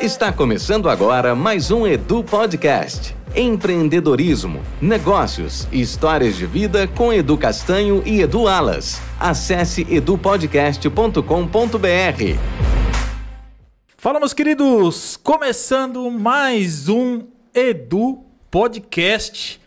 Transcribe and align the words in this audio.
Está 0.00 0.32
começando 0.32 0.88
agora 0.88 1.34
mais 1.34 1.70
um 1.70 1.86
Edu 1.86 2.24
Podcast. 2.24 3.14
Empreendedorismo, 3.36 4.62
negócios 4.80 5.68
e 5.70 5.82
histórias 5.82 6.38
de 6.38 6.46
vida 6.46 6.88
com 6.88 7.12
Edu 7.12 7.36
Castanho 7.36 8.02
e 8.06 8.22
Edu 8.22 8.48
Alas. 8.48 8.98
Acesse 9.20 9.86
edupodcast.com.br. 9.90 11.20
Fala, 13.98 14.18
meus 14.18 14.32
queridos! 14.32 15.18
Começando 15.22 16.10
mais 16.10 16.88
um 16.88 17.26
Edu 17.54 18.24
Podcast. 18.50 19.60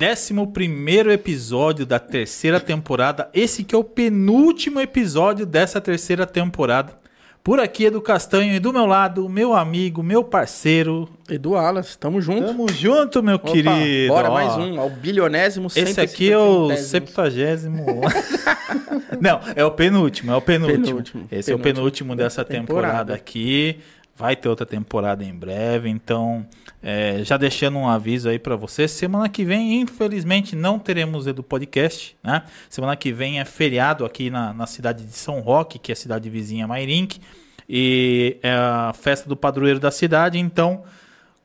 11 0.00 1.10
episódio 1.12 1.84
da 1.84 1.98
terceira 1.98 2.60
temporada. 2.60 3.28
Esse 3.34 3.64
que 3.64 3.74
é 3.74 3.78
o 3.78 3.82
penúltimo 3.82 4.78
episódio 4.80 5.44
dessa 5.44 5.80
terceira 5.80 6.24
temporada. 6.24 7.02
Por 7.44 7.60
aqui, 7.60 7.84
Edu 7.84 8.00
Castanho, 8.00 8.54
e 8.54 8.58
do 8.58 8.72
meu 8.72 8.86
lado, 8.86 9.28
meu 9.28 9.52
amigo, 9.52 10.02
meu 10.02 10.24
parceiro. 10.24 11.06
Edu 11.28 11.54
Alas, 11.56 11.94
tamo 11.94 12.18
junto. 12.18 12.46
Tamo 12.46 12.66
junto, 12.72 13.22
meu 13.22 13.36
Opa, 13.36 13.52
querido. 13.52 14.08
Bora, 14.08 14.30
Ó, 14.30 14.32
mais 14.32 14.56
um, 14.56 14.80
ao 14.80 14.88
bilionésimo 14.88 15.66
Esse 15.76 16.00
aqui 16.00 16.32
é 16.32 16.38
o 16.38 16.68
150º. 16.68 16.76
septagésimo. 16.78 17.84
Não, 19.20 19.40
é 19.54 19.62
o 19.62 19.70
penúltimo, 19.70 20.32
é 20.32 20.36
o 20.36 20.40
penúltimo. 20.40 20.84
Penúltimo, 20.84 21.28
Esse 21.30 21.52
é 21.52 21.54
o 21.54 21.58
penúltimo. 21.58 21.74
penúltimo 21.74 22.16
dessa 22.16 22.42
temporada. 22.46 23.12
Temporada. 23.12 23.14
aqui. 23.14 23.78
Vai 24.16 24.36
ter 24.36 24.48
outra 24.48 24.64
temporada 24.64 25.24
em 25.24 25.34
breve, 25.34 25.88
então 25.88 26.46
é, 26.80 27.18
já 27.24 27.36
deixando 27.36 27.76
um 27.78 27.88
aviso 27.88 28.28
aí 28.28 28.38
pra 28.38 28.54
você. 28.54 28.86
Semana 28.86 29.28
que 29.28 29.44
vem, 29.44 29.80
infelizmente, 29.80 30.54
não 30.54 30.78
teremos 30.78 31.26
Edu 31.26 31.42
Podcast, 31.42 32.16
né? 32.22 32.44
Semana 32.70 32.94
que 32.94 33.12
vem 33.12 33.40
é 33.40 33.44
feriado 33.44 34.04
aqui 34.04 34.30
na, 34.30 34.54
na 34.54 34.66
cidade 34.68 35.04
de 35.04 35.12
São 35.12 35.40
Roque, 35.40 35.80
que 35.80 35.90
é 35.90 35.94
a 35.94 35.96
cidade 35.96 36.30
vizinha 36.30 36.64
Mairink, 36.68 37.20
e 37.68 38.36
é 38.42 38.52
a 38.52 38.92
festa 38.94 39.28
do 39.28 39.36
padroeiro 39.36 39.80
da 39.80 39.90
cidade, 39.90 40.38
então 40.38 40.84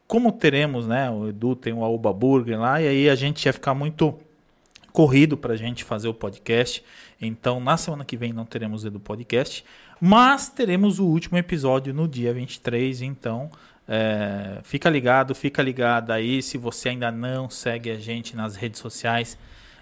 como 0.10 0.32
teremos, 0.32 0.88
né? 0.88 1.08
O 1.12 1.30
Edu 1.30 1.56
tem 1.56 1.72
o 1.72 1.84
Aoba 1.84 2.12
Burger 2.12 2.60
lá, 2.60 2.82
e 2.82 2.88
aí 2.88 3.10
a 3.10 3.16
gente 3.16 3.46
ia 3.46 3.54
ficar 3.54 3.76
muito 3.76 4.18
corrido 4.92 5.38
pra 5.38 5.56
gente 5.56 5.84
fazer 5.84 6.08
o 6.08 6.14
podcast. 6.16 6.84
Então, 7.22 7.60
na 7.60 7.78
semana 7.78 8.04
que 8.04 8.18
vem 8.18 8.34
não 8.34 8.44
teremos 8.44 8.84
Edu 8.84 9.00
Podcast, 9.00 9.64
mas 10.02 10.50
teremos 10.50 10.98
o 10.98 11.06
último 11.06 11.38
episódio 11.38 11.94
no 11.94 12.08
dia 12.08 12.34
23. 12.34 13.04
Então, 13.04 13.52
é, 13.88 14.60
fica 14.64 14.90
ligado, 14.90 15.36
fica 15.36 15.62
ligado 15.62 16.10
aí. 16.10 16.42
Se 16.42 16.58
você 16.58 16.90
ainda 16.90 17.12
não 17.12 17.48
segue 17.48 17.92
a 17.92 17.98
gente 17.98 18.36
nas 18.36 18.56
redes 18.56 18.80
sociais, 18.80 19.38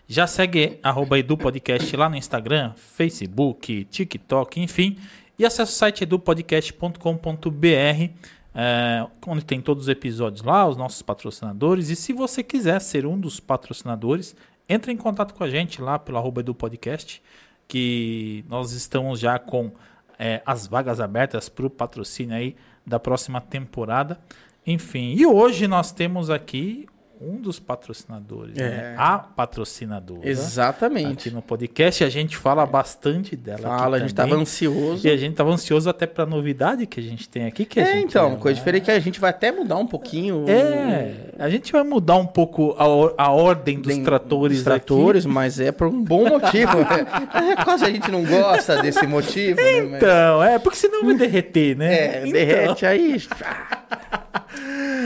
já 0.08 0.28
segue 0.28 0.78
arroba 0.84 1.18
Edu 1.18 1.38
Podcast 1.38 1.96
lá 1.96 2.10
no 2.10 2.18
Instagram, 2.18 2.74
Facebook, 2.76 3.86
TikTok, 3.86 4.60
enfim. 4.60 4.98
E 5.40 5.46
acesse 5.46 5.72
o 5.72 5.76
site 5.76 6.04
edupodcast.com.br, 6.04 8.12
é, 8.56 9.08
onde 9.28 9.46
tem 9.46 9.62
todos 9.62 9.84
os 9.84 9.90
episódios 9.90 10.44
lá, 10.44 10.68
os 10.68 10.76
nossos 10.76 11.02
patrocinadores. 11.02 11.90
E 11.90 11.96
se 11.96 12.12
você 12.12 12.42
quiser 12.42 12.82
ser 12.82 13.06
um 13.06 13.20
dos 13.20 13.40
patrocinadores, 13.40 14.36
entre 14.68 14.92
em 14.92 14.98
contato 14.98 15.34
com 15.34 15.44
a 15.44 15.50
gente 15.50 15.82
lá 15.82 16.00
pelo 16.00 16.18
arroba 16.18 16.42
Edu 16.42 16.56
Podcast, 16.56 17.22
que 17.68 18.44
nós 18.50 18.72
estamos 18.72 19.20
já 19.20 19.38
com 19.38 19.72
é, 20.18 20.42
as 20.46 20.66
vagas 20.66 21.00
abertas 21.00 21.50
para 21.50 21.68
o 21.68 21.70
patrocínio 21.70 22.36
aí 22.36 22.56
da 22.86 23.00
próxima 23.00 23.40
temporada. 23.40 24.20
Enfim, 24.66 25.14
e 25.14 25.26
hoje 25.26 25.68
nós 25.68 25.92
temos 25.92 26.30
aqui 26.30 26.88
um 27.20 27.38
dos 27.42 27.60
patrocinadores, 27.60 28.56
né? 28.56 28.94
É. 28.94 28.96
a 28.98 29.18
patrocinadora. 29.18 30.28
Exatamente. 30.28 31.28
Aqui 31.28 31.32
no 31.36 31.42
podcast 31.42 32.04
a 32.04 32.10
gente 32.10 32.38
fala 32.38 32.66
bastante 32.66 33.36
dela. 33.36 33.60
Fala, 33.62 33.98
a 33.98 34.00
aqui 34.00 34.08
gente 34.08 34.16
também. 34.16 34.30
tava 34.32 34.42
ansioso. 34.42 35.08
E 35.08 35.10
a 35.10 35.18
gente 35.18 35.36
tava 35.36 35.50
ansioso 35.52 35.90
até 35.90 36.06
pra 36.06 36.26
novidade 36.26 36.86
que 36.86 37.00
a 37.00 37.04
gente 37.04 37.28
tem 37.28 37.46
aqui. 37.46 37.66
Que 37.66 37.80
a 37.80 37.84
É, 37.84 37.94
gente 37.94 38.10
então, 38.10 38.30
vai- 38.32 38.40
coisa 38.40 38.56
diferente 38.60 38.84
que 38.86 38.92
a 38.92 39.00
gente 39.00 39.20
vai 39.20 39.30
até 39.32 39.52
mudar 39.52 39.78
um 39.78 39.88
pouquinho. 39.88 40.46
o- 40.46 40.50
É, 40.50 41.14
a 41.40 41.50
gente 41.50 41.72
vai 41.72 41.84
mudar 41.84 42.16
um 42.18 42.26
pouco 42.28 42.76
a, 42.78 42.88
or- 42.88 43.14
a 43.18 43.32
ordem 43.32 43.80
dos 43.80 43.94
Dem- 43.96 44.04
tratores 44.04 44.58
dos 44.58 44.64
tratores, 44.64 45.26
mas 45.26 45.60
é 45.60 45.72
por 45.72 45.88
um 45.88 46.04
bom 46.04 46.28
motivo. 46.30 46.78
é, 47.34 47.64
quase 47.64 47.86
a 47.86 47.90
gente 47.90 48.10
não 48.12 48.24
gosta 48.24 48.82
desse 48.82 49.06
motivo, 49.08 49.60
né? 49.60 49.70
aqui. 49.70 49.82
mas- 49.88 50.02
Então, 50.04 50.44
é, 50.44 50.60
porque 50.60 50.78
senão 50.78 51.04
vai 51.06 51.16
derreter, 51.16 51.76
né? 51.78 51.94
É, 51.94 52.20
Então. 52.22 52.32
derrete 52.32 52.86
aí. 52.86 53.18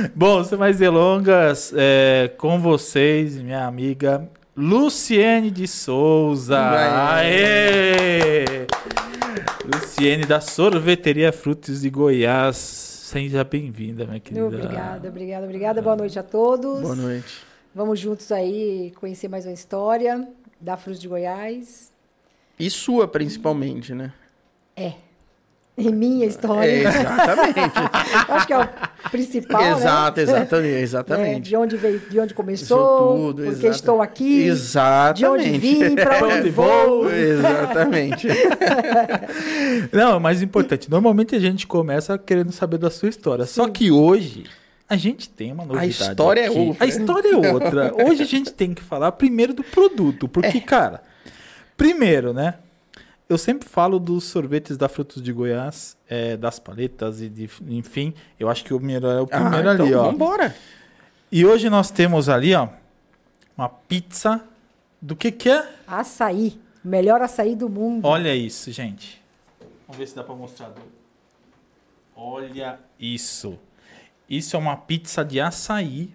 Bom, 0.15 0.43
sem 0.43 0.57
mais 0.57 0.77
delongas, 0.77 1.73
é, 1.75 2.31
com 2.37 2.59
vocês, 2.59 3.37
minha 3.37 3.65
amiga 3.65 4.27
Luciene 4.55 5.51
de 5.51 5.67
Souza. 5.67 6.59
Aê! 6.59 8.67
Luciene 9.65 10.25
da 10.25 10.41
Sorveteria 10.41 11.31
Frutos 11.31 11.81
de 11.81 11.89
Goiás. 11.89 12.57
Seja 12.57 13.43
bem-vinda, 13.43 14.05
minha 14.05 14.19
querida. 14.19 14.45
Obrigada, 14.45 15.09
obrigada, 15.09 15.45
obrigada. 15.45 15.81
Boa 15.81 15.95
noite 15.95 16.17
a 16.17 16.23
todos. 16.23 16.81
Boa 16.81 16.95
noite. 16.95 17.43
Vamos 17.73 17.99
juntos 17.99 18.31
aí 18.31 18.91
conhecer 18.95 19.27
mais 19.27 19.45
uma 19.45 19.53
história 19.53 20.27
da 20.59 20.77
Frutos 20.77 20.99
de 20.99 21.07
Goiás. 21.07 21.91
E 22.59 22.69
sua, 22.69 23.07
principalmente, 23.07 23.93
né? 23.93 24.13
É. 24.75 24.93
E 25.81 25.91
minha 25.91 26.25
história. 26.25 26.69
É, 26.69 26.79
exatamente. 26.83 27.59
Acho 28.29 28.47
que 28.47 28.53
é 28.53 28.59
o 28.59 28.67
principal, 29.09 29.61
Exato, 29.77 30.17
né? 30.17 30.23
exatamente, 30.23 30.73
É, 30.75 30.79
exatamente. 30.81 31.49
de 31.49 31.55
onde 31.55 31.77
veio, 31.77 31.99
de 32.09 32.19
onde 32.19 32.33
começou, 32.33 33.17
tudo, 33.17 33.43
porque 33.43 33.65
exato. 33.67 33.75
estou 33.75 34.01
aqui, 34.01 34.43
Exatamente. 34.43 35.17
de 35.17 35.25
onde 35.25 35.57
vim, 35.57 35.95
para 35.95 36.17
Pra 36.19 36.27
onde 36.27 36.49
vou. 36.49 37.11
Exatamente. 37.11 38.27
Não, 39.91 40.15
é 40.15 40.19
mais 40.19 40.41
importante. 40.41 40.89
Normalmente 40.89 41.35
a 41.35 41.39
gente 41.39 41.65
começa 41.67 42.17
querendo 42.17 42.51
saber 42.51 42.77
da 42.77 42.89
sua 42.89 43.09
história. 43.09 43.45
Só 43.45 43.67
que 43.67 43.91
hoje 43.91 44.45
a 44.89 44.95
gente 44.95 45.29
tem 45.29 45.51
uma 45.51 45.65
novidade. 45.65 45.89
história 45.91 46.41
é 46.41 46.47
aqui. 46.47 46.57
outra. 46.59 46.83
A 46.83 46.87
história 46.87 47.29
é 47.33 47.51
outra. 47.53 47.93
Hoje 48.09 48.23
a 48.23 48.25
gente 48.25 48.51
tem 48.51 48.73
que 48.73 48.81
falar 48.81 49.11
primeiro 49.13 49.53
do 49.53 49.63
produto. 49.63 50.27
Porque, 50.27 50.57
É. 50.57 50.61
cara, 50.61 51.01
primeiro, 51.77 52.33
né? 52.33 52.55
Eu 53.31 53.37
sempre 53.37 53.65
falo 53.65 53.97
dos 53.97 54.25
sorvetes 54.25 54.75
da 54.75 54.89
Frutos 54.89 55.23
de 55.23 55.31
Goiás, 55.31 55.95
é, 56.05 56.35
das 56.35 56.59
paletas 56.59 57.21
e 57.21 57.29
de, 57.29 57.49
enfim. 57.61 58.13
Eu 58.37 58.49
acho 58.49 58.61
que 58.65 58.73
o 58.73 58.79
melhor 58.81 59.17
é 59.17 59.21
o 59.21 59.25
primeiro 59.25 59.69
ah, 59.69 59.71
ali, 59.71 59.87
então, 59.87 60.01
ó. 60.01 60.11
Vambora. 60.11 60.53
E 61.31 61.45
hoje 61.45 61.69
nós 61.69 61.89
temos 61.89 62.27
ali, 62.27 62.53
ó, 62.53 62.67
uma 63.57 63.69
pizza 63.69 64.43
do 65.01 65.15
que 65.15 65.31
que 65.31 65.49
é? 65.49 65.65
Açaí. 65.87 66.59
Melhor 66.83 67.21
açaí 67.21 67.55
do 67.55 67.69
mundo. 67.69 68.05
Olha 68.05 68.35
isso, 68.35 68.69
gente. 68.69 69.23
Vamos 69.87 69.97
ver 69.97 70.07
se 70.09 70.15
dá 70.17 70.25
pra 70.25 70.35
mostrar. 70.35 70.73
Olha 72.13 72.81
isso. 72.99 73.57
Isso 74.29 74.57
é 74.57 74.59
uma 74.59 74.75
pizza 74.75 75.23
de 75.23 75.39
açaí 75.39 76.13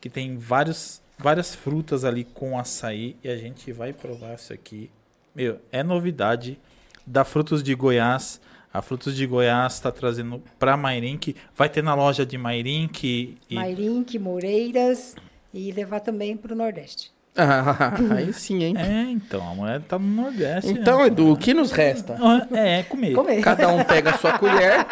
que 0.00 0.10
tem 0.10 0.36
vários, 0.36 1.00
várias 1.16 1.54
frutas 1.54 2.04
ali 2.04 2.24
com 2.24 2.58
açaí 2.58 3.16
e 3.22 3.28
a 3.28 3.36
gente 3.36 3.70
vai 3.70 3.92
provar 3.92 4.34
isso 4.34 4.52
aqui. 4.52 4.90
Meu, 5.34 5.60
é 5.70 5.82
novidade 5.82 6.58
da 7.06 7.24
Frutos 7.24 7.62
de 7.62 7.74
Goiás. 7.74 8.40
A 8.72 8.82
Frutos 8.82 9.16
de 9.16 9.26
Goiás 9.26 9.74
está 9.74 9.90
trazendo 9.90 10.42
para 10.58 10.76
Mairink. 10.76 11.36
Vai 11.56 11.68
ter 11.68 11.82
na 11.82 11.94
loja 11.94 12.24
de 12.26 12.36
Mairink 12.38 13.38
e 13.48 13.54
Mairink, 13.54 14.18
Moreiras 14.18 15.16
e 15.52 15.72
levar 15.72 16.00
também 16.00 16.36
para 16.36 16.52
o 16.52 16.56
Nordeste. 16.56 17.12
Ah, 17.36 17.94
aí 18.16 18.32
sim, 18.32 18.62
hein? 18.62 18.74
É, 18.76 19.10
então, 19.10 19.40
a 19.48 19.54
mulher 19.54 19.80
tá 19.88 19.98
no 19.98 20.22
Nordeste. 20.22 20.70
Então, 20.72 20.98
né? 20.98 21.06
Edu, 21.06 21.32
o 21.32 21.36
que 21.36 21.54
nos 21.54 21.70
resta? 21.70 22.16
É, 22.52 22.82
comer. 22.82 23.14
Comer. 23.14 23.40
Cada 23.40 23.68
um 23.68 23.84
pega 23.84 24.10
a 24.10 24.18
sua 24.18 24.36
colher. 24.38 24.84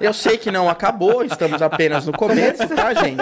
Eu 0.00 0.12
sei 0.12 0.38
que 0.38 0.50
não 0.50 0.68
acabou, 0.68 1.24
estamos 1.24 1.60
apenas 1.60 2.06
no 2.06 2.12
começo, 2.12 2.66
tá, 2.68 2.94
gente? 2.94 3.20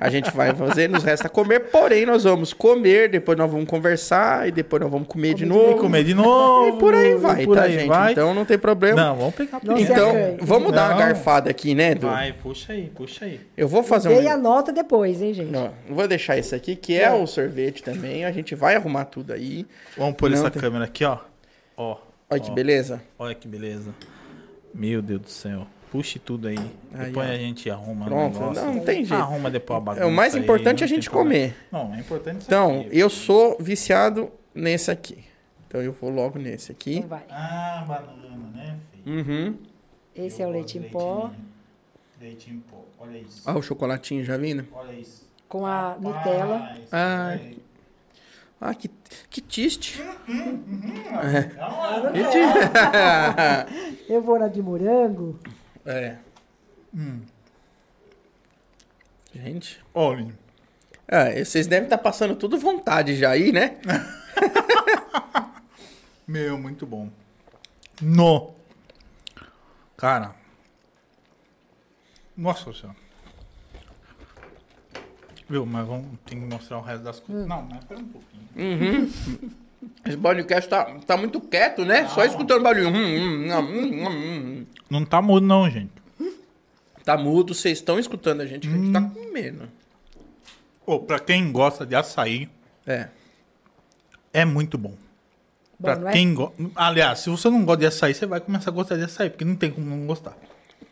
A 0.00 0.10
gente 0.10 0.30
vai 0.30 0.54
fazer, 0.54 0.88
nos 0.88 1.04
resta 1.04 1.28
comer, 1.28 1.60
porém 1.70 2.06
nós 2.06 2.24
vamos 2.24 2.52
comer, 2.52 3.08
depois 3.10 3.36
nós 3.38 3.50
vamos 3.50 3.68
conversar 3.68 4.48
e 4.48 4.50
depois 4.50 4.82
nós 4.82 4.90
vamos 4.90 5.06
comer 5.06 5.34
de 5.34 5.44
Comer 5.44 5.46
de 5.46 5.46
novo. 5.46 5.78
E 5.78 5.80
comer 5.80 6.04
de 6.04 6.14
novo. 6.14 6.76
E 6.76 6.78
por 6.78 6.94
aí 6.94 7.14
vai, 7.14 7.44
por 7.44 7.56
tá, 7.56 7.62
aí 7.64 7.72
gente? 7.72 7.88
vai. 7.88 8.12
Então 8.12 8.34
não 8.34 8.44
tem 8.44 8.58
problema. 8.58 9.02
Não, 9.02 9.16
vamos 9.16 9.34
pegar 9.34 9.60
Não 9.62 9.78
Então, 9.78 10.36
vamos 10.40 10.72
dar 10.72 10.86
uma 10.86 10.90
Não. 10.90 10.98
garfada 10.98 11.50
aqui, 11.50 11.74
né, 11.74 11.92
Edu? 11.92 12.06
Vai, 12.08 12.32
puxa 12.32 12.72
aí, 12.72 12.90
puxa 12.94 13.24
aí. 13.24 13.40
Eu 13.56 13.68
vou 13.68 13.82
fazer 13.82 14.08
Dei 14.08 14.28
a 14.28 14.36
um. 14.36 14.40
nota 14.40 14.72
depois, 14.72 15.20
hein, 15.20 15.34
gente? 15.34 15.50
Não, 15.50 15.70
vou 15.88 16.06
deixar 16.08 16.36
esse 16.38 16.54
aqui, 16.54 16.76
que 16.76 16.98
é 16.98 17.10
o 17.12 17.26
sorvete 17.26 17.73
também. 17.82 18.24
A 18.24 18.32
gente 18.32 18.54
vai 18.54 18.76
arrumar 18.76 19.04
tudo 19.06 19.32
aí. 19.32 19.66
Vamos 19.96 20.14
pôr 20.16 20.30
Não, 20.30 20.38
essa 20.38 20.50
tem- 20.50 20.60
câmera 20.60 20.84
aqui, 20.84 21.04
ó. 21.04 21.18
Ó. 21.76 21.98
Olha 22.30 22.40
que 22.40 22.50
ó. 22.50 22.54
beleza. 22.54 23.02
Olha 23.18 23.34
que 23.34 23.46
beleza. 23.48 23.94
Meu 24.72 25.00
Deus 25.02 25.20
do 25.20 25.28
céu. 25.30 25.66
Puxe 25.90 26.18
tudo 26.18 26.48
aí. 26.48 26.58
Aí, 26.92 27.06
depois 27.06 27.28
ó. 27.28 27.32
a 27.32 27.36
gente 27.36 27.70
arruma 27.70 28.06
Pronto, 28.06 28.36
o 28.36 28.40
negócio. 28.40 28.64
não 28.64 28.80
tem 28.80 29.04
jeito. 29.04 29.14
Arruma 29.22 29.48
depois 29.50 29.76
a 29.76 29.80
bagunça 29.80 30.04
É, 30.04 30.08
o 30.08 30.12
mais 30.12 30.34
aí, 30.34 30.40
importante 30.40 30.82
é 30.82 30.86
a 30.86 30.88
não 30.88 30.94
gente 30.96 31.08
problema. 31.08 31.54
comer. 31.54 31.56
Não, 31.70 31.94
é 31.94 32.00
importante 32.00 32.38
isso 32.40 32.46
Então, 32.48 32.80
aqui. 32.80 32.98
eu 32.98 33.08
sou 33.08 33.56
viciado 33.60 34.30
nesse 34.52 34.90
aqui. 34.90 35.24
Então 35.68 35.80
eu 35.80 35.92
vou 35.92 36.10
logo 36.10 36.38
nesse 36.38 36.72
aqui. 36.72 36.96
Então 36.96 37.08
vai. 37.08 37.22
Ah, 37.30 37.84
banana, 37.86 38.50
né, 38.54 38.76
filho? 38.92 39.16
Uhum. 39.18 39.58
Esse 40.16 40.42
é 40.42 40.46
o 40.46 40.48
Eu 40.48 40.52
leite 40.52 40.78
em 40.78 40.82
pó. 40.82 41.30
Leite 42.20 42.50
em 42.50 42.58
pó. 42.60 42.84
Olha 42.98 43.18
isso. 43.18 43.42
Olha 43.46 43.58
o 43.58 43.62
chocolatinho 43.62 44.24
já 44.24 44.36
vindo. 44.36 44.66
Olha 44.72 44.92
isso. 44.92 45.24
com 45.48 45.64
a 45.66 45.90
Rapaz, 45.90 46.02
Nutella. 46.02 46.76
Ah. 46.90 47.38
Ah, 48.60 48.74
que, 48.74 48.88
que 49.28 49.40
tiste. 49.40 50.00
Calma, 51.56 52.12
Que 52.12 52.24
ti- 52.24 54.04
Eu 54.12 54.22
vou 54.22 54.38
na 54.38 54.48
de 54.48 54.62
morango. 54.62 55.38
é. 55.84 56.16
Gente. 59.34 59.82
Olha. 59.92 60.32
É, 61.06 61.44
vocês 61.44 61.66
devem 61.66 61.84
estar 61.84 61.98
passando 61.98 62.34
tudo 62.36 62.58
vontade 62.58 63.14
já 63.16 63.30
aí, 63.30 63.52
né? 63.52 63.78
Meu, 66.26 66.56
muito 66.58 66.86
bom. 66.86 67.10
No. 68.00 68.54
Cara. 69.96 70.34
Nossa 72.36 72.72
senhora. 72.72 72.96
Viu, 75.48 75.66
mas 75.66 75.86
vamos 75.86 76.06
tem 76.24 76.40
que 76.40 76.46
mostrar 76.46 76.78
o 76.78 76.82
resto 76.82 77.02
das 77.04 77.20
coisas. 77.20 77.46
Não, 77.46 77.62
mas 77.62 77.78
espera 77.80 78.00
um 78.00 78.08
pouquinho. 78.08 79.10
Esse 80.06 80.16
podcast 80.16 80.68
tá, 80.68 80.84
tá 81.06 81.16
muito 81.16 81.40
quieto, 81.40 81.84
né? 81.84 82.08
Só 82.08 82.24
escutando 82.24 82.62
barulho. 82.62 82.88
Hum, 82.88 82.94
hum, 82.94 83.52
hum, 83.52 84.06
hum, 84.06 84.08
hum. 84.08 84.66
Não 84.88 85.04
tá 85.04 85.20
mudo 85.20 85.46
não, 85.46 85.68
gente. 85.68 85.92
Tá 87.04 87.18
mudo, 87.18 87.54
vocês 87.54 87.78
estão 87.78 87.98
escutando 87.98 88.40
a 88.40 88.46
gente, 88.46 88.66
a 88.66 88.70
gente 88.70 88.90
tá 88.90 89.02
comendo. 89.02 89.68
Ô, 90.86 90.98
pra 91.00 91.18
quem 91.18 91.52
gosta 91.52 91.84
de 91.84 91.94
açaí, 91.94 92.48
É. 92.86 93.08
é 94.32 94.44
muito 94.46 94.78
bom. 94.78 94.94
Bom, 95.78 95.82
pra 95.82 95.96
não 95.96 96.08
é? 96.08 96.12
quem 96.12 96.32
gosta. 96.32 96.54
Aliás, 96.74 97.18
se 97.18 97.28
você 97.28 97.50
não 97.50 97.62
gosta 97.62 97.80
de 97.80 97.86
açaí, 97.86 98.14
você 98.14 98.24
vai 98.24 98.40
começar 98.40 98.70
a 98.70 98.72
gostar 98.72 98.96
de 98.96 99.04
açaí, 99.04 99.28
porque 99.28 99.44
não 99.44 99.56
tem 99.56 99.70
como 99.70 99.86
não 99.86 100.06
gostar. 100.06 100.34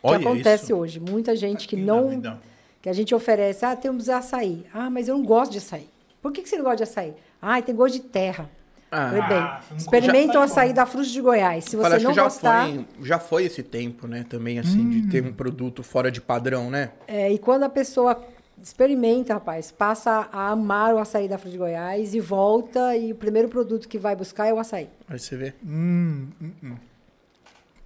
O 0.03 0.09
que 0.09 0.15
acontece 0.15 0.71
hoje? 0.71 0.99
Muita 0.99 1.35
gente 1.35 1.67
que 1.67 1.75
Aqui 1.75 1.83
não. 1.83 2.39
Que 2.83 2.89
a 2.89 2.93
gente 2.93 3.15
oferece, 3.15 3.65
ah, 3.65 3.77
temos 3.77 4.09
açaí. 4.09 4.65
Ah, 4.73 4.89
mas 4.89 5.07
eu 5.07 5.17
não 5.17 5.23
gosto 5.23 5.53
de 5.53 5.59
açaí. 5.59 5.87
Por 6.21 6.33
que, 6.33 6.41
que 6.41 6.49
você 6.49 6.57
não 6.57 6.65
gosta 6.65 6.75
de 6.75 6.83
açaí? 6.83 7.13
Ah, 7.41 7.61
tem 7.61 7.73
gosto 7.73 7.93
de 7.93 8.01
terra. 8.01 8.49
Ah, 8.91 9.09
você 9.09 9.27
bem, 9.29 9.39
não 9.39 9.77
experimenta 9.77 10.37
o 10.37 10.41
açaí 10.41 10.73
da 10.73 10.85
Fruta 10.85 11.07
de 11.07 11.21
Goiás. 11.21 11.63
Se 11.63 11.77
você 11.77 11.95
acho 11.95 12.03
não 12.03 12.11
que 12.11 12.17
já 12.17 12.23
gostar, 12.25 12.67
foi, 12.67 12.85
já 13.01 13.19
foi 13.19 13.45
esse 13.45 13.63
tempo, 13.63 14.05
né? 14.05 14.25
Também, 14.27 14.59
assim, 14.59 14.89
de 14.89 15.09
ter 15.09 15.23
um 15.23 15.31
produto 15.31 15.81
fora 15.81 16.11
de 16.11 16.19
padrão, 16.19 16.69
né? 16.69 16.91
é, 17.07 17.31
e 17.31 17.39
quando 17.39 17.63
a 17.63 17.69
pessoa 17.69 18.21
experimenta, 18.61 19.33
rapaz, 19.33 19.71
passa 19.71 20.27
a 20.29 20.49
amar 20.49 20.93
o 20.93 20.97
açaí 20.97 21.29
da 21.29 21.37
Fruta 21.37 21.53
de 21.53 21.57
Goiás 21.57 22.13
e 22.13 22.19
volta 22.19 22.97
e 22.97 23.13
o 23.13 23.15
primeiro 23.15 23.47
produto 23.47 23.87
que 23.87 23.97
vai 23.97 24.13
buscar 24.13 24.47
é 24.47 24.53
o 24.53 24.59
açaí. 24.59 24.89
Aí 25.07 25.17
você 25.17 25.37
vê. 25.37 25.53
Hum, 25.65 26.27
hum, 26.41 26.51
hum. 26.61 26.75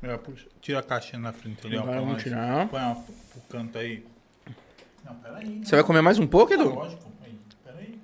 É, 0.01 0.17
puxa, 0.17 0.47
tira 0.59 0.79
a 0.79 0.83
caixinha 0.83 1.21
na 1.21 1.31
frente 1.31 1.67
ali, 1.67 1.77
ó. 1.77 1.83
Vamos 1.83 2.23
tirar. 2.23 2.67
Põe 2.67 2.81
ó, 2.81 2.95
pro 2.95 3.41
canto 3.47 3.77
aí. 3.77 4.03
Não, 5.07 5.15
peraí. 5.15 5.61
Você 5.63 5.75
vai 5.75 5.83
comer 5.83 6.01
mais 6.01 6.19
um 6.19 6.27
pouco, 6.27 6.53
Edu? 6.53 6.69
Lógico. 6.75 7.03
Aí, 7.23 7.39
peraí. 7.63 7.99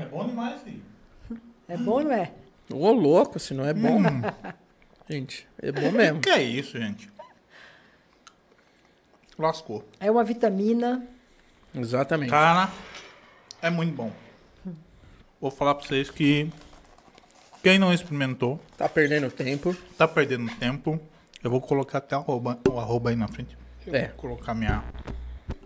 É 0.00 0.04
bom 0.06 0.26
demais, 0.26 0.60
filho. 0.62 0.82
É 1.68 1.76
bom, 1.76 2.00
não 2.02 2.12
é? 2.12 2.32
Ô, 2.70 2.90
louco, 2.92 3.38
se 3.38 3.54
não 3.54 3.64
é 3.64 3.72
bom. 3.72 3.98
Gente, 5.08 5.46
é 5.62 5.70
bom 5.70 5.90
mesmo. 5.92 6.20
que 6.20 6.28
é 6.30 6.42
isso, 6.42 6.78
gente? 6.78 7.08
Lascou. 9.38 9.84
É 10.00 10.10
uma 10.10 10.24
vitamina. 10.24 11.06
Exatamente. 11.74 12.30
Cara, 12.30 12.70
é 13.62 13.68
muito 13.70 13.94
bom. 13.94 14.10
Vou 15.40 15.50
falar 15.50 15.74
pra 15.74 15.86
vocês 15.86 16.10
que 16.10 16.50
quem 17.62 17.78
não 17.78 17.92
experimentou, 17.92 18.58
Tá 18.76 18.88
perdendo 18.88 19.30
tempo. 19.30 19.76
tá 19.98 20.08
perdendo 20.08 20.50
tempo. 20.56 20.98
Eu 21.44 21.50
vou 21.50 21.60
colocar 21.60 21.98
até 21.98 22.16
o 22.16 22.20
arroba, 22.20 22.58
o 22.68 22.80
arroba 22.80 23.10
aí 23.10 23.16
na 23.16 23.28
frente. 23.28 23.56
Eu 23.86 23.94
É. 23.94 24.06
Vou 24.08 24.16
colocar 24.16 24.54
minha. 24.54 24.82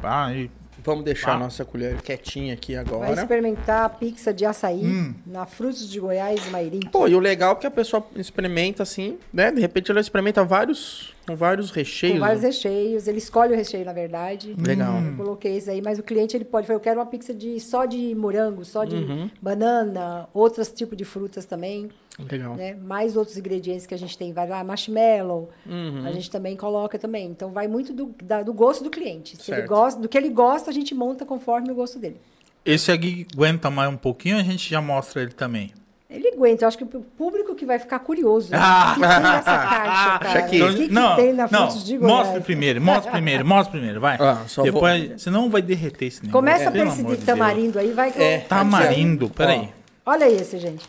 Ah, 0.03 0.33
e 0.35 0.51
Vamos 0.83 1.05
deixar 1.05 1.33
a 1.33 1.39
nossa 1.39 1.63
colher 1.63 2.01
quietinha 2.01 2.55
aqui 2.55 2.73
Vai 2.75 2.81
agora. 2.83 3.13
experimentar 3.13 3.85
a 3.85 3.89
pizza 3.91 4.33
de 4.33 4.47
açaí 4.47 4.83
Hum. 4.83 5.15
na 5.27 5.45
Frutos 5.45 5.87
de 5.91 6.01
Goiás 6.01 6.47
e 6.47 6.51
Mairim. 6.51 6.81
Pô, 6.91 7.07
e 7.07 7.15
o 7.15 7.19
legal 7.21 7.53
é 7.53 7.57
que 7.57 7.67
a 7.67 7.71
pessoa 7.71 8.03
experimenta 8.17 8.83
assim, 8.83 9.19
né? 9.31 9.53
De 9.53 9.61
repente 9.61 9.91
ela 9.91 10.01
experimenta 10.01 10.43
vários, 10.43 11.13
com 11.31 11.37
vários 11.37 11.71
recheios. 11.71 12.15
Com 12.15 12.21
vários 12.21 12.43
né? 12.43 12.49
recheios. 12.49 13.07
Ele 13.09 13.19
escolhe 13.19 13.53
o 13.53 13.57
recheio, 13.57 13.85
na 13.85 13.93
verdade. 13.93 14.55
Legal. 14.59 15.01
Eu 15.03 15.17
coloquei 15.17 15.57
isso 15.57 15.71
aí, 15.71 15.81
mas 15.81 15.99
o 15.99 16.03
cliente 16.03 16.37
ele 16.37 16.45
pode 16.45 16.67
falar, 16.67 16.77
eu 16.77 16.81
quero 16.81 16.99
uma 17.01 17.07
pizza 17.07 17.33
de, 17.35 17.59
só 17.61 17.85
de 17.85 18.15
morango, 18.15 18.65
só 18.65 18.85
de 18.85 18.97
Uhum. 18.97 19.31
banana, 19.41 20.29
outros 20.35 20.69
tipos 20.71 20.97
de 20.97 21.05
frutas 21.05 21.45
também, 21.45 21.89
Legal. 22.31 22.55
né? 22.57 22.75
Mais 22.75 23.17
outros 23.17 23.37
ingredientes 23.37 23.87
que 23.87 23.95
a 23.95 23.99
gente 23.99 24.17
tem, 24.17 24.33
vai 24.33 24.49
lá, 24.49 24.63
marshmallow, 24.65 25.49
Uhum. 25.67 26.05
a 26.07 26.13
gente 26.13 26.31
também 26.31 26.57
coloca 26.57 26.99
também. 26.99 27.27
Então 27.29 27.51
vai 27.53 27.67
muito 27.69 27.93
do, 27.93 28.15
da- 28.23 28.43
do 28.43 28.53
gosto 28.53 28.83
do 28.85 28.91
cliente. 28.91 29.37
Se 29.37 29.51
ele 29.51 29.61
Certo. 29.61 29.69
gosta, 29.69 30.01
do 30.01 30.09
que 30.09 30.17
ele 30.19 30.29
gosta, 30.31 30.71
a 30.71 30.73
gente 30.75 30.95
monta 30.95 31.25
conforme 31.25 31.71
o 31.71 31.75
gosto 31.75 31.99
dele. 31.99 32.17
esse 32.65 32.93
aqui 32.93 33.27
aguenta 33.35 33.71
mais 33.71 33.91
um 33.91 33.97
pouquinho, 33.97 34.37
a 34.37 34.43
gente 34.43 34.69
já 34.69 34.81
mostra 34.83 35.23
ele 35.23 35.33
também. 35.33 35.71
Ele 36.11 36.29
aguenta, 36.35 36.65
eu 36.65 36.69
acho 36.69 36.77
que 36.77 36.83
o 36.83 36.89
público 36.89 37.55
que 37.55 37.65
vai 37.65 37.79
ficar 37.79 38.01
curioso. 38.01 38.51
Ah! 38.53 38.95
O 38.99 39.01
que 39.01 39.07
tem 39.07 39.21
nessa 39.21 39.59
caixa, 39.59 40.19
cara? 40.19 40.39
Aqui. 40.41 40.63
O 40.63 40.75
que, 40.75 40.89
que 40.89 40.93
não, 40.93 41.15
tem 41.17 41.33
na 41.33 41.49
não, 41.51 41.69
de 41.69 41.97
Goiás? 41.97 42.17
mostre 42.19 42.41
primeiro, 42.41 42.81
mostre 42.81 43.13
primeiro, 43.13 43.47
mostre 43.47 43.71
primeiro, 43.79 44.01
vai. 44.01 44.17
Ah, 44.21 44.43
só 44.49 44.63
vou- 44.63 44.73
Depois, 44.73 45.23
senão 45.23 45.49
vai 45.49 45.63
derreter 45.63 46.07
esse 46.07 46.19
negócio. 46.25 46.33
Começa 46.33 46.71
Pelo 46.71 46.93
por 46.93 46.93
esse 47.13 47.17
de 47.21 47.25
tamarindo 47.25 47.79
aí, 47.79 47.93
vai 47.93 48.09
É. 48.17 48.39
Deus. 48.39 48.49
Tamarindo, 48.49 49.31
peraí. 49.31 49.69
Olha 50.05 50.29
esse, 50.29 50.59
gente. 50.59 50.85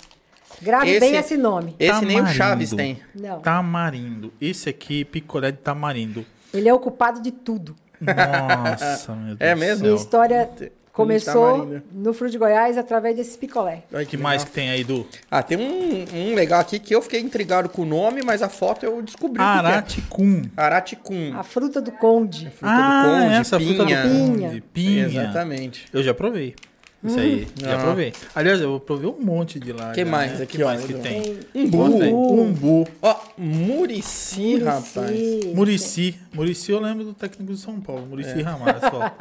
Grave 0.61 0.99
bem 0.99 1.15
esse 1.15 1.37
nome. 1.37 1.75
Esse 1.79 2.03
nem 2.05 2.17
o 2.17 2.19
Tamarindo. 2.19 2.37
Chaves 2.37 2.69
tem. 2.71 2.99
Não. 3.15 3.39
Tamarindo. 3.39 4.33
Esse 4.41 4.69
aqui, 4.69 5.05
picolé 5.05 5.51
de 5.51 5.57
tamarindo. 5.57 6.25
Ele 6.53 6.67
é 6.67 6.73
o 6.73 6.79
culpado 6.79 7.21
de 7.21 7.31
tudo. 7.31 7.75
Nossa, 7.99 9.13
meu 9.15 9.35
Deus 9.35 9.39
É 9.39 9.55
mesmo? 9.55 9.85
Minha 9.85 9.95
história 9.95 10.49
Com 10.91 11.03
começou 11.03 11.81
no 11.91 12.13
Fruto 12.13 12.31
de 12.31 12.37
Goiás 12.37 12.77
através 12.77 13.15
desse 13.15 13.37
picolé. 13.37 13.83
Olha 13.93 14.03
O 14.03 14.05
que 14.05 14.17
mais 14.17 14.43
que 14.43 14.51
tem 14.51 14.69
aí, 14.69 14.83
Du? 14.83 15.07
Ah, 15.29 15.41
tem 15.41 15.57
um, 15.57 16.05
um 16.13 16.35
legal 16.35 16.59
aqui 16.59 16.79
que 16.79 16.93
eu 16.93 17.01
fiquei 17.01 17.21
intrigado 17.21 17.69
com 17.69 17.83
o 17.83 17.85
nome, 17.85 18.21
mas 18.23 18.41
a 18.41 18.49
foto 18.49 18.85
eu 18.85 19.01
descobri 19.01 19.41
o 19.41 19.45
que 19.45 19.51
que 19.51 19.65
é. 19.65 19.69
Araticum. 19.69 20.41
Araticum. 20.57 21.33
A 21.37 21.43
fruta 21.43 21.81
do 21.81 21.91
conde. 21.93 22.49
Fruta 22.49 22.73
ah, 22.73 23.03
do 23.03 23.09
conde, 23.09 23.33
essa 23.35 23.59
fruta 23.59 23.83
do 23.83 23.85
pinha. 23.85 24.03
conde. 24.03 24.63
Pinha. 24.73 25.05
Exatamente. 25.05 25.85
Eu 25.93 26.03
já 26.03 26.13
provei. 26.13 26.55
Isso 27.03 27.19
aí, 27.19 27.47
já 27.57 27.75
Ah. 27.75 27.83
provei. 27.83 28.13
Aliás, 28.35 28.61
eu 28.61 28.79
provei 28.79 29.09
um 29.09 29.19
monte 29.19 29.59
de 29.59 29.73
lá. 29.73 29.91
Que 29.91 30.05
já, 30.05 30.11
mais 30.11 30.37
né? 30.37 30.43
aqui, 30.43 30.57
que 30.57 30.63
ó, 30.63 30.67
mais 30.67 30.85
que 30.85 30.93
Edu? 30.93 31.01
tem? 31.01 31.39
Umbu. 31.55 32.41
Umbu. 32.41 32.87
Ó, 33.01 33.15
Murici, 33.37 34.57
rapaz. 34.59 35.45
Murici. 35.55 36.15
Murici. 36.33 36.71
Eu 36.71 36.79
lembro 36.79 37.03
do 37.05 37.13
técnico 37.13 37.53
de 37.53 37.59
São 37.59 37.79
Paulo. 37.81 38.05
Murici 38.05 38.41
Ramalho, 38.41 38.79
só. 38.79 39.11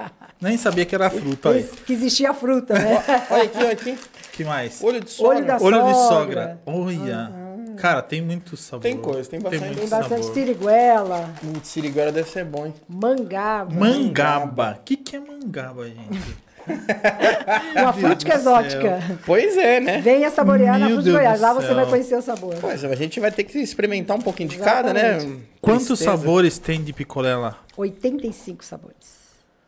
Nem 0.40 0.56
sabia 0.58 0.84
que 0.84 0.94
era 0.94 1.08
fruta 1.08 1.50
aí. 1.50 1.62
Que 1.86 1.92
existia 1.94 2.34
fruta, 2.34 2.74
né? 2.74 3.02
Olha 3.30 3.42
aqui, 3.44 3.58
olha 3.58 3.72
aqui. 3.72 3.98
que 4.32 4.44
mais? 4.44 4.82
Olho 4.82 5.00
de 5.00 5.10
sogra. 5.10 5.36
Olho 5.38 5.46
da 5.46 5.56
Olho 5.58 5.76
de 5.86 5.94
sogra. 6.08 6.08
sogra. 6.08 6.60
Olha. 6.66 7.32
Cara, 7.76 8.02
tem 8.02 8.20
muito 8.20 8.58
sabor. 8.58 8.82
Tem 8.82 8.96
coisa, 8.98 9.28
tem 9.30 9.40
bastante. 9.40 9.64
muito 9.64 9.80
Tem 9.80 9.88
bastante 9.88 10.20
sabor. 10.26 10.34
siriguela, 10.34 11.30
Hum, 11.42 11.52
Siriguela 11.62 12.12
deve 12.12 12.28
ser 12.28 12.44
bom, 12.44 12.66
hein? 12.66 12.74
mangaba. 12.86 13.72
Mangaba. 13.74 14.76
O 14.78 14.84
que, 14.84 14.96
que 14.98 15.16
é 15.16 15.20
mangaba, 15.20 15.86
gente? 15.88 16.36
Uma 17.76 17.92
fruta 17.92 18.24
do 18.24 18.32
exótica. 18.32 18.98
Pois 19.24 19.56
é, 19.56 19.80
né? 19.80 20.00
Venha 20.00 20.30
saborear 20.30 20.78
na 20.78 20.86
Meu 20.86 20.96
Fruta 20.96 21.10
de 21.10 21.16
Goiás. 21.16 21.40
Lá 21.40 21.52
você 21.52 21.74
vai 21.74 21.86
conhecer 21.86 22.16
o 22.16 22.22
sabor. 22.22 22.54
Pois, 22.60 22.84
a 22.84 22.94
gente 22.94 23.20
vai 23.20 23.30
ter 23.30 23.44
que 23.44 23.58
experimentar 23.58 24.16
um 24.16 24.20
pouquinho 24.20 24.48
de 24.48 24.58
cada, 24.58 24.92
né? 24.92 25.16
Exatamente. 25.16 25.42
Quantos 25.60 25.86
Tristeza. 25.86 26.10
sabores 26.10 26.58
tem 26.58 26.82
de 26.82 26.92
picolé 26.92 27.36
lá? 27.36 27.58
85 27.76 28.64
sabores. 28.64 29.20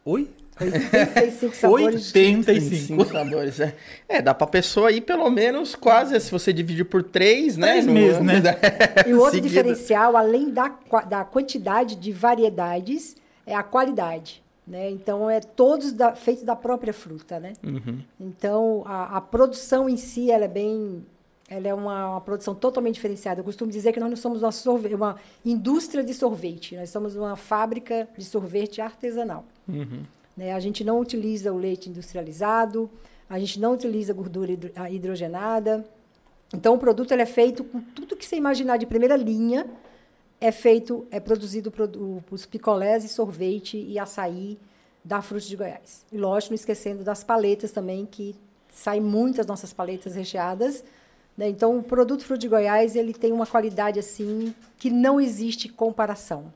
Oi? 0.04 0.28
85 0.60 1.56
sabores. 1.56 2.14
85. 2.14 2.76
Cinco 2.76 3.04
sabores, 3.06 3.60
é. 3.60 3.74
É, 4.08 4.22
dá 4.22 4.34
pra 4.34 4.46
pessoa 4.46 4.92
ir 4.92 5.00
pelo 5.00 5.28
menos 5.30 5.74
quase, 5.74 6.18
se 6.20 6.30
você 6.30 6.52
dividir 6.52 6.84
por 6.84 7.02
três, 7.02 7.56
né? 7.56 7.68
Três 7.72 7.86
meses, 7.86 8.20
né? 8.20 8.34
E 9.06 9.14
o 9.14 9.18
outro 9.18 9.32
Seguido. 9.36 9.48
diferencial, 9.48 10.16
além 10.16 10.50
da, 10.50 10.70
da 11.08 11.24
quantidade 11.24 11.96
de 11.96 12.12
variedades, 12.12 13.16
é 13.46 13.54
a 13.54 13.62
qualidade. 13.62 14.41
Né? 14.66 14.90
Então, 14.90 15.28
é 15.28 15.40
todos 15.40 15.92
da, 15.92 16.14
feitos 16.14 16.44
da 16.44 16.54
própria 16.54 16.92
fruta. 16.92 17.40
Né? 17.40 17.54
Uhum. 17.64 18.00
Então, 18.20 18.82
a, 18.86 19.16
a 19.16 19.20
produção 19.20 19.88
em 19.88 19.96
si 19.96 20.30
ela 20.30 20.44
é 20.44 20.48
bem. 20.48 21.04
Ela 21.48 21.68
é 21.68 21.74
uma, 21.74 22.10
uma 22.12 22.20
produção 22.20 22.54
totalmente 22.54 22.94
diferenciada. 22.94 23.40
Eu 23.40 23.44
costumo 23.44 23.70
dizer 23.70 23.92
que 23.92 24.00
nós 24.00 24.08
não 24.08 24.16
somos 24.16 24.42
uma, 24.42 24.52
sorve- 24.52 24.94
uma 24.94 25.16
indústria 25.44 26.02
de 26.02 26.14
sorvete, 26.14 26.76
nós 26.76 26.88
somos 26.88 27.14
uma 27.14 27.36
fábrica 27.36 28.08
de 28.16 28.24
sorvete 28.24 28.80
artesanal. 28.80 29.44
Né? 30.36 30.52
A 30.54 30.60
gente 30.60 30.82
não 30.82 30.98
utiliza 30.98 31.52
o 31.52 31.58
leite 31.58 31.90
industrializado, 31.90 32.88
a 33.28 33.38
gente 33.38 33.60
não 33.60 33.74
utiliza 33.74 34.14
gordura 34.14 34.52
hidro- 34.52 34.72
hidrogenada. 34.90 35.84
Então, 36.54 36.74
o 36.74 36.78
produto 36.78 37.12
ele 37.12 37.22
é 37.22 37.26
feito 37.26 37.64
com 37.64 37.80
tudo 37.80 38.16
que 38.16 38.24
você 38.24 38.36
imaginar 38.36 38.76
de 38.78 38.86
primeira 38.86 39.16
linha, 39.16 39.66
é 40.42 40.50
feito, 40.52 41.06
é 41.10 41.20
produzido 41.20 41.70
produ- 41.70 42.22
os 42.30 42.44
picolés 42.44 43.04
e 43.04 43.08
sorvete 43.08 43.76
e 43.76 43.98
açaí 43.98 44.58
da 45.04 45.22
Frutos 45.22 45.46
de 45.48 45.56
Goiás. 45.56 46.04
E, 46.12 46.16
lógico, 46.18 46.52
não 46.52 46.56
esquecendo 46.56 47.02
das 47.04 47.22
paletas 47.24 47.70
também, 47.72 48.04
que 48.06 48.34
saem 48.72 49.00
muitas 49.00 49.46
nossas 49.46 49.72
paletas 49.72 50.14
recheadas. 50.14 50.82
né? 51.36 51.48
Então, 51.48 51.78
o 51.78 51.82
produto 51.82 52.24
Fruto 52.24 52.40
de 52.40 52.48
Goiás 52.48 52.94
ele 52.96 53.12
tem 53.14 53.32
uma 53.32 53.46
qualidade 53.46 53.98
assim 53.98 54.54
que 54.78 54.90
não 54.90 55.20
existe 55.20 55.68
comparação. 55.68 56.52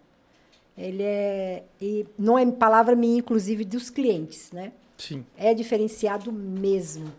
Ele 0.77 1.03
é. 1.03 1.63
E 1.81 2.07
não 2.19 2.39
é 2.39 2.45
palavra 2.51 2.95
minha, 2.95 3.19
inclusive, 3.19 3.65
dos 3.65 3.89
clientes, 3.89 4.51
né? 4.53 4.73
Sim. 4.99 5.25
É 5.37 5.55
diferenciado 5.55 6.31
mesmo. 6.33 7.11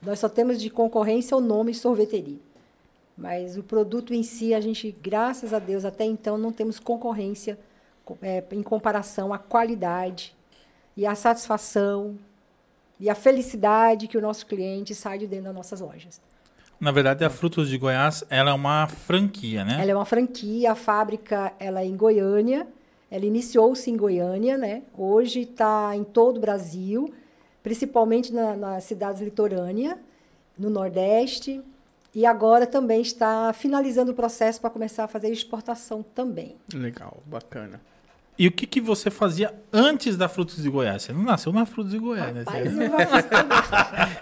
Nós 0.00 0.18
só 0.20 0.28
temos 0.28 0.60
de 0.60 0.70
concorrência 0.70 1.36
o 1.36 1.40
nome 1.40 1.74
sorveteria. 1.74 2.38
Mas 3.16 3.56
o 3.56 3.62
produto 3.62 4.14
em 4.14 4.22
si, 4.22 4.54
a 4.54 4.60
gente, 4.60 4.90
graças 5.02 5.52
a 5.52 5.58
Deus, 5.58 5.84
até 5.84 6.04
então 6.04 6.38
não 6.38 6.52
temos 6.52 6.78
concorrência 6.78 7.58
é, 8.20 8.42
em 8.52 8.62
comparação 8.62 9.32
à 9.32 9.38
qualidade 9.38 10.34
e 10.96 11.06
à 11.06 11.14
satisfação 11.14 12.18
e 12.98 13.10
à 13.10 13.14
felicidade 13.14 14.08
que 14.08 14.16
o 14.16 14.20
nosso 14.20 14.46
cliente 14.46 14.94
sai 14.94 15.18
de 15.18 15.26
dentro 15.26 15.46
das 15.46 15.54
nossas 15.54 15.80
lojas. 15.80 16.20
Na 16.80 16.90
verdade, 16.90 17.24
a 17.24 17.30
Frutos 17.30 17.68
de 17.68 17.78
Goiás 17.78 18.24
ela 18.28 18.50
é 18.50 18.52
uma 18.52 18.88
franquia, 18.88 19.64
né? 19.64 19.80
Ela 19.80 19.92
é 19.92 19.94
uma 19.94 20.04
franquia, 20.04 20.72
a 20.72 20.74
fábrica 20.74 21.52
ela 21.58 21.80
é 21.80 21.86
em 21.86 21.96
Goiânia, 21.96 22.66
ela 23.10 23.24
iniciou-se 23.24 23.88
em 23.90 23.96
Goiânia, 23.96 24.56
né? 24.56 24.82
Hoje 24.96 25.42
está 25.42 25.94
em 25.94 26.02
todo 26.02 26.38
o 26.38 26.40
Brasil, 26.40 27.12
principalmente 27.62 28.32
na, 28.32 28.56
nas 28.56 28.84
cidades 28.84 29.20
litorâneas, 29.20 29.96
no 30.58 30.70
Nordeste, 30.70 31.62
e 32.14 32.26
agora 32.26 32.66
também 32.66 33.00
está 33.00 33.52
finalizando 33.52 34.12
o 34.12 34.14
processo 34.14 34.60
para 34.60 34.70
começar 34.70 35.04
a 35.04 35.08
fazer 35.08 35.30
exportação 35.30 36.02
também. 36.02 36.56
Legal, 36.72 37.22
bacana. 37.26 37.80
E 38.38 38.48
o 38.48 38.50
que, 38.50 38.66
que 38.66 38.80
você 38.80 39.10
fazia 39.10 39.54
antes 39.72 40.16
da 40.16 40.28
Frutos 40.28 40.62
de 40.62 40.68
Goiás? 40.68 41.02
Você 41.02 41.12
não 41.12 41.22
nasceu 41.22 41.52
na 41.52 41.66
Frutos 41.66 41.92
de 41.92 41.98
Goiás, 41.98 42.34
né? 42.34 42.44
Rapaz, 42.44 43.26
tudo. 43.26 43.52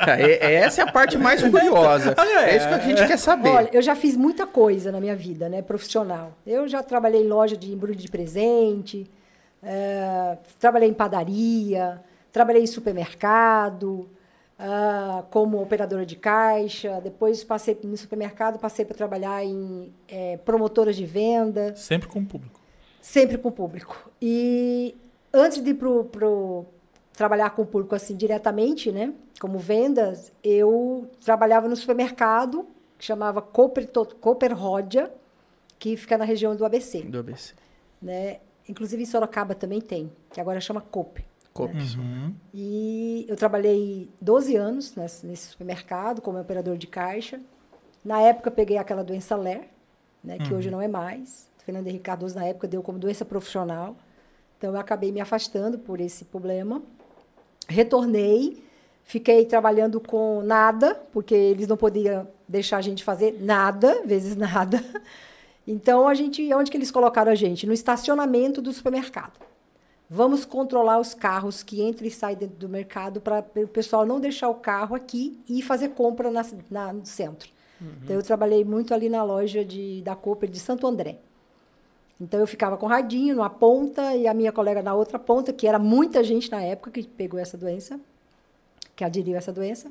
É, 0.18 0.54
essa 0.54 0.82
é 0.82 0.84
a 0.88 0.90
parte 0.90 1.16
mais 1.16 1.40
curiosa. 1.42 2.14
É 2.40 2.56
isso 2.56 2.68
que 2.68 2.74
a 2.74 2.78
gente 2.78 3.06
quer 3.06 3.18
saber. 3.18 3.48
Olha, 3.48 3.70
eu 3.72 3.82
já 3.82 3.94
fiz 3.94 4.16
muita 4.16 4.46
coisa 4.46 4.90
na 4.90 5.00
minha 5.00 5.14
vida, 5.14 5.48
né, 5.48 5.62
profissional. 5.62 6.32
Eu 6.46 6.66
já 6.66 6.82
trabalhei 6.82 7.22
em 7.22 7.28
loja 7.28 7.56
de 7.56 7.72
embrulho 7.72 7.94
de 7.94 8.08
presente, 8.08 9.08
eh, 9.62 10.38
trabalhei 10.58 10.88
em 10.88 10.94
padaria, 10.94 12.00
trabalhei 12.32 12.62
em 12.62 12.66
supermercado, 12.66 14.08
ah, 14.62 15.24
como 15.30 15.60
operadora 15.62 16.04
de 16.04 16.16
caixa. 16.16 17.00
Depois 17.00 17.42
passei 17.42 17.78
no 17.82 17.96
supermercado, 17.96 18.58
passei 18.58 18.84
para 18.84 18.94
trabalhar 18.96 19.42
em 19.44 19.92
eh, 20.06 20.38
promotoras 20.44 20.94
de 20.96 21.06
venda 21.06 21.74
Sempre 21.74 22.08
com 22.08 22.18
o 22.20 22.26
público. 22.26 22.60
sempre 23.00 23.38
com 23.38 23.48
o 23.48 23.52
público. 23.52 24.10
E 24.20 24.94
antes 25.32 25.62
de 25.64 25.70
ir 25.70 25.74
pro, 25.74 26.04
pro 26.04 26.66
trabalhar 27.14 27.50
com 27.50 27.62
o 27.62 27.66
público 27.66 27.94
assim 27.94 28.14
diretamente, 28.14 28.92
né, 28.92 29.12
como 29.40 29.58
vendas, 29.58 30.30
eu 30.44 31.08
trabalhava 31.24 31.66
no 31.68 31.74
supermercado 31.76 32.66
que 32.98 33.04
chamava 33.06 33.40
Cooper, 33.40 33.88
Cooper 34.20 34.54
Rodia, 34.54 35.10
que 35.78 35.96
fica 35.96 36.18
na 36.18 36.24
região 36.26 36.54
do 36.54 36.66
ABC, 36.66 37.00
Do 37.02 37.18
ABC. 37.20 37.54
né? 38.02 38.40
Inclusive 38.68 39.02
em 39.02 39.06
Sorocaba 39.06 39.54
também 39.54 39.80
tem, 39.80 40.12
que 40.30 40.38
agora 40.38 40.60
chama 40.60 40.82
Coop. 40.82 41.24
Uhum. 42.00 42.34
E 42.52 43.26
eu 43.28 43.36
trabalhei 43.36 44.10
12 44.20 44.56
anos 44.56 44.94
nesse, 44.94 45.26
nesse 45.26 45.48
supermercado 45.48 46.20
como 46.20 46.40
operador 46.40 46.76
de 46.76 46.86
caixa. 46.86 47.40
Na 48.04 48.20
época 48.20 48.50
peguei 48.50 48.78
aquela 48.78 49.04
doença 49.04 49.36
LER, 49.36 49.68
né, 50.22 50.38
que 50.38 50.54
hoje 50.54 50.70
não 50.70 50.80
é 50.80 50.88
mais. 50.88 51.50
Fernando 51.64 51.86
Henrique 51.86 52.04
Cardoso 52.04 52.34
na 52.34 52.44
época 52.44 52.66
deu 52.66 52.82
como 52.82 52.98
doença 52.98 53.24
profissional. 53.24 53.96
Então 54.58 54.72
eu 54.72 54.80
acabei 54.80 55.12
me 55.12 55.20
afastando 55.20 55.78
por 55.78 56.00
esse 56.00 56.24
problema. 56.24 56.82
Retornei, 57.68 58.62
fiquei 59.04 59.44
trabalhando 59.44 60.00
com 60.00 60.42
nada, 60.42 60.94
porque 61.12 61.34
eles 61.34 61.66
não 61.66 61.76
podiam 61.76 62.28
deixar 62.48 62.78
a 62.78 62.82
gente 62.82 63.04
fazer 63.04 63.38
nada, 63.40 64.02
vezes 64.04 64.36
nada. 64.36 64.84
Então 65.66 66.08
a 66.08 66.14
gente, 66.14 66.52
onde 66.52 66.70
que 66.70 66.76
eles 66.76 66.90
colocaram 66.90 67.30
a 67.30 67.34
gente? 67.34 67.66
No 67.66 67.72
estacionamento 67.72 68.60
do 68.60 68.72
supermercado. 68.72 69.38
Vamos 70.12 70.44
controlar 70.44 70.98
os 70.98 71.14
carros 71.14 71.62
que 71.62 71.80
entram 71.80 72.06
e 72.08 72.10
saem 72.10 72.36
dentro 72.36 72.56
do 72.56 72.68
mercado 72.68 73.20
para 73.20 73.44
o 73.56 73.68
pessoal 73.68 74.04
não 74.04 74.18
deixar 74.18 74.48
o 74.48 74.56
carro 74.56 74.96
aqui 74.96 75.38
e 75.48 75.62
fazer 75.62 75.90
compra 75.90 76.30
na, 76.32 76.44
na- 76.68 76.92
no 76.92 77.06
centro. 77.06 77.48
Então, 78.02 78.16
eu 78.16 78.22
trabalhei 78.22 78.64
muito 78.64 78.92
ali 78.92 79.08
na 79.08 79.22
loja 79.22 79.64
de, 79.64 80.02
da 80.02 80.14
Cooper 80.16 80.50
de 80.50 80.58
Santo 80.58 80.86
André. 80.86 81.18
Então, 82.20 82.40
eu 82.40 82.46
ficava 82.46 82.76
com 82.76 82.86
o 82.86 82.88
radinho 82.88 83.36
numa 83.36 83.48
ponta 83.48 84.14
e 84.16 84.26
a 84.26 84.34
minha 84.34 84.52
colega 84.52 84.82
na 84.82 84.94
outra 84.94 85.18
ponta, 85.18 85.52
que 85.52 85.66
era 85.66 85.78
muita 85.78 86.22
gente 86.24 86.50
na 86.50 86.60
época 86.60 86.90
que 86.90 87.04
pegou 87.06 87.38
essa 87.40 87.56
doença, 87.56 87.98
que 88.96 89.04
aderiu 89.04 89.34
a 89.36 89.38
essa 89.38 89.52
doença. 89.52 89.90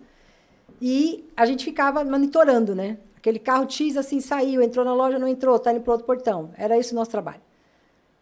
E 0.82 1.28
a 1.36 1.46
gente 1.46 1.64
ficava 1.66 2.04
monitorando, 2.04 2.76
né? 2.76 2.98
Aquele 3.18 3.40
carro 3.40 3.68
X 3.70 3.98
assim 3.98 4.20
saiu, 4.22 4.62
entrou 4.62 4.86
na 4.86 4.94
loja, 4.94 5.18
não 5.18 5.28
entrou, 5.28 5.56
está 5.56 5.72
indo 5.72 5.82
para 5.82 5.94
outro 5.94 6.06
portão. 6.06 6.52
Era 6.58 6.78
esse 6.78 6.92
o 6.92 6.96
nosso 6.96 7.10
trabalho. 7.10 7.42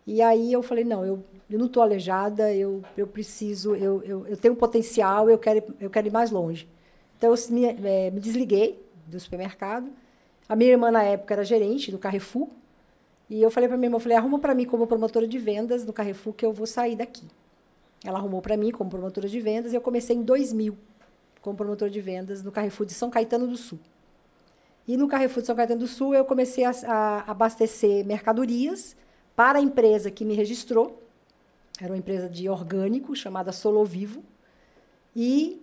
E 0.08 0.22
aí 0.22 0.54
eu 0.54 0.64
falei, 0.64 0.86
não, 0.86 1.06
eu, 1.06 1.22
eu 1.50 1.60
não 1.60 1.66
estou 1.66 1.84
aleijada, 1.84 2.54
eu, 2.54 2.82
eu 2.96 3.06
preciso, 3.06 3.76
eu, 3.76 4.02
eu, 4.04 4.26
eu 4.26 4.38
tenho 4.38 4.56
potencial, 4.56 5.30
eu 5.30 5.38
quero, 5.38 5.62
eu 5.82 5.90
quero 5.90 6.08
ir 6.08 6.12
mais 6.12 6.32
longe. 6.32 6.66
Então, 7.18 7.36
eu 7.36 7.54
me, 7.54 7.66
eh, 7.66 8.10
me 8.10 8.22
desliguei 8.22 8.82
do 9.06 9.20
supermercado. 9.20 9.90
A 10.48 10.56
minha 10.56 10.72
irmã, 10.72 10.90
na 10.90 11.04
época, 11.04 11.34
era 11.34 11.44
gerente 11.44 11.92
do 11.92 11.98
Carrefour. 11.98 12.48
E 13.30 13.42
eu 13.42 13.52
falei 13.52 13.68
para 13.68 13.78
minha 13.78 13.88
irmã, 13.88 14.00
falei, 14.00 14.18
arruma 14.18 14.40
para 14.40 14.56
mim 14.56 14.64
como 14.66 14.88
promotora 14.88 15.28
de 15.28 15.38
vendas 15.38 15.84
no 15.84 15.92
Carrefour 15.92 16.34
que 16.34 16.46
eu 16.46 16.54
vou 16.54 16.66
sair 16.66 16.96
daqui. 16.96 17.26
Ela 18.06 18.18
arrumou 18.18 18.42
para 18.42 18.56
mim 18.56 18.72
como 18.72 18.90
promotora 18.90 19.28
de 19.28 19.42
vendas 19.42 19.74
e 19.74 19.76
eu 19.76 19.82
comecei 19.82 20.16
em 20.16 20.22
2000 20.22 20.78
como 21.42 21.58
promotora 21.58 21.92
de 21.92 22.00
vendas 22.00 22.42
no 22.42 22.52
Carrefour 22.52 22.86
de 22.86 22.94
São 22.94 23.10
Caetano 23.10 23.48
do 23.48 23.58
Sul. 23.58 23.80
E 24.88 24.96
no 24.96 25.08
Carrefour 25.10 25.42
de 25.42 25.48
São 25.48 25.56
Caetano 25.56 25.82
do 25.82 25.88
Sul 25.88 26.16
eu 26.16 26.24
comecei 26.24 26.64
a, 26.64 26.72
a 26.86 27.32
abastecer 27.32 28.06
mercadorias 28.06 28.96
para 29.38 29.60
a 29.60 29.62
empresa 29.62 30.10
que 30.10 30.26
me 30.26 30.34
registrou. 30.34 31.00
Era 31.80 31.94
uma 31.94 31.98
empresa 31.98 32.28
de 32.28 32.50
orgânico 32.50 33.16
chamada 33.16 33.52
Solovivo. 33.52 34.24
E 35.16 35.62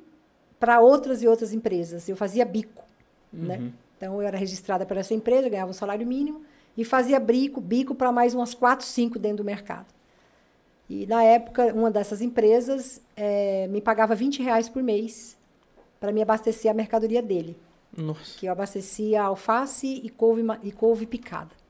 para 0.61 0.81
outras 0.81 1.25
e 1.25 1.27
outras 1.27 1.53
empresas. 1.53 2.09
Eu 2.09 2.17
fazia 2.17 2.45
bico. 2.45 2.85
Né? 3.33 3.73
Então 3.97 4.15
eu 4.15 4.29
era 4.29 4.39
registrada 4.39 4.87
para 4.87 5.01
essa 5.01 5.13
empresa, 5.13 5.49
ganhava 5.49 5.71
um 5.71 5.75
salário 5.75 6.07
mínimo 6.07 6.43
e 6.77 6.85
fazia 6.85 7.19
bico, 7.19 7.61
bico 7.61 7.97
para 7.97 8.13
mais 8.13 8.33
umas 8.33 8.55
quatro, 8.55 8.87
cinco 8.87 9.19
dentro 9.19 9.39
do 9.39 9.45
mercado. 9.45 9.87
E 10.89 11.05
na 11.07 11.25
época, 11.25 11.75
uma 11.75 11.91
dessas 11.91 12.21
empresas 12.23 13.03
eh, 13.17 13.67
me 13.69 13.81
pagava 13.81 14.15
20 14.15 14.41
reais 14.41 14.69
por 14.69 14.83
mês 14.83 15.37
para 15.99 16.13
me 16.13 16.23
abastecer 16.23 16.71
a 16.71 16.75
mercadoria 16.75 17.23
dele 17.23 17.57
Nossa. 17.97 18.39
que 18.39 18.47
eu 18.47 18.53
abastecia 18.53 19.23
alface 19.23 20.01
e 20.05 20.11
couve, 20.11 20.43
e 20.63 20.71
couve 20.71 21.07
picada. 21.07 21.64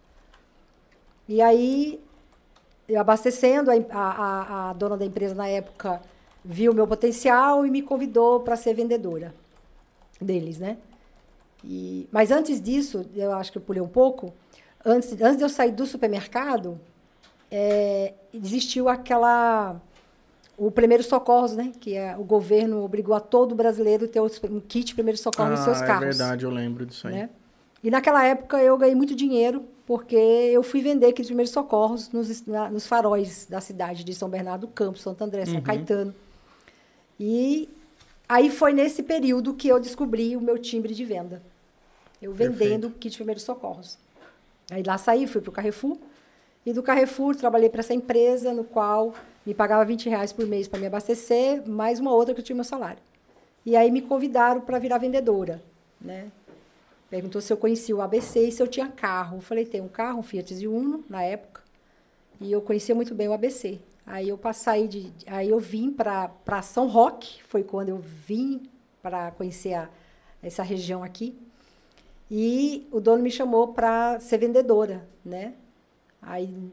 E 1.28 1.40
aí, 1.40 2.00
eu 2.88 3.00
abastecendo, 3.00 3.70
a, 3.70 3.74
a, 3.90 4.70
a 4.70 4.72
dona 4.74 4.96
da 4.96 5.04
empresa 5.04 5.34
na 5.34 5.48
época 5.48 6.00
viu 6.44 6.72
o 6.72 6.74
meu 6.74 6.86
potencial 6.86 7.64
e 7.66 7.70
me 7.70 7.80
convidou 7.82 8.40
para 8.40 8.56
ser 8.56 8.74
vendedora 8.74 9.34
deles, 10.20 10.58
né? 10.58 10.76
E, 11.64 12.06
mas 12.12 12.30
antes 12.30 12.60
disso, 12.60 13.06
eu 13.14 13.32
acho 13.32 13.50
que 13.50 13.56
eu 13.58 13.62
pulei 13.62 13.80
um 13.80 13.88
pouco, 13.88 14.32
antes, 14.84 15.12
antes 15.20 15.38
de 15.38 15.42
eu 15.44 15.48
sair 15.48 15.72
do 15.72 15.86
supermercado, 15.86 16.78
é, 17.50 18.12
existiu 18.32 18.88
aquela 18.88 19.76
o 20.56 20.70
primeiro 20.70 21.02
socorros, 21.02 21.56
né? 21.56 21.72
Que 21.80 21.96
é, 21.96 22.16
o 22.16 22.22
governo 22.22 22.84
obrigou 22.84 23.14
a 23.14 23.20
todo 23.20 23.54
brasileiro 23.54 24.06
ter 24.06 24.20
um 24.20 24.60
kit 24.60 24.94
primeiro 24.94 25.18
socorro 25.18 25.50
nos 25.50 25.60
seus 25.60 25.80
Ah, 25.80 25.86
carros 25.86 26.02
é 26.02 26.06
verdade, 26.10 26.44
eu 26.44 26.50
lembro 26.50 26.84
disso 26.84 27.08
aí. 27.08 27.14
né? 27.14 27.30
E 27.82 27.90
naquela 27.90 28.24
época 28.24 28.62
eu 28.62 28.76
ganhei 28.76 28.94
muito 28.94 29.14
dinheiro 29.14 29.64
porque 29.86 30.16
eu 30.16 30.62
fui 30.62 30.80
vender 30.80 31.06
aqueles 31.08 31.28
primeiros 31.28 31.52
socorros 31.52 32.10
nos, 32.10 32.46
na- 32.46 32.70
nos 32.70 32.86
faróis 32.86 33.46
da 33.48 33.60
cidade 33.60 34.02
de 34.04 34.14
São 34.14 34.28
Bernardo 34.28 34.62
do 34.66 34.72
Campo, 34.72 34.98
Santo 34.98 35.22
André, 35.22 35.44
São 35.46 35.56
Caetano. 35.62 36.14
E 37.18 37.68
aí 38.28 38.50
foi 38.50 38.72
nesse 38.72 39.02
período 39.02 39.54
que 39.54 39.68
eu 39.68 39.78
descobri 39.78 40.36
o 40.36 40.40
meu 40.40 40.58
timbre 40.58 40.94
de 40.94 41.04
venda. 41.04 41.42
Eu 42.20 42.32
vendendo 42.32 42.90
kit 42.90 43.16
primeiros 43.16 43.42
socorros. 43.42 43.98
Aí 44.70 44.82
lá 44.82 44.96
saí, 44.96 45.26
fui 45.26 45.40
para 45.40 45.50
o 45.50 45.52
Carrefour. 45.52 45.98
E 46.64 46.72
do 46.72 46.82
Carrefour 46.82 47.36
trabalhei 47.36 47.68
para 47.68 47.80
essa 47.80 47.92
empresa, 47.92 48.52
no 48.54 48.64
qual 48.64 49.12
me 49.44 49.52
pagava 49.52 49.84
20 49.84 50.08
reais 50.08 50.32
por 50.32 50.46
mês 50.46 50.66
para 50.66 50.80
me 50.80 50.86
abastecer, 50.86 51.68
mais 51.68 52.00
uma 52.00 52.12
outra 52.14 52.32
que 52.32 52.40
eu 52.40 52.44
tinha 52.44 52.56
meu 52.56 52.64
salário. 52.64 52.98
E 53.66 53.76
aí 53.76 53.90
me 53.90 54.00
convidaram 54.00 54.62
para 54.62 54.78
virar 54.78 54.96
vendedora, 54.98 55.62
né? 56.00 56.28
Perguntou 57.14 57.40
se 57.40 57.52
eu 57.52 57.56
conhecia 57.56 57.94
o 57.94 58.02
ABC 58.02 58.48
e 58.48 58.50
se 58.50 58.60
eu 58.60 58.66
tinha 58.66 58.88
carro. 58.88 59.36
Eu 59.36 59.40
falei, 59.40 59.64
tem 59.64 59.80
um 59.80 59.86
carro, 59.86 60.18
um 60.18 60.22
Fiat 60.24 60.66
Uno, 60.66 61.04
na 61.08 61.22
época. 61.22 61.62
E 62.40 62.50
eu 62.50 62.60
conhecia 62.60 62.92
muito 62.92 63.14
bem 63.14 63.28
o 63.28 63.32
ABC. 63.32 63.78
Aí 64.04 64.30
eu 64.30 64.36
passei 64.36 64.88
de, 64.88 65.12
aí 65.28 65.48
eu 65.48 65.60
vim 65.60 65.92
para 65.92 66.60
São 66.60 66.88
Roque, 66.88 67.40
foi 67.44 67.62
quando 67.62 67.90
eu 67.90 67.98
vim 67.98 68.68
para 69.00 69.30
conhecer 69.30 69.74
a, 69.74 69.88
essa 70.42 70.64
região 70.64 71.04
aqui. 71.04 71.38
E 72.28 72.88
o 72.90 72.98
dono 72.98 73.22
me 73.22 73.30
chamou 73.30 73.68
para 73.68 74.18
ser 74.18 74.38
vendedora, 74.38 75.06
né? 75.24 75.54
Aí 76.20 76.72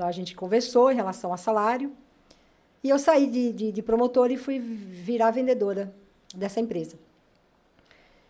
a 0.00 0.10
gente 0.10 0.34
conversou 0.34 0.90
em 0.90 0.96
relação 0.96 1.30
ao 1.30 1.38
salário. 1.38 1.92
E 2.82 2.88
eu 2.90 2.98
saí 2.98 3.28
de, 3.28 3.52
de, 3.52 3.70
de 3.70 3.82
promotora 3.82 4.32
e 4.32 4.36
fui 4.36 4.58
virar 4.58 5.30
vendedora 5.30 5.94
dessa 6.34 6.58
empresa. 6.58 6.98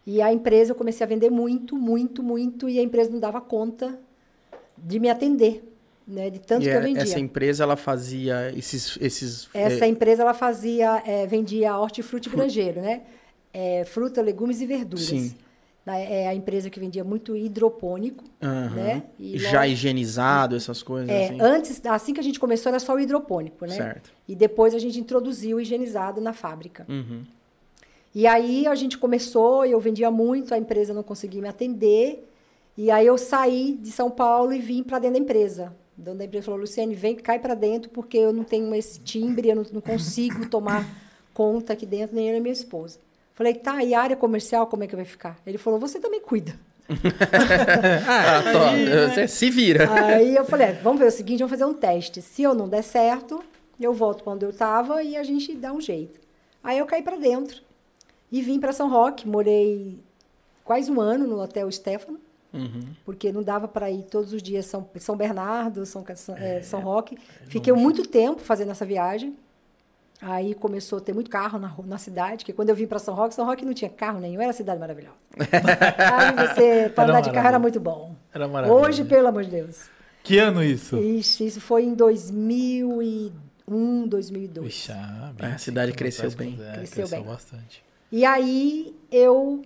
E 0.07 0.23
a 0.23 0.33
empresa, 0.33 0.71
eu 0.71 0.77
comecei 0.77 1.05
a 1.05 1.09
vender 1.09 1.31
muito, 1.31 1.77
muito, 1.77 2.23
muito, 2.23 2.69
e 2.69 2.79
a 2.79 2.83
empresa 2.83 3.11
não 3.11 3.19
dava 3.19 3.41
conta 3.41 3.99
de 4.79 5.01
me 5.01 5.11
atender, 5.11 5.65
né? 6.07 6.31
De 6.31 6.39
tanto 6.39 6.63
e 6.63 6.67
que 6.67 6.71
eu 6.71 6.79
é- 6.79 6.81
vendia. 6.81 7.03
essa 7.03 7.19
empresa, 7.19 7.65
ela 7.65 7.77
fazia 7.77 8.53
esses... 8.57 8.97
esses 9.01 9.49
Essa 9.53 9.85
é, 9.85 9.89
empresa, 9.89 10.23
ela 10.23 10.35
fazia, 10.35 11.03
eh, 11.05 11.27
vendia 11.27 11.77
hortifruti 11.77 12.29
grangeiro, 12.31 12.81
né? 12.81 13.03
Eh, 13.53 13.85
fruta, 13.85 14.23
legumes 14.23 14.61
e 14.61 14.67
verduras. 14.67 15.07
Sim. 15.07 15.35
É 15.89 16.27
a 16.27 16.35
empresa 16.35 16.69
que 16.69 16.81
vendia 16.81 17.05
muito 17.05 17.37
hidropônico, 17.37 18.25
Aham. 18.43 18.75
né? 18.75 19.03
E 19.21 19.39
Já 19.39 19.61
logo- 19.61 19.73
higienizado, 19.73 20.57
essas 20.57 20.83
coisas 20.83 21.09
É, 21.09 21.27
assim. 21.27 21.39
antes, 21.41 21.81
assim 21.87 22.13
que 22.13 22.19
a 22.19 22.23
gente 22.25 22.41
começou, 22.41 22.71
era 22.71 22.81
só 22.81 22.93
o 22.95 22.99
hidropônico, 22.99 23.65
né? 23.65 23.77
Certo. 23.77 24.11
E 24.27 24.35
depois 24.35 24.75
a 24.75 24.81
gente 24.81 24.99
introduziu 24.99 25.59
o 25.59 25.61
higienizado 25.61 26.21
na 26.21 26.33
fábrica. 26.33 26.85
Uhum. 26.89 27.23
E 28.17 28.27
aí 28.27 28.67
a 28.67 28.75
gente 28.75 28.97
começou, 28.97 29.67
eu 29.67 29.79
vendia 29.79 30.11
muito, 30.11 30.55
a 30.55 30.59
empresa 30.59 30.95
não 30.95 31.03
conseguia 31.03 31.43
me 31.43 31.49
atender. 31.49 32.27
E 32.75 32.91
aí 32.91 33.07
eu 33.07 33.19
saí 33.19 33.77
de 33.79 33.93
São 33.93 34.11
Paulo 34.11 34.55
e 34.55 34.59
vim 34.59 34.83
para 34.83 34.99
dentro 34.99 35.19
da 35.19 35.23
empresa. 35.23 35.77
O 35.99 36.01
dono 36.01 36.17
da 36.17 36.25
empresa 36.25 36.47
falou, 36.47 36.61
Luciane, 36.61 36.95
vem, 36.95 37.15
cai 37.15 37.39
para 37.39 37.53
dentro, 37.53 37.91
porque 37.91 38.17
eu 38.17 38.33
não 38.33 38.43
tenho 38.43 38.75
esse 38.75 39.01
timbre, 39.01 39.51
eu 39.51 39.57
não, 39.57 39.67
não 39.71 39.81
consigo 39.83 40.49
tomar 40.49 40.89
conta 41.35 41.75
aqui 41.75 41.85
dentro, 41.85 42.17
nem 42.17 42.29
eu 42.29 42.33
nem 42.33 42.41
minha 42.41 42.55
esposa. 42.55 42.99
Falei, 43.35 43.53
tá, 43.53 43.85
e 43.85 43.93
a 43.93 44.01
área 44.01 44.17
comercial, 44.17 44.67
como 44.67 44.83
é 44.83 44.87
que 44.87 44.97
vai 44.97 45.05
ficar? 45.05 45.39
Ele 45.47 45.59
falou, 45.59 45.79
você 45.79 46.01
também 46.01 46.23
cuida. 46.23 46.59
Ah, 48.09 48.43
tô, 48.51 49.13
você 49.13 49.29
se 49.29 49.51
vira. 49.51 49.93
Aí 49.93 50.35
eu 50.35 50.45
falei, 50.47 50.69
é, 50.69 50.73
vamos 50.73 51.01
ver 51.01 51.09
o 51.09 51.11
seguinte, 51.11 51.41
vamos 51.41 51.51
fazer 51.51 51.67
um 51.67 51.75
teste. 51.75 52.23
Se 52.23 52.43
eu 52.43 52.55
não 52.55 52.67
der 52.67 52.83
certo, 52.83 53.45
eu 53.79 53.93
volto 53.93 54.25
para 54.25 54.33
onde 54.33 54.47
eu 54.47 54.51
estava 54.51 55.03
e 55.03 55.19
a 55.19 55.23
gente 55.23 55.55
dá 55.55 55.71
um 55.71 55.83
jeito. 55.83 56.19
Aí 56.65 56.79
eu 56.79 56.87
caí 56.87 57.03
para 57.03 57.19
dentro 57.19 57.66
e 58.38 58.43
vim 58.43 58.59
para 58.61 58.73
São 58.73 58.88
Roque. 58.88 59.26
Morei 59.28 59.99
quase 60.64 60.90
um 60.90 61.00
ano 61.00 61.26
no 61.26 61.40
Hotel 61.40 61.71
Stefano, 61.71 62.19
Uhum. 62.52 62.81
porque 63.05 63.33
não 63.33 63.43
dava 63.43 63.69
para 63.69 63.90
ir 63.90 64.05
todos 64.05 64.33
os 64.33 64.43
dias 64.43 64.64
São, 64.66 64.88
São 64.99 65.16
Bernardo, 65.16 65.85
São, 65.85 66.05
São, 66.14 66.37
eh, 66.37 66.62
São 66.62 66.81
Roque. 66.81 67.19
Fiquei 67.49 67.73
muito 67.73 68.07
tempo 68.07 68.40
fazendo 68.40 68.71
essa 68.71 68.85
viagem. 68.87 69.37
Aí 70.23 70.55
começou 70.55 70.97
a 70.97 71.00
ter 71.02 71.12
muito 71.12 71.28
carro 71.28 71.59
na, 71.59 71.75
na 71.85 71.99
cidade, 71.99 72.43
que 72.47 72.52
quando 72.55 72.71
eu 72.71 72.75
vim 72.75 72.87
para 72.87 72.99
São 72.99 73.14
Roque, 73.14 73.35
São 73.35 73.45
Roque 73.45 73.66
não 73.66 73.75
tinha 73.75 73.90
carro 73.90 74.19
nenhum, 74.19 74.40
era 74.40 74.55
cidade 74.55 74.81
maravilhosa. 74.81 75.14
Aí 75.37 76.49
você, 76.49 76.88
para 76.88 77.11
andar 77.11 77.21
de 77.21 77.31
carro 77.31 77.49
era 77.49 77.59
muito 77.59 77.78
bom. 77.78 78.14
Era 78.33 78.49
maravilhoso. 78.49 78.87
Hoje, 78.87 79.05
pelo 79.05 79.28
amor 79.28 79.45
de 79.45 79.50
Deus. 79.50 79.90
Que 80.23 80.38
ano 80.38 80.64
isso? 80.64 80.97
Isso, 80.97 81.45
isso 81.45 81.61
foi 81.61 81.85
em 81.85 81.93
2001, 81.95 84.09
2002. 84.09 84.66
Vixe, 84.66 84.93
ah, 84.93 85.33
É, 85.38 85.47
a 85.49 85.59
cidade 85.59 85.93
cresceu 85.93 86.31
bem. 86.31 86.59
É, 86.61 86.76
Cresceu 86.78 87.07
cresceu 87.07 87.19
bem. 87.19 87.26
bastante. 87.26 87.85
E 88.11 88.25
aí 88.25 88.95
eu 89.11 89.63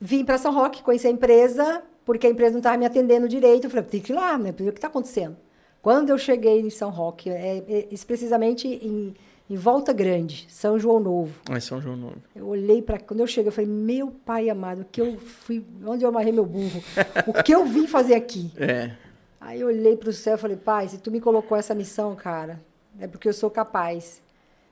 vim 0.00 0.24
para 0.24 0.38
São 0.38 0.52
Roque, 0.52 0.82
conheci 0.82 1.06
a 1.06 1.10
empresa, 1.10 1.82
porque 2.04 2.26
a 2.26 2.30
empresa 2.30 2.52
não 2.52 2.58
estava 2.58 2.76
me 2.76 2.86
atendendo 2.86 3.28
direito. 3.28 3.64
Eu 3.64 3.70
falei, 3.70 3.84
tem 3.84 4.00
que 4.00 4.12
ir 4.12 4.16
lá, 4.16 4.36
né? 4.38 4.52
Ver 4.52 4.68
o 4.68 4.72
que 4.72 4.78
está 4.78 4.88
acontecendo. 4.88 5.36
Quando 5.82 6.10
eu 6.10 6.18
cheguei 6.18 6.60
em 6.60 6.70
São 6.70 6.88
Roque, 6.90 7.28
é, 7.28 7.58
é, 7.68 7.88
precisamente 8.06 8.66
em, 8.66 9.14
em 9.50 9.56
Volta 9.56 9.92
Grande, 9.92 10.46
São 10.48 10.78
João 10.78 10.98
Novo. 10.98 11.38
É 11.50 11.60
São 11.60 11.78
João 11.80 11.96
Novo. 11.96 12.16
Eu 12.34 12.46
olhei 12.46 12.80
para 12.80 12.98
quando 12.98 13.20
eu 13.20 13.26
cheguei, 13.26 13.48
eu 13.48 13.52
falei: 13.52 13.68
"Meu 13.68 14.10
pai 14.24 14.48
amado, 14.48 14.80
o 14.80 14.84
que 14.86 15.00
eu 15.00 15.18
fui, 15.18 15.62
onde 15.86 16.02
eu 16.02 16.08
amarrei 16.08 16.32
meu 16.32 16.46
burro? 16.46 16.82
O 17.26 17.42
que 17.42 17.54
eu 17.54 17.66
vim 17.66 17.86
fazer 17.86 18.14
aqui?" 18.14 18.50
É. 18.56 18.92
Aí 19.38 19.60
eu 19.60 19.66
olhei 19.66 19.94
para 19.94 20.08
o 20.08 20.12
céu 20.12 20.36
e 20.36 20.38
falei: 20.38 20.56
"Pai, 20.56 20.88
se 20.88 20.96
tu 20.96 21.10
me 21.10 21.20
colocou 21.20 21.54
essa 21.54 21.74
missão, 21.74 22.16
cara, 22.16 22.58
é 22.98 23.06
porque 23.06 23.28
eu 23.28 23.34
sou 23.34 23.50
capaz. 23.50 24.22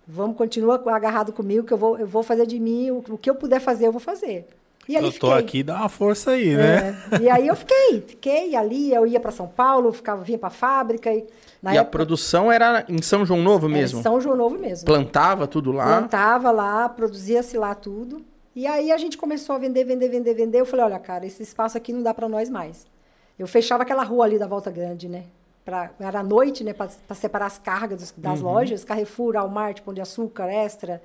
Vamos 0.07 0.37
continuar 0.37 0.83
agarrado 0.89 1.33
comigo 1.33 1.67
que 1.67 1.73
eu 1.73 1.79
vou 1.79 1.99
eu 1.99 2.07
vou 2.07 2.23
fazer 2.23 2.47
de 2.47 2.59
mim 2.59 2.91
o, 2.91 3.05
o 3.11 3.19
que 3.19 3.31
eu 3.31 3.35
puder 3.35 3.61
fazer, 3.61 3.87
eu 3.87 3.93
vou 3.93 4.01
fazer." 4.01 4.47
E 4.89 4.97
ali 4.97 5.07
eu 5.07 5.13
tô 5.13 5.29
fiquei. 5.29 5.33
aqui, 5.33 5.63
dá 5.63 5.77
uma 5.77 5.89
força 5.89 6.33
aí, 6.33 6.57
né? 6.57 6.97
É, 7.13 7.23
e 7.23 7.31
aí 7.31 7.47
eu 7.47 7.55
fiquei, 7.55 8.01
fiquei 8.01 8.57
ali, 8.57 8.93
eu 8.93 9.07
ia 9.07 9.21
para 9.21 9.31
São 9.31 9.47
Paulo, 9.47 9.93
ficava 9.93 10.25
vinha 10.25 10.39
para 10.39 10.49
a 10.49 10.51
fábrica 10.51 11.13
e 11.13 11.25
na 11.63 11.73
e 11.73 11.79
a 11.79 11.83
época 11.83 11.93
produção 11.93 12.51
era 12.51 12.85
em 12.89 13.01
São 13.01 13.25
João 13.25 13.41
Novo 13.43 13.69
mesmo? 13.69 14.01
em 14.01 14.03
São 14.03 14.21
João 14.21 14.37
Novo 14.37 14.59
mesmo. 14.59 14.85
Plantava 14.85 15.47
tudo 15.47 15.71
lá? 15.71 15.99
Plantava 15.99 16.51
lá, 16.51 16.89
produzia-se 16.89 17.57
lá 17.57 17.75
tudo. 17.75 18.25
E 18.55 18.67
aí 18.67 18.91
a 18.91 18.99
gente 18.99 19.17
começou 19.17 19.55
a 19.55 19.59
vender, 19.59 19.85
vender, 19.85 20.09
vender, 20.09 20.35
vender. 20.35 20.61
Eu 20.61 20.67
falei, 20.67 20.85
olha, 20.85 20.99
cara, 20.99 21.25
esse 21.25 21.43
espaço 21.43 21.77
aqui 21.79 21.93
não 21.93 22.03
dá 22.03 22.13
para 22.13 22.29
nós 22.29 22.51
mais. 22.51 22.85
Eu 23.39 23.47
fechava 23.47 23.83
aquela 23.83 24.03
rua 24.03 24.25
ali 24.25 24.39
da 24.39 24.47
Volta 24.47 24.71
Grande, 24.71 25.09
né? 25.09 25.25
Pra, 25.65 25.91
era 26.01 26.21
à 26.21 26.23
noite, 26.25 26.65
né? 26.65 26.73
Para 26.73 26.89
separar 27.15 27.47
as 27.47 27.57
cargas 27.59 27.99
dos- 28.01 28.15
das 28.17 28.41
lojas, 28.41 28.85
Carrefour, 28.85 29.35
Walmart, 29.35 29.81
Pão 29.83 29.95
de 29.95 30.01
Açúcar, 30.01 30.49
Extra. 30.51 31.01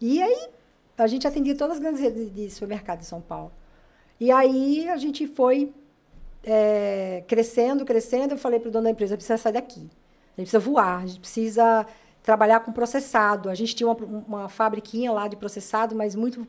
E 0.00 0.22
aí 0.22 0.48
a 0.96 1.06
gente 1.06 1.26
atendia 1.26 1.54
todas 1.54 1.74
as 1.76 1.80
grandes 1.80 2.00
redes 2.00 2.34
de 2.34 2.50
supermercado 2.50 3.00
de 3.00 3.06
São 3.06 3.20
Paulo. 3.20 3.52
E 4.18 4.30
aí 4.32 4.88
a 4.88 4.96
gente 4.96 5.26
foi 5.26 5.72
é, 6.44 7.22
crescendo, 7.26 7.84
crescendo. 7.84 8.34
Eu 8.34 8.38
falei 8.38 8.58
para 8.58 8.68
o 8.68 8.72
dono 8.72 8.84
da 8.84 8.90
empresa, 8.90 9.16
precisa 9.16 9.36
sair 9.36 9.52
daqui. 9.52 9.80
A 9.80 10.40
gente 10.40 10.50
precisa 10.50 10.58
voar, 10.60 11.02
a 11.02 11.06
gente 11.06 11.20
precisa 11.20 11.84
trabalhar 12.22 12.60
com 12.60 12.72
processado. 12.72 13.50
A 13.50 13.54
gente 13.54 13.74
tinha 13.74 13.88
uma, 13.88 13.96
uma 14.26 14.48
fabriquinha 14.48 15.12
lá 15.12 15.28
de 15.28 15.36
processado, 15.36 15.94
mas 15.94 16.14
muito 16.14 16.46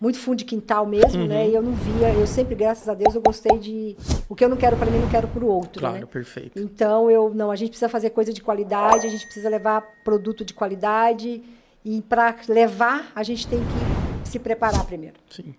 muito 0.00 0.18
fundo 0.18 0.36
de 0.36 0.44
quintal 0.44 0.84
mesmo, 0.86 1.22
Uhum. 1.22 1.26
né? 1.28 1.48
E 1.48 1.54
eu 1.54 1.62
não 1.62 1.72
via, 1.72 2.12
eu 2.12 2.26
sempre, 2.26 2.54
graças 2.54 2.88
a 2.88 2.94
Deus, 2.94 3.14
eu 3.14 3.22
gostei 3.22 3.58
de 3.58 3.96
o 4.28 4.34
que 4.34 4.44
eu 4.44 4.48
não 4.48 4.56
quero 4.56 4.76
para 4.76 4.90
mim, 4.90 4.98
não 4.98 5.08
quero 5.08 5.26
para 5.26 5.42
o 5.44 5.48
outro, 5.48 5.80
Claro, 5.80 6.00
né? 6.00 6.06
perfeito. 6.06 6.58
Então 6.58 7.10
eu 7.10 7.32
não, 7.34 7.50
a 7.50 7.56
gente 7.56 7.70
precisa 7.70 7.88
fazer 7.88 8.10
coisa 8.10 8.32
de 8.32 8.42
qualidade, 8.42 9.06
a 9.06 9.10
gente 9.10 9.24
precisa 9.24 9.48
levar 9.48 9.80
produto 10.04 10.44
de 10.44 10.52
qualidade 10.52 11.42
e 11.84 12.02
para 12.02 12.36
levar 12.48 13.10
a 13.14 13.22
gente 13.22 13.46
tem 13.48 13.58
que 13.60 14.28
se 14.28 14.38
preparar 14.38 14.84
primeiro. 14.84 15.16
Sim. 15.30 15.54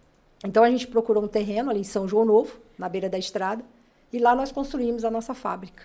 Então 0.46 0.64
a 0.64 0.70
gente 0.70 0.86
procurou 0.88 1.24
um 1.24 1.28
terreno 1.28 1.72
ali 1.72 1.80
em 1.80 1.84
São 1.84 2.08
João 2.08 2.24
Novo, 2.26 2.54
na 2.78 2.88
beira 2.88 3.10
da 3.10 3.18
estrada, 3.18 3.64
e 4.14 4.20
lá 4.20 4.36
nós 4.36 4.52
construímos 4.52 5.04
a 5.04 5.10
nossa 5.10 5.34
fábrica, 5.34 5.84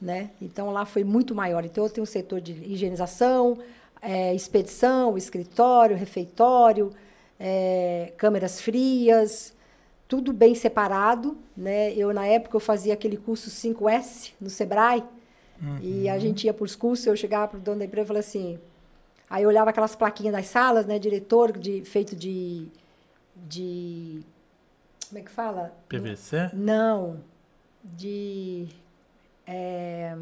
né? 0.00 0.30
Então 0.40 0.70
lá 0.72 0.86
foi 0.86 1.04
muito 1.04 1.34
maior. 1.34 1.64
Então 1.66 1.84
eu 1.84 1.90
tenho 1.90 2.02
um 2.02 2.06
setor 2.06 2.40
de 2.40 2.52
higienização, 2.52 3.58
eh, 4.00 4.34
expedição, 4.34 5.18
escritório, 5.18 5.96
refeitório, 5.96 6.92
eh, 7.46 8.10
câmeras 8.16 8.58
frias, 8.58 9.54
tudo 10.08 10.32
bem 10.32 10.54
separado, 10.54 11.36
né? 11.54 11.92
Eu 11.92 12.10
na 12.14 12.26
época 12.26 12.56
eu 12.56 12.60
fazia 12.60 12.94
aquele 12.94 13.18
curso 13.18 13.50
5S 13.50 14.32
no 14.40 14.48
Sebrae 14.48 15.04
e 15.82 16.08
a 16.08 16.18
gente 16.18 16.44
ia 16.44 16.54
para 16.54 16.64
os 16.64 16.74
cursos, 16.74 17.06
eu 17.06 17.14
chegava 17.16 17.48
para 17.48 17.58
o 17.58 17.60
dono 17.60 17.78
da 17.80 17.84
empresa 17.84 18.04
e 18.04 18.08
falava 18.08 18.26
assim, 18.26 18.58
aí 19.28 19.42
eu 19.42 19.48
olhava 19.48 19.70
aquelas 19.70 19.94
plaquinhas 19.94 20.32
das 20.32 20.46
salas, 20.46 20.86
né? 20.86 20.98
Diretor 20.98 21.52
de 21.56 21.84
feito 21.84 22.16
de 22.16 22.66
de 23.36 24.22
como 25.08 25.18
é 25.18 25.22
que 25.22 25.30
fala? 25.30 25.74
PVC? 25.88 26.50
Não, 26.54 27.20
de 27.82 28.68
é, 29.46 30.16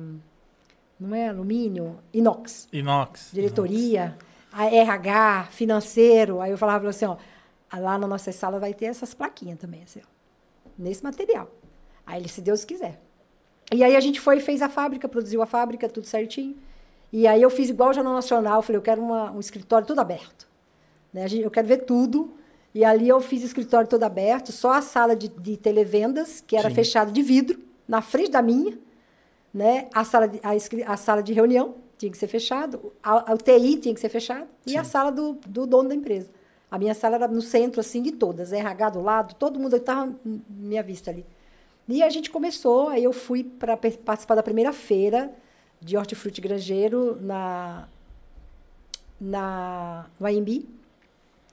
não 0.99 1.15
é 1.15 1.29
alumínio, 1.29 1.99
inox 2.13 2.69
Inox. 2.73 3.31
diretoria, 3.33 4.17
a 4.53 4.67
RH, 4.67 5.49
financeiro. 5.51 6.41
Aí 6.41 6.51
eu 6.51 6.59
falava 6.59 6.89
assim, 6.89 7.05
ó, 7.07 7.17
lá 7.75 7.99
na 7.99 8.07
nossa 8.07 8.31
sala 8.33 8.59
vai 8.59 8.75
ter 8.75 8.87
essas 8.87 9.15
plaquinhas 9.15 9.59
também, 9.59 9.83
assim, 9.83 10.01
ó, 10.01 10.09
nesse 10.79 11.03
material. 11.03 11.51
Aí 12.07 12.21
ele, 12.21 12.29
se 12.29 12.41
Deus 12.41 12.65
quiser. 12.65 13.01
E 13.73 13.83
aí 13.83 13.97
a 13.97 14.01
gente 14.01 14.21
foi 14.21 14.37
e 14.37 14.41
fez 14.41 14.61
a 14.61 14.69
fábrica, 14.69 15.09
produziu 15.09 15.41
a 15.43 15.47
fábrica, 15.47 15.89
tudo 15.89 16.07
certinho. 16.07 16.57
E 17.13 17.27
aí 17.27 17.41
eu 17.41 17.51
fiz 17.51 17.71
igual 17.71 17.91
o 17.91 17.93
Jornal 17.93 18.13
Nacional, 18.15 18.63
falei, 18.63 18.77
eu 18.79 18.83
quero 18.83 19.01
uma- 19.03 19.31
um 19.31 19.41
escritório 19.41 19.87
todo 19.87 19.99
aberto. 19.99 20.49
Né? 21.13 21.27
Eu 21.31 21.51
quero 21.51 21.67
ver 21.69 21.79
tudo. 21.79 22.35
E 22.75 22.85
ali 22.85 23.07
eu 23.09 23.21
fiz 23.21 23.43
escritório 23.43 23.87
todo 23.89 24.03
aberto, 24.03 24.51
só 24.51 24.73
a 24.73 24.83
sala 24.83 25.15
de, 25.15 25.29
de 25.29 25.59
televendas, 25.59 26.41
que 26.41 26.57
era 26.57 26.71
Sim. 26.71 26.75
fechada 26.75 27.13
de 27.13 27.21
vidro, 27.23 27.59
na 27.87 28.01
frente 28.01 28.31
da 28.31 28.41
minha, 28.41 28.79
né? 29.53 29.89
A 29.93 30.05
sala 30.05 30.27
de, 30.27 30.41
a, 30.43 30.93
a 30.93 30.97
sala 30.97 31.23
de 31.23 31.35
reunião 31.35 31.75
tinha 32.03 32.11
que 32.11 32.19
ser 32.19 32.27
fechada, 32.27 32.81
a, 33.01 33.31
a 33.31 33.35
UTI 33.35 33.77
tinha 33.77 33.95
que 33.95 34.01
ser 34.01 34.09
fechada 34.09 34.49
e 34.67 34.77
a 34.77 34.83
sala 34.83 35.13
do, 35.13 35.35
do 35.47 35.67
dono 35.67 35.89
da 35.89 35.95
empresa. 35.95 36.29
A 36.69 36.77
minha 36.77 36.95
sala 36.95 37.15
era 37.15 37.29
no 37.29 37.41
centro 37.41 37.81
assim 37.81 38.03
de 38.03 38.11
todas, 38.11 38.53
RH 38.53 38.91
do 38.91 39.01
lado, 39.01 39.35
todo 39.37 39.61
mundo 39.61 39.77
estava 39.77 40.13
minha 40.49 40.83
vista 40.83 41.13
ali. 41.13 41.25
E 41.89 42.03
a 42.03 42.11
gente 42.11 42.29
começou, 42.29 42.89
aí 42.89 43.05
eu 43.05 43.13
fui 43.13 43.45
para 43.45 43.77
participar 43.77 44.35
da 44.35 44.43
primeira 44.43 44.73
feira 44.73 45.33
de 45.81 45.97
hortifruti 45.97 46.41
grangeiro 46.41 47.19
na 47.21 47.87
na 49.21 50.07
no 50.19 50.27
AMB. 50.27 50.67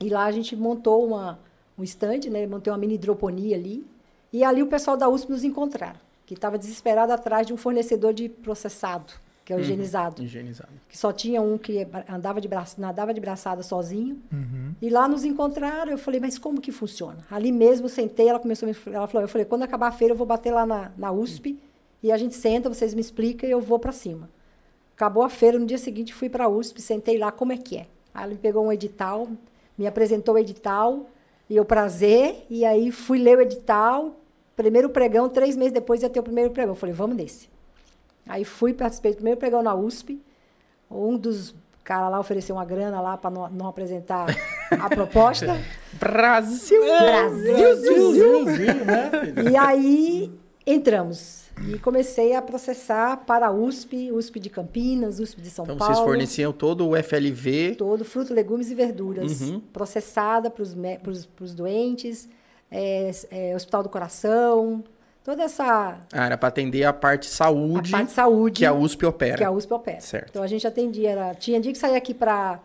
E 0.00 0.08
lá 0.08 0.24
a 0.24 0.32
gente 0.32 0.56
montou 0.56 1.06
uma, 1.06 1.38
um 1.78 1.84
stand, 1.84 2.28
né? 2.28 2.44
Montei 2.46 2.72
uma 2.72 2.78
mini 2.78 2.94
hidroponia 2.94 3.54
ali. 3.54 3.86
E 4.32 4.42
ali 4.42 4.62
o 4.62 4.66
pessoal 4.66 4.96
da 4.96 5.08
USP 5.08 5.30
nos 5.30 5.44
encontraram, 5.44 6.00
que 6.26 6.34
estava 6.34 6.58
desesperado 6.58 7.12
atrás 7.12 7.46
de 7.46 7.52
um 7.52 7.56
fornecedor 7.56 8.12
de 8.14 8.28
processado, 8.28 9.12
que 9.50 9.54
é 9.54 9.56
o 9.56 9.60
higienizado. 9.60 10.22
Higienizado. 10.22 10.70
Que 10.88 10.96
só 10.96 11.12
tinha 11.12 11.42
um 11.42 11.58
que 11.58 11.84
andava 12.08 12.40
de 12.40 12.46
braço, 12.46 12.80
nadava 12.80 13.12
de 13.12 13.20
braçada 13.20 13.64
sozinho. 13.64 14.20
Uhum. 14.32 14.74
E 14.80 14.88
lá 14.88 15.08
nos 15.08 15.24
encontraram, 15.24 15.90
eu 15.90 15.98
falei, 15.98 16.20
mas 16.20 16.38
como 16.38 16.60
que 16.60 16.70
funciona? 16.70 17.18
Ali 17.28 17.50
mesmo, 17.50 17.88
sentei, 17.88 18.28
ela 18.28 18.38
começou 18.38 18.68
a 18.68 18.72
me, 18.72 18.78
ela 18.94 19.08
falou, 19.08 19.22
eu 19.22 19.28
falei, 19.28 19.44
quando 19.44 19.64
acabar 19.64 19.88
a 19.88 19.92
feira, 19.92 20.14
eu 20.14 20.16
vou 20.16 20.26
bater 20.26 20.52
lá 20.52 20.64
na, 20.64 20.92
na 20.96 21.10
USP 21.10 21.58
e 22.00 22.12
a 22.12 22.16
gente 22.16 22.36
senta, 22.36 22.68
vocês 22.68 22.94
me 22.94 23.00
explicam 23.00 23.48
e 23.48 23.52
eu 23.52 23.60
vou 23.60 23.78
para 23.78 23.90
cima. 23.90 24.30
Acabou 24.94 25.24
a 25.24 25.28
feira, 25.28 25.58
no 25.58 25.66
dia 25.66 25.78
seguinte 25.78 26.14
fui 26.14 26.28
para 26.28 26.44
a 26.44 26.48
USP, 26.48 26.80
sentei 26.80 27.18
lá, 27.18 27.32
como 27.32 27.52
é 27.52 27.56
que 27.56 27.76
é? 27.76 27.86
Aí 28.14 28.22
ela 28.22 28.32
me 28.32 28.38
pegou 28.38 28.64
um 28.64 28.72
edital, 28.72 29.26
me 29.76 29.86
apresentou 29.86 30.36
o 30.36 30.38
edital, 30.38 31.06
e 31.48 31.56
eu 31.56 31.64
prazer, 31.64 32.46
e 32.48 32.64
aí 32.64 32.92
fui 32.92 33.18
ler 33.18 33.38
o 33.38 33.40
edital, 33.40 34.14
primeiro 34.54 34.90
pregão, 34.90 35.28
três 35.28 35.56
meses 35.56 35.72
depois 35.72 36.02
ia 36.02 36.08
ter 36.08 36.20
o 36.20 36.22
primeiro 36.22 36.50
pregão. 36.50 36.74
Eu 36.74 36.78
falei, 36.78 36.94
vamos 36.94 37.16
nesse. 37.16 37.48
Aí 38.30 38.44
fui, 38.44 38.72
participei 38.72 39.10
do 39.12 39.16
primeiro 39.16 39.38
pregão 39.38 39.62
na 39.62 39.74
USP, 39.74 40.20
um 40.90 41.16
dos 41.16 41.54
caras 41.84 42.10
lá 42.10 42.20
ofereceu 42.20 42.54
uma 42.56 42.64
grana 42.64 43.00
lá 43.00 43.16
para 43.16 43.30
não, 43.30 43.48
não 43.50 43.66
apresentar 43.68 44.26
a 44.70 44.88
proposta. 44.94 45.58
Brasil! 45.94 46.80
Brasil, 46.82 47.76
Zuzu. 47.76 48.44
né? 48.84 49.10
E 49.50 49.56
aí 49.56 50.32
entramos. 50.66 51.40
E 51.68 51.78
comecei 51.78 52.34
a 52.34 52.40
processar 52.40 53.18
para 53.26 53.48
a 53.48 53.50
USP, 53.50 54.10
USP 54.12 54.40
de 54.40 54.48
Campinas, 54.48 55.20
USP 55.20 55.42
de 55.42 55.50
São 55.50 55.64
Então 55.64 55.76
Paulo. 55.76 55.92
vocês 55.94 56.06
forneciam 56.06 56.52
todo 56.52 56.88
o 56.88 56.96
FLV. 56.96 57.74
todo, 57.76 58.02
fruto, 58.04 58.32
legumes 58.32 58.70
e 58.70 58.74
verduras, 58.74 59.40
Uhum. 59.42 59.60
processada 59.72 60.48
para 60.50 60.62
os 60.62 61.54
doentes, 61.54 62.28
é, 62.70 63.10
é, 63.30 63.54
Hospital 63.54 63.82
do 63.82 63.88
Coração, 63.90 64.82
toda 65.24 65.44
essa 65.44 65.98
Ah, 66.12 66.26
era 66.26 66.36
para 66.38 66.48
atender 66.48 66.84
a 66.84 66.92
parte 66.92 67.26
saúde, 67.26 67.90
a 67.94 67.98
parte 67.98 68.08
de 68.08 68.12
saúde 68.14 68.58
que 68.60 68.66
a 68.66 68.72
USP 68.72 69.06
opera. 69.06 69.36
que 69.36 69.44
a 69.44 69.50
USP 69.50 69.72
opera. 69.74 70.00
Certo. 70.00 70.30
Então 70.30 70.42
a 70.42 70.46
gente 70.46 70.66
atendia, 70.66 71.10
era, 71.10 71.34
tinha 71.34 71.60
dia 71.60 71.72
que 71.72 71.78
saía 71.78 71.96
aqui 71.96 72.12
para 72.14 72.60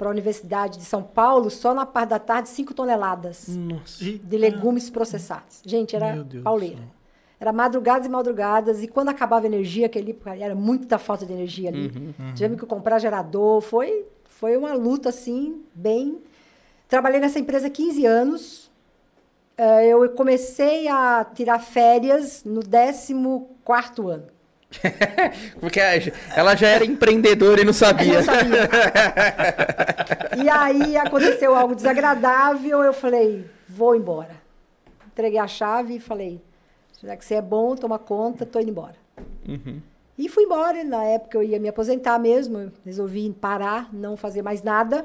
a 0.00 0.08
Universidade 0.08 0.78
de 0.78 0.84
São 0.84 1.02
Paulo, 1.02 1.48
só 1.50 1.72
na 1.72 1.86
parte 1.86 2.10
da 2.10 2.18
tarde, 2.18 2.48
5 2.48 2.74
toneladas 2.74 3.46
Nossa. 3.48 4.04
de 4.04 4.36
legumes 4.36 4.90
processados. 4.90 5.60
Gente, 5.64 5.94
era 5.94 6.26
pauleira. 6.42 6.82
Era 7.38 7.52
madrugadas 7.52 8.06
e 8.06 8.08
madrugadas, 8.08 8.82
e 8.84 8.88
quando 8.88 9.08
acabava 9.08 9.44
a 9.44 9.48
energia, 9.48 9.86
aquele, 9.86 10.16
era 10.38 10.54
muita 10.54 10.96
falta 10.96 11.26
de 11.26 11.32
energia 11.32 11.70
ali. 11.70 11.88
Uhum, 12.18 12.34
Tivemos 12.34 12.60
que 12.60 12.66
comprar 12.66 13.00
gerador, 13.00 13.60
foi, 13.60 14.04
foi 14.24 14.56
uma 14.56 14.74
luta, 14.74 15.08
assim, 15.08 15.60
bem... 15.74 16.18
Trabalhei 16.88 17.18
nessa 17.18 17.38
empresa 17.40 17.66
há 17.68 17.70
15 17.70 18.06
anos, 18.06 18.70
eu 19.84 20.08
comecei 20.10 20.88
a 20.88 21.24
tirar 21.34 21.58
férias 21.58 22.44
no 22.44 22.60
14º 22.60 24.08
ano. 24.08 24.26
Porque 25.60 25.80
ela 26.34 26.54
já 26.54 26.68
era 26.68 26.84
empreendedora 26.84 27.60
e 27.60 27.64
não 27.64 27.72
sabia. 27.72 28.22
Sabia. 28.22 28.68
e 30.42 30.48
aí 30.48 30.96
aconteceu 30.96 31.54
algo 31.54 31.74
desagradável, 31.74 32.82
eu 32.82 32.92
falei, 32.92 33.44
vou 33.68 33.94
embora. 33.94 34.40
Entreguei 35.06 35.38
a 35.38 35.46
chave 35.46 35.96
e 35.96 36.00
falei, 36.00 36.40
já 37.02 37.16
que 37.16 37.24
você 37.24 37.34
é 37.34 37.42
bom, 37.42 37.76
toma 37.76 37.98
conta, 37.98 38.46
tô 38.46 38.60
indo 38.60 38.70
embora. 38.70 38.96
Uhum. 39.46 39.80
E 40.16 40.28
fui 40.28 40.44
embora, 40.44 40.84
na 40.84 41.04
época 41.04 41.38
eu 41.38 41.42
ia 41.42 41.58
me 41.58 41.68
aposentar 41.68 42.18
mesmo, 42.18 42.72
resolvi 42.84 43.30
parar, 43.32 43.92
não 43.92 44.16
fazer 44.16 44.42
mais 44.42 44.62
nada. 44.62 45.04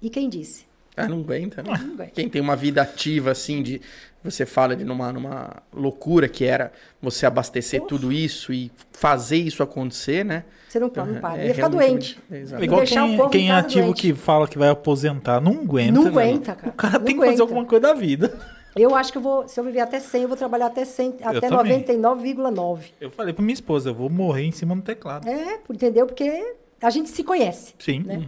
E 0.00 0.08
quem 0.08 0.28
disse? 0.28 0.67
Ah, 1.04 1.08
não 1.08 1.20
aguenta, 1.20 1.62
né? 1.62 1.68
Não 1.68 1.74
aguenta. 1.74 2.12
Quem 2.12 2.28
tem 2.28 2.40
uma 2.40 2.56
vida 2.56 2.82
ativa, 2.82 3.30
assim, 3.30 3.62
de. 3.62 3.80
Você 4.24 4.44
fala 4.44 4.74
de 4.74 4.84
numa, 4.84 5.12
numa 5.12 5.62
loucura 5.72 6.28
que 6.28 6.44
era 6.44 6.72
você 7.00 7.24
abastecer 7.24 7.82
tudo 7.82 8.12
isso 8.12 8.52
e 8.52 8.70
fazer 8.92 9.36
isso 9.36 9.62
acontecer, 9.62 10.24
né? 10.24 10.44
Você 10.68 10.80
não, 10.80 10.88
não 10.94 11.20
para, 11.20 11.40
É 11.40 11.46
ia 11.46 11.54
ficar 11.54 11.68
doente. 11.68 12.18
É 12.30 12.64
igual 12.64 12.82
quem, 12.84 13.28
quem 13.30 13.50
é 13.50 13.54
ativo 13.54 13.86
doente. 13.86 14.00
que 14.02 14.14
fala 14.14 14.48
que 14.48 14.58
vai 14.58 14.68
aposentar. 14.68 15.40
Não 15.40 15.52
aguenta. 15.52 15.92
Não 15.92 16.02
né? 16.04 16.08
aguenta, 16.10 16.54
cara. 16.54 16.68
O 16.68 16.72
cara 16.72 16.98
Não 16.98 17.04
tem 17.06 17.14
que 17.14 17.20
fazer 17.20 17.34
aguenta. 17.34 17.42
alguma 17.42 17.64
coisa 17.64 17.82
da 17.82 17.94
vida. 17.94 18.38
Eu 18.76 18.94
acho 18.94 19.10
que 19.12 19.18
eu 19.18 19.22
vou, 19.22 19.48
se 19.48 19.58
eu 19.58 19.64
viver 19.64 19.80
até 19.80 19.98
100, 19.98 20.22
eu 20.22 20.28
vou 20.28 20.36
trabalhar 20.36 20.66
até 20.66 20.84
100, 20.84 21.14
até 21.22 21.48
também. 21.48 21.84
99,9. 21.84 22.80
Eu 23.00 23.10
falei 23.10 23.32
pra 23.32 23.42
minha 23.42 23.54
esposa, 23.54 23.90
eu 23.90 23.94
vou 23.94 24.10
morrer 24.10 24.44
em 24.44 24.52
cima 24.52 24.74
do 24.76 24.82
teclado. 24.82 25.28
É, 25.28 25.58
entendeu? 25.70 26.06
Porque 26.06 26.54
a 26.80 26.90
gente 26.90 27.08
se 27.08 27.24
conhece. 27.24 27.74
Sim. 27.78 28.00
né? 28.04 28.22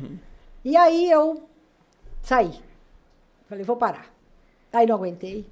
E 0.64 0.76
aí 0.76 1.10
eu 1.10 1.42
saí. 2.22 2.52
Falei, 3.48 3.64
vou 3.64 3.76
parar. 3.76 4.06
Aí 4.72 4.86
não 4.86 4.96
aguentei. 4.96 5.46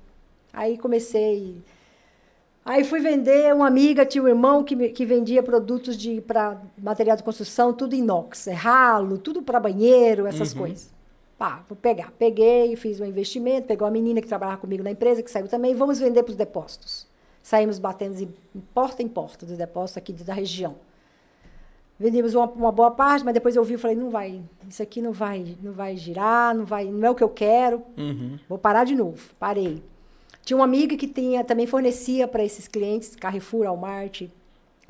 Aí 0.52 0.78
comecei. 0.78 1.62
Aí 2.64 2.84
fui 2.84 3.00
vender, 3.00 3.54
uma 3.54 3.66
amiga 3.66 4.04
tinha 4.04 4.22
um 4.22 4.28
irmão 4.28 4.62
que, 4.62 4.90
que 4.90 5.06
vendia 5.06 5.42
produtos 5.42 5.96
de 5.96 6.20
para 6.20 6.60
material 6.76 7.16
de 7.16 7.22
construção, 7.22 7.72
tudo 7.72 7.94
inox, 7.94 8.46
é 8.46 8.52
ralo, 8.52 9.16
tudo 9.16 9.40
para 9.42 9.58
banheiro, 9.58 10.26
essas 10.26 10.52
coisas. 10.52 10.90
Pá, 11.38 11.64
vou 11.68 11.76
pegar. 11.76 12.12
Peguei, 12.18 12.76
fiz 12.76 13.00
um 13.00 13.06
investimento, 13.06 13.68
pegou 13.68 13.86
a 13.86 13.90
menina 13.90 14.20
que 14.20 14.28
trabalhava 14.28 14.60
comigo 14.60 14.82
na 14.82 14.90
empresa, 14.90 15.22
que 15.22 15.30
saiu 15.30 15.48
também, 15.48 15.74
vamos 15.74 15.98
vender 15.98 16.22
para 16.22 16.32
os 16.32 16.36
depósitos. 16.36 17.06
Saímos 17.42 17.78
batendo 17.78 18.20
em 18.20 18.60
porta 18.74 19.02
em 19.02 19.08
porta 19.08 19.46
dos 19.46 19.56
depósitos 19.56 19.96
aqui 19.96 20.12
da 20.12 20.34
região. 20.34 20.74
Vendemos 21.98 22.34
uma, 22.34 22.46
uma 22.46 22.70
boa 22.70 22.92
parte, 22.92 23.24
mas 23.24 23.34
depois 23.34 23.56
eu 23.56 23.64
vi 23.64 23.74
e 23.74 23.78
falei, 23.78 23.96
não 23.96 24.08
vai, 24.08 24.40
isso 24.68 24.80
aqui 24.80 25.02
não 25.02 25.12
vai, 25.12 25.56
não 25.60 25.72
vai 25.72 25.96
girar, 25.96 26.54
não 26.54 26.64
vai, 26.64 26.84
não 26.84 27.08
é 27.08 27.10
o 27.10 27.14
que 27.14 27.24
eu 27.24 27.28
quero. 27.28 27.82
Uhum. 27.96 28.38
Vou 28.48 28.56
parar 28.56 28.84
de 28.84 28.94
novo. 28.94 29.30
Parei. 29.38 29.82
Tinha 30.44 30.56
uma 30.56 30.64
amiga 30.64 30.96
que 30.96 31.08
tinha, 31.08 31.42
também 31.42 31.66
fornecia 31.66 32.28
para 32.28 32.44
esses 32.44 32.68
clientes, 32.68 33.16
Carrefour, 33.16 33.64
Walmart, 33.64 34.22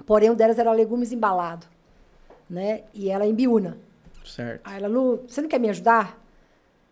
porém 0.04 0.30
um 0.30 0.34
delas 0.34 0.58
era 0.58 0.70
legumes 0.70 1.10
embalado, 1.10 1.66
né? 2.48 2.82
E 2.92 3.10
ela 3.10 3.26
em 3.26 3.34
Biúna. 3.34 3.78
Certo. 4.24 4.60
Aí 4.62 4.76
ela, 4.76 4.86
Lu, 4.86 5.24
você 5.26 5.40
não 5.40 5.48
quer 5.48 5.58
me 5.58 5.70
ajudar? 5.70 6.22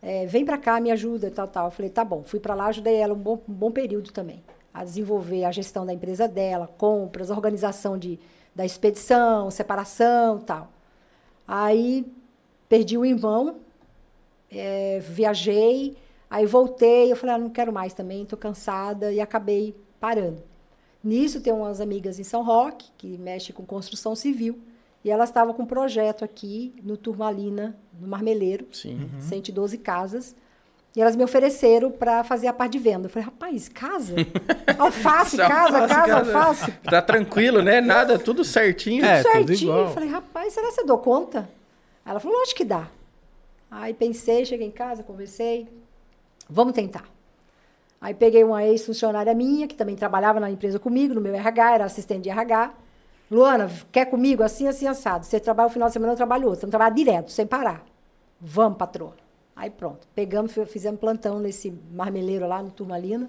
É, 0.01 0.25
vem 0.27 0.45
para 0.45 0.57
cá, 0.57 0.81
me 0.81 0.91
ajuda, 0.91 1.31
tal, 1.31 1.47
tal. 1.47 1.67
Eu 1.67 1.71
falei, 1.71 1.91
tá 1.91 2.05
bom. 2.05 2.23
Fui 2.25 2.41
para 2.41 2.55
lá, 2.55 2.67
ajudei 2.67 2.97
ela 2.97 3.13
um 3.13 3.19
bom, 3.19 3.39
um 3.47 3.53
bom 3.53 3.71
período 3.71 4.11
também. 4.13 4.43
A 4.73 4.83
desenvolver 4.83 5.45
a 5.45 5.53
gestão 5.53 5.85
da 5.85 5.93
empresa 5.93 6.27
dela, 6.27 6.67
compras, 6.79 7.31
organização 7.31 7.99
de, 7.99 8.19
da 8.57 8.65
expedição, 8.65 9.51
separação, 9.51 10.39
tal. 10.39 10.73
Aí 11.47 12.11
perdi 12.71 12.97
o 12.97 13.05
irmão, 13.05 13.59
é, 14.51 14.99
viajei, 15.01 15.95
aí 16.31 16.47
voltei, 16.47 17.13
eu 17.13 17.17
falei, 17.17 17.35
ah, 17.35 17.39
não 17.39 17.51
quero 17.51 17.71
mais 17.71 17.93
também, 17.93 18.23
estou 18.23 18.39
cansada 18.39 19.13
e 19.13 19.21
acabei 19.21 19.77
parando. 20.01 20.43
Nisso 21.05 21.43
tem 21.43 21.53
umas 21.53 21.83
amigas 21.83 22.19
em 22.19 22.25
São 22.25 22.43
Roque, 22.43 22.91
que 22.97 23.19
mexe 23.19 23.53
com 23.53 23.65
construção 23.67 24.17
civil, 24.17 24.59
e 25.05 25.11
elas 25.11 25.29
estavam 25.29 25.53
com 25.53 25.65
um 25.65 25.67
projeto 25.67 26.25
aqui 26.25 26.75
no 26.83 26.97
Turmalina, 26.97 27.79
no 28.01 28.09
Marmeleiro, 28.09 28.67
Sim. 28.73 29.11
112 29.21 29.77
casas, 29.79 30.35
e 30.97 31.01
elas 31.03 31.15
me 31.15 31.23
ofereceram 31.23 31.91
para 31.91 32.25
fazer 32.25 32.47
a 32.47 32.55
parte 32.55 32.73
de 32.73 32.79
venda. 32.79 33.05
Eu 33.05 33.11
falei, 33.11 33.27
rapaz, 33.27 33.69
casa? 33.69 34.15
Alface, 34.79 35.37
casa, 35.37 35.83
Alface, 35.83 35.95
casa, 35.95 36.07
casa. 36.07 36.39
alface. 36.39 36.73
Tá 36.83 37.03
tranquilo, 37.03 37.61
né? 37.61 37.83
Nada, 37.83 38.19
tudo 38.19 38.43
certinho. 38.43 39.05
É, 39.05 39.23
tudo 39.23 39.33
certinho. 39.33 39.71
igual. 39.73 39.85
Eu 39.85 39.91
falei, 39.91 40.09
rapaz, 40.09 40.55
será 40.55 40.69
que 40.69 40.75
você 40.75 40.85
dou 40.85 40.97
conta? 40.97 41.47
Ela 42.05 42.19
falou, 42.19 42.39
lógico 42.39 42.57
que 42.57 42.65
dá. 42.65 42.89
Aí 43.71 43.93
pensei, 43.93 44.47
cheguei 44.47 44.67
em 44.67 44.71
casa, 44.71 45.03
conversei, 45.03 45.69
vamos 46.49 46.73
tentar. 46.73 47.05
Aí 48.01 48.15
peguei 48.15 48.43
uma 48.43 48.65
ex-funcionária 48.65 49.35
minha, 49.35 49.69
que 49.69 49.75
também 49.75 49.97
trabalhava 49.97 50.41
na 50.41 50.51
empresa 50.51 50.79
comigo, 50.79 51.13
no 51.13 51.21
meu 51.21 51.35
RH, 51.35 51.75
era 51.75 51.85
assistente 51.85 52.23
de 52.23 52.31
RH. 52.31 52.73
Luana, 53.31 53.71
quer 53.93 54.07
comigo? 54.07 54.43
Assim, 54.43 54.67
assim, 54.67 54.87
assado. 54.87 55.27
Você 55.27 55.39
trabalha 55.39 55.67
o 55.67 55.71
final 55.71 55.89
de 55.89 55.93
semana, 55.93 56.13
eu 56.13 56.17
trabalho 56.17 56.45
outro. 56.45 56.63
Vamos 56.63 56.71
trabalhar 56.71 56.95
direto, 56.95 57.31
sem 57.31 57.47
parar. 57.47 57.85
Vamos, 58.41 58.79
patroa. 58.79 59.26
Aí 59.57 59.71
pronto. 59.71 60.07
Pegamos, 60.15 60.53
fi- 60.53 60.67
fizemos 60.67 61.01
plantão 61.01 61.41
nesse 61.41 61.71
marmeleiro 61.91 62.47
lá 62.47 62.63
no 62.63 62.71
Turmalina. 62.71 63.29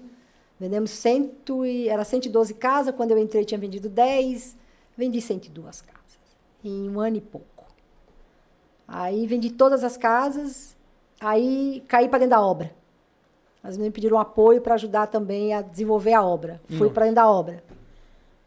Vendemos 0.60 0.90
cento 0.90 1.64
e, 1.64 1.88
era 1.88 2.04
112 2.04 2.52
casas. 2.54 2.94
Quando 2.94 3.12
eu 3.12 3.18
entrei, 3.18 3.44
tinha 3.44 3.58
vendido 3.58 3.88
10. 3.88 4.56
Vendi 4.96 5.20
102 5.22 5.80
casas. 5.80 6.18
Em 6.62 6.88
um 6.90 7.00
ano 7.00 7.16
e 7.16 7.20
pouco. 7.22 7.64
Aí 8.86 9.26
vendi 9.26 9.50
todas 9.50 9.82
as 9.84 9.96
casas. 9.96 10.76
Aí 11.20 11.82
caí 11.88 12.08
para 12.08 12.18
dentro 12.20 12.30
da 12.36 12.40
obra. 12.44 12.72
As 13.62 13.76
meninas 13.76 13.94
pediram 13.94 14.18
apoio 14.18 14.60
para 14.60 14.74
ajudar 14.74 15.06
também 15.08 15.52
a 15.54 15.62
desenvolver 15.62 16.12
a 16.12 16.22
obra. 16.22 16.60
Fui 16.76 16.90
para 16.90 17.04
dentro 17.04 17.16
da 17.16 17.30
obra. 17.30 17.62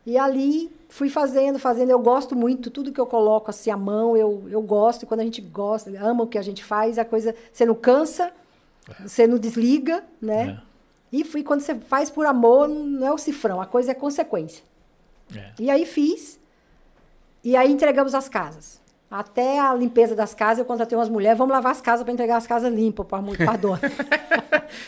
E 0.05 0.17
ali 0.17 0.71
fui 0.91 1.09
fazendo, 1.09 1.57
fazendo. 1.57 1.89
Eu 1.89 1.99
gosto 1.99 2.35
muito, 2.35 2.69
tudo 2.69 2.91
que 2.91 2.99
eu 2.99 3.07
coloco 3.07 3.49
assim 3.49 3.71
à 3.71 3.77
mão, 3.77 4.15
eu, 4.15 4.43
eu 4.49 4.61
gosto. 4.61 5.03
E 5.03 5.05
quando 5.05 5.21
a 5.21 5.23
gente 5.23 5.41
gosta, 5.41 5.89
ama 5.99 6.23
o 6.25 6.27
que 6.27 6.37
a 6.37 6.41
gente 6.41 6.63
faz, 6.63 6.99
a 6.99 7.05
coisa. 7.05 7.33
Você 7.51 7.65
não 7.65 7.73
cansa, 7.73 8.31
você 8.99 9.25
não 9.25 9.37
desliga, 9.37 10.03
né? 10.21 10.59
É. 10.61 10.71
E 11.13 11.23
fui, 11.23 11.43
quando 11.43 11.61
você 11.61 11.75
faz 11.75 12.09
por 12.09 12.25
amor, 12.25 12.67
não 12.67 13.07
é 13.07 13.11
o 13.11 13.17
cifrão, 13.17 13.61
a 13.61 13.65
coisa 13.65 13.91
é 13.91 13.93
consequência. 13.93 14.63
É. 15.35 15.51
E 15.59 15.69
aí 15.69 15.85
fiz. 15.85 16.39
E 17.43 17.55
aí 17.55 17.71
entregamos 17.71 18.13
as 18.13 18.27
casas. 18.27 18.79
Até 19.09 19.59
a 19.59 19.73
limpeza 19.73 20.15
das 20.15 20.33
casas, 20.33 20.59
eu 20.59 20.65
contratei 20.65 20.97
umas 20.97 21.09
mulheres, 21.09 21.37
vamos 21.37 21.53
lavar 21.53 21.71
as 21.71 21.81
casas 21.81 22.03
para 22.03 22.13
entregar 22.13 22.37
as 22.37 22.47
casas 22.47 22.73
limpas 22.73 23.05
para 23.05 23.19
a 23.51 23.57
dona. 23.57 23.79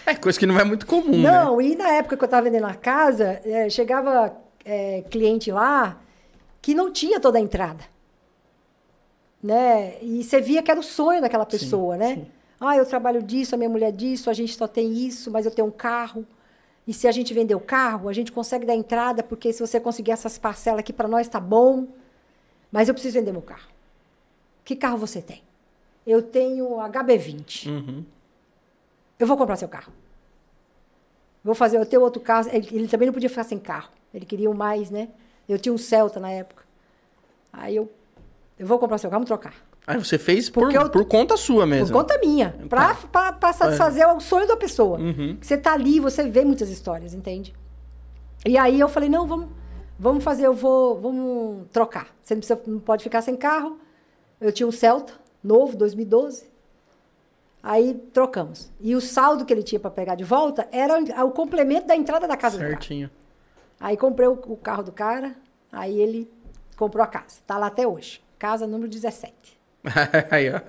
É 0.06 0.16
coisa 0.16 0.40
que 0.40 0.46
não 0.46 0.58
é 0.58 0.64
muito 0.64 0.86
comum, 0.86 1.22
né? 1.22 1.30
Não, 1.30 1.62
e 1.62 1.76
na 1.76 1.90
época 1.90 2.16
que 2.16 2.24
eu 2.24 2.26
estava 2.26 2.44
vendendo 2.44 2.68
a 2.68 2.74
casa, 2.74 3.42
eh, 3.44 3.70
chegava 3.70 4.34
eh, 4.66 5.04
cliente 5.10 5.52
lá 5.52 6.00
que 6.62 6.74
não 6.74 6.92
tinha 6.92 7.20
toda 7.20 7.38
a 7.38 7.42
entrada. 7.42 7.84
Né? 9.42 10.02
E 10.02 10.24
você 10.24 10.40
via 10.40 10.64
que 10.64 10.72
era 10.72 10.80
o 10.80 10.84
sonho 10.84 11.22
daquela 11.22 11.46
pessoa, 11.46 11.98
né? 11.98 12.16
sim. 12.16 12.28
Ah, 12.60 12.78
eu 12.78 12.86
trabalho 12.86 13.22
disso, 13.22 13.56
a 13.56 13.58
minha 13.58 13.70
mulher 13.70 13.92
disso, 13.92 14.30
a 14.30 14.34
gente 14.34 14.56
só 14.56 14.68
tem 14.68 14.94
isso, 14.94 15.30
mas 15.30 15.46
eu 15.46 15.52
tenho 15.52 15.68
um 15.68 15.72
carro. 15.72 16.26
E 16.88 16.94
se 16.94 17.10
a 17.10 17.12
gente 17.12 17.34
vender 17.34 17.56
o 17.56 17.60
carro, 17.60 18.08
a 18.08 18.14
gente 18.14 18.32
consegue 18.32 18.66
dar 18.66 18.74
entrada, 18.74 19.22
porque 19.22 19.52
se 19.52 19.60
você 19.60 19.82
conseguir 19.82 20.12
essas 20.12 20.38
parcelas 20.38 20.80
aqui 20.80 20.94
para 20.94 21.08
nós 21.08 21.28
tá 21.28 21.42
bom. 21.42 21.88
Mas 22.72 22.88
eu 22.88 22.94
preciso 22.94 23.16
vender 23.16 23.34
meu 23.34 23.42
carro. 23.42 23.68
Que 24.64 24.78
carro 24.78 24.98
você 24.98 25.22
tem? 25.22 25.44
Eu 26.08 26.22
tenho 26.22 26.66
HB20. 26.78 27.68
Uhum. 27.68 28.06
Eu 29.20 29.28
vou 29.28 29.38
comprar 29.38 29.58
seu 29.58 29.68
carro. 29.68 29.92
Vou 31.44 31.54
fazer 31.54 31.80
o 31.80 31.86
teu 31.86 32.02
outro 32.02 32.22
carro. 32.22 32.50
Ele, 32.52 32.68
ele 32.72 32.88
também 32.88 33.06
não 33.06 33.14
podia 33.14 33.30
ficar 33.30 33.44
sem 33.44 33.60
carro. 33.60 33.92
Ele 34.14 34.26
queria 34.26 34.50
o 34.50 34.56
mais, 34.56 34.90
né? 34.92 35.10
Eu 35.48 35.58
tinha 35.58 35.74
um 35.74 35.78
Celta 35.78 36.20
na 36.20 36.30
época. 36.30 36.64
Aí 37.52 37.76
eu 37.76 37.90
Eu 38.58 38.68
vou 38.68 38.78
comprar 38.80 38.98
seu 39.00 39.10
carro, 39.10 39.20
vamos 39.22 39.28
trocar. 39.28 39.54
Aí 39.86 39.98
você 39.98 40.18
fez 40.18 40.50
por, 40.50 40.72
eu- 40.74 40.90
por 40.90 41.06
conta 41.06 41.36
sua 41.36 41.66
mesmo. 41.66 41.88
Por 41.88 41.94
conta 42.04 42.18
minha. 42.20 42.56
Pra, 42.70 42.96
pra, 43.12 43.34
pra 43.34 43.52
satisfazer 43.52 44.08
o 44.08 44.20
sonho 44.22 44.48
da 44.48 44.56
pessoa. 44.56 44.98
Uhum. 45.00 45.38
Você 45.42 45.58
tá 45.58 45.74
ali, 45.74 46.00
você 46.00 46.24
vê 46.30 46.46
muitas 46.46 46.70
histórias, 46.70 47.14
entende? 47.14 47.54
E 48.46 48.58
aí 48.58 48.80
eu 48.80 48.88
falei, 48.88 49.10
não, 49.10 49.28
vamos, 49.28 49.48
vamos 50.00 50.24
fazer, 50.24 50.46
eu 50.46 50.54
vou, 50.54 51.02
vamos 51.02 51.68
trocar. 51.72 52.08
Você 52.22 52.34
não, 52.36 52.40
precisa, 52.40 52.62
não 52.68 52.80
pode 52.80 53.04
ficar 53.04 53.22
sem 53.22 53.36
carro. 53.36 53.78
Eu 54.40 54.52
tinha 54.54 54.68
um 54.68 54.72
Celta, 54.72 55.14
novo, 55.44 55.76
2012. 55.76 56.46
Aí 57.62 57.94
trocamos. 58.14 58.70
E 58.80 58.96
o 58.96 59.02
saldo 59.02 59.46
que 59.46 59.52
ele 59.54 59.64
tinha 59.64 59.80
para 59.80 59.90
pegar 59.92 60.16
de 60.16 60.24
volta 60.24 60.68
era 60.72 60.98
o 61.26 61.32
complemento 61.32 61.88
da 61.88 61.96
entrada 61.96 62.28
da 62.28 62.36
casa 62.38 62.58
do 62.58 62.62
cara. 62.62 62.80
Aí 63.84 63.98
comprei 63.98 64.30
o, 64.30 64.32
o 64.32 64.56
carro 64.56 64.82
do 64.82 64.94
cara, 64.94 65.36
aí 65.70 66.00
ele 66.00 66.32
comprou 66.78 67.04
a 67.04 67.08
casa. 67.08 67.42
Tá 67.46 67.58
lá 67.58 67.68
até 67.68 67.86
hoje. 67.86 68.22
Casa 68.40 68.66
número 68.66 68.90
17. 68.90 69.34
Aí, 70.32 70.50
ó. 70.50 70.62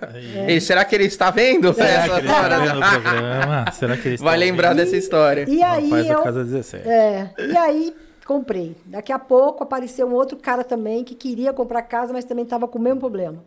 E 0.48 0.60
será 0.60 0.84
que 0.84 0.92
ele 0.96 1.04
está 1.04 1.30
vendo 1.30 1.72
Será 1.72 1.88
essa 1.88 2.08
que 2.08 2.18
ele 2.18 2.26
está 2.26 2.40
história? 2.42 2.58
vendo 2.58 2.76
o 2.76 2.90
programa? 2.90 3.70
Será 3.70 3.96
que 3.96 4.08
ele 4.08 4.14
está 4.16 4.24
Vai 4.24 4.36
lembrar 4.36 4.74
dessa 4.74 4.96
história. 4.96 5.44
E 5.48 5.62
aí 5.62 5.84
Rapaz 5.88 6.06
eu, 6.10 6.22
casa 6.24 6.44
17. 6.44 6.88
É, 6.88 7.30
e 7.38 7.56
aí 7.56 7.96
comprei. 8.26 8.76
Daqui 8.84 9.12
a 9.12 9.18
pouco 9.20 9.62
apareceu 9.62 10.08
um 10.08 10.12
outro 10.12 10.36
cara 10.36 10.64
também 10.64 11.04
que 11.04 11.14
queria 11.14 11.52
comprar 11.52 11.82
casa, 11.82 12.12
mas 12.12 12.24
também 12.24 12.42
estava 12.42 12.66
com 12.66 12.80
o 12.80 12.82
mesmo 12.82 12.98
problema. 12.98 13.44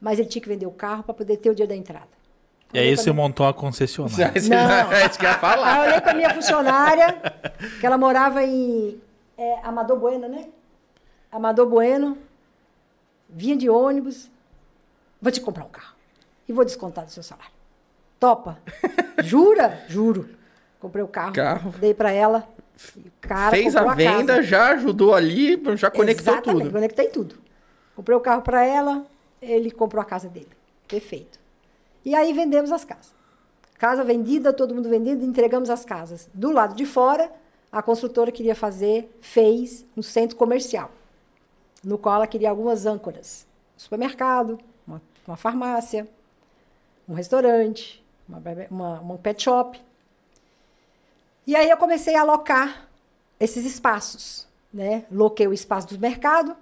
Mas 0.00 0.20
ele 0.20 0.28
tinha 0.28 0.40
que 0.40 0.48
vender 0.48 0.66
o 0.66 0.70
carro 0.70 1.02
para 1.02 1.14
poder 1.14 1.38
ter 1.38 1.50
o 1.50 1.54
dia 1.56 1.66
da 1.66 1.74
entrada. 1.74 2.17
E 2.72 2.78
aí 2.78 2.96
você 2.96 3.10
montou 3.12 3.46
a 3.46 3.54
concessionária. 3.54 4.32
Não. 4.48 4.92
é 4.92 5.06
isso 5.06 5.18
que 5.18 5.24
eu 5.24 5.28
ia 5.30 5.34
Aí 5.34 5.40
falar. 5.40 5.76
eu 5.78 5.82
olhei 5.88 6.00
para 6.00 6.14
minha 6.14 6.34
funcionária, 6.34 7.20
que 7.80 7.86
ela 7.86 7.96
morava 7.96 8.42
em 8.44 9.00
é, 9.36 9.58
Amador 9.62 9.98
Bueno, 9.98 10.28
né? 10.28 10.46
Amador 11.32 11.66
Bueno, 11.66 12.18
vinha 13.28 13.56
de 13.56 13.70
ônibus, 13.70 14.30
vou 15.20 15.32
te 15.32 15.40
comprar 15.40 15.64
um 15.64 15.68
carro 15.70 15.94
e 16.46 16.52
vou 16.52 16.64
descontar 16.64 17.04
do 17.04 17.10
seu 17.10 17.22
salário. 17.22 17.52
Topa? 18.20 18.58
Jura? 19.24 19.84
Juro. 19.88 20.28
Comprei 20.80 21.02
o 21.02 21.08
carro, 21.08 21.32
Carro. 21.32 21.74
dei 21.78 21.94
para 21.94 22.12
ela. 22.12 22.46
cara 23.20 23.50
Fez 23.50 23.74
a 23.76 23.94
venda, 23.94 24.34
casa. 24.36 24.42
já 24.42 24.68
ajudou 24.72 25.14
ali, 25.14 25.60
já 25.76 25.90
conectou 25.90 26.34
Exatamente, 26.34 26.62
tudo. 26.64 26.72
conectei 26.72 27.08
tudo. 27.08 27.34
Comprei 27.96 28.16
o 28.16 28.20
carro 28.20 28.42
para 28.42 28.64
ela, 28.64 29.04
ele 29.42 29.70
comprou 29.70 30.00
a 30.00 30.04
casa 30.04 30.28
dele. 30.28 30.48
Perfeito. 30.86 31.38
E 32.04 32.14
aí 32.14 32.32
vendemos 32.32 32.72
as 32.72 32.84
casas. 32.84 33.14
Casa 33.78 34.02
vendida, 34.02 34.52
todo 34.52 34.74
mundo 34.74 34.88
vendendo, 34.88 35.24
entregamos 35.24 35.70
as 35.70 35.84
casas. 35.84 36.28
Do 36.34 36.50
lado 36.50 36.74
de 36.74 36.84
fora, 36.84 37.30
a 37.70 37.82
construtora 37.82 38.32
queria 38.32 38.54
fazer, 38.54 39.16
fez 39.20 39.84
um 39.96 40.02
centro 40.02 40.36
comercial, 40.36 40.90
no 41.84 41.96
qual 41.96 42.16
ela 42.16 42.26
queria 42.26 42.50
algumas 42.50 42.86
âncoras. 42.86 43.46
Um 43.76 43.80
supermercado, 43.80 44.58
uma, 44.86 45.00
uma 45.26 45.36
farmácia, 45.36 46.08
um 47.08 47.14
restaurante, 47.14 48.04
uma, 48.28 48.42
uma, 48.70 49.00
uma 49.00 49.18
pet 49.18 49.42
shop. 49.42 49.80
E 51.46 51.54
aí 51.54 51.70
eu 51.70 51.76
comecei 51.76 52.16
a 52.16 52.22
alocar 52.22 52.88
esses 53.38 53.64
espaços. 53.64 54.46
Né? 54.72 55.04
Loquei 55.10 55.46
o 55.46 55.52
espaço 55.52 55.88
do 55.88 55.98
mercado 55.98 56.56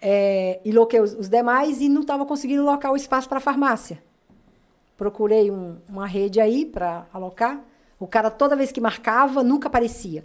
é, 0.00 0.60
e 0.64 0.72
loquei 0.72 1.00
os, 1.00 1.12
os 1.14 1.28
demais 1.28 1.80
e 1.80 1.88
não 1.88 2.02
estava 2.02 2.24
conseguindo 2.26 2.64
locar 2.64 2.92
o 2.92 2.96
espaço 2.96 3.28
para 3.28 3.38
a 3.38 3.40
farmácia. 3.40 4.02
Procurei 4.96 5.50
um- 5.50 5.76
uma 5.88 6.06
rede 6.06 6.40
aí 6.40 6.64
para 6.64 7.06
alocar. 7.12 7.60
O 7.98 8.06
cara, 8.06 8.30
toda 8.30 8.56
vez 8.56 8.72
que 8.72 8.80
marcava, 8.80 9.42
nunca 9.42 9.68
aparecia. 9.68 10.24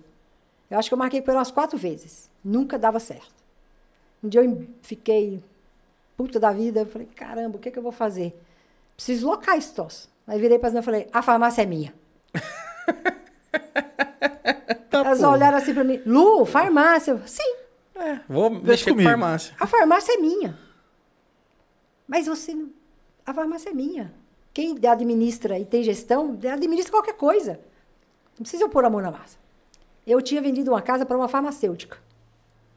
Eu 0.69 0.77
acho 0.79 0.89
que 0.89 0.93
eu 0.93 0.97
marquei 0.97 1.21
por 1.21 1.34
umas 1.34 1.51
quatro 1.51 1.77
vezes. 1.77 2.29
Nunca 2.43 2.77
dava 2.79 2.99
certo. 2.99 3.34
Um 4.23 4.29
dia 4.29 4.43
eu 4.43 4.67
fiquei 4.81 5.43
puta 6.15 6.39
da 6.39 6.51
vida. 6.51 6.81
Eu 6.81 6.86
falei, 6.86 7.07
caramba, 7.15 7.57
o 7.57 7.60
que, 7.60 7.71
que 7.71 7.77
eu 7.79 7.84
vou 7.84 7.91
fazer? 7.91 8.34
Preciso 8.95 9.27
locar 9.27 9.57
esse 9.57 9.73
troço. 9.73 10.10
Aí 10.27 10.39
virei 10.39 10.60
para 10.60 10.77
e 10.79 10.81
falei, 10.84 11.07
a 11.12 11.21
farmácia 11.21 11.62
é 11.63 11.65
minha. 11.65 11.93
Tá, 14.89 14.99
Elas 14.99 15.19
pô. 15.21 15.29
olharam 15.29 15.57
assim 15.57 15.73
para 15.73 15.84
mim, 15.86 16.01
Lu, 16.05 16.45
farmácia? 16.45 17.12
Eu, 17.12 17.21
Sim, 17.25 17.55
É, 18.01 18.19
vou 18.27 18.49
mexer 18.49 18.85
com 18.85 18.91
comigo. 18.91 19.09
farmácia. 19.09 19.55
a 19.59 19.67
farmácia 19.67 20.13
é 20.13 20.17
minha. 20.17 20.57
Mas 22.07 22.25
você. 22.25 22.57
A 23.25 23.33
farmácia 23.33 23.69
é 23.69 23.73
minha. 23.73 24.11
Quem 24.53 24.75
administra 24.85 25.59
e 25.59 25.65
tem 25.65 25.83
gestão, 25.83 26.37
administra 26.51 26.91
qualquer 26.91 27.13
coisa. 27.13 27.59
Não 28.37 28.41
precisa 28.41 28.63
eu 28.63 28.69
pôr 28.69 28.83
a 28.83 28.89
mão 28.89 29.01
na 29.01 29.11
massa. 29.11 29.37
Eu 30.05 30.21
tinha 30.21 30.41
vendido 30.41 30.71
uma 30.71 30.81
casa 30.81 31.05
para 31.05 31.15
uma 31.15 31.27
farmacêutica. 31.27 31.97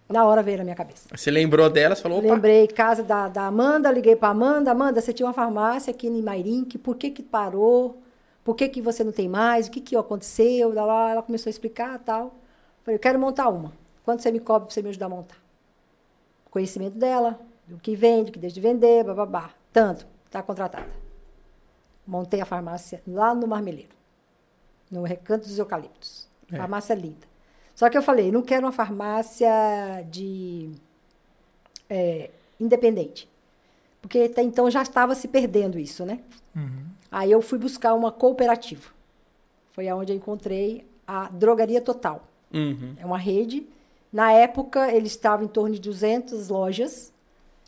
Na 0.08 0.24
hora 0.26 0.42
veio 0.42 0.58
na 0.58 0.64
minha 0.64 0.76
cabeça. 0.76 1.08
Você 1.10 1.30
lembrou 1.30 1.70
dela, 1.70 1.94
você 1.94 2.02
falou, 2.02 2.18
opa, 2.18 2.34
Lembrei 2.34 2.68
casa 2.68 3.02
da, 3.02 3.28
da 3.28 3.46
Amanda, 3.46 3.90
liguei 3.90 4.14
para 4.14 4.28
Amanda. 4.28 4.70
Amanda, 4.70 5.00
você 5.00 5.12
tinha 5.12 5.26
uma 5.26 5.32
farmácia 5.32 5.90
aqui 5.90 6.06
em 6.06 6.22
Mairink, 6.22 6.76
por 6.76 6.96
que 6.96 7.10
que 7.10 7.22
parou? 7.22 8.02
Por 8.44 8.54
que 8.54 8.68
que 8.68 8.82
você 8.82 9.02
não 9.02 9.12
tem 9.12 9.26
mais? 9.26 9.66
O 9.66 9.70
que 9.70 9.80
que 9.80 9.96
aconteceu? 9.96 10.70
Ela 10.78 11.22
começou 11.22 11.48
a 11.48 11.52
explicar 11.52 11.98
tal. 12.00 12.34
Falei, 12.82 12.96
eu 12.96 13.00
quero 13.00 13.18
montar 13.18 13.48
uma. 13.48 13.72
Quanto 14.04 14.22
você 14.22 14.30
me 14.30 14.40
cobra 14.40 14.66
para 14.66 14.74
você 14.74 14.82
me 14.82 14.90
ajudar 14.90 15.06
a 15.06 15.08
montar? 15.08 15.36
Conhecimento 16.50 16.96
dela, 16.98 17.40
do 17.66 17.78
que 17.78 17.96
vende, 17.96 18.30
o 18.30 18.32
que 18.32 18.38
deixa 18.38 18.54
de 18.54 18.60
vender, 18.60 19.02
bababá. 19.04 19.50
Tanto, 19.72 20.06
está 20.26 20.42
contratada. 20.42 20.88
Montei 22.06 22.40
a 22.40 22.44
farmácia 22.44 23.02
lá 23.06 23.34
no 23.34 23.46
Marmeleiro, 23.48 23.94
no 24.90 25.02
Recanto 25.02 25.48
dos 25.48 25.58
Eucaliptos. 25.58 26.28
É. 26.52 26.56
Farmácia 26.56 26.94
linda. 26.94 27.26
Só 27.74 27.88
que 27.90 27.98
eu 27.98 28.02
falei, 28.02 28.30
não 28.30 28.42
quero 28.42 28.66
uma 28.66 28.72
farmácia 28.72 29.50
de 30.10 30.70
é, 31.88 32.30
independente. 32.60 33.28
Porque 34.00 34.18
até 34.30 34.42
então 34.42 34.70
já 34.70 34.82
estava 34.82 35.14
se 35.14 35.26
perdendo 35.28 35.78
isso, 35.78 36.04
né? 36.04 36.20
Aí 37.10 37.30
eu 37.30 37.40
fui 37.40 37.58
buscar 37.58 37.94
uma 37.94 38.12
cooperativa. 38.12 38.90
Foi 39.72 39.88
aonde 39.88 40.12
eu 40.12 40.16
encontrei 40.16 40.86
a 41.06 41.28
Drogaria 41.30 41.80
Total. 41.80 42.22
Uhum. 42.52 42.94
É 42.98 43.04
uma 43.06 43.18
rede. 43.18 43.66
Na 44.14 44.30
época, 44.30 44.92
ele 44.92 45.08
estava 45.08 45.42
em 45.42 45.48
torno 45.48 45.74
de 45.74 45.80
200 45.80 46.48
lojas. 46.48 47.12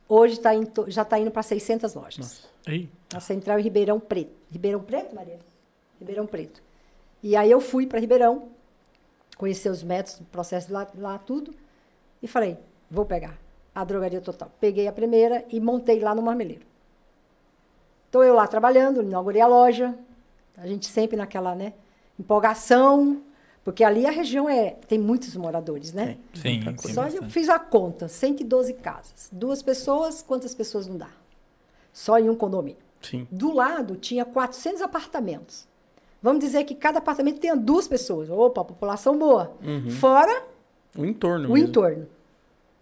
Hoje 0.09 0.39
tá 0.39 0.51
to- 0.65 0.89
já 0.89 1.03
está 1.03 1.19
indo 1.19 1.33
para 1.33 1.43
600 1.43 1.93
lojas. 1.93 2.47
Ei, 2.65 2.89
A 3.13 3.19
central 3.19 3.59
em 3.59 3.63
Ribeirão 3.63 3.99
Preto. 3.99 4.31
Ribeirão 4.49 4.81
Preto, 4.81 5.13
Maria? 5.13 5.41
Ribeirão 5.99 6.25
Preto. 6.25 6.63
E 7.21 7.35
aí 7.35 7.51
eu 7.51 7.61
fui 7.61 7.85
para 7.85 7.99
Ribeirão, 7.99 8.49
conhecer 9.37 9.71
os 9.71 9.83
métodos, 9.83 10.21
o 10.21 10.25
processo 10.27 10.73
lá, 10.73 10.87
lá 10.97 11.19
tudo, 11.19 11.53
e 12.23 12.29
falei, 12.29 12.57
vou 12.89 13.05
pegar 13.05 13.37
a 13.75 13.83
drogaria 13.83 14.21
total. 14.21 14.49
Peguei 14.61 14.87
a 14.87 14.93
primeira 14.93 15.45
e 15.51 15.59
montei 15.59 15.99
lá 15.99 16.15
no 16.15 16.23
Marmeleiro. 16.23 16.65
Estou 18.07 18.23
eu 18.23 18.35
lá 18.35 18.47
trabalhando, 18.47 19.03
inaugurei 19.03 19.41
a 19.43 19.49
loja, 19.49 19.99
a 20.57 20.65
gente 20.69 20.87
sempre 20.87 21.17
naquela, 21.17 21.57
né, 21.57 21.73
empolgação, 22.19 23.21
porque 23.67 23.83
ali 23.83 24.07
a 24.07 24.13
região 24.13 24.49
é, 24.49 24.77
tem 24.87 24.97
muitos 24.97 25.35
moradores, 25.35 25.93
né? 25.93 26.19
sim. 26.35 26.63
Coisa. 26.77 26.95
Só 26.95 27.01
eu 27.07 27.11
bastante. 27.11 27.33
fiz 27.33 27.49
a 27.49 27.59
conta, 27.59 28.07
112 28.07 28.75
casas. 28.75 29.29
Duas 29.33 29.61
pessoas, 29.61 30.23
quantas 30.23 30.55
pessoas 30.55 30.87
não 30.87 30.97
dá? 30.97 31.11
Só 31.93 32.17
em 32.17 32.31
um 32.31 32.37
condomínio. 32.37 32.79
Sim. 33.03 33.27
Do 33.29 33.53
lado 33.53 33.97
tinha 33.97 34.25
400 34.25 34.81
apartamentos. 34.83 35.67
Vamos 36.23 36.45
dizer 36.45 36.63
que 36.63 36.77
cada 36.77 36.99
apartamento 36.99 37.41
tenha 37.41 37.57
duas 37.57 37.89
pessoas. 37.89 38.31
Opa, 38.31 38.65
população 38.65 39.19
boa. 39.19 39.57
Fora 39.99 40.45
O 40.97 41.05
entorno 41.05 41.49
o 41.49 41.53
mesmo. 41.55 41.69
entorno. 41.69 42.07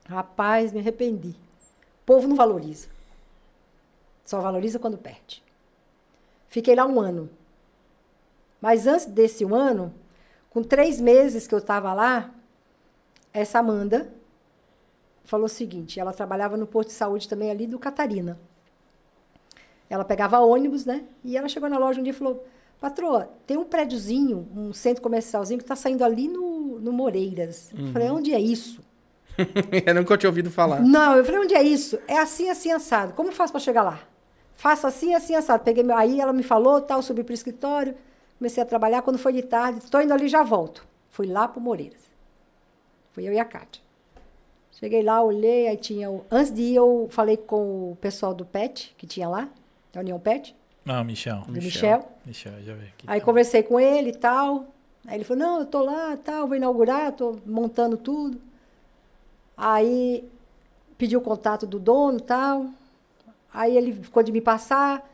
Rapaz, 0.07 0.71
me 0.71 0.81
arrependi. 0.81 1.31
O 1.31 2.05
povo 2.05 2.29
não 2.29 2.37
valoriza. 2.37 2.89
Só 4.23 4.39
valoriza 4.39 4.79
quando 4.79 4.99
perde. 4.99 5.43
Fiquei 6.47 6.75
lá 6.75 6.85
um 6.85 7.01
ano. 7.01 7.31
Mas 8.61 8.87
antes 8.87 9.07
desse 9.07 9.47
um 9.47 9.55
ano, 9.55 9.91
com 10.55 10.63
três 10.63 11.01
meses 11.01 11.47
que 11.47 11.55
eu 11.55 11.59
estava 11.59 11.93
lá, 11.93 12.31
essa 13.33 13.59
Amanda 13.59 14.09
falou 15.25 15.47
o 15.47 15.49
seguinte: 15.49 15.99
ela 15.99 16.13
trabalhava 16.13 16.57
no 16.57 16.67
posto 16.67 16.91
de 16.91 16.95
saúde 16.95 17.29
também 17.29 17.51
ali 17.51 17.67
do 17.67 17.79
Catarina. 17.79 18.39
Ela 19.91 20.05
pegava 20.05 20.39
ônibus, 20.39 20.87
né? 20.87 21.05
E 21.25 21.37
ela 21.37 21.49
chegou 21.49 21.69
na 21.69 21.77
loja 21.77 22.01
um 22.01 22.05
dia 22.05 22.13
e 22.13 22.17
falou: 22.17 22.47
Patroa, 22.81 23.29
tem 23.47 23.57
um 23.57 23.65
prédiozinho, 23.65 24.49
um 24.57 24.73
centro 24.73 25.03
comercialzinho 25.03 25.59
que 25.59 25.65
está 25.65 25.77
saindo 25.77 26.05
ali 26.05 26.29
no, 26.29 26.79
no 26.79 26.93
Moreiras. 26.93 27.73
Eu 27.77 27.93
falei: 27.93 28.09
onde 28.11 28.33
é 28.33 28.41
isso? 28.41 28.81
eu 29.85 29.95
nunca 29.95 30.17
tinha 30.17 30.31
ouvido 30.31 30.51
falar. 30.51 30.81
Não, 30.81 31.17
eu 31.17 31.25
falei, 31.25 31.41
onde 31.41 31.55
é 31.55 31.63
isso? 31.63 31.99
É 32.07 32.19
assim, 32.19 32.49
assim, 32.49 32.71
assado. 32.71 33.13
Como 33.15 33.33
faço 33.33 33.53
para 33.53 33.61
chegar 33.61 33.83
lá? 33.83 34.01
Faço 34.55 34.87
assim, 34.87 35.15
assim, 35.15 35.35
assado. 35.35 35.65
Peguei 35.65 35.83
meu... 35.83 35.97
Aí 35.97 36.21
ela 36.21 36.33
me 36.33 36.43
falou, 36.43 36.81
tal, 36.81 37.03
subi 37.03 37.25
para 37.25 37.33
o 37.33 37.35
escritório, 37.35 37.97
comecei 38.39 38.63
a 38.63 38.67
trabalhar. 38.67 39.03
Quando 39.03 39.19
foi 39.19 39.33
de 39.33 39.43
tarde, 39.43 39.79
estou 39.79 40.01
indo 40.03 40.13
ali, 40.13 40.29
já 40.29 40.43
volto. 40.43 40.87
Fui 41.11 41.27
lá 41.27 41.47
para 41.49 41.59
o 41.59 41.63
Moreiras. 41.63 42.03
Fui 43.13 43.27
eu 43.29 43.33
e 43.33 43.39
a 43.39 43.45
Kátia. 43.45 43.83
Cheguei 44.73 45.03
lá, 45.03 45.23
olhei, 45.23 45.69
aí 45.69 45.77
tinha 45.77 46.11
o... 46.11 46.25
Antes 46.31 46.53
de 46.53 46.63
ir, 46.63 46.75
eu 46.75 47.07
falei 47.11 47.37
com 47.37 47.93
o 47.93 47.97
pessoal 48.01 48.35
do 48.35 48.45
PET, 48.45 48.93
que 48.99 49.07
tinha 49.07 49.29
lá, 49.29 49.49
da 49.93 50.01
União 50.01 50.19
PET, 50.19 50.55
Não, 50.85 51.05
Michel. 51.05 51.43
do 51.47 51.53
Michel. 51.53 52.09
Michel, 52.27 52.53
já 52.63 52.75
vi 52.75 52.87
aqui. 52.87 53.05
Aí 53.07 53.21
conversei 53.21 53.63
com 53.63 53.79
ele 53.79 54.11
e 54.11 54.17
tal. 54.17 54.67
Aí 55.07 55.17
ele 55.17 55.25
falou, 55.25 55.45
não, 55.45 55.61
eu 55.61 55.67
tô 55.67 55.81
lá, 55.81 56.17
tal, 56.17 56.49
vou 56.49 56.57
inaugurar, 56.57 57.13
tô 57.13 57.37
montando 57.47 57.97
tudo. 57.97 58.41
Aí 59.57 60.29
pedi 60.99 61.17
o 61.17 61.21
contato 61.21 61.67
do 61.67 61.79
dono 61.79 62.19
e 62.19 62.23
tal. 62.23 62.67
Aí 63.53 63.77
ele 63.77 63.93
ficou 63.93 64.23
de 64.23 64.33
me 64.33 64.41
passar. 64.41 65.09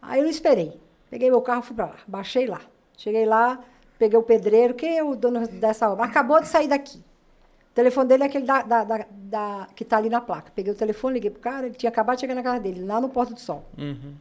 Aí 0.00 0.20
eu 0.20 0.24
não 0.24 0.30
esperei. 0.30 0.80
Peguei 1.14 1.30
meu 1.30 1.40
carro, 1.40 1.62
fui 1.62 1.76
para 1.76 1.86
lá, 1.86 1.96
baixei 2.08 2.44
lá. 2.44 2.60
Cheguei 2.96 3.24
lá, 3.24 3.62
peguei 3.96 4.18
o 4.18 4.22
pedreiro, 4.24 4.74
que 4.74 4.84
é 4.84 5.00
o 5.00 5.14
dono 5.14 5.46
dessa 5.46 5.88
obra. 5.88 6.04
Acabou 6.04 6.40
de 6.40 6.48
sair 6.48 6.66
daqui. 6.66 6.98
O 6.98 7.72
telefone 7.72 8.08
dele 8.08 8.24
é 8.24 8.26
aquele 8.26 8.44
da, 8.44 8.62
da, 8.62 8.82
da, 8.82 9.06
da 9.08 9.68
que 9.76 9.84
está 9.84 9.96
ali 9.98 10.08
na 10.08 10.20
placa. 10.20 10.50
Peguei 10.52 10.72
o 10.72 10.76
telefone, 10.76 11.14
liguei 11.14 11.30
pro 11.30 11.40
cara, 11.40 11.66
ele 11.66 11.76
tinha 11.76 11.88
acabado 11.88 12.16
de 12.16 12.22
chegar 12.22 12.34
na 12.34 12.42
casa 12.42 12.58
dele, 12.58 12.84
lá 12.84 13.00
no 13.00 13.08
Porto 13.08 13.32
do 13.32 13.38
Sol. 13.38 13.64
Uhum. 13.78 14.14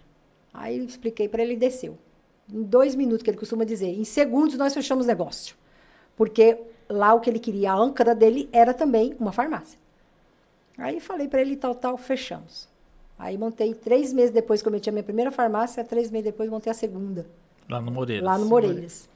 Aí 0.54 0.78
eu 0.78 0.86
expliquei 0.86 1.28
para 1.28 1.42
ele 1.42 1.54
e 1.54 1.58
desceu. 1.58 1.98
Em 2.48 2.62
dois 2.62 2.94
minutos, 2.94 3.24
que 3.24 3.30
ele 3.32 3.40
costuma 3.40 3.64
dizer, 3.64 3.88
em 3.88 4.04
segundos 4.04 4.56
nós 4.56 4.72
fechamos 4.72 5.08
negócio. 5.08 5.56
Porque 6.16 6.60
lá 6.88 7.16
o 7.16 7.20
que 7.20 7.28
ele 7.28 7.40
queria, 7.40 7.72
a 7.72 7.76
âncora 7.76 8.14
dele 8.14 8.48
era 8.52 8.72
também 8.72 9.16
uma 9.20 9.32
farmácia. 9.32 9.80
Aí 10.78 11.00
falei 11.00 11.28
para 11.28 11.42
ele, 11.42 11.56
tal, 11.56 11.74
tal, 11.74 11.98
fechamos. 11.98 12.72
Aí 13.18 13.38
montei, 13.38 13.74
três 13.74 14.12
meses 14.12 14.32
depois 14.32 14.62
que 14.62 14.68
eu 14.68 14.72
meti 14.72 14.90
a 14.90 14.92
minha 14.92 15.04
primeira 15.04 15.32
farmácia, 15.32 15.84
três 15.84 16.10
meses 16.12 16.26
depois 16.26 16.50
montei 16.50 16.72
a 16.72 16.74
segunda. 16.74 17.26
Lá 17.70 17.80
no 17.80 17.92
Moreiras. 17.92 18.26
Lá 18.26 18.38
no 18.38 18.46
Moreiras. 18.46 19.10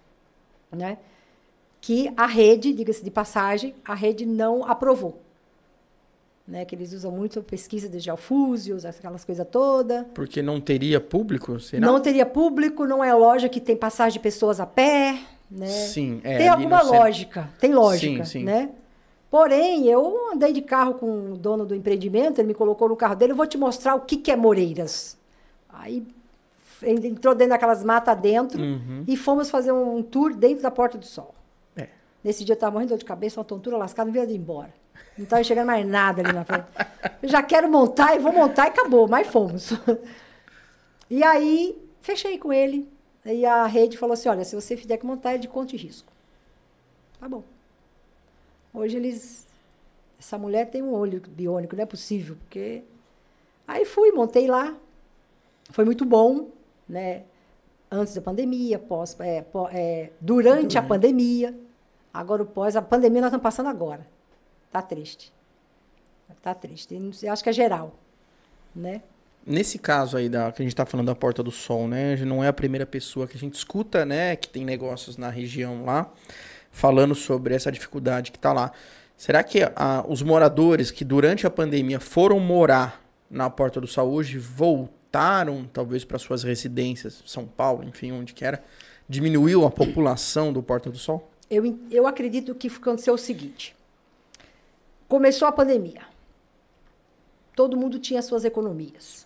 Né? 0.72 0.98
Que 1.82 2.12
a 2.16 2.26
rede, 2.26 2.74
diga-se 2.74 3.04
de 3.04 3.12
passagem, 3.12 3.74
a 3.84 3.94
rede 3.94 4.26
não 4.26 4.64
aprovou. 4.64 5.20
Né? 6.48 6.64
Que 6.64 6.76
eles 6.76 6.94
usam 6.94 7.12
muito 7.12 7.42
pesquisa 7.44 7.90
de 7.90 8.00
geofúsios, 8.00 8.86
aquelas 8.86 9.26
coisas 9.26 9.46
todas. 9.52 10.06
Porque 10.14 10.42
não 10.42 10.62
teria 10.62 11.02
público? 11.02 11.60
Será? 11.60 11.86
Não 11.86 12.00
teria 12.00 12.26
público, 12.26 12.86
não 12.86 13.04
é 13.04 13.14
loja 13.14 13.50
que 13.50 13.60
tem 13.60 13.76
passagem 13.76 14.14
de 14.14 14.20
pessoas 14.24 14.60
a 14.60 14.66
pé. 14.66 15.20
Né? 15.50 15.68
Sim, 15.68 16.22
é, 16.24 16.38
tem 16.40 16.48
alguma 16.50 16.78
no 16.80 16.84
centro. 16.86 17.00
lógica, 17.00 17.50
tem 17.60 17.74
lógica, 17.74 18.26
Sim, 18.26 18.40
sim. 18.40 18.44
né? 18.44 18.70
Porém, 19.30 19.86
eu 19.88 20.32
andei 20.32 20.54
de 20.54 20.62
carro 20.62 20.94
com 20.96 21.34
o 21.34 21.38
dono 21.38 21.66
do 21.66 21.76
empreendimento, 21.76 22.40
ele 22.40 22.48
me 22.48 22.54
colocou 22.54 22.88
no 22.88 22.96
carro 22.96 23.16
dele, 23.16 23.34
eu 23.34 23.36
vou 23.36 23.46
te 23.48 23.58
mostrar 23.58 23.96
o 23.96 24.02
que, 24.02 24.16
que 24.18 24.32
é 24.32 24.36
Moreiras. 24.36 25.18
Aí 25.70 26.06
ele 26.82 27.08
entrou 27.08 27.36
dentro 27.36 27.52
daquelas 27.52 27.84
matas 27.84 28.18
dentro 28.20 28.62
Uhum. 28.62 29.04
e 29.08 29.18
fomos 29.18 29.50
fazer 29.50 29.72
um 29.72 30.02
tour 30.02 30.34
dentro 30.34 30.62
da 30.64 30.72
Porta 30.72 30.98
do 30.98 31.06
Sol. 31.06 31.34
É. 31.76 31.90
Nesse 32.24 32.46
dia 32.46 32.54
eu 32.54 32.56
estava 32.56 32.72
morrendo 32.72 32.90
de 32.90 32.94
dor 32.94 33.00
de 33.00 33.06
cabeça, 33.06 33.40
uma 33.40 33.46
tontura 33.46 33.76
lascada, 33.78 34.10
não 34.12 34.26
de 34.26 34.34
ir 34.34 34.38
embora. 34.38 34.74
Não 35.18 35.24
estava 35.24 35.44
chegando 35.44 35.68
mais 35.68 35.86
nada 35.86 36.22
ali 36.22 36.32
na 36.32 36.46
frente. 36.46 36.66
Eu 37.22 37.28
já 37.28 37.42
quero 37.44 37.70
montar 37.70 38.16
e 38.16 38.20
vou 38.20 38.32
montar 38.32 38.66
e 38.66 38.70
acabou, 38.70 39.08
mas 39.08 39.28
fomos. 39.28 39.72
E 41.10 41.24
aí, 41.24 41.82
fechei 42.02 42.38
com 42.38 42.52
ele. 42.52 42.86
E 43.26 43.46
a 43.46 43.66
rede 43.66 43.98
falou 43.98 44.14
assim: 44.14 44.28
olha, 44.28 44.44
se 44.44 44.54
você 44.56 44.76
fizer 44.76 44.98
que 44.98 45.06
montar, 45.06 45.36
é 45.36 45.38
de 45.38 45.48
conta 45.48 45.74
e 45.74 45.78
risco. 45.78 46.12
Tá 47.18 47.30
bom. 47.30 47.44
Hoje 48.78 48.96
eles. 48.96 49.48
Essa 50.20 50.38
mulher 50.38 50.70
tem 50.70 50.84
um 50.84 50.94
olho 50.94 51.20
biônico, 51.28 51.76
não 51.76 51.84
é 51.84 51.86
possível, 51.86 52.36
porque. 52.36 52.84
Aí 53.68 53.86
fui, 53.86 54.12
montei 54.12 54.48
lá. 54.48 54.76
Foi 55.72 55.84
muito 55.84 56.06
bom, 56.06 56.50
né? 56.88 57.24
Antes 57.90 58.14
da 58.14 58.22
pandemia, 58.22 58.78
pós, 58.78 59.20
é, 59.20 59.42
pó- 59.42 59.70
é, 59.72 60.12
durante, 60.22 60.78
a 60.78 60.82
pandemia. 60.84 61.58
Agora 62.14 62.44
o 62.44 62.46
pós, 62.46 62.76
a 62.76 62.82
pandemia 62.82 63.22
nós 63.22 63.30
estamos 63.30 63.44
passando 63.44 63.68
agora. 63.68 64.06
Tá 64.72 64.82
triste. 64.82 65.34
Tá 66.42 66.54
triste. 66.54 66.94
E 66.96 67.14
sei, 67.14 67.30
acho 67.30 67.44
que 67.44 67.50
é 67.50 67.54
geral, 67.54 67.96
né? 68.76 69.02
Nesse 69.46 69.80
caso 69.80 70.18
aí 70.18 70.28
da, 70.30 70.52
que 70.52 70.62
a 70.62 70.66
gente 70.66 70.76
tá 70.76 70.86
falando 70.86 71.08
da 71.08 71.16
Porta 71.16 71.42
do 71.42 71.52
Sol, 71.52 71.88
né? 71.88 72.16
Não 72.18 72.44
é 72.44 72.48
a 72.50 72.54
primeira 72.54 72.86
pessoa 72.86 73.26
que 73.28 73.38
a 73.38 73.40
gente 73.40 73.56
escuta, 73.56 74.06
né? 74.06 74.36
Que 74.36 74.50
tem 74.50 74.64
negócios 74.66 75.16
na 75.18 75.30
região 75.30 75.86
lá, 75.86 76.12
falando 76.78 77.16
sobre 77.16 77.56
essa 77.56 77.72
dificuldade 77.72 78.32
que 78.32 78.38
tá 78.38 78.54
lá. 78.54 78.72
Será 79.18 79.44
que 79.44 79.64
ah, 79.76 80.06
os 80.08 80.22
moradores 80.22 80.92
que 80.92 81.04
durante 81.04 81.48
a 81.48 81.50
pandemia 81.50 82.00
foram 82.00 82.40
morar 82.40 83.02
na 83.28 83.50
Porta 83.50 83.82
do 83.82 83.88
Sol 83.88 84.12
hoje 84.12 84.38
voltaram, 84.38 85.68
talvez, 85.74 86.06
para 86.06 86.20
suas 86.20 86.44
residências, 86.44 87.24
São 87.26 87.48
Paulo, 87.48 87.84
enfim, 87.84 88.12
onde 88.12 88.32
que 88.32 88.46
era? 88.46 88.64
Diminuiu 89.10 89.66
a 89.66 89.72
população 89.72 90.54
do 90.54 90.62
Porta 90.62 90.92
do 90.92 91.00
Sol? 91.00 91.32
Eu, 91.50 91.80
eu 91.90 92.06
acredito 92.06 92.54
que 92.54 92.68
aconteceu 92.68 93.16
o 93.16 93.18
seguinte: 93.18 93.76
começou 95.08 95.48
a 95.48 95.52
pandemia, 95.52 96.02
todo 97.56 97.76
mundo 97.76 97.98
tinha 97.98 98.22
suas 98.22 98.46
economias 98.46 99.26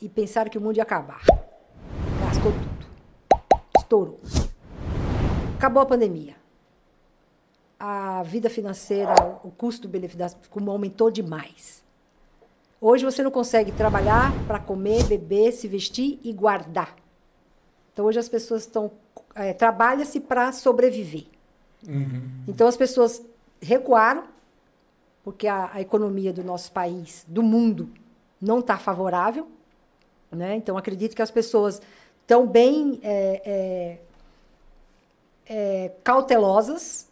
e 0.00 0.08
pensaram 0.08 0.48
que 0.48 0.56
o 0.56 0.60
mundo 0.60 0.76
ia 0.76 0.84
acabar. 0.84 1.24
Gastou 2.20 2.52
tudo, 2.52 3.50
estourou. 3.76 4.20
Acabou 5.56 5.82
a 5.82 5.86
pandemia. 5.86 6.35
A 7.78 8.22
vida 8.22 8.48
financeira, 8.48 9.14
o 9.44 9.50
custo-benefício 9.50 10.36
como 10.50 10.70
aumentou 10.70 11.10
demais. 11.10 11.84
Hoje 12.80 13.04
você 13.04 13.22
não 13.22 13.30
consegue 13.30 13.72
trabalhar 13.72 14.32
para 14.46 14.58
comer, 14.58 15.04
beber, 15.04 15.52
se 15.52 15.68
vestir 15.68 16.18
e 16.22 16.32
guardar. 16.32 16.96
Então 17.92 18.04
hoje 18.06 18.18
as 18.18 18.28
pessoas 18.28 18.62
estão 18.62 18.90
é, 19.34 19.52
trabalha-se 19.52 20.20
para 20.20 20.52
sobreviver. 20.52 21.26
Então 22.48 22.66
as 22.66 22.76
pessoas 22.76 23.22
recuaram 23.60 24.24
porque 25.22 25.48
a, 25.48 25.70
a 25.72 25.80
economia 25.80 26.32
do 26.32 26.44
nosso 26.44 26.70
país, 26.70 27.24
do 27.26 27.42
mundo, 27.42 27.90
não 28.40 28.60
está 28.60 28.78
favorável, 28.78 29.48
né? 30.30 30.54
Então 30.54 30.78
acredito 30.78 31.16
que 31.16 31.22
as 31.22 31.30
pessoas 31.30 31.82
estão 32.22 32.46
bem 32.46 33.00
é, 33.02 33.98
é, 35.48 35.92
cautelosas, 36.04 37.05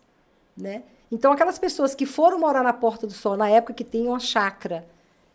né? 0.56 0.82
Então 1.10 1.32
aquelas 1.32 1.58
pessoas 1.58 1.94
que 1.94 2.06
foram 2.06 2.38
morar 2.38 2.62
na 2.62 2.72
Porta 2.72 3.06
do 3.06 3.12
Sol 3.12 3.36
na 3.36 3.48
época 3.48 3.74
que 3.74 3.84
tem 3.84 4.08
uma 4.08 4.20
chácara 4.20 4.86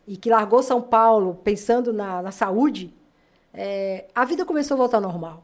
e 0.08 0.18
que 0.18 0.30
largou 0.30 0.64
São 0.64 0.82
Paulo 0.82 1.40
pensando 1.44 1.94
na, 1.94 2.22
na 2.22 2.32
saúde, 2.32 2.94
é, 3.54 4.06
a 4.14 4.26
vida 4.26 4.46
começou 4.46 4.76
a 4.76 4.78
voltar 4.78 5.00
normal. 5.00 5.44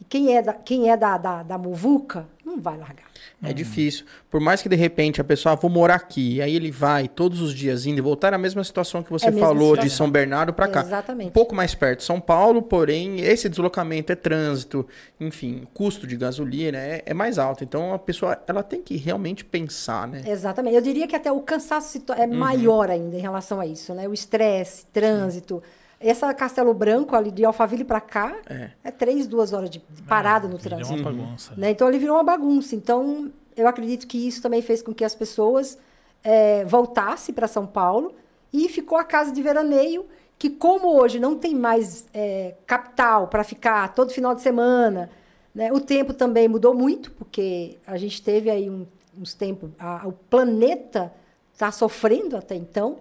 E 0.00 0.04
quem 0.04 0.36
é 0.36 0.42
da, 0.42 0.52
quem 0.52 0.90
é 0.90 0.96
da, 0.96 1.18
da, 1.18 1.42
da 1.42 1.58
muvuca 1.58 2.26
não 2.44 2.60
vai 2.60 2.76
largar. 2.76 3.08
É 3.42 3.52
difícil. 3.52 4.04
Por 4.28 4.40
mais 4.40 4.60
que 4.62 4.68
de 4.68 4.74
repente 4.74 5.20
a 5.20 5.24
pessoa, 5.24 5.52
ah, 5.52 5.56
vou 5.56 5.70
morar 5.70 5.94
aqui, 5.94 6.40
aí 6.42 6.56
ele 6.56 6.70
vai 6.70 7.06
todos 7.06 7.40
os 7.40 7.54
dias 7.54 7.86
indo 7.86 7.98
e 7.98 8.00
voltar 8.00 8.32
na 8.32 8.38
mesma 8.38 8.64
situação 8.64 9.02
que 9.02 9.10
você 9.10 9.26
É 9.26 9.28
a 9.28 9.32
falou 9.32 9.76
de. 9.76 9.88
São 9.88 10.10
Bernardo 10.10 10.52
para 10.52 10.66
cá. 10.66 10.80
Exatamente. 10.80 11.28
Um 11.28 11.32
pouco 11.32 11.54
mais 11.54 11.74
perto 11.74 12.00
de 12.00 12.04
São 12.04 12.20
Paulo, 12.20 12.62
porém 12.62 13.20
esse 13.20 13.48
deslocamento 13.48 14.10
é 14.10 14.16
trânsito, 14.16 14.86
enfim, 15.20 15.66
custo 15.72 16.06
de 16.06 16.16
gasolina 16.16 16.78
é, 16.78 17.02
é 17.06 17.14
mais 17.14 17.38
alto. 17.38 17.62
Então 17.62 17.92
a 17.92 17.98
pessoa 17.98 18.40
ela 18.46 18.62
tem 18.62 18.82
que 18.82 18.96
realmente 18.96 19.44
pensar, 19.44 20.08
né? 20.08 20.22
Exatamente. 20.26 20.74
Eu 20.74 20.82
diria 20.82 21.06
que 21.06 21.14
até 21.14 21.30
o 21.30 21.40
cansaço 21.40 22.02
é 22.16 22.26
maior 22.26 22.90
ainda 22.90 23.16
em 23.16 23.20
relação 23.20 23.60
a 23.60 23.66
isso, 23.66 23.94
né? 23.94 24.08
O 24.08 24.14
estresse, 24.14 24.86
trânsito. 24.86 25.62
Essa 26.00 26.32
Castelo 26.32 26.72
Branco 26.72 27.16
ali 27.16 27.30
de 27.30 27.44
Alphaville 27.44 27.84
para 27.84 28.00
cá 28.00 28.36
É. 28.48 28.70
é 28.84 28.90
três, 28.90 29.26
duas 29.26 29.52
horas 29.52 29.68
de, 29.68 29.80
parada 30.06 30.46
no 30.46 30.56
Virou 30.56 30.78
trânsito. 30.78 30.94
uma 31.00 31.12
bagunça. 31.12 31.54
Né? 31.56 31.70
Então 31.70 31.88
ele 31.88 31.98
virou 31.98 32.16
uma 32.16 32.22
bagunça. 32.24 32.74
Então 32.76 33.30
eu 33.56 33.66
acredito 33.66 34.06
que 34.06 34.26
isso 34.28 34.40
também 34.40 34.62
fez 34.62 34.80
com 34.82 34.94
que 34.94 35.04
as 35.04 35.14
pessoas 35.14 35.76
eh, 36.22 36.64
voltassem 36.66 37.34
para 37.34 37.48
São 37.48 37.66
Paulo 37.66 38.14
e 38.52 38.68
ficou 38.68 38.96
a 38.96 39.04
casa 39.04 39.32
de 39.32 39.42
veraneio 39.42 40.06
que 40.38 40.48
como 40.48 40.88
hoje 41.00 41.18
não 41.18 41.34
tem 41.36 41.52
mais 41.54 42.06
eh, 42.14 42.54
capital 42.64 43.26
para 43.26 43.42
ficar 43.42 43.92
todo 43.92 44.12
final 44.12 44.36
de 44.36 44.40
semana, 44.40 45.10
né? 45.52 45.72
o 45.72 45.80
tempo 45.80 46.14
também 46.14 46.46
mudou 46.46 46.72
muito 46.74 47.10
porque 47.12 47.76
a 47.84 47.96
gente 47.96 48.22
teve 48.22 48.48
aí 48.48 48.70
um- 48.70 48.86
uns 49.20 49.34
tempos, 49.34 49.70
a- 49.80 50.02
o 50.06 50.12
planeta 50.12 51.12
está 51.52 51.72
sofrendo 51.72 52.36
até 52.36 52.54
então, 52.54 52.98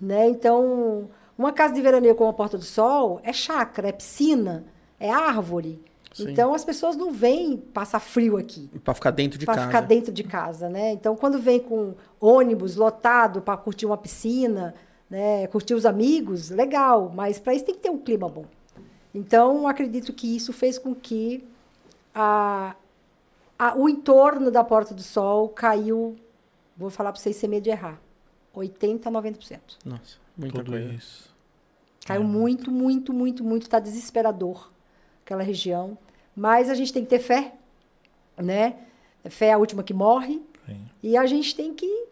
né? 0.00 0.26
Então 0.30 1.10
uma 1.38 1.52
casa 1.52 1.72
de 1.72 1.80
veraneio 1.80 2.14
como 2.16 2.28
a 2.30 2.34
Porta 2.34 2.58
do 2.58 2.64
Sol 2.64 3.20
é 3.22 3.32
chácara, 3.32 3.88
é 3.88 3.92
piscina, 3.92 4.64
é 5.00 5.10
árvore. 5.10 5.80
Sim. 6.12 6.30
Então 6.32 6.52
as 6.52 6.64
pessoas 6.64 6.96
não 6.96 7.12
vêm 7.12 7.56
passar 7.56 8.00
frio 8.00 8.36
aqui 8.38 8.68
Para 8.82 8.94
ficar 8.94 9.10
dentro 9.12 9.38
de 9.38 9.46
para 9.46 9.54
casa. 9.54 9.66
ficar 9.68 9.80
dentro 9.82 10.10
de 10.12 10.24
casa, 10.24 10.68
né? 10.68 10.92
Então 10.92 11.14
quando 11.14 11.38
vem 11.38 11.60
com 11.60 11.94
ônibus 12.20 12.74
lotado 12.74 13.40
para 13.40 13.56
curtir 13.56 13.86
uma 13.86 13.96
piscina, 13.96 14.74
né, 15.08 15.46
curtir 15.46 15.74
os 15.74 15.86
amigos, 15.86 16.50
legal, 16.50 17.12
mas 17.14 17.38
para 17.38 17.54
isso 17.54 17.64
tem 17.64 17.74
que 17.74 17.80
ter 17.82 17.90
um 17.90 17.98
clima 17.98 18.28
bom. 18.28 18.46
Então 19.14 19.68
acredito 19.68 20.12
que 20.12 20.34
isso 20.34 20.52
fez 20.52 20.76
com 20.78 20.94
que 20.94 21.44
a, 22.14 22.74
a- 23.58 23.74
o 23.76 23.88
entorno 23.88 24.50
da 24.50 24.64
Porta 24.64 24.94
do 24.94 25.02
Sol 25.02 25.48
caiu, 25.50 26.16
vou 26.76 26.90
falar 26.90 27.12
para 27.12 27.20
vocês 27.20 27.36
sem 27.36 27.48
medo 27.48 27.64
de 27.64 27.70
errar, 27.70 28.00
80 28.54 29.08
a 29.08 29.12
90%. 29.12 29.58
Nossa, 29.84 30.16
muita 30.36 30.56
Tudo 30.58 30.72
coisa. 30.72 30.92
isso. 30.92 31.27
Caiu 32.08 32.24
muito, 32.24 32.70
muito, 32.70 33.12
muito, 33.12 33.44
muito. 33.44 33.62
Está 33.62 33.78
desesperador 33.78 34.70
aquela 35.24 35.42
região. 35.42 35.96
Mas 36.34 36.70
a 36.70 36.74
gente 36.74 36.92
tem 36.92 37.04
que 37.04 37.10
ter 37.10 37.18
fé, 37.18 37.54
né? 38.36 38.76
Fé 39.24 39.46
é 39.46 39.52
a 39.52 39.58
última 39.58 39.82
que 39.82 39.92
morre. 39.92 40.40
Sim. 40.66 40.80
E 41.02 41.16
a 41.16 41.26
gente 41.26 41.54
tem 41.54 41.74
que 41.74 42.06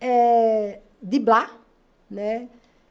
é, 0.00 0.80
diblar, 1.02 1.56
né? 2.10 2.48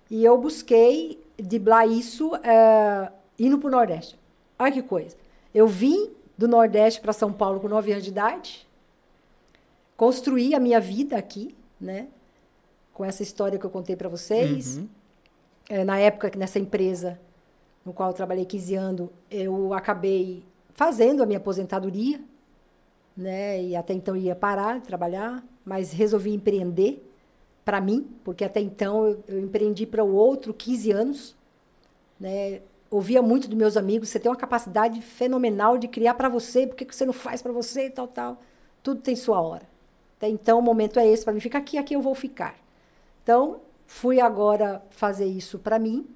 E 0.09 0.23
eu 0.23 0.37
busquei 0.37 1.21
diblar 1.37 1.87
isso 1.89 2.35
é, 2.37 3.11
indo 3.39 3.57
para 3.57 3.67
o 3.67 3.71
Nordeste. 3.71 4.17
Olha 4.59 4.71
que 4.71 4.83
coisa. 4.83 5.17
Eu 5.53 5.67
vim 5.67 6.11
do 6.37 6.47
Nordeste 6.47 7.01
para 7.01 7.13
São 7.13 7.33
Paulo 7.33 7.59
com 7.59 7.67
9 7.67 7.91
anos 7.91 8.03
de 8.03 8.11
idade, 8.11 8.67
construí 9.97 10.53
a 10.53 10.59
minha 10.59 10.79
vida 10.79 11.17
aqui, 11.17 11.55
né? 11.79 12.07
com 12.93 13.03
essa 13.03 13.23
história 13.23 13.57
que 13.57 13.65
eu 13.65 13.69
contei 13.69 13.95
para 13.95 14.07
vocês. 14.07 14.77
Uhum. 14.77 14.87
É, 15.69 15.83
na 15.83 15.97
época, 15.99 16.29
que 16.29 16.37
nessa 16.37 16.59
empresa 16.59 17.19
no 17.85 17.93
qual 17.93 18.09
eu 18.09 18.13
trabalhei 18.13 18.45
15 18.45 18.75
anos, 18.75 19.09
eu 19.29 19.73
acabei 19.73 20.43
fazendo 20.73 21.21
a 21.21 21.25
minha 21.25 21.37
aposentadoria, 21.37 22.19
né? 23.15 23.61
E 23.61 23.75
até 23.75 23.93
então 23.93 24.15
ia 24.15 24.35
parar 24.35 24.79
de 24.79 24.87
trabalhar, 24.87 25.43
mas 25.65 25.91
resolvi 25.91 26.33
empreender 26.33 27.05
para 27.65 27.79
mim, 27.79 28.07
porque 28.23 28.43
até 28.43 28.59
então 28.59 29.07
eu, 29.07 29.23
eu 29.27 29.39
empreendi 29.39 29.85
para 29.85 30.03
o 30.03 30.13
outro 30.13 30.53
15 30.53 30.91
anos, 30.91 31.35
né? 32.19 32.61
Ouvia 32.89 33.21
muito 33.21 33.47
dos 33.47 33.57
meus 33.57 33.75
amigos, 33.75 34.09
você 34.09 34.19
tem 34.19 34.29
uma 34.29 34.37
capacidade 34.37 35.01
fenomenal 35.01 35.77
de 35.77 35.87
criar 35.87 36.13
para 36.13 36.29
você, 36.29 36.67
por 36.67 36.75
que 36.75 36.85
você 36.85 37.05
não 37.05 37.13
faz 37.13 37.41
para 37.41 37.51
você 37.51 37.87
e 37.87 37.89
tal, 37.89 38.07
tal. 38.07 38.39
Tudo 38.83 39.01
tem 39.01 39.15
sua 39.15 39.41
hora. 39.41 39.67
Até 40.17 40.29
então 40.29 40.59
o 40.59 40.61
momento 40.61 40.99
é 40.99 41.07
esse 41.07 41.23
para 41.23 41.33
mim, 41.33 41.39
fica 41.39 41.57
aqui, 41.57 41.77
aqui 41.77 41.95
eu 41.95 42.01
vou 42.01 42.13
ficar. 42.13 42.55
Então, 43.23 43.61
fui 43.93 44.19
agora 44.19 44.83
fazer 44.89 45.27
isso 45.27 45.59
para 45.59 45.77
mim. 45.77 46.07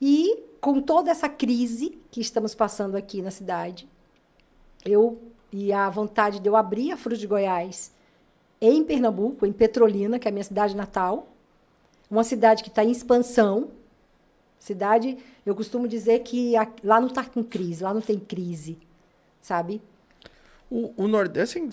E 0.00 0.38
com 0.60 0.80
toda 0.80 1.10
essa 1.10 1.28
crise 1.28 1.98
que 2.12 2.20
estamos 2.20 2.54
passando 2.54 2.96
aqui 2.96 3.20
na 3.20 3.30
cidade, 3.30 3.88
eu 4.84 5.20
e 5.52 5.72
a 5.72 5.90
vontade 5.90 6.38
de 6.38 6.48
eu 6.48 6.54
abrir 6.54 6.92
a 6.92 6.96
Fruta 6.96 7.18
de 7.18 7.26
Goiás 7.26 7.92
em 8.60 8.84
Pernambuco, 8.84 9.44
em 9.44 9.52
Petrolina, 9.52 10.18
que 10.18 10.28
é 10.28 10.30
a 10.30 10.32
minha 10.32 10.44
cidade 10.44 10.76
natal, 10.76 11.26
uma 12.08 12.22
cidade 12.22 12.62
que 12.62 12.68
está 12.68 12.84
em 12.84 12.92
expansão. 12.92 13.70
Cidade, 14.60 15.18
eu 15.44 15.56
costumo 15.56 15.88
dizer 15.88 16.20
que 16.20 16.56
a, 16.56 16.70
lá 16.84 17.00
não 17.00 17.08
está 17.08 17.24
com 17.24 17.42
crise, 17.42 17.82
lá 17.82 17.92
não 17.92 18.00
tem 18.00 18.18
crise, 18.18 18.78
sabe? 19.40 19.82
O, 20.70 20.92
o 20.96 21.08
Nordeste, 21.08 21.58
assim, 21.58 21.68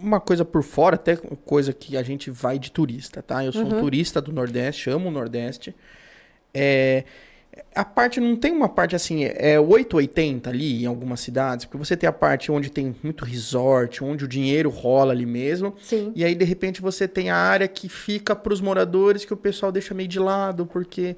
uma 0.00 0.20
coisa 0.20 0.44
por 0.44 0.62
fora, 0.62 0.94
até 0.96 1.16
coisa 1.16 1.72
que 1.72 1.96
a 1.96 2.02
gente 2.02 2.30
vai 2.30 2.58
de 2.58 2.70
turista, 2.70 3.22
tá? 3.22 3.44
Eu 3.44 3.52
sou 3.52 3.62
Uhum. 3.64 3.76
um 3.76 3.80
turista 3.80 4.20
do 4.20 4.32
Nordeste, 4.32 4.90
amo 4.90 5.08
o 5.08 5.12
Nordeste. 5.12 5.74
É, 6.54 7.04
a 7.74 7.84
parte 7.84 8.20
não 8.20 8.36
tem 8.36 8.52
uma 8.52 8.68
parte 8.68 8.94
assim, 8.94 9.24
é 9.24 9.58
880 9.58 10.50
ali 10.50 10.82
em 10.82 10.86
algumas 10.86 11.20
cidades, 11.20 11.64
porque 11.66 11.78
você 11.78 11.96
tem 11.96 12.08
a 12.08 12.12
parte 12.12 12.50
onde 12.52 12.70
tem 12.70 12.94
muito 13.02 13.24
resort, 13.24 14.02
onde 14.04 14.24
o 14.24 14.28
dinheiro 14.28 14.70
rola 14.70 15.12
ali 15.12 15.26
mesmo. 15.26 15.74
Sim. 15.82 16.12
E 16.14 16.24
aí, 16.24 16.34
de 16.34 16.44
repente, 16.44 16.80
você 16.80 17.08
tem 17.08 17.30
a 17.30 17.36
área 17.36 17.66
que 17.68 17.88
fica 17.88 18.34
para 18.36 18.52
os 18.52 18.60
moradores 18.60 19.24
que 19.24 19.34
o 19.34 19.36
pessoal 19.36 19.72
deixa 19.72 19.92
meio 19.94 20.08
de 20.08 20.18
lado, 20.18 20.66
porque 20.66 21.16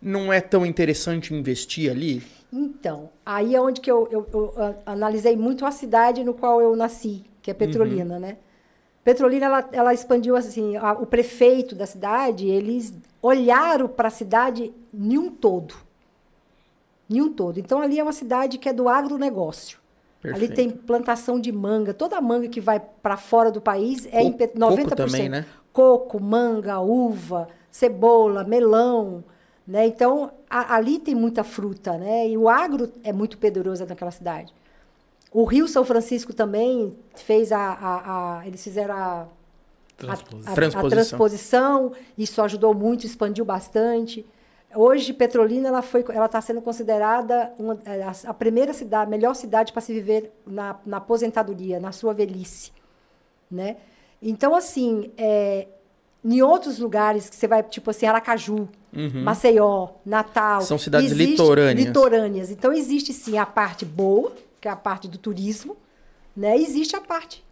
não 0.00 0.32
é 0.32 0.40
tão 0.40 0.64
interessante 0.64 1.34
investir 1.34 1.90
ali. 1.90 2.22
Então, 2.52 3.10
aí 3.26 3.54
é 3.56 3.60
onde 3.60 3.80
que 3.80 3.90
eu, 3.90 4.06
eu- 4.12 4.26
eu, 4.32 4.54
ah, 4.56 4.74
analisei 4.86 5.36
muito 5.36 5.66
a 5.66 5.72
cidade 5.72 6.22
no 6.22 6.34
qual 6.34 6.60
eu 6.60 6.76
nasci, 6.76 7.24
que 7.44 7.50
é 7.50 7.54
Petrolina, 7.54 8.18
né? 8.18 8.38
Petrolina, 9.04 9.44
ela, 9.44 9.68
ela 9.70 9.92
expandiu 9.92 10.34
assim, 10.34 10.76
a- 10.78 10.94
o 10.94 11.04
prefeito 11.04 11.74
da 11.74 11.84
cidade, 11.84 12.48
eles 12.48 12.94
olharam 13.20 13.86
para 13.86 14.08
a 14.08 14.10
cidade 14.10 14.72
em 14.94 15.18
um 15.18 15.30
todo. 15.30 15.74
Em 17.10 17.20
um 17.20 17.30
todo. 17.30 17.60
Então, 17.60 17.82
ali 17.82 17.98
é 17.98 18.02
uma 18.02 18.12
cidade 18.14 18.56
que 18.56 18.66
é 18.66 18.72
do 18.72 18.88
agronegócio. 18.88 19.78
Ali 20.24 20.32
Perfeito. 20.48 20.54
tem 20.54 20.70
plantação 20.70 21.38
de 21.38 21.52
manga. 21.52 21.92
Toda 21.92 22.18
manga 22.18 22.48
que 22.48 22.62
vai 22.62 22.80
para 22.80 23.18
fora 23.18 23.50
do 23.50 23.60
país 23.60 24.08
é 24.10 24.22
em 24.22 24.32
Pet- 24.32 24.54
coco 24.58 24.72
90%. 24.74 24.96
também, 24.96 25.28
né? 25.28 25.44
Coco, 25.70 26.18
manga, 26.18 26.80
uva, 26.80 27.46
cebola, 27.70 28.42
melão. 28.42 29.22
Né? 29.66 29.86
Então, 29.86 30.30
a- 30.48 30.76
ali 30.76 30.98
tem 30.98 31.14
muita 31.14 31.44
fruta. 31.44 31.98
Né? 31.98 32.30
E 32.30 32.38
o 32.38 32.48
agro 32.48 32.90
é 33.02 33.12
muito 33.12 33.36
poderoso 33.36 33.84
naquela 33.84 34.10
cidade. 34.10 34.50
O 35.34 35.44
Rio 35.44 35.66
São 35.68 35.84
Francisco 35.84 36.32
também 36.32 36.96
fez 37.16 37.50
a. 37.50 37.58
a- 37.58 38.38
a- 38.38 38.46
eles 38.46 38.62
fizeram 38.62 38.94
a, 38.94 39.26
Transposição. 39.96 40.52
a- 40.52 40.54
Transposição. 40.54 40.86
a 40.86 40.90
transposição. 40.90 41.92
Isso 42.16 42.40
ajudou 42.40 42.72
muito, 42.72 43.04
expandiu 43.04 43.44
bastante. 43.44 44.24
Hoje, 44.76 45.12
Petrolina 45.12 45.68
ela 45.68 45.82
foi, 45.82 46.04
ela 46.08 46.26
está 46.26 46.40
sendo 46.40 46.60
considerada 46.62 47.52
uma, 47.58 47.78
é, 47.84 48.02
a, 48.26 48.34
primeira 48.34 48.72
cidade, 48.72 49.06
a 49.06 49.10
melhor 49.10 49.34
cidade 49.34 49.72
para 49.72 49.80
se 49.82 49.92
viver 49.92 50.32
na, 50.46 50.76
na 50.86 50.96
aposentadoria, 50.98 51.78
na 51.78 51.92
sua 51.92 52.12
velhice, 52.14 52.72
né? 53.50 53.76
Então, 54.20 54.52
assim, 54.54 55.12
é, 55.16 55.68
em 56.24 56.42
outros 56.42 56.78
lugares 56.80 57.28
que 57.28 57.36
você 57.36 57.46
vai, 57.46 57.62
tipo 57.62 57.88
assim, 57.90 58.06
Aracaju, 58.06 58.68
Maceió, 59.22 59.90
Natal, 60.04 60.60
Uhum. 60.60 60.66
São 60.66 60.78
cidades 60.78 61.12
litorâneas. 61.12 61.86
litorâneas. 61.86 62.50
Então, 62.50 62.72
existe 62.72 63.12
sim 63.12 63.36
a 63.38 63.46
parte 63.46 63.84
boa, 63.84 64.32
que 64.64 64.68
é 64.68 64.70
a 64.70 64.76
parte 64.76 65.06
do 65.06 65.18
turismo, 65.18 65.76
né? 66.34 66.56
Existe 66.56 66.96
a 66.96 67.00
parte 67.02 67.44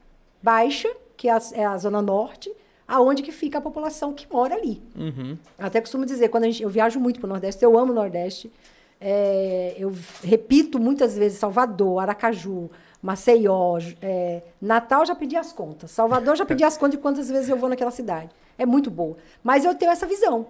baixa, 0.42 0.88
que 1.14 1.28
é 1.28 1.32
a, 1.32 1.42
é 1.52 1.66
a 1.66 1.76
zona 1.76 2.00
norte, 2.00 2.50
aonde 2.88 3.22
que 3.22 3.30
fica 3.30 3.58
a 3.58 3.60
população 3.60 4.14
que 4.14 4.26
mora 4.32 4.54
ali. 4.54 4.82
Uhum. 4.96 5.36
Até 5.58 5.82
costumo 5.82 6.06
dizer, 6.06 6.30
quando 6.30 6.44
a 6.44 6.46
gente, 6.46 6.62
eu 6.62 6.70
viajo 6.70 6.98
muito 6.98 7.20
para 7.20 7.26
o 7.26 7.30
Nordeste, 7.30 7.62
eu 7.62 7.78
amo 7.78 7.92
o 7.92 7.94
Nordeste. 7.94 8.50
É, 8.98 9.74
eu 9.76 9.92
repito 10.24 10.78
muitas 10.78 11.14
vezes 11.14 11.38
Salvador, 11.38 12.00
Aracaju, 12.00 12.70
Maceió, 13.02 13.78
é, 14.00 14.40
Natal 14.58 15.04
já 15.04 15.14
pedi 15.14 15.36
as 15.36 15.52
contas. 15.52 15.90
Salvador 15.90 16.34
já 16.34 16.46
pedi 16.46 16.64
as 16.64 16.78
contas 16.78 16.92
de 16.92 16.98
quantas 17.02 17.28
vezes 17.28 17.50
eu 17.50 17.58
vou 17.58 17.68
naquela 17.68 17.90
cidade. 17.90 18.30
É 18.56 18.64
muito 18.64 18.90
boa. 18.90 19.18
Mas 19.44 19.66
eu 19.66 19.74
tenho 19.74 19.92
essa 19.92 20.06
visão. 20.06 20.46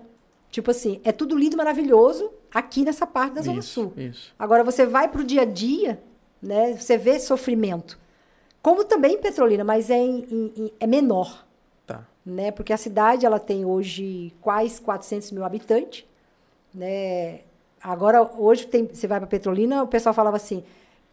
Tipo 0.49 0.71
assim, 0.71 1.01
é 1.03 1.11
tudo 1.11 1.37
lindo, 1.37 1.57
maravilhoso 1.57 2.31
aqui 2.55 2.85
nessa 2.85 3.05
parte 3.05 3.35
da 3.35 3.43
Zona 3.43 3.59
Isso, 3.59 3.73
Sul. 3.73 3.93
isso. 3.97 4.33
Agora 4.39 4.63
você 4.63 4.87
vai 4.87 5.09
para 5.09 5.23
o 5.23 5.25
dia 5.25 5.43
a 5.43 5.45
dia, 5.45 6.01
né? 6.43 6.75
Você 6.77 6.97
vê 6.99 7.19
sofrimento. 7.21 7.99
Como 8.63 8.85
também 8.85 9.15
em 9.15 9.19
Petrolina, 9.21 9.65
mas 9.65 9.91
é, 9.91 9.97
em- 9.99 10.53
em- 10.57 10.73
é 10.79 10.87
menor 10.87 11.45
Tá. 11.87 12.07
né? 12.25 12.51
Porque 12.51 12.73
a 12.73 12.77
cidade 12.77 13.27
ela 13.27 13.39
tem 13.39 13.65
hoje 13.65 14.33
quase 14.41 14.81
400 14.81 15.31
mil 15.33 15.45
habitantes, 15.45 16.05
né? 16.75 17.41
Agora 17.83 18.23
hoje 18.23 18.67
tem, 18.67 18.87
você 18.87 19.07
vai 19.07 19.19
para 19.19 19.27
Petrolina, 19.27 19.83
o 19.83 19.89
pessoal 19.89 20.15
falava 20.15 20.37
assim, 20.37 20.63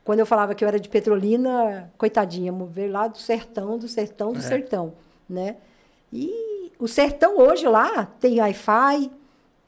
quando 0.03 0.19
eu 0.19 0.25
falava 0.25 0.53
que 0.53 0.63
eu 0.63 0.67
era 0.67 0.79
de 0.79 0.87
Petrolina, 0.89 1.91
coitadinha, 1.97 2.51
veio 2.71 2.91
lá 2.91 3.07
do 3.07 3.17
sertão, 3.17 3.77
do 3.77 3.87
sertão, 3.87 4.31
do 4.33 4.39
É. 4.39 4.41
sertão, 4.41 4.93
né? 5.27 5.57
E 6.13 6.71
o 6.79 6.87
sertão 6.87 7.37
hoje 7.39 7.67
lá 7.67 8.05
tem 8.19 8.39
Wi-Fi, 8.39 9.11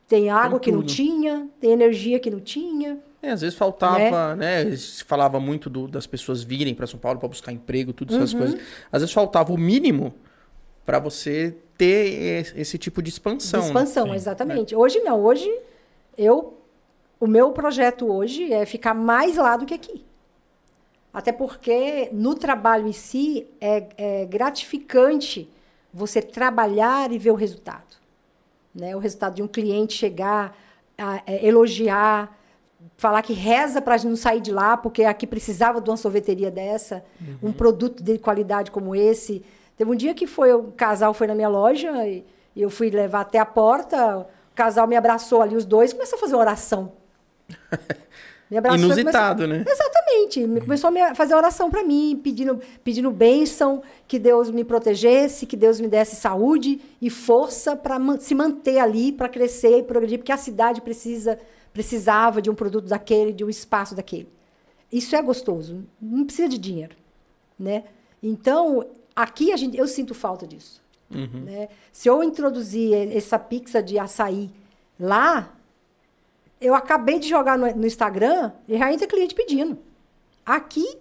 tem 0.08 0.30
água 0.30 0.60
que 0.60 0.72
não 0.72 0.84
tinha, 0.84 1.48
tem 1.60 1.72
energia 1.72 2.20
que 2.20 2.30
não 2.30 2.40
tinha. 2.40 3.00
É, 3.22 3.30
às 3.32 3.42
vezes 3.42 3.56
faltava, 3.58 4.36
né? 4.36 4.76
Se 4.76 5.04
falava 5.04 5.40
muito 5.40 5.70
do- 5.70 5.88
das 5.88 6.08
pessoas 6.08 6.42
virem 6.44 6.74
para 6.74 6.88
São 6.88 7.00
Paulo 7.00 7.20
para 7.20 7.30
buscar 7.30 7.52
emprego, 7.52 7.94
tudo 7.94 8.16
essas 8.16 8.34
Uhum. 8.34 8.40
coisas. 8.40 8.62
Às 8.92 9.02
vezes 9.02 9.14
faltava 9.14 9.54
o 9.54 9.58
mínimo 9.58 10.14
para 10.86 10.98
você 11.00 11.56
ter 11.78 12.52
esse, 12.56 12.78
tipo 12.78 13.02
de 13.02 13.10
expansão. 13.10 13.60
De 13.60 13.66
né? 13.68 13.72
expansão, 13.72 14.08
Sim. 14.08 14.14
exatamente. 14.16 14.76
Hoje 14.76 15.00
não, 15.02 15.22
hoje 15.24 15.50
eu 16.18 16.58
o 17.20 17.28
meu 17.28 17.52
projeto 17.52 18.12
hoje 18.12 18.52
é 18.52 18.66
ficar 18.66 18.96
mais 18.96 19.38
lá 19.38 19.56
do 19.56 19.68
que 19.68 19.76
aqui. 19.76 20.04
Até 21.14 21.32
porque 21.32 22.10
no 22.12 22.34
trabalho 22.34 22.88
em 22.88 22.94
si 22.94 23.46
é, 23.60 23.88
é 23.98 24.26
gratificante 24.26 25.48
você 25.94 26.20
trabalhar 26.22 27.12
e 27.12 27.20
ver 27.20 27.30
o 27.30 27.36
resultado. 27.36 27.98
Né? 28.74 28.96
O 28.96 29.00
resultado 29.00 29.36
de 29.36 29.44
um 29.44 29.48
cliente 29.48 29.94
chegar, 29.94 30.58
a, 30.98 31.22
é, 31.28 31.46
elogiar, 31.46 32.36
falar 32.98 33.22
que 33.22 33.34
reza 33.34 33.82
para 33.82 33.98
não 34.04 34.16
sair 34.16 34.42
de 34.42 34.52
lá, 34.52 34.78
porque 34.78 35.04
aqui 35.04 35.26
precisava 35.26 35.82
de 35.82 35.90
uma 35.90 35.98
sorveteria 35.98 36.52
dessa, 36.52 37.04
um 37.42 37.52
produto 37.52 38.04
de 38.04 38.18
qualidade 38.18 38.70
como 38.72 38.96
esse. 38.96 39.44
Teve 39.78 39.90
um 39.92 39.96
dia 39.96 40.14
que 40.14 40.28
foi, 40.28 40.54
o 40.54 40.66
casal 40.74 41.14
foi 41.14 41.26
na 41.28 41.34
minha 41.36 41.50
loja 41.50 42.08
e, 42.08 42.24
e 42.56 42.62
eu 42.62 42.70
fui 42.70 42.90
levar 42.90 43.22
até 43.22 43.40
a 43.40 43.46
porta, 43.46 44.20
o 44.20 44.26
casal 44.56 44.86
me 44.88 44.96
abraçou 44.96 45.42
ali, 45.42 45.56
os 45.56 45.66
dois, 45.66 45.94
começou 45.94 46.18
a 46.18 46.20
fazer 46.20 46.36
uma 46.36 46.42
oração. 46.42 46.92
Me 48.50 48.58
abraçou 48.58 48.80
e 48.80 48.82
começou- 48.82 49.02
Inusitado, 49.04 49.48
né? 49.48 49.64
Exatamente. 49.66 50.46
Me- 50.46 50.60
Começou 50.60 50.90
a 50.90 50.92
me- 50.92 51.16
fazer 51.16 51.34
oração 51.36 51.72
para 51.72 51.86
mim, 51.86 52.20
pedindo, 52.22 52.60
pedindo 52.84 53.10
bênção, 53.10 53.82
que 54.06 54.20
Deus 54.20 54.52
me 54.52 54.66
protegesse, 54.66 55.46
que 55.46 55.56
Deus 55.56 55.80
me 55.80 55.88
desse 55.88 56.18
saúde 56.18 56.82
e 57.02 57.10
força 57.10 57.78
para 57.78 57.98
se 58.20 58.36
manter 58.36 58.78
ali, 58.80 59.14
para 59.14 59.30
crescer 59.30 59.78
e 59.78 59.84
progredir, 59.84 60.18
porque 60.20 60.34
a 60.34 60.38
cidade 60.38 60.82
precisa 60.82 61.40
precisava 61.74 62.42
de 62.42 62.50
um 62.50 62.56
produto 62.56 62.88
daquele, 62.88 63.34
de 63.34 63.44
um 63.44 63.50
espaço 63.50 63.96
daquele. 63.96 64.30
Isso 64.92 65.16
é 65.16 65.22
gostoso, 65.22 65.86
não 66.02 66.26
precisa 66.26 66.50
de 66.50 66.58
dinheiro, 66.58 66.96
né? 67.58 67.86
Então, 68.22 68.86
aqui 69.16 69.52
a 69.52 69.58
gente, 69.58 69.78
eu 69.78 69.88
sinto 69.88 70.14
falta 70.14 70.46
disso. 70.46 70.82
Né? 71.12 71.68
Se 71.92 72.08
eu 72.08 72.24
introduzir 72.24 72.94
essa 73.16 73.38
pizza 73.38 73.84
de 73.84 74.00
açaí 74.00 74.50
lá, 75.00 75.54
eu 76.60 76.74
acabei 76.74 77.20
de 77.20 77.28
jogar 77.28 77.58
no, 77.58 77.74
no 77.76 77.86
Instagram 77.86 78.52
e 78.68 78.78
já 78.78 78.94
entra 78.94 79.08
cliente 79.08 79.36
pedindo. 79.36 79.78
Aqui. 80.46 80.98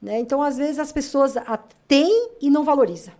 Né? 0.00 0.20
Então, 0.20 0.42
às 0.42 0.56
vezes, 0.56 0.78
as 0.78 0.92
pessoas 0.92 1.34
têm 1.86 2.30
e 2.40 2.48
não 2.48 2.64
valorizam. 2.64 3.12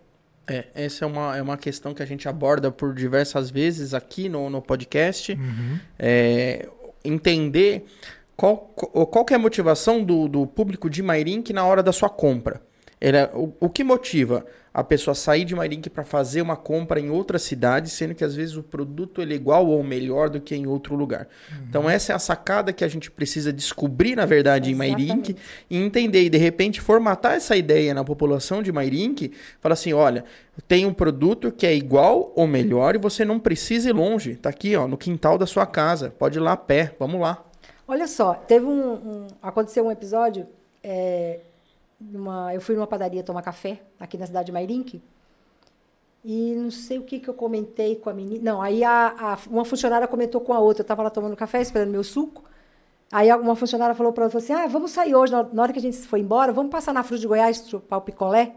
É, 0.49 0.66
essa 0.74 1.05
é 1.05 1.09
uma, 1.09 1.36
é 1.36 1.42
uma 1.42 1.57
questão 1.57 1.92
que 1.92 2.03
a 2.03 2.07
gente 2.07 2.28
aborda 2.28 2.70
por 2.70 2.94
diversas 2.94 3.51
vezes 3.51 3.92
aqui 3.94 4.28
no, 4.28 4.49
no 4.49 4.62
podcast. 4.62 5.34
É, 5.99 6.68
entender 7.05 7.84
qual, 8.36 8.57
qual 8.57 9.26
é 9.30 9.34
a 9.34 9.38
motivação 9.38 10.05
do, 10.05 10.28
do 10.28 10.47
público 10.47 10.90
de 10.90 11.03
Mairink 11.03 11.53
na 11.53 11.64
hora 11.64 11.82
da 11.82 11.92
sua 11.92 12.09
compra. 12.09 12.61
Era, 13.01 13.30
o, 13.34 13.53
o 13.61 13.68
que 13.68 13.84
motiva 13.84 14.44
a 14.72 14.84
pessoa 14.84 15.14
sair 15.14 15.44
de 15.47 15.55
Mairink 15.55 15.88
para 15.88 16.05
fazer 16.05 16.42
uma 16.42 16.57
compra 16.57 17.01
em 17.01 17.09
outra 17.09 17.38
cidade, 17.38 17.88
sendo 17.88 18.14
que 18.14 18.22
às 18.22 18.34
vezes 18.34 18.57
o 18.57 18.62
produto 18.62 19.22
ele 19.22 19.32
é 19.32 19.36
igual 19.36 19.66
ou 19.66 19.82
melhor 19.82 20.28
do 20.28 20.38
que 20.38 20.55
em 20.55 20.66
outro 20.66 20.94
lugar. 20.94 21.26
Então 21.66 21.88
essa 21.88 22.12
é 22.12 22.14
a 22.14 22.18
sacada 22.18 22.74
que 22.74 22.84
a 22.84 22.88
gente 22.88 23.11
precisa 23.11 23.51
descobrir, 23.53 24.14
na 24.16 24.26
verdade, 24.26 24.70
em 24.70 24.74
Mairink 24.74 25.03
Exatamente. 25.32 25.36
e 25.70 25.76
entender 25.78 26.22
e 26.24 26.28
de 26.30 26.36
repente 26.36 26.78
formatar 26.80 27.32
essa 27.32 27.57
ideia 27.57 27.94
na 27.94 28.05
população 28.05 28.62
de 28.62 28.70
Mairink, 28.70 29.32
falar 29.61 29.72
assim, 29.74 29.94
olha, 29.94 30.24
tem 30.68 30.84
um 30.84 30.92
produto 30.92 31.51
que 31.51 31.66
é 31.66 31.74
igual 31.74 32.32
ou 32.36 32.47
melhor 32.47 32.94
e 32.94 32.99
você 32.99 33.24
não 33.24 33.38
precisa 33.38 33.88
ir 33.88 33.94
longe, 33.94 34.36
tá 34.36 34.51
aqui, 34.51 34.76
ó, 34.76 34.86
no 34.86 34.99
quintal 34.99 35.38
da 35.38 35.47
sua 35.47 35.64
casa, 35.66 36.11
pode 36.18 36.38
ir 36.38 36.40
lá 36.42 36.53
a 36.53 36.57
pé, 36.57 36.94
vamos 36.99 37.18
lá. 37.20 37.42
Olha 37.88 38.07
só, 38.07 38.34
teve 38.34 38.66
um, 38.66 38.92
um- 38.92 39.26
aconteceu 39.40 39.86
um 39.86 39.90
episódio, 39.90 40.47
é, 40.82 41.40
numa- 42.01 42.55
eu 42.55 42.61
fui 42.61 42.74
numa 42.74 42.86
padaria 42.86 43.22
tomar 43.22 43.42
café 43.42 43.80
aqui 43.99 44.16
na 44.18 44.26
cidade 44.26 44.47
de 44.47 44.53
Mairink 44.53 45.03
e 46.24 46.55
não 46.57 46.70
sei 46.70 46.99
o 46.99 47.03
que 47.05 47.20
que 47.20 47.28
eu 47.28 47.34
comentei 47.34 47.97
com 47.97 48.11
a 48.11 48.14
menina. 48.14 48.42
Não, 48.53 48.62
aí 48.62 48.82
a, 48.82 49.14
a- 49.18 49.38
uma 49.49 49.64
funcionária 49.64 50.09
comentou 50.09 50.40
com 50.40 50.53
a 50.53 50.59
outra. 50.59 50.80
Eu 50.82 50.84
estava 50.84 51.03
lá 51.03 51.11
tomando 51.11 51.36
café, 51.36 51.61
esperando 51.61 51.90
meu 51.90 52.03
suco. 52.03 52.42
Aí 53.12 53.32
uma 53.32 53.55
funcionária 53.55 53.94
falou 53.94 54.12
para 54.12 54.24
outra, 54.24 54.38
assim, 54.38 54.53
ah, 54.53 54.66
vamos 54.66 54.90
sair 54.90 55.14
hoje, 55.14 55.32
na 55.32 55.62
hora 55.62 55.72
que 55.72 55.78
a 55.78 55.82
gente 55.82 55.97
foi 55.99 56.18
embora, 56.20 56.53
vamos 56.53 56.72
passar 56.72 56.92
na 56.92 57.05
Fruta 57.05 57.20
de 57.20 57.26
Goiás 57.28 57.64
chupar 57.68 58.01
o 58.01 58.03
picolé? 58.03 58.53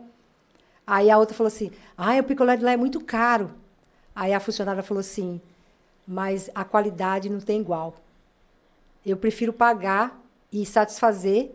Aí 0.87 1.11
a 1.11 1.19
outra 1.19 1.35
falou 1.35 1.49
assim, 1.49 1.69
ah, 1.95 2.17
o 2.19 2.23
picolé 2.23 2.57
de 2.57 2.63
lá 2.63 2.71
é 2.71 2.77
muito 2.77 2.99
caro. 2.99 3.51
Aí 4.15 4.33
a 4.33 4.39
funcionária 4.39 4.81
falou 4.81 5.01
assim, 5.01 5.39
mas 6.07 6.49
a 6.55 6.63
qualidade 6.65 7.29
não 7.29 7.39
tem 7.39 7.61
igual. 7.61 7.93
Eu 9.05 9.15
prefiro 9.17 9.53
pagar 9.53 10.19
e 10.51 10.65
satisfazer 10.65 11.51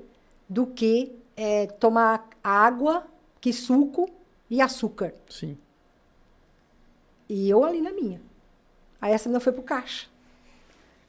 do 0.49 0.65
que 0.65 1.13
eh, 1.37 1.67
tomar 1.79 2.29
água, 2.43 3.07
que 3.41 3.53
suco 3.53 4.09
e 4.51 4.61
açúcar. 4.61 5.15
Sim. 5.29 5.57
E 7.29 7.49
eu 7.49 7.65
ali 7.65 7.81
na 7.81 7.93
minha. 7.93 8.21
Aí 9.01 9.13
essa 9.13 9.29
menina 9.29 9.41
foi 9.41 9.53
pro 9.53 9.63
caixa. 9.63 10.09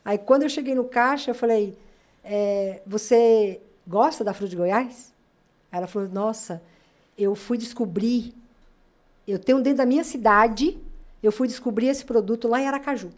Aí 0.04 0.18
quando 0.18 0.44
eu 0.44 0.50
cheguei 0.50 0.76
no 0.76 0.86
caixa, 0.86 1.32
eu 1.32 1.36
falei, 1.36 1.78
eh, 2.24 2.82
você 2.86 3.62
gosta 3.88 4.24
da 4.24 4.34
Fruta 4.34 4.50
de 4.50 4.56
Goiás? 4.56 5.14
Ela 5.72 5.88
falou, 5.88 6.08
nossa, 6.10 6.62
eu 7.18 7.36
fui 7.36 7.58
descobrir, 7.58 8.34
eu 9.28 9.40
tenho 9.40 9.62
dentro 9.62 9.80
da 9.80 9.86
minha 9.86 10.04
cidade, 10.04 10.78
eu 11.22 11.32
fui 11.32 11.48
descobrir 11.48 11.88
esse 11.88 12.06
produto 12.06 12.48
lá 12.48 12.62
em 12.62 12.68
Aracaju. 12.68 13.12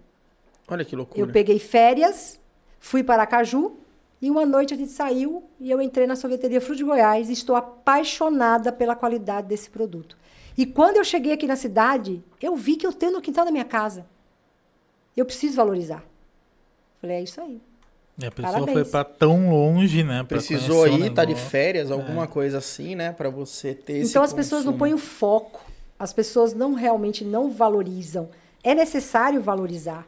Olha 0.67 0.83
que 0.83 0.95
loucura. 0.95 1.19
Eu 1.19 1.31
peguei 1.31 1.59
férias, 1.59 2.39
fui 2.79 3.03
para 3.03 3.21
Aracaju 3.21 3.77
e 4.21 4.31
uma 4.31 4.45
noite 4.45 4.73
a 4.73 4.77
gente 4.77 4.91
saiu 4.91 5.43
e 5.59 5.69
eu 5.69 5.81
entrei 5.81 6.07
na 6.07 6.15
sorveteria 6.15 6.59
Fruto 6.59 6.77
de 6.77 6.83
Goiás 6.83 7.29
e 7.29 7.33
estou 7.33 7.55
apaixonada 7.55 8.71
pela 8.71 8.95
qualidade 8.95 9.47
desse 9.47 9.69
produto. 9.69 10.17
E 10.57 10.65
quando 10.65 10.97
eu 10.97 11.03
cheguei 11.03 11.33
aqui 11.33 11.45
na 11.45 11.55
cidade, 11.55 12.23
eu 12.41 12.55
vi 12.55 12.75
que 12.75 12.87
eu 12.87 12.91
tenho 12.91 13.13
no 13.13 13.21
quintal 13.21 13.45
da 13.45 13.51
minha 13.51 13.65
casa. 13.65 14.05
Eu 15.15 15.23
preciso 15.25 15.55
valorizar. 15.55 16.03
Falei, 16.99 17.17
é 17.17 17.21
isso 17.23 17.39
aí. 17.39 17.61
E 18.19 18.25
a 18.25 18.31
pessoa 18.31 18.53
Parabéns. 18.53 18.73
foi 18.73 18.85
pra 18.85 19.03
tão 19.03 19.51
longe, 19.51 20.03
né? 20.03 20.23
Precisou 20.23 20.83
aí, 20.85 21.09
tá 21.11 21.23
de 21.23 21.35
férias, 21.35 21.91
alguma 21.91 22.25
coisa 22.25 22.57
assim, 22.57 22.95
né? 22.95 23.11
Pra 23.11 23.29
você 23.29 23.75
ter 23.75 23.97
esse 23.97 24.09
Então 24.09 24.23
as 24.23 24.33
pessoas 24.33 24.65
não 24.65 24.73
consumo. 24.73 24.79
põem 24.79 24.93
o 24.95 24.97
foco. 24.97 25.63
As 25.99 26.11
pessoas 26.11 26.53
não 26.55 26.73
realmente 26.73 27.23
não 27.23 27.51
valorizam. 27.51 28.29
É 28.63 28.73
necessário 28.73 29.39
valorizar. 29.41 30.07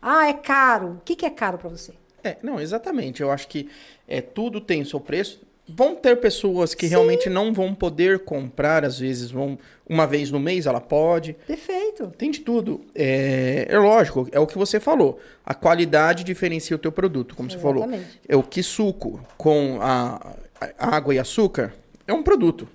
Ah, 0.00 0.26
é 0.28 0.32
caro. 0.32 0.92
O 0.92 1.00
que, 1.04 1.14
que 1.14 1.26
é 1.26 1.30
caro 1.30 1.58
para 1.58 1.68
você? 1.68 1.92
É, 2.22 2.36
não, 2.42 2.60
exatamente. 2.60 3.22
Eu 3.22 3.30
acho 3.30 3.48
que 3.48 3.68
é, 4.06 4.20
tudo 4.20 4.60
tem 4.60 4.82
o 4.82 4.86
seu 4.86 5.00
preço. 5.00 5.40
Vão 5.68 5.94
ter 5.94 6.16
pessoas 6.16 6.74
que 6.74 6.86
realmente 6.86 7.30
não 7.30 7.54
vão 7.54 7.72
poder 7.72 8.20
comprar, 8.20 8.84
às 8.84 8.98
vezes 8.98 9.30
vão 9.30 9.56
uma 9.88 10.04
vez 10.04 10.30
no 10.30 10.40
mês, 10.40 10.66
ela 10.66 10.80
pode. 10.80 11.34
Perfeito. 11.46 12.12
Tem 12.18 12.30
de 12.30 12.40
tudo. 12.40 12.80
É, 12.92 13.66
é 13.68 13.78
lógico, 13.78 14.28
é 14.32 14.40
o 14.40 14.46
que 14.48 14.58
você 14.58 14.80
falou. 14.80 15.20
A 15.46 15.54
qualidade 15.54 16.24
diferencia 16.24 16.74
o 16.74 16.78
teu 16.78 16.90
produto, 16.90 17.36
como 17.36 17.48
você 17.50 17.58
falou. 17.58 17.84
Exatamente. 17.84 18.20
É 18.28 18.36
o 18.36 18.42
que 18.42 18.64
suco 18.64 19.20
com 19.36 19.78
a, 19.80 20.34
a 20.76 20.96
água 20.96 21.14
e 21.14 21.18
açúcar 21.20 21.72
é 22.06 22.12
um 22.12 22.22
produto. 22.22 22.68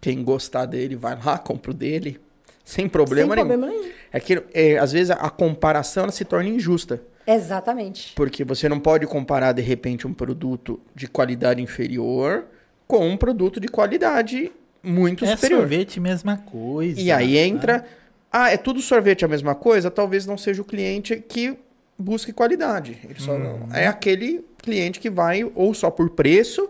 Quem 0.00 0.22
gostar 0.22 0.66
dele, 0.66 0.96
vai 0.96 1.18
lá, 1.22 1.36
compra 1.38 1.70
o 1.70 1.74
dele. 1.74 2.20
Sem 2.64 2.88
problema 2.88 3.34
Sem 3.34 3.44
nenhum. 3.44 3.58
problema 3.58 3.66
nenhum. 3.66 3.92
É 4.12 4.20
que, 4.20 4.42
é, 4.54 4.78
às 4.78 4.92
vezes, 4.92 5.10
a 5.10 5.28
comparação 5.30 6.04
ela 6.04 6.12
se 6.12 6.24
torna 6.24 6.48
injusta. 6.48 7.02
Exatamente. 7.26 8.12
Porque 8.14 8.44
você 8.44 8.68
não 8.68 8.80
pode 8.80 9.06
comparar, 9.06 9.52
de 9.52 9.62
repente, 9.62 10.06
um 10.06 10.14
produto 10.14 10.80
de 10.94 11.06
qualidade 11.06 11.62
inferior 11.62 12.44
com 12.86 13.06
um 13.08 13.16
produto 13.16 13.60
de 13.60 13.68
qualidade 13.68 14.50
muito 14.82 15.24
É 15.24 15.34
superior. 15.36 15.60
sorvete, 15.60 16.00
mesma 16.00 16.36
coisa. 16.38 17.00
E 17.00 17.10
aí 17.12 17.34
né? 17.34 17.46
entra. 17.46 17.84
Ah, 18.30 18.50
é 18.50 18.56
tudo 18.56 18.80
sorvete 18.80 19.24
a 19.24 19.28
mesma 19.28 19.54
coisa? 19.54 19.90
Talvez 19.90 20.26
não 20.26 20.36
seja 20.38 20.62
o 20.62 20.64
cliente 20.64 21.16
que 21.16 21.56
busque 21.98 22.32
qualidade. 22.32 22.98
Ele 23.04 23.20
só 23.20 23.32
Uhum. 23.32 23.68
é 23.72 23.86
aquele 23.86 24.44
cliente 24.58 24.98
que 24.98 25.10
vai 25.10 25.44
ou 25.54 25.72
só 25.74 25.90
por 25.90 26.10
preço 26.10 26.68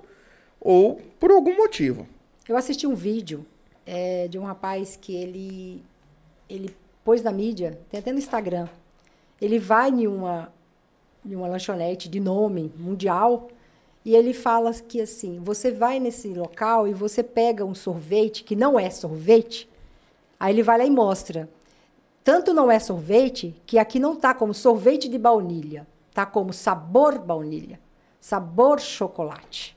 ou 0.60 1.00
por 1.18 1.30
algum 1.30 1.56
motivo. 1.56 2.06
Eu 2.48 2.56
assisti 2.56 2.86
um 2.86 2.94
vídeo 2.94 3.46
é, 3.86 4.28
de 4.28 4.38
um 4.38 4.44
rapaz 4.44 4.98
que 5.00 5.14
ele, 5.14 5.82
ele 6.48 6.74
pôs 7.04 7.22
na 7.22 7.32
mídia, 7.32 7.78
tem 7.90 7.98
até 8.00 8.12
no 8.12 8.18
Instagram. 8.18 8.66
Ele 9.42 9.58
vai 9.58 9.90
em 9.90 10.06
uma, 10.06 10.52
em 11.26 11.34
uma 11.34 11.48
lanchonete 11.48 12.08
de 12.08 12.20
nome 12.20 12.72
mundial 12.78 13.48
e 14.04 14.14
ele 14.14 14.32
fala 14.32 14.72
que 14.72 15.00
assim, 15.00 15.40
você 15.42 15.72
vai 15.72 15.98
nesse 15.98 16.28
local 16.28 16.86
e 16.86 16.94
você 16.94 17.24
pega 17.24 17.64
um 17.64 17.74
sorvete 17.74 18.44
que 18.44 18.54
não 18.54 18.78
é 18.78 18.88
sorvete, 18.88 19.68
aí 20.38 20.54
ele 20.54 20.62
vai 20.62 20.78
lá 20.78 20.84
e 20.84 20.90
mostra. 20.90 21.48
Tanto 22.22 22.54
não 22.54 22.70
é 22.70 22.78
sorvete 22.78 23.60
que 23.66 23.78
aqui 23.78 23.98
não 23.98 24.14
tá 24.14 24.32
como 24.32 24.54
sorvete 24.54 25.08
de 25.08 25.18
baunilha, 25.18 25.86
tá 26.14 26.24
como 26.24 26.52
sabor 26.52 27.18
baunilha, 27.18 27.80
sabor 28.20 28.80
chocolate. 28.80 29.76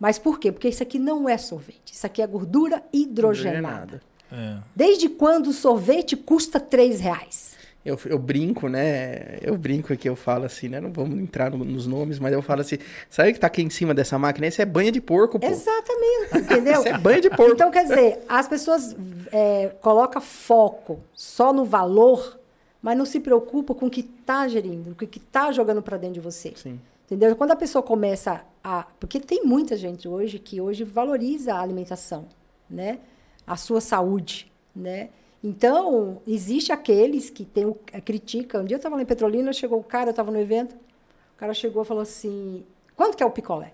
Mas 0.00 0.18
por 0.18 0.38
quê? 0.38 0.50
Porque 0.50 0.68
isso 0.68 0.82
aqui 0.82 0.98
não 0.98 1.28
é 1.28 1.36
sorvete. 1.36 1.92
Isso 1.92 2.06
aqui 2.06 2.22
é 2.22 2.26
gordura 2.26 2.82
hidrogenada. 2.92 4.00
É. 4.32 4.58
Desde 4.74 5.08
quando 5.08 5.48
o 5.48 5.52
sorvete 5.52 6.16
custa 6.16 6.60
três 6.60 7.00
reais? 7.00 7.57
Eu, 7.88 7.98
eu 8.06 8.18
brinco, 8.18 8.68
né? 8.68 9.38
Eu 9.40 9.56
brinco 9.56 9.92
aqui, 9.92 10.08
eu 10.08 10.14
falo 10.16 10.44
assim, 10.44 10.68
né? 10.68 10.80
Não 10.80 10.92
vamos 10.92 11.18
entrar 11.18 11.50
no- 11.50 11.64
nos 11.64 11.86
nomes, 11.86 12.18
mas 12.18 12.32
eu 12.32 12.42
falo 12.42 12.60
assim: 12.60 12.76
sabe 13.08 13.30
o 13.30 13.34
que 13.34 13.40
tá 13.40 13.46
aqui 13.46 13.62
em 13.62 13.70
cima 13.70 13.94
dessa 13.94 14.18
máquina? 14.18 14.46
Isso 14.46 14.60
é 14.60 14.66
banha 14.66 14.92
de 14.92 15.00
porco, 15.00 15.38
pô. 15.38 15.46
Exatamente, 15.46 16.38
entendeu? 16.38 16.74
Isso 16.80 16.88
é 16.88 16.98
banho 16.98 17.20
de 17.20 17.30
porco. 17.30 17.52
Então, 17.52 17.70
quer 17.70 17.82
dizer, 17.84 18.18
as 18.28 18.46
pessoas 18.46 18.94
é, 19.32 19.68
colocam 19.80 20.20
foco 20.20 21.00
só 21.14 21.52
no 21.52 21.64
valor, 21.64 22.38
mas 22.82 22.96
não 22.98 23.04
se 23.06 23.18
preocupam 23.20 23.74
com 23.74 23.86
o 23.86 23.90
que 23.90 24.00
está 24.00 24.46
gerindo, 24.48 24.94
com 24.94 25.04
o 25.04 25.08
que 25.08 25.18
está 25.18 25.50
jogando 25.52 25.80
para 25.82 25.96
dentro 25.96 26.14
de 26.14 26.20
você. 26.20 26.52
Sim. 26.56 26.78
Entendeu? 27.06 27.34
Quando 27.36 27.52
a 27.52 27.56
pessoa 27.56 27.82
começa 27.82 28.42
a. 28.62 28.84
Porque 29.00 29.18
tem 29.18 29.42
muita 29.44 29.76
gente 29.76 30.06
hoje 30.06 30.38
que 30.38 30.60
hoje 30.60 30.84
valoriza 30.84 31.54
a 31.54 31.60
alimentação, 31.62 32.26
né? 32.68 32.98
A 33.46 33.56
sua 33.56 33.80
saúde, 33.80 34.52
né? 34.76 35.08
Então, 35.48 36.20
existe 36.26 36.70
aqueles 36.72 37.30
que 37.30 37.44
tem, 37.44 37.64
o- 37.64 37.74
criticam. 38.04 38.60
Um 38.60 38.64
dia 38.64 38.74
eu 38.74 38.78
estava 38.78 38.96
lá 38.96 39.02
em 39.02 39.06
Petrolina, 39.06 39.50
chegou 39.52 39.78
o 39.80 39.84
cara, 39.84 40.08
eu 40.08 40.10
estava 40.10 40.30
no 40.30 40.38
evento, 40.38 40.74
o 40.74 41.38
cara 41.38 41.54
chegou 41.54 41.82
e 41.82 41.86
falou 41.86 42.02
assim: 42.02 42.66
quanto 42.94 43.16
que 43.16 43.22
é 43.22 43.26
o 43.26 43.30
picolé? 43.30 43.72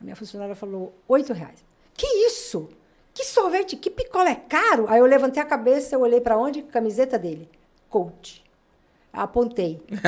A 0.00 0.04
minha 0.04 0.14
funcionária 0.14 0.54
falou: 0.54 0.94
oito 1.08 1.32
reais. 1.32 1.64
Que 1.94 2.06
isso? 2.26 2.68
Que 3.14 3.24
sorvete, 3.24 3.76
que 3.76 3.88
picolé 3.90 4.34
caro? 4.34 4.84
Aí 4.88 4.98
eu 5.00 5.06
levantei 5.06 5.42
a 5.42 5.46
cabeça, 5.46 5.94
eu 5.94 6.00
olhei 6.02 6.20
para 6.20 6.36
onde? 6.36 6.60
Camiseta 6.60 7.18
dele. 7.18 7.48
Coach. 7.88 8.44
Apontei. 9.10 9.82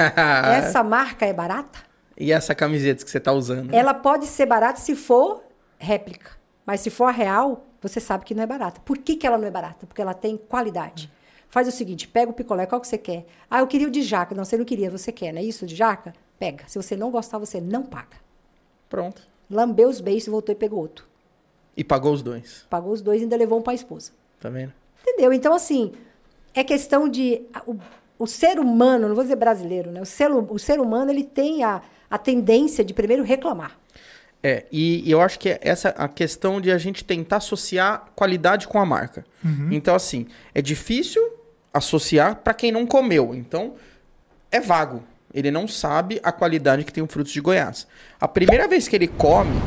Essa 0.59 0.83
marca 0.85 1.25
é 1.25 1.33
barata? 1.33 1.79
E 2.21 2.33
essa 2.33 2.55
camiseta 2.55 3.03
que 3.05 3.11
você 3.11 3.21
tá 3.21 3.33
usando? 3.33 3.73
Ela 3.73 3.95
pode 3.95 4.27
ser 4.27 4.45
barata 4.45 4.79
se 4.81 4.95
for 4.97 5.43
réplica. 5.79 6.33
Mas 6.67 6.81
se 6.81 6.91
for 6.91 7.05
a 7.05 7.11
real, 7.13 7.65
você 7.81 8.01
sabe 8.01 8.25
que 8.25 8.35
não 8.35 8.43
é 8.43 8.47
barata. 8.47 8.81
Por 8.85 8.99
que, 8.99 9.17
que 9.17 9.27
ela 9.27 9.39
não 9.39 9.47
é 9.47 9.51
barata? 9.51 9.87
Porque 9.87 10.03
ela 10.03 10.15
tem 10.15 10.37
qualidade. 10.37 11.11
Faz 11.49 11.67
o 11.67 11.71
seguinte, 11.71 12.07
pega 12.07 12.31
o 12.31 12.35
picolé, 12.35 12.67
qual 12.67 12.81
que 12.81 12.87
você 12.87 12.99
quer? 12.99 13.27
Ah, 13.51 13.61
eu 13.61 13.67
queria 13.67 13.89
o 13.89 13.91
de 13.91 14.03
jaca. 14.03 14.35
Não, 14.35 14.45
você 14.45 14.57
não 14.57 14.65
queria, 14.65 14.91
você 14.91 15.11
quer, 15.11 15.33
não 15.33 15.41
é 15.41 15.45
isso? 15.45 15.67
De 15.67 15.75
jaca? 15.75 16.15
Pega. 16.39 16.65
Se 16.67 16.77
você 16.77 16.95
não 16.95 17.11
gostar, 17.11 17.39
você 17.39 17.61
não 17.61 17.83
paga. 17.83 18.17
Pronto. 18.89 19.23
Lambeu 19.51 19.89
os 19.89 20.01
beijos, 20.01 20.29
voltou 20.29 20.53
e 20.53 20.57
pegou 20.57 20.81
outro. 20.81 21.07
E 21.77 21.83
pagou 21.83 22.13
os 22.13 22.23
dois. 22.23 22.67
Pagou 22.69 22.93
os 22.93 23.01
dois 23.01 23.21
e 23.21 23.25
ainda 23.25 23.37
levou 23.37 23.59
um 23.59 23.63
para 23.63 23.73
a 23.73 23.75
esposa. 23.75 24.13
Tá 24.41 24.51
vendo? 24.51 24.73
Entendeu? 25.01 25.33
Então, 25.33 25.55
assim, 25.55 25.93
é 26.53 26.63
questão 26.63 27.09
de. 27.09 27.43
O, 27.67 27.77
o 28.19 28.27
ser 28.27 28.59
humano, 28.59 29.09
não 29.09 29.15
vou 29.15 29.25
dizer 29.25 29.37
brasileiro, 29.37 29.91
né? 29.91 30.03
O 30.03 30.07
ser, 30.07 30.31
o 30.31 30.59
ser 30.59 30.81
humano, 30.81 31.11
ele 31.11 31.25
tem 31.25 31.63
a, 31.63 31.81
a 32.11 32.19
tendência 32.19 32.85
de 32.85 32.93
primeiro 32.93 33.23
reclamar. 33.23 33.79
É, 34.43 34.67
e, 34.71 35.09
e 35.09 35.11
eu 35.11 35.21
acho 35.21 35.39
que 35.39 35.49
é 35.49 35.59
essa 35.61 35.89
a 35.91 36.09
questão 36.09 36.61
de 36.61 36.71
a 36.71 36.79
gente 36.79 37.05
tentar 37.05 37.39
associar 37.39 38.07
qualidade 38.15 38.69
com 38.69 38.79
a 38.79 38.87
marca. 38.87 39.25
Então, 39.73 39.95
assim, 39.95 40.27
é 40.55 40.63
difícil 40.63 41.23
associar 41.73 42.37
para 42.37 42.55
quem 42.55 42.71
não 42.71 42.87
comeu. 42.87 43.35
Então, 43.35 43.75
é 44.51 44.61
vago. 44.61 45.03
Ele 45.35 45.51
não 45.51 45.69
sabe 45.69 46.21
a 46.23 46.33
qualidade 46.33 46.85
que 46.85 46.93
tem 46.93 47.03
o 47.03 47.07
frutos 47.07 47.33
de 47.33 47.41
Goiás. 47.41 47.87
A 48.21 48.27
primeira 48.27 48.67
vez 48.67 48.89
que 48.89 48.97
ele 48.97 49.09
come, 49.09 49.61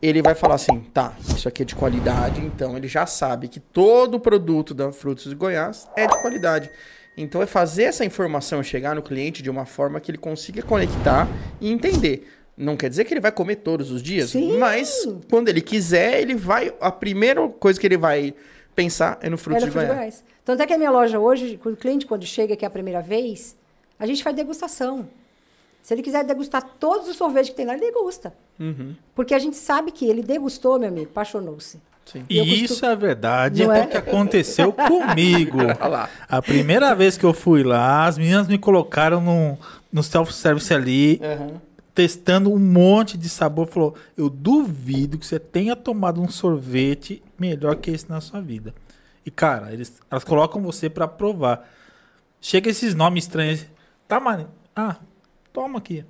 ele 0.00 0.20
vai 0.20 0.34
falar 0.34 0.56
assim, 0.56 0.80
tá, 0.92 1.14
isso 1.28 1.48
aqui 1.48 1.62
é 1.62 1.64
de 1.64 1.74
qualidade, 1.74 2.40
então 2.40 2.76
ele 2.76 2.88
já 2.88 3.06
sabe 3.06 3.48
que 3.48 3.60
todo 3.60 4.18
produto 4.18 4.74
da 4.74 4.92
Frutos 4.92 5.28
de 5.28 5.34
Goiás 5.34 5.88
é 5.96 6.06
de 6.06 6.20
qualidade. 6.20 6.70
Então 7.16 7.42
é 7.42 7.46
fazer 7.46 7.84
essa 7.84 8.04
informação 8.04 8.62
chegar 8.62 8.94
no 8.94 9.02
cliente 9.02 9.42
de 9.42 9.50
uma 9.50 9.64
forma 9.64 10.00
que 10.00 10.10
ele 10.10 10.18
consiga 10.18 10.62
conectar 10.62 11.28
e 11.60 11.70
entender. 11.70 12.28
Não 12.56 12.76
quer 12.76 12.88
dizer 12.90 13.04
que 13.04 13.14
ele 13.14 13.20
vai 13.20 13.32
comer 13.32 13.56
todos 13.56 13.90
os 13.90 14.02
dias, 14.02 14.30
Sim. 14.30 14.58
mas 14.58 15.08
quando 15.30 15.48
ele 15.48 15.60
quiser, 15.60 16.20
ele 16.20 16.34
vai. 16.34 16.72
A 16.80 16.90
primeira 16.92 17.46
coisa 17.48 17.80
que 17.80 17.86
ele 17.86 17.96
vai 17.96 18.34
pensar 18.76 19.18
é 19.22 19.30
no 19.30 19.38
fruto 19.38 19.56
Era 19.56 19.66
de 19.66 19.70
fruto 19.72 19.86
de 19.86 19.92
Goiás. 19.92 20.14
Goiás. 20.16 20.24
Tanto 20.44 20.62
é 20.62 20.66
que 20.66 20.72
a 20.72 20.78
minha 20.78 20.90
loja 20.90 21.18
hoje, 21.18 21.58
quando 21.62 21.74
o 21.74 21.78
cliente 21.78 22.04
quando 22.06 22.24
chega 22.26 22.54
aqui 22.54 22.64
a 22.64 22.70
primeira 22.70 23.00
vez, 23.00 23.56
a 23.98 24.06
gente 24.06 24.22
faz 24.22 24.36
degustação. 24.36 25.08
Se 25.82 25.94
ele 25.94 26.02
quiser 26.02 26.24
degustar 26.24 26.62
todos 26.78 27.08
os 27.08 27.16
sorvetes 27.16 27.50
que 27.50 27.56
tem 27.56 27.66
lá, 27.66 27.72
ele 27.74 27.86
degusta. 27.86 28.32
Uhum, 28.60 28.94
Porque 29.16 29.34
a 29.34 29.38
gente 29.38 29.56
sabe 29.56 29.90
que 29.90 30.04
ele 30.08 30.22
degustou, 30.22 30.78
meu 30.78 30.88
amigo, 30.88 31.10
apaixonou-se. 31.10 31.80
sim. 32.04 32.24
E 32.28 32.38
costumo- 32.38 32.64
isso 32.64 32.86
é 32.86 32.94
verdade, 32.94 33.64
Não 33.64 33.72
é 33.72 33.80
é? 33.80 33.84
o 33.84 33.88
que 33.88 33.96
aconteceu 33.96 34.72
comigo. 34.76 35.58
Olha 35.58 35.88
lá. 35.88 36.10
A 36.28 36.40
primeira 36.42 36.94
vez 36.94 37.16
que 37.16 37.24
eu 37.24 37.32
fui 37.34 37.62
lá, 37.64 38.06
as 38.06 38.16
meninas 38.18 38.46
me 38.46 38.58
colocaram 38.58 39.20
no, 39.20 39.58
no 39.92 40.02
self-service 40.02 40.72
ali, 40.72 41.20
Aham. 41.22 41.60
Testando 41.94 42.52
um 42.52 42.58
monte 42.58 43.16
de 43.18 43.28
sabor. 43.28 43.66
Falou: 43.68 43.94
Eu 44.16 44.28
duvido 44.30 45.18
que 45.18 45.26
você 45.26 45.38
tenha 45.38 45.74
tomado 45.76 46.20
um 46.20 46.28
sorvete 46.28 47.22
melhor 47.38 47.76
que 47.76 47.90
esse 47.90 48.08
na 48.08 48.20
sua 48.20 48.40
vida. 48.40 48.74
E, 49.24 49.30
cara, 49.30 49.72
eles, 49.72 50.00
elas 50.10 50.24
colocam 50.24 50.60
você 50.62 50.90
pra 50.90 51.06
provar. 51.06 51.68
Chega 52.40 52.68
esses 52.70 52.94
nomes 52.94 53.24
estranhos. 53.24 53.64
Tá, 54.08 54.18
mano? 54.18 54.48
Ah, 54.74 54.96
toma 55.52 55.78
aqui. 55.78 56.04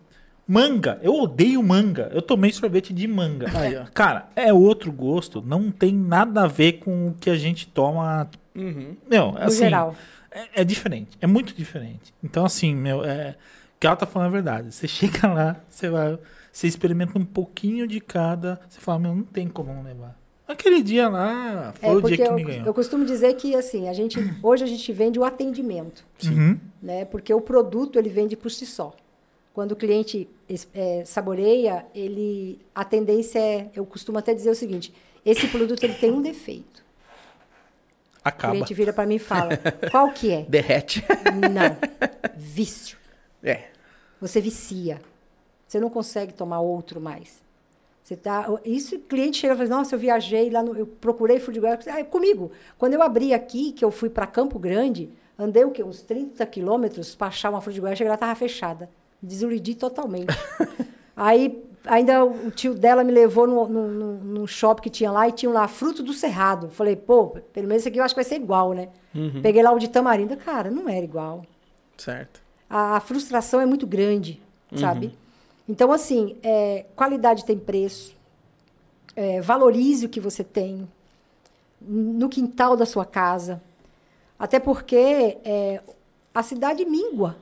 Manga, 0.49 0.99
eu 1.03 1.15
odeio 1.15 1.63
manga. 1.63 2.11
Eu 2.13 2.21
tomei 2.23 2.51
sorvete 2.53 2.93
de 2.93 3.07
manga. 3.07 3.47
Aí, 3.55 3.77
ó. 3.77 3.85
Cara, 3.95 4.29
é 4.35 4.53
outro 4.53 4.91
gosto. 4.91 5.41
Não 5.43 5.71
tem 5.71 5.95
nada 5.95 6.43
a 6.45 6.47
ver 6.47 6.75
com 6.75 7.09
o 7.09 7.15
que 7.15 7.31
a 7.31 7.37
gente 7.37 7.67
toma. 7.69 8.29
Uhum. 8.55 8.97
Meu, 9.09 9.33
No 9.33 9.39
assim, 9.39 9.59
geral. 9.65 9.95
é, 10.31 10.63
é 10.63 10.65
diferente. 10.65 11.17
É 11.21 11.27
muito 11.27 11.55
diferente. 11.55 12.13
Então, 12.25 12.45
assim, 12.45 12.75
meu, 12.75 13.05
é, 13.05 13.37
que 13.83 13.87
ela 13.89 13.97
tá 13.97 14.07
falando 14.07 14.29
é 14.29 14.33
verdade. 14.33 14.73
Você 14.73 14.87
chega 14.87 15.27
lá, 15.27 15.57
você 15.69 15.91
vai, 15.91 16.17
você 16.53 16.69
experimenta 16.69 17.19
um 17.19 17.25
pouquinho 17.25 17.87
de 17.89 18.01
cada. 18.01 18.61
Você 18.69 18.79
fala, 18.81 19.01
meu, 19.01 19.15
não 19.17 19.25
tem 19.25 19.49
como 19.49 19.75
não 19.75 19.83
levar. 19.83 20.17
Aquele 20.47 20.83
dia 20.83 21.09
lá 21.09 21.73
foi 21.81 21.89
É, 21.89 21.93
o 21.93 22.01
dia 22.03 22.17
que 22.17 22.23
eu, 22.23 22.35
me 22.35 22.45
ganhou. 22.45 22.67
eu 22.67 22.75
costumo 22.75 23.05
dizer 23.05 23.35
que 23.35 23.57
assim, 23.57 23.89
a 23.89 23.93
gente 23.93 24.19
hoje 24.43 24.63
a 24.63 24.67
gente 24.67 24.93
vende 24.93 25.19
o 25.19 25.25
atendimento, 25.25 26.05
Uhum. 26.25 26.59
né? 26.81 27.05
Porque 27.07 27.33
o 27.35 27.41
produto 27.41 27.99
ele 27.99 28.09
vende 28.09 28.37
por 28.37 28.51
si 28.51 28.67
só. 28.67 28.95
Quando 29.55 29.73
o 29.73 29.77
cliente 29.77 30.29
é, 30.73 31.05
saboreia, 31.05 31.85
ele 31.95 32.61
a 32.75 32.85
tendência 32.85 33.39
é, 33.39 33.69
eu 33.75 33.85
costumo 33.85 34.19
até 34.19 34.33
dizer 34.33 34.51
o 34.51 34.55
seguinte: 34.55 34.95
esse 35.27 35.49
produto 35.49 35.83
ele 35.83 35.95
tem 35.95 36.11
um 36.13 36.23
defeito. 36.23 36.83
O 38.25 38.29
Acaba. 38.29 38.53
cliente 38.55 38.73
vira 38.75 38.93
para 38.93 39.07
mim 39.07 39.17
e 39.17 39.19
fala: 39.19 39.51
qual 39.91 40.11
que 40.13 40.31
é? 40.33 40.43
Derrete. 40.49 41.05
Não, 41.53 41.77
vício. 42.37 42.97
É. 43.43 43.72
Você 44.23 44.41
vicia. 44.41 45.03
Você 45.67 45.81
não 45.81 45.91
consegue 45.91 46.33
tomar 46.33 46.61
outro 46.61 47.01
mais. 47.01 47.43
Você 48.03 48.17
tá, 48.17 48.47
isso 48.65 48.95
o 48.95 49.01
cliente 49.01 49.39
chega 49.39 49.55
e 49.55 49.57
fala, 49.57 49.69
nossa, 49.69 49.97
eu 49.97 49.99
viajei 49.99 50.49
lá, 50.49 50.63
no, 50.63 50.77
eu 50.77 50.87
procurei 50.87 51.41
Goiás. 51.41 51.89
Ah, 51.89 51.99
é 51.99 52.05
comigo. 52.05 52.53
Quando 52.79 52.95
eu 52.95 53.03
abri 53.03 53.35
aqui, 53.35 53.73
que 53.73 53.85
eu 53.85 53.91
fui 53.91 54.09
para 54.09 54.27
Campo 54.27 54.61
Grande, 54.61 55.11
andei 55.37 55.65
o 55.65 55.73
quê? 55.73 55.83
Uns 55.83 56.03
30 56.03 56.47
quilômetros 56.47 57.17
para 57.17 57.27
achar 57.27 57.51
uma 57.51 57.61
Goiás, 57.61 57.99
cheguei 57.99 58.09
lá, 58.09 58.15
estava 58.15 58.35
fechada. 58.37 58.89
Desiludi 59.21 59.75
totalmente. 59.75 60.35
Aí, 61.17 61.65
ainda 61.85 62.25
o 62.25 62.51
tio 62.53 62.75
dela 62.75 63.03
me 63.03 63.13
levou 63.13 63.47
no 63.47 64.47
shopping 64.47 64.83
que 64.83 64.91
tinha 64.91 65.11
lá 65.11 65.29
e 65.29 65.33
tinha 65.33 65.51
lá 65.51 65.67
fruto 65.67 66.01
do 66.01 66.13
cerrado. 66.13 66.69
Falei, 66.69 66.95
pô, 66.95 67.29
pelo 67.53 67.67
menos 67.67 67.83
esse 67.83 67.89
aqui 67.89 67.99
eu 67.99 68.05
acho 68.05 68.15
que 68.15 68.21
vai 68.21 68.25
ser 68.25 68.37
igual, 68.37 68.73
né? 68.73 68.89
Peguei 69.43 69.63
lá 69.65 69.73
o 69.73 69.79
de 69.81 69.89
tamarindo. 69.89 70.37
Cara, 70.37 70.71
não 70.71 70.89
era 70.89 71.05
igual 71.05 71.43
Certo. 71.97 72.42
A, 72.73 72.97
a 72.97 73.01
frustração 73.01 73.61
é 73.61 73.67
muito 73.67 73.87
grande, 73.87 74.41
sabe? 74.75 75.15
Então, 75.69 75.93
assim, 75.93 76.37
é, 76.43 76.87
qualidade 76.97 77.45
tem 77.45 77.59
preço. 77.59 78.17
É, 79.15 79.43
valorize 79.43 80.07
o 80.07 80.09
que 80.09 80.19
você 80.19 80.43
tem 80.43 80.89
no 81.79 82.31
quintal 82.31 82.75
da 82.75 82.87
sua 82.87 83.05
casa. 83.05 83.63
Até 84.39 84.59
porque 84.59 85.37
é, 85.45 85.83
a 86.35 86.43
cidade 86.43 86.83
mingua 86.87 87.37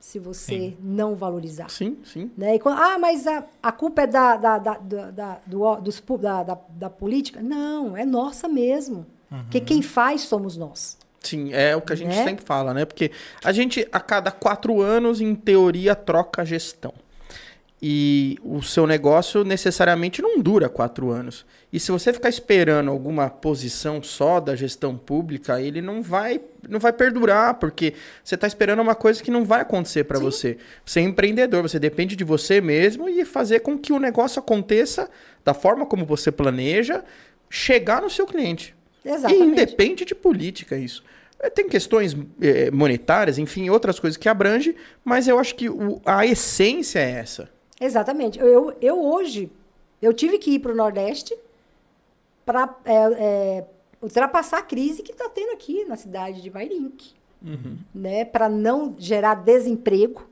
se 0.00 0.18
você 0.18 0.70
Sim. 0.70 0.76
não 0.80 1.14
valorizar. 1.14 1.70
Sim, 1.70 1.98
sim. 2.04 2.30
Né? 2.36 2.58
Quando- 2.58 2.78
ah, 2.80 2.98
mas 2.98 3.26
a, 3.26 3.44
a 3.62 3.70
culpa 3.70 4.02
é 4.02 4.06
da, 4.06 4.36
da, 4.36 4.58
da, 4.58 4.74
da, 5.10 5.38
do, 5.46 5.76
dos 5.76 6.02
da, 6.20 6.42
da, 6.42 6.58
da 6.70 6.90
política? 6.90 7.40
Não, 7.40 7.96
é 7.96 8.04
nossa 8.04 8.48
mesmo. 8.48 9.06
Porque 9.28 9.60
quem 9.60 9.82
faz 9.82 10.22
somos 10.22 10.56
nós. 10.56 10.96
Sim, 11.26 11.52
é 11.52 11.74
o 11.76 11.80
que 11.80 11.92
a 11.92 11.96
gente 11.96 12.14
Né? 12.14 12.24
sempre 12.24 12.44
fala, 12.44 12.72
né? 12.72 12.84
Porque 12.84 13.10
a 13.44 13.52
gente, 13.52 13.86
a 13.92 14.00
cada 14.00 14.30
quatro 14.30 14.80
anos, 14.80 15.20
em 15.20 15.34
teoria, 15.34 15.94
troca 15.94 16.42
a 16.42 16.44
gestão. 16.44 16.92
E 17.80 18.38
o 18.42 18.62
seu 18.62 18.86
negócio 18.86 19.44
necessariamente 19.44 20.22
não 20.22 20.40
dura 20.40 20.66
quatro 20.66 21.10
anos. 21.10 21.44
E 21.70 21.78
se 21.78 21.92
você 21.92 22.10
ficar 22.10 22.30
esperando 22.30 22.90
alguma 22.90 23.28
posição 23.28 24.02
só 24.02 24.40
da 24.40 24.56
gestão 24.56 24.96
pública, 24.96 25.60
ele 25.60 25.82
não 25.82 26.00
vai, 26.00 26.40
não 26.66 26.80
vai 26.80 26.90
perdurar, 26.92 27.54
porque 27.54 27.92
você 28.24 28.34
está 28.34 28.46
esperando 28.46 28.80
uma 28.80 28.94
coisa 28.94 29.22
que 29.22 29.30
não 29.30 29.44
vai 29.44 29.60
acontecer 29.60 30.04
para 30.04 30.18
você. 30.18 30.56
Você 30.86 31.00
é 31.00 31.02
empreendedor, 31.02 31.60
você 31.60 31.78
depende 31.78 32.16
de 32.16 32.24
você 32.24 32.62
mesmo 32.62 33.10
e 33.10 33.24
fazer 33.26 33.60
com 33.60 33.76
que 33.76 33.92
o 33.92 33.98
negócio 33.98 34.40
aconteça 34.40 35.10
da 35.44 35.52
forma 35.52 35.84
como 35.84 36.06
você 36.06 36.32
planeja, 36.32 37.04
chegar 37.50 38.00
no 38.00 38.08
seu 38.08 38.26
cliente. 38.26 38.74
E 39.04 39.10
Exatamente. 39.10 39.44
independe 39.44 40.04
de 40.06 40.14
política 40.14 40.78
isso. 40.78 41.04
Eh, 41.40 41.50
Tem 41.50 41.68
questões 41.68 42.16
eh, 42.40 42.70
monetárias, 42.70 43.38
enfim, 43.38 43.68
outras 43.70 43.98
coisas 44.00 44.16
que 44.16 44.28
abrange, 44.28 44.74
mas 45.04 45.28
eu 45.28 45.38
acho 45.38 45.54
que 45.54 45.68
o- 45.68 46.00
a 46.04 46.24
essência 46.26 46.98
é 46.98 47.10
essa. 47.10 47.48
Exatamente. 47.80 48.38
Eu, 48.38 48.74
eu 48.80 48.98
hoje, 49.04 49.50
eu 50.00 50.12
tive 50.12 50.38
que 50.38 50.52
ir 50.52 50.58
para 50.60 50.72
o 50.72 50.74
Nordeste 50.76 51.36
para 52.44 52.74
ultrapassar 54.00 54.58
a 54.58 54.62
crise 54.62 55.02
que 55.02 55.12
está 55.12 55.28
tendo 55.28 55.52
aqui 55.52 55.84
na 55.84 55.96
cidade 55.96 56.40
de 56.42 56.50
Mairink. 56.50 57.14
Né? 57.94 58.24
Para 58.24 58.48
não 58.48 58.94
gerar 58.98 59.34
desemprego, 59.34 60.26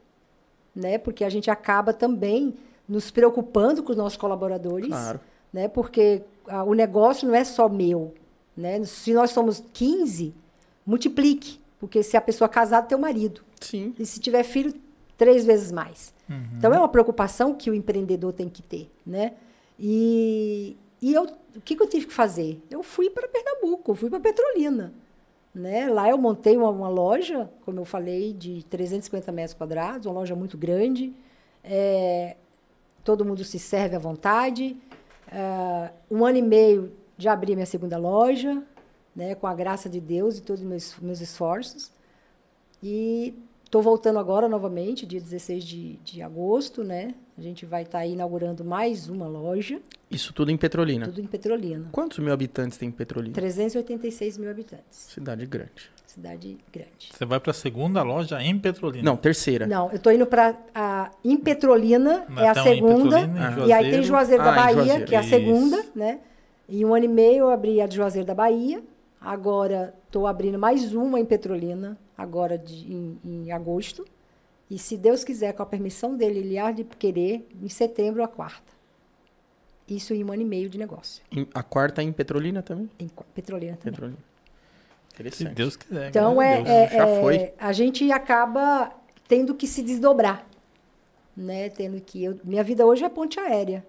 né? 0.74 0.98
porque 0.98 1.22
a 1.24 1.28
gente 1.28 1.50
acaba 1.50 1.92
também 1.92 2.54
nos 2.88 3.10
preocupando 3.10 3.82
com 3.82 3.92
os 3.92 3.96
nossos 3.96 4.16
colaboradores. 4.18 4.88
Claro. 4.88 5.20
Né? 5.52 5.68
Porque 5.68 6.22
ah, 6.48 6.64
o 6.64 6.74
negócio 6.74 7.28
não 7.28 7.34
é 7.34 7.44
só 7.44 7.68
meu. 7.68 8.14
Né? 8.56 8.82
Se 8.84 9.12
nós 9.12 9.30
somos 9.30 9.62
15, 9.72 10.34
multiplique. 10.86 11.60
Porque 11.78 12.02
se 12.02 12.16
a 12.16 12.20
pessoa 12.20 12.48
casar, 12.48 12.82
tem 12.82 12.96
o 12.96 13.00
marido. 13.00 13.42
Sim. 13.60 13.94
E 13.98 14.06
se 14.06 14.20
tiver 14.20 14.42
filho, 14.42 14.72
três 15.16 15.44
vezes 15.44 15.70
mais. 15.70 16.14
Então 16.56 16.72
é 16.72 16.78
uma 16.78 16.88
preocupação 16.88 17.54
que 17.54 17.70
o 17.70 17.74
empreendedor 17.74 18.32
tem 18.32 18.48
que 18.48 18.62
ter, 18.62 18.90
né? 19.06 19.34
E, 19.78 20.76
e 21.02 21.12
eu, 21.12 21.24
o 21.54 21.60
que, 21.60 21.76
que 21.76 21.82
eu 21.82 21.86
tive 21.86 22.06
que 22.06 22.14
fazer? 22.14 22.62
Eu 22.70 22.82
fui 22.82 23.10
para 23.10 23.28
Pernambuco, 23.28 23.94
fui 23.94 24.08
para 24.08 24.20
Petrolina, 24.20 24.94
né? 25.54 25.88
Lá 25.88 26.08
eu 26.08 26.16
montei 26.16 26.56
uma, 26.56 26.70
uma 26.70 26.88
loja, 26.88 27.50
como 27.64 27.80
eu 27.80 27.84
falei, 27.84 28.32
de 28.32 28.64
350 28.64 29.30
metros 29.32 29.54
quadrados, 29.54 30.06
uma 30.06 30.14
loja 30.14 30.34
muito 30.34 30.56
grande. 30.56 31.12
É, 31.62 32.36
todo 33.04 33.24
mundo 33.24 33.44
se 33.44 33.58
serve 33.58 33.96
à 33.96 33.98
vontade. 33.98 34.76
Ah, 35.30 35.90
um 36.10 36.24
ano 36.24 36.38
e 36.38 36.42
meio 36.42 36.92
já 37.18 37.32
abri 37.32 37.54
minha 37.54 37.66
segunda 37.66 37.96
loja, 37.96 38.62
né? 39.14 39.34
Com 39.34 39.46
a 39.46 39.54
graça 39.54 39.88
de 39.88 40.00
Deus 40.00 40.38
e 40.38 40.42
todos 40.42 40.62
os 40.62 40.68
meus, 40.68 40.96
meus 41.00 41.20
esforços. 41.20 41.90
E 42.82 43.34
estou 43.64 43.82
voltando 43.82 44.18
agora 44.18 44.48
novamente, 44.48 45.06
dia 45.06 45.20
16 45.20 45.64
de, 45.64 45.92
de 46.04 46.22
agosto, 46.22 46.84
né? 46.84 47.14
A 47.36 47.40
gente 47.40 47.66
vai 47.66 47.82
estar 47.82 48.06
inaugurando 48.06 48.64
mais 48.64 49.08
uma 49.08 49.26
loja, 49.26 49.80
Isso 50.10 50.32
tudo 50.32 50.50
em 50.52 50.56
Petrolina. 50.56 51.06
tudo 51.06 51.20
em 51.20 51.26
Petrolina. 51.26 51.88
Quantos 51.90 52.18
mil 52.20 52.32
habitantes 52.32 52.78
tem 52.78 52.90
Petrolina? 52.90 53.34
386 53.34 54.38
mil 54.38 54.50
habitantes. 54.50 54.84
Cidade 54.90 55.44
grande. 55.46 55.90
Cidade 56.06 56.56
grande. 56.72 57.10
Você 57.12 57.24
vai 57.24 57.40
pra 57.40 57.52
segunda 57.52 58.00
loja 58.04 58.40
em 58.40 58.56
Petrolina. 58.56 59.02
Não, 59.02 59.16
terceira. 59.16 59.66
Não, 59.66 59.88
eu 59.90 59.96
estou 59.96 60.12
indo 60.12 60.26
para 60.26 61.10
em 61.24 61.36
Petrolina, 61.36 62.24
Mas 62.28 62.44
é 62.44 62.48
a 62.48 62.50
então, 62.52 62.62
em 62.62 62.74
segunda. 62.76 63.16
Petrolina, 63.20 63.56
em 63.64 63.66
E 63.68 63.72
aí 63.72 63.90
tem 63.90 64.02
Juazeiro 64.04 64.42
Ah, 64.42 64.46
da 64.46 64.52
em 64.52 64.54
Bahia, 64.54 64.74
Juazeiro. 64.84 65.04
que 65.06 65.14
é 65.14 65.18
a 65.18 65.20
Isso. 65.22 65.30
segunda, 65.30 65.84
né? 65.96 66.20
Em 66.68 66.84
um 66.84 66.94
ano 66.94 67.06
e 67.06 67.08
meio 67.08 67.38
eu 67.38 67.50
abri 67.50 67.80
a 67.80 67.86
de 67.88 67.96
Juazeiro 67.96 68.26
da 68.28 68.34
Bahia. 68.34 68.80
Agora 69.24 69.94
estou 70.06 70.26
abrindo 70.26 70.58
mais 70.58 70.94
uma 70.94 71.18
em 71.18 71.24
Petrolina, 71.24 71.98
agora 72.16 72.58
de, 72.58 72.92
em, 72.92 73.18
em 73.24 73.52
agosto. 73.52 74.04
E 74.70 74.78
se 74.78 74.98
Deus 74.98 75.24
quiser, 75.24 75.54
com 75.54 75.62
a 75.62 75.66
permissão 75.66 76.14
dele, 76.14 76.40
ele 76.40 76.58
há 76.58 76.70
de 76.70 76.84
querer, 76.84 77.48
em 77.62 77.68
setembro 77.70 78.22
a 78.22 78.28
quarta. 78.28 78.74
Isso 79.88 80.12
em 80.12 80.22
um 80.22 80.30
ano 80.30 80.42
e 80.42 80.44
meio 80.44 80.68
de 80.68 80.76
negócio. 80.76 81.22
Em- 81.32 81.46
A 81.54 81.62
quarta 81.62 82.02
em 82.02 82.12
Petrolina 82.12 82.62
também? 82.62 82.90
Em 82.98 83.08
Petrolina 83.34 83.76
também. 83.76 83.92
Petrolina. 83.92 84.18
Se 85.08 85.14
Interessante. 85.14 85.54
Deus 85.54 85.76
quiser. 85.76 86.08
Então, 86.08 86.40
a 86.40 86.44
é, 86.46 86.56
Deus. 86.56 86.68
é- 86.68 86.88
já 86.90 87.06
é- 87.08 87.20
foi. 87.22 87.52
a 87.58 87.72
gente 87.72 88.10
acaba 88.12 88.92
tendo 89.26 89.54
que 89.54 89.66
se 89.66 89.82
desdobrar, 89.82 90.46
né? 91.36 91.70
Tendo 91.70 91.98
que... 92.00 92.24
eu- 92.24 92.38
minha 92.44 92.62
vida 92.64 92.84
hoje 92.84 93.04
é 93.04 93.08
ponte 93.08 93.38
aérea. 93.40 93.86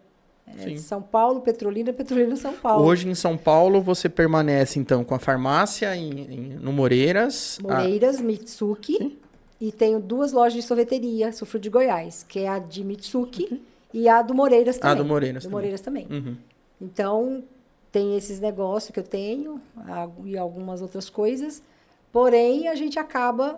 É, 0.48 0.64
Sim. 0.64 0.78
São 0.78 1.02
Paulo, 1.02 1.42
Petrolina, 1.42 1.92
Petrolina, 1.92 2.36
São 2.36 2.54
Paulo. 2.54 2.86
Hoje 2.86 3.10
em 3.10 3.16
São 3.16 3.36
Paulo 3.36 3.82
você 3.82 4.08
permanece 4.08 4.80
então 4.80 5.04
com 5.04 5.16
a 5.16 5.20
farmácia 5.20 5.96
em, 5.96 6.12
em- 6.22 6.50
no 6.56 6.72
Moreiras. 6.72 7.58
a- 7.60 7.64
Moreiras, 7.64 8.20
Mitsuki. 8.22 9.20
E 9.60 9.72
tenho 9.72 10.00
duas 10.00 10.32
lojas 10.34 10.54
de 10.54 10.62
sorveteria, 10.62 11.32
Sufro 11.32 11.58
de 11.58 11.70
Goiás, 11.70 12.24
que 12.28 12.40
é 12.40 12.48
a 12.50 12.60
de 12.60 12.84
Mitsuki 12.84 13.62
e 13.94 14.08
a 14.10 14.22
do 14.22 14.34
Moreiras 14.36 14.78
também. 14.78 14.98
do 14.98 15.06
Moreiras 15.06 15.44
Do 15.44 15.46
também. 15.48 15.54
Moreiras 15.56 15.82
também. 15.82 16.08
Uhum. 16.12 16.36
Então, 16.82 17.44
tem 17.92 18.18
esses 18.18 18.40
negócios 18.40 18.92
que 18.92 19.00
eu 19.00 19.04
tenho 19.04 19.60
a- 19.78 20.10
e 20.26 20.38
algumas 20.38 20.82
outras 20.82 21.10
coisas. 21.10 21.64
Porém, 22.12 22.68
a 22.68 22.76
gente 22.76 23.00
acaba 23.00 23.58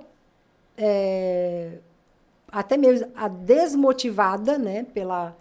é, 0.78 1.80
até 2.52 2.78
mesmo 2.78 3.08
a 3.16 3.28
desmotivada 3.28 4.58
né, 4.58 4.86
pela, 4.94 5.36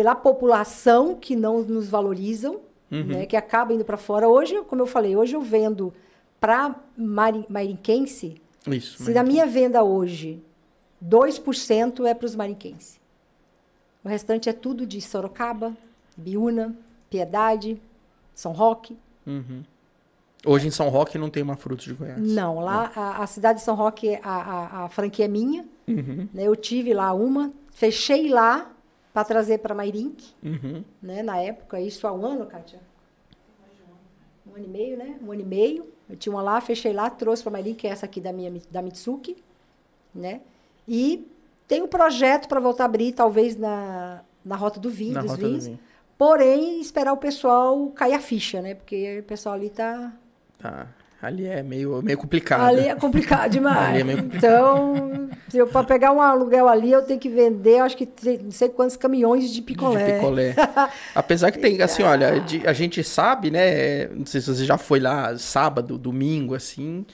pela 0.00 0.14
população 0.14 1.14
que 1.14 1.36
não 1.36 1.60
nos 1.62 1.86
valorizam, 1.90 2.60
Uhum. 2.90 3.04
né, 3.04 3.26
que 3.26 3.36
acaba 3.36 3.74
indo 3.74 3.84
para 3.84 3.98
fora. 3.98 4.26
Hoje, 4.26 4.62
como 4.66 4.80
eu 4.80 4.86
falei, 4.86 5.14
hoje 5.14 5.36
eu 5.36 5.42
vendo 5.42 5.92
para 6.40 6.74
marinquense, 6.96 8.40
Isso. 8.66 9.04
se 9.04 9.12
na 9.12 9.22
minha 9.22 9.46
venda 9.46 9.84
hoje 9.84 10.42
2% 11.04 12.06
é 12.06 12.14
para 12.14 12.24
os 12.24 12.34
marinquenses. 12.34 12.98
O 14.02 14.08
restante 14.08 14.48
é 14.48 14.52
tudo 14.54 14.86
de 14.86 15.02
Sorocaba, 15.02 15.76
Biúna, 16.16 16.74
Piedade, 17.10 17.78
São 18.34 18.52
Roque. 18.52 18.96
Uhum. 19.26 19.62
Hoje 20.46 20.66
em 20.66 20.70
São 20.70 20.88
Roque 20.88 21.18
não 21.18 21.28
tem 21.28 21.42
uma 21.42 21.56
fruta 21.56 21.82
de 21.84 21.92
Goiás. 21.92 22.18
Não, 22.20 22.58
lá 22.58 22.90
a, 22.96 23.22
a 23.22 23.26
cidade 23.26 23.58
de 23.58 23.64
São 23.66 23.74
Roque, 23.76 24.18
a, 24.22 24.30
a, 24.30 24.84
a 24.84 24.88
franquia 24.88 25.26
é 25.26 25.28
minha. 25.28 25.64
Uhum. 25.86 26.26
né? 26.32 26.44
Eu 26.44 26.56
tive 26.56 26.94
lá 26.94 27.12
uma, 27.12 27.52
fechei 27.70 28.30
lá 28.30 28.68
para 29.12 29.24
trazer 29.24 29.58
para 29.58 29.74
Mairink, 29.74 30.34
Uhum. 30.42 30.84
né? 31.02 31.22
na 31.22 31.38
época, 31.38 31.80
isso 31.80 32.06
há 32.06 32.12
um 32.12 32.24
ano, 32.24 32.46
Kátia? 32.46 32.80
Um 34.46 34.54
ano 34.56 34.64
e 34.64 34.68
meio, 34.68 34.96
né? 34.96 35.18
Um 35.22 35.30
ano 35.32 35.40
e 35.42 35.44
meio. 35.44 35.86
Eu 36.08 36.16
tinha 36.16 36.32
uma 36.34 36.42
lá, 36.42 36.60
fechei 36.60 36.92
lá, 36.92 37.08
trouxe 37.10 37.42
para 37.42 37.52
Mairink, 37.52 37.76
que 37.80 37.86
é 37.86 37.90
essa 37.90 38.06
aqui 38.06 38.20
da 38.20 38.32
minha 38.32 38.52
da 38.70 38.82
Mitsuki, 38.82 39.36
né? 40.14 40.40
E 40.88 41.26
tem 41.68 41.82
um 41.82 41.86
projeto 41.88 42.48
para 42.48 42.58
voltar 42.58 42.84
a 42.84 42.86
abrir, 42.86 43.12
talvez 43.12 43.56
na, 43.56 44.22
na 44.44 44.56
Rota 44.56 44.80
do 44.80 44.90
Vinho, 44.90 45.14
Na 45.14 45.22
dos 45.22 45.32
do 45.36 45.46
vinhos. 45.46 45.66
Vinho. 45.66 45.78
Porém, 46.18 46.80
esperar 46.80 47.12
o 47.12 47.16
pessoal 47.16 47.88
cair 47.90 48.14
a 48.14 48.20
ficha, 48.20 48.60
né? 48.60 48.74
Porque 48.74 49.20
o 49.20 49.22
pessoal 49.22 49.54
ali 49.54 49.70
tá 49.70 50.12
Tá. 50.58 50.88
Ali 51.22 51.46
é 51.46 51.62
meio, 51.62 52.00
meio 52.02 52.16
complicado. 52.16 52.62
Ali 52.62 52.86
é 52.88 52.94
complicado 52.94 53.50
demais. 53.50 53.90
Ali 53.90 54.00
é 54.00 54.04
meio 54.04 54.18
Então, 54.20 55.28
se 55.50 55.58
eu 55.58 55.66
para 55.66 55.84
pegar 55.86 56.12
um 56.12 56.20
aluguel 56.22 56.66
ali, 56.66 56.90
eu 56.90 57.02
tenho 57.02 57.20
que 57.20 57.28
vender, 57.28 57.78
acho 57.80 57.94
que 57.96 58.08
não 58.42 58.50
sei 58.50 58.70
quantos 58.70 58.96
caminhões 58.96 59.50
de 59.50 59.60
picolé. 59.60 60.04
De 60.06 60.12
picolé. 60.14 60.54
Apesar 61.14 61.50
que 61.50 61.58
tem, 61.58 61.82
assim, 61.82 62.02
olha, 62.02 62.40
de- 62.40 62.66
a 62.66 62.72
gente 62.72 63.04
sabe, 63.04 63.50
né? 63.50 64.06
Não 64.08 64.24
sei 64.24 64.40
se 64.40 64.46
você 64.54 64.64
já 64.64 64.78
foi 64.78 64.98
lá 64.98 65.36
sábado, 65.36 65.98
domingo, 65.98 66.54
assim. 66.54 67.04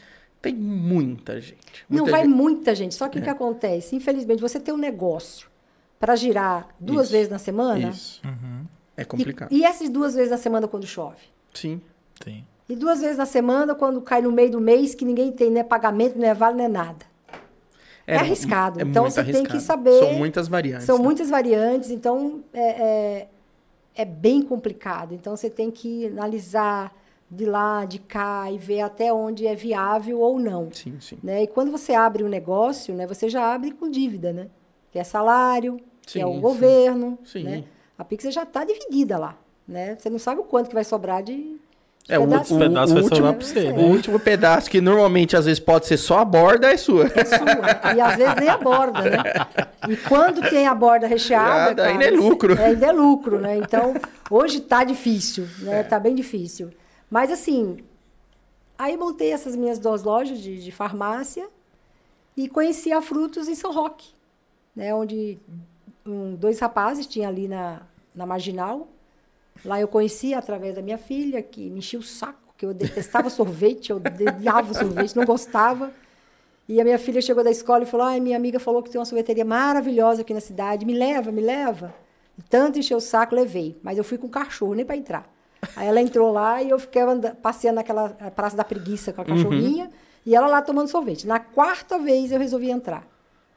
Tem 0.41 0.55
muita 0.55 1.41
gente. 1.41 1.85
Não 1.91 1.99
muita 2.05 2.11
vai 2.13 2.23
gente. 2.25 2.33
muita 2.35 2.75
gente. 2.77 2.95
Só 2.95 3.09
que 3.09 3.19
o 3.19 3.23
que 3.23 3.29
acontece? 3.31 3.97
Infelizmente, 3.97 4.41
você 4.41 4.61
tem 4.61 4.73
um 4.73 4.79
negócio 4.79 5.49
para 5.99 6.15
girar 6.15 6.69
duas 6.79 7.07
Isso. 7.07 7.13
vezes 7.13 7.29
na 7.29 7.39
semana. 7.39 7.89
Isso. 7.89 8.23
Uhum. 8.25 8.67
É 8.97 9.03
E, 9.03 9.05
complicado. 9.05 9.53
e 9.53 9.65
essas 9.65 9.89
duas 9.89 10.15
vezes 10.15 10.31
na 10.31 10.37
semana 10.39 10.69
quando 10.69 10.87
chove? 10.87 11.17
Sim. 11.53 11.81
Sim. 12.23 12.45
E 12.69 12.75
duas 12.75 13.01
vezes 13.01 13.17
na 13.17 13.27
semana 13.27 13.75
quando 13.75 14.01
cai 14.01 14.21
no 14.21 14.33
meio 14.33 14.51
do 14.51 14.61
mês 14.61 14.95
que 14.95 15.05
ninguém 15.05 15.31
tem 15.31 15.51
né, 15.51 15.63
pagamento, 15.63 16.19
não 16.19 16.27
é 16.27 16.35
vale, 16.35 16.57
não 16.57 16.65
é 16.65 16.69
nada. 16.69 17.07
É 18.07 18.17
arriscado. 18.17 18.81
Então, 18.81 19.03
muito 19.03 19.15
você 19.15 19.25
tem 19.25 19.43
que 19.45 19.51
arriscado. 19.53 19.61
saber- 19.63 19.99
São 19.99 20.13
muitas 20.15 20.49
variantes. 20.49 20.87
São 20.87 20.99
né? 20.99 21.05
muitas 21.05 21.29
variantes, 21.31 21.91
então 21.91 22.45
é, 22.53 22.69
é, 22.83 23.29
é 23.97 24.05
bem 24.05 24.43
complicado. 24.43 25.13
Então 25.15 25.37
você 25.37 25.51
tem 25.51 25.71
que 25.71 26.07
analisar 26.07 26.95
de 27.29 27.45
lá, 27.45 27.85
de 27.85 27.99
cá 27.99 28.51
e 28.51 28.59
ver 28.59 28.81
até 28.83 29.13
onde 29.13 29.47
é 29.47 29.55
viável 29.55 30.21
ou 30.21 30.39
não. 30.39 30.69
Sim, 30.73 30.99
sim. 31.01 31.19
Né? 31.23 31.43
E 31.43 31.47
quando 31.49 31.73
você 31.73 31.93
abre 31.95 32.23
um 32.23 32.29
negócio, 32.29 32.95
né, 32.95 33.07
você 33.07 33.29
já 33.29 33.53
abre 33.53 33.73
com 33.73 33.91
dívida, 33.91 34.33
né? 34.33 34.47
Que 34.93 34.99
é 35.01 35.05
salário, 35.05 35.81
que 36.03 36.21
é 36.21 36.27
o 36.27 36.35
sim. 36.35 36.41
governo. 36.41 37.19
Sim. 37.25 37.43
Né? 37.43 37.65
A 37.99 38.05
Pix 38.05 38.25
já 38.33 38.45
está 38.45 38.65
dividida 38.65 39.19
lá. 39.19 39.37
Né? 39.67 39.97
Você 39.99 40.09
não 40.09 40.19
sabe 40.21 40.41
o 40.41 40.45
quanto 40.45 40.69
que 40.69 40.75
vai 40.75 40.85
sobrar 40.85 41.23
de. 41.25 41.57
É, 42.09 42.19
o, 42.19 42.23
o, 42.23 42.29
pedaço. 42.29 42.55
o 42.55 42.59
vai 42.59 42.69
último, 42.69 43.09
sobrar 43.09 43.35
pra 43.35 43.47
você, 43.47 43.69
o 43.69 43.77
né? 43.77 43.83
último 43.83 44.21
pedaço, 44.21 44.71
que 44.71 44.81
normalmente 44.81 45.37
às 45.37 45.45
vezes 45.45 45.59
pode 45.59 45.87
ser 45.87 45.97
só 45.97 46.21
a 46.21 46.25
borda, 46.25 46.71
é 46.71 46.77
sua. 46.77 47.07
É 47.07 47.25
sua. 47.25 47.95
e 47.97 48.01
às 48.01 48.17
vezes 48.17 48.35
nem 48.37 48.49
a 48.49 48.57
borda, 48.57 49.03
né? 49.03 49.23
E 49.89 49.97
quando 49.97 50.49
tem 50.49 50.69
a 50.69 50.75
borda 50.75 51.07
recheada. 51.09 51.85
Ah, 51.85 51.89
ainda 51.89 52.05
é 52.05 52.11
lucro. 52.11 52.55
É, 52.55 52.67
ainda 52.67 52.87
é 52.87 52.93
lucro, 52.93 53.41
né? 53.41 53.59
Então, 53.59 53.95
hoje 54.31 54.61
tá 54.61 54.85
difícil, 54.85 55.49
né? 55.61 55.83
Tá 55.83 55.99
bem 55.99 56.15
difícil. 56.15 56.71
Mas 57.11 57.33
assim, 57.33 57.79
aí 58.79 58.97
montei 58.97 59.33
essas 59.33 59.57
minhas 59.57 59.79
duas 59.81 60.05
lojas 60.05 60.39
de, 60.39 60.63
de 60.63 60.71
farmácia 60.71 61.49
e 62.37 62.49
conheci 62.49 62.93
a 62.93 63.03
Frutos 63.03 63.49
em 63.49 63.55
São 63.57 63.73
Roque, 63.73 64.11
né? 64.77 64.95
Onde 64.95 65.39
um, 66.07 66.37
dois 66.37 66.61
rapazes 66.61 67.07
tinham 67.07 67.29
ali 67.29 67.49
na, 67.49 67.81
na 68.15 68.25
Marginal. 68.25 68.89
Lá 69.67 69.81
eu 69.81 69.89
conheci 69.89 70.33
através 70.33 70.75
da 70.75 70.83
minha 70.83 70.97
filha, 70.97 71.43
que 71.43 71.69
me 71.69 71.79
enchia 71.79 71.99
o 71.99 72.03
saco, 72.03 72.55
que 72.57 72.65
eu 72.65 72.73
detestava 72.73 73.29
sorvete, 73.29 73.91
eu 73.91 73.97
odiava 73.97 74.73
sorvete, 74.73 75.17
não 75.17 75.25
gostava. 75.25 75.93
E 76.69 76.81
a 76.81 76.85
minha 76.85 76.99
filha 76.99 77.21
chegou 77.21 77.45
da 77.45 77.51
escola 77.51 77.83
e 77.83 77.87
falou: 77.87 78.07
Ai, 78.07 78.21
minha 78.21 78.37
amiga 78.37 78.59
falou 78.59 78.83
que 78.83 78.91
tem 78.91 78.99
uma 78.99 79.05
sorveteria 79.05 79.45
maravilhosa 79.45 80.23
aqui 80.23 80.33
na 80.33 80.41
cidade, 80.41 80.87
me 80.87 80.95
leva, 80.95 81.31
me 81.31 81.41
leva. 81.41 81.95
E 82.39 82.43
tanto 82.43 82.79
encheu 82.79 82.99
o 82.99 83.01
saco, 83.01 83.35
levei. 83.35 83.79
Mas 83.83 83.99
eu 83.99 84.05
fui 84.05 84.19
com 84.19 84.29
cachorro, 84.29 84.75
nem 84.75 84.85
para 84.85 84.97
entrar. 84.97 85.37
Aí 85.75 85.87
ela 85.87 86.01
entrou 86.01 86.33
lá 86.33 86.63
e 86.63 86.71
eu 86.71 86.79
fiquei 86.79 87.03
passeando 87.43 87.77
naquela 87.77 88.17
eh, 88.21 88.31
Praça 88.31 88.57
da 88.57 88.65
Preguiça 88.65 89.13
com 89.13 89.23
a 89.23 89.25
cachorrinha 89.25 89.91
e 90.25 90.35
ela 90.35 90.47
lá 90.47 90.61
tomando 90.61 90.89
sorvete. 90.89 91.27
Na 91.27 91.41
quarta 91.41 91.99
vez 91.99 92.31
eu 92.31 92.39
resolvi 92.39 92.71
entrar. 92.71 93.07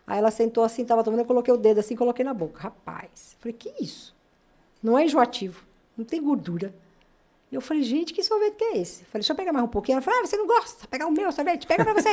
Aí 0.07 0.17
ela 0.17 0.31
sentou 0.31 0.63
assim, 0.63 0.83
estava 0.83 1.03
tomando, 1.03 1.19
eu 1.19 1.25
coloquei 1.25 1.53
o 1.53 1.57
dedo 1.57 1.79
assim, 1.79 1.95
coloquei 1.95 2.25
na 2.25 2.33
boca. 2.33 2.61
Rapaz, 2.61 3.35
falei, 3.39 3.53
que 3.53 3.71
isso? 3.83 4.15
Não 4.81 4.97
é 4.97 5.03
enjoativo, 5.03 5.63
não 5.99 6.05
tem 6.05 6.21
gordura. 6.23 6.73
E 7.51 7.55
eu 7.55 7.61
falei, 7.61 7.81
gente, 7.81 8.13
que 8.13 8.21
sorvete 8.23 8.55
que 8.57 8.63
é 8.63 8.77
esse? 8.77 8.97
Falei, 9.05 9.21
deixa 9.21 9.33
eu 9.33 9.35
pegar 9.35 9.51
mais 9.51 9.65
um 9.65 9.69
pouquinho. 9.69 9.95
Ela 9.95 10.01
falou, 10.03 10.19
ah, 10.19 10.25
você 10.25 10.37
não 10.37 10.45
gosta? 10.45 10.87
Pegar 10.87 11.07
o 11.07 11.11
meu 11.11 11.31
sorvete? 11.31 11.65
Pega 11.65 11.83
pra 11.83 11.93
você. 11.93 12.09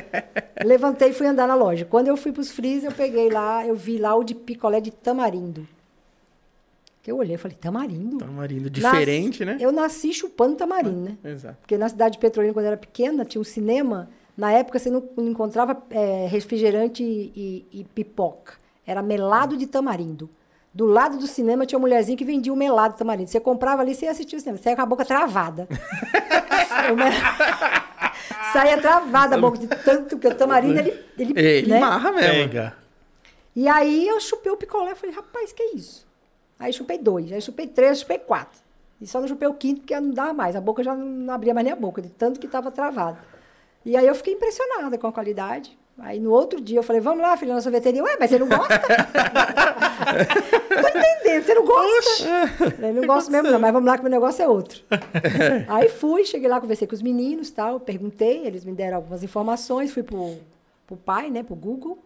Levantei 0.64 1.10
e 1.10 1.12
fui 1.12 1.26
andar 1.26 1.46
na 1.46 1.54
loja. 1.54 1.84
Quando 1.84 2.08
eu 2.08 2.16
fui 2.16 2.32
pros 2.32 2.50
freezer, 2.50 2.90
eu 2.90 2.94
peguei 2.94 3.28
lá, 3.30 3.66
eu 3.66 3.74
vi 3.76 3.98
lá 3.98 4.14
o 4.14 4.24
de 4.24 4.34
picolé 4.34 4.80
de 4.80 4.90
tamarindo. 4.90 5.68
Que 7.02 7.10
eu 7.10 7.16
olhei 7.18 7.34
e 7.34 7.38
falei, 7.38 7.56
tamarindo? 7.58 8.18
Tamarindo 8.18 8.68
diferente, 8.70 9.44
né? 9.44 9.56
Eu 9.60 9.72
nasci 9.72 10.12
chupando 10.12 10.56
tamarindo, 10.56 11.00
né? 11.00 11.16
Exato. 11.24 11.56
Porque 11.60 11.76
na 11.78 11.88
cidade 11.88 12.14
de 12.14 12.18
Petrolina, 12.18 12.52
quando 12.52 12.64
eu 12.66 12.72
era 12.72 12.76
pequena, 12.76 13.24
tinha 13.24 13.40
um 13.40 13.44
cinema. 13.44 14.08
Na 14.36 14.52
época, 14.52 14.78
você 14.78 14.88
não, 14.90 15.02
não 15.16 15.28
encontrava 15.28 15.82
é, 15.90 16.26
refrigerante 16.26 17.02
e, 17.02 17.66
e- 17.72 17.80
e 17.80 17.84
pipoca. 17.84 18.54
Era 18.86 19.02
melado 19.02 19.56
de 19.56 19.66
tamarindo. 19.66 20.28
Do 20.72 20.86
lado 20.86 21.18
do 21.18 21.26
cinema 21.26 21.66
tinha 21.66 21.78
uma 21.78 21.82
mulherzinha 21.82 22.16
que 22.16 22.24
vendia 22.24 22.52
o 22.52 22.56
melado 22.56 22.92
de 22.92 22.98
tamarindo. 22.98 23.28
Você 23.28 23.40
comprava 23.40 23.82
ali, 23.82 23.94
você 23.94 24.06
ia 24.06 24.12
assistir 24.12 24.36
o 24.36 24.40
cinema. 24.40 24.56
Você 24.56 24.70
ia 24.70 24.76
com 24.76 24.82
a 24.82 24.86
boca 24.86 25.04
travada. 25.04 25.68
Saía 28.52 28.78
travada 28.80 29.36
a 29.36 29.38
boca 29.38 29.58
de 29.58 29.66
tanto 29.66 30.18
que 30.18 30.28
o 30.28 30.34
tamarindo, 30.34 30.78
ele... 30.78 31.04
Ele, 31.18 31.40
Ele 31.40 31.68
né? 31.68 31.80
marra 31.80 32.12
mesmo. 32.12 32.32
Pega. 32.32 32.76
E 33.54 33.68
aí 33.68 34.06
eu 34.06 34.20
chupei 34.20 34.50
o 34.50 34.56
picolé. 34.56 34.94
Falei, 34.94 35.14
rapaz, 35.14 35.52
que 35.52 35.62
é 35.62 35.74
isso? 35.74 36.06
Aí 36.58 36.72
chupei 36.72 36.98
dois, 36.98 37.32
aí 37.32 37.40
chupei 37.40 37.66
três, 37.66 38.00
chupei 38.00 38.18
quatro. 38.18 38.60
E 39.00 39.06
só 39.06 39.20
não 39.20 39.26
chupei 39.26 39.48
o 39.48 39.54
quinto 39.54 39.80
porque 39.80 39.98
não 39.98 40.10
dava 40.10 40.32
mais. 40.32 40.54
A 40.54 40.60
boca 40.60 40.82
já 40.84 40.94
não 40.94 41.32
abria 41.32 41.54
mais 41.54 41.64
nem 41.64 41.72
a 41.72 41.76
boca, 41.76 42.02
de 42.02 42.10
tanto 42.10 42.38
que 42.38 42.46
estava 42.46 42.70
travado. 42.70 43.18
E 43.84 43.96
aí 43.96 44.06
eu 44.06 44.14
fiquei 44.14 44.34
impressionada 44.34 44.98
com 44.98 45.06
a 45.06 45.12
qualidade. 45.12 45.76
Aí 46.00 46.18
no 46.18 46.30
outro 46.30 46.60
dia 46.60 46.78
eu 46.78 46.82
falei, 46.82 47.00
vamos 47.00 47.20
lá, 47.20 47.36
filha, 47.36 47.54
na 47.54 47.60
sorveteria. 47.60 48.02
Ué, 48.02 48.16
mas 48.18 48.30
você 48.30 48.38
não 48.38 48.48
gosta? 48.48 48.80
Tô 50.68 50.88
entendendo, 50.98 51.44
você 51.44 51.54
não 51.54 51.64
gosta? 51.64 52.24
Eu 52.82 52.94
não 52.94 53.06
gosto 53.06 53.30
mesmo 53.30 53.50
não, 53.50 53.60
mas 53.60 53.72
vamos 53.72 53.86
lá 53.86 53.96
que 53.96 54.00
o 54.00 54.04
meu 54.04 54.10
negócio 54.10 54.42
é 54.42 54.48
outro. 54.48 54.82
aí 55.68 55.88
fui, 55.88 56.24
cheguei 56.24 56.48
lá, 56.48 56.60
conversei 56.60 56.88
com 56.88 56.94
os 56.94 57.02
meninos, 57.02 57.50
tal, 57.50 57.78
perguntei, 57.78 58.46
eles 58.46 58.64
me 58.64 58.72
deram 58.72 58.96
algumas 58.96 59.22
informações, 59.22 59.92
fui 59.92 60.02
pro, 60.02 60.38
pro 60.86 60.96
pai, 60.96 61.30
né, 61.30 61.42
pro 61.42 61.54
Google, 61.54 61.98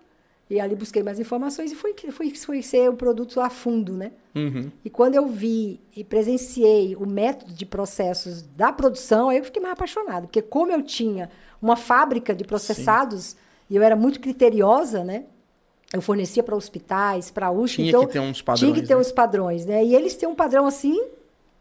e 0.51 0.61
ali 0.61 0.75
busquei 0.75 1.03
mais 1.03 1.21
informações 1.21 1.73
e 1.73 1.75
fui, 1.75 1.95
fui, 2.11 2.35
fui 2.35 2.63
ser 2.63 2.91
o 2.91 2.95
produto 2.95 3.41
a 3.41 3.49
fundo, 3.49 3.93
né? 3.93 4.11
Uhum. 4.35 4.71
E 4.85 4.91
quando 4.91 5.15
eu 5.15 5.27
vi 5.27 5.81
e 5.97 6.05
presenciei 6.05 6.97
o 6.97 7.07
método 7.07 7.53
de 7.53 7.65
processos 7.65 8.43
da 8.43 8.73
produção, 8.73 9.29
aí 9.29 9.39
eu 9.39 9.45
fiquei 9.45 9.63
mais 9.63 9.73
apaixonada. 9.73 10.27
Porque 10.27 10.43
como 10.43 10.73
eu 10.73 10.83
tinha 10.83 11.31
uma 11.63 11.77
fábrica 11.77 12.35
de 12.35 12.45
processados 12.45 13.37
e 13.69 13.77
eu 13.77 13.83
era 13.83 13.97
muito 13.97 14.21
criteriosa, 14.21 15.03
né? 15.05 15.25
Eu 15.93 16.03
fornecia 16.03 16.43
para 16.43 16.57
hospitais, 16.57 17.31
para 17.31 17.51
USP. 17.51 17.77
Tinha 17.77 17.89
então, 17.91 18.07
que 18.07 18.13
ter 18.13 18.21
uns 18.21 18.43
padrões, 18.43 18.61
Tinha 18.61 18.73
que 18.75 18.83
ter 18.89 18.95
né? 18.95 19.01
uns 19.01 19.13
padrões, 19.13 19.65
né? 19.67 19.85
E 19.85 19.95
eles 19.95 20.15
têm 20.17 20.29
um 20.29 20.35
padrão 20.35 20.67
assim. 20.67 21.01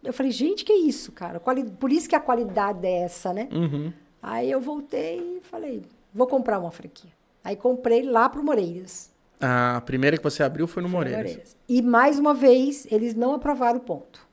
Eu 0.04 0.12
falei, 0.12 0.32
gente, 0.32 0.66
que 0.66 0.74
isso, 0.74 1.12
cara? 1.12 1.40
Quali- 1.40 1.70
Por 1.70 1.92
isso 1.92 2.10
que 2.10 2.16
a 2.16 2.20
qualidade 2.20 2.86
é 2.86 3.04
essa, 3.04 3.32
né? 3.32 3.48
Uhum. 3.52 3.94
Aí 4.22 4.50
eu 4.50 4.60
voltei 4.60 5.20
e 5.38 5.42
falei, 5.44 5.84
vou 6.14 6.26
comprar 6.28 6.60
uma 6.60 6.72
franquia. 6.72 7.12
Aí 7.44 7.56
comprei 7.56 8.02
lá 8.04 8.28
pro 8.28 8.44
Moreiras. 8.44 9.12
A 9.40 9.82
primeira 9.86 10.18
que 10.18 10.24
você 10.24 10.42
abriu 10.42 10.66
foi 10.68 10.82
no 10.82 10.90
Foi 10.90 10.98
Moreiras. 11.00 11.22
Moreiras. 11.22 11.56
E 11.70 11.82
mais 11.82 12.18
uma 12.18 12.34
vez, 12.34 12.88
eles 12.90 13.14
não 13.14 13.34
aprovaram 13.34 13.78
o 13.78 13.82
ponto. 13.82 14.26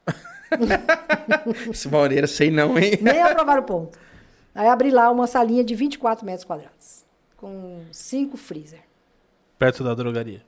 Esse 1.70 1.88
Moreiras, 1.88 2.30
sei 2.32 2.50
não, 2.50 2.78
hein? 2.78 2.98
Nem 3.00 3.20
aprovaram 3.22 3.62
o 3.62 3.64
ponto. 3.64 3.98
Aí 4.54 4.66
abri 4.68 4.90
lá 4.90 5.10
uma 5.10 5.26
salinha 5.26 5.62
de 5.64 5.74
24 5.74 6.24
metros 6.24 6.44
quadrados, 6.44 7.04
com 7.40 7.80
cinco 7.90 8.36
freezer. 8.36 8.80
Perto 9.58 9.82
da 9.82 9.94
drogaria. 9.94 10.42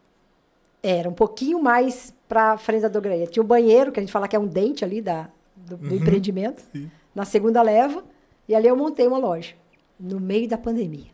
Era 0.82 1.08
um 1.08 1.14
pouquinho 1.14 1.62
mais 1.62 2.12
para 2.28 2.58
frente 2.58 2.82
da 2.82 2.88
drogaria. 2.88 3.26
Tinha 3.26 3.42
o 3.42 3.46
banheiro, 3.46 3.90
que 3.90 3.98
a 3.98 4.02
gente 4.02 4.12
fala 4.12 4.28
que 4.28 4.36
é 4.36 4.38
um 4.38 4.46
dente 4.46 4.84
ali 4.84 5.00
da, 5.00 5.30
do, 5.56 5.76
do 5.78 5.94
empreendimento, 5.94 6.62
na 7.14 7.24
segunda 7.24 7.62
leva, 7.62 8.04
e 8.46 8.54
ali 8.54 8.68
eu 8.68 8.76
montei 8.76 9.06
uma 9.06 9.16
loja, 9.16 9.54
no 9.98 10.20
meio 10.20 10.46
da 10.46 10.58
pandemia. 10.58 11.10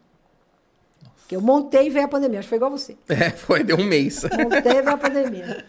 Que 1.28 1.36
eu 1.36 1.40
montei 1.40 1.86
e 1.86 1.90
veio 1.90 2.06
a 2.06 2.08
pandemia, 2.08 2.40
acho 2.40 2.46
que 2.46 2.50
foi 2.50 2.56
igual 2.56 2.70
você. 2.70 2.96
É, 3.08 3.30
foi, 3.30 3.62
deu 3.62 3.76
um 3.76 3.84
mês. 3.84 4.22
Montei 4.32 4.72
e 4.72 4.82
veio 4.82 4.90
a 4.90 4.96
pandemia. 4.96 5.64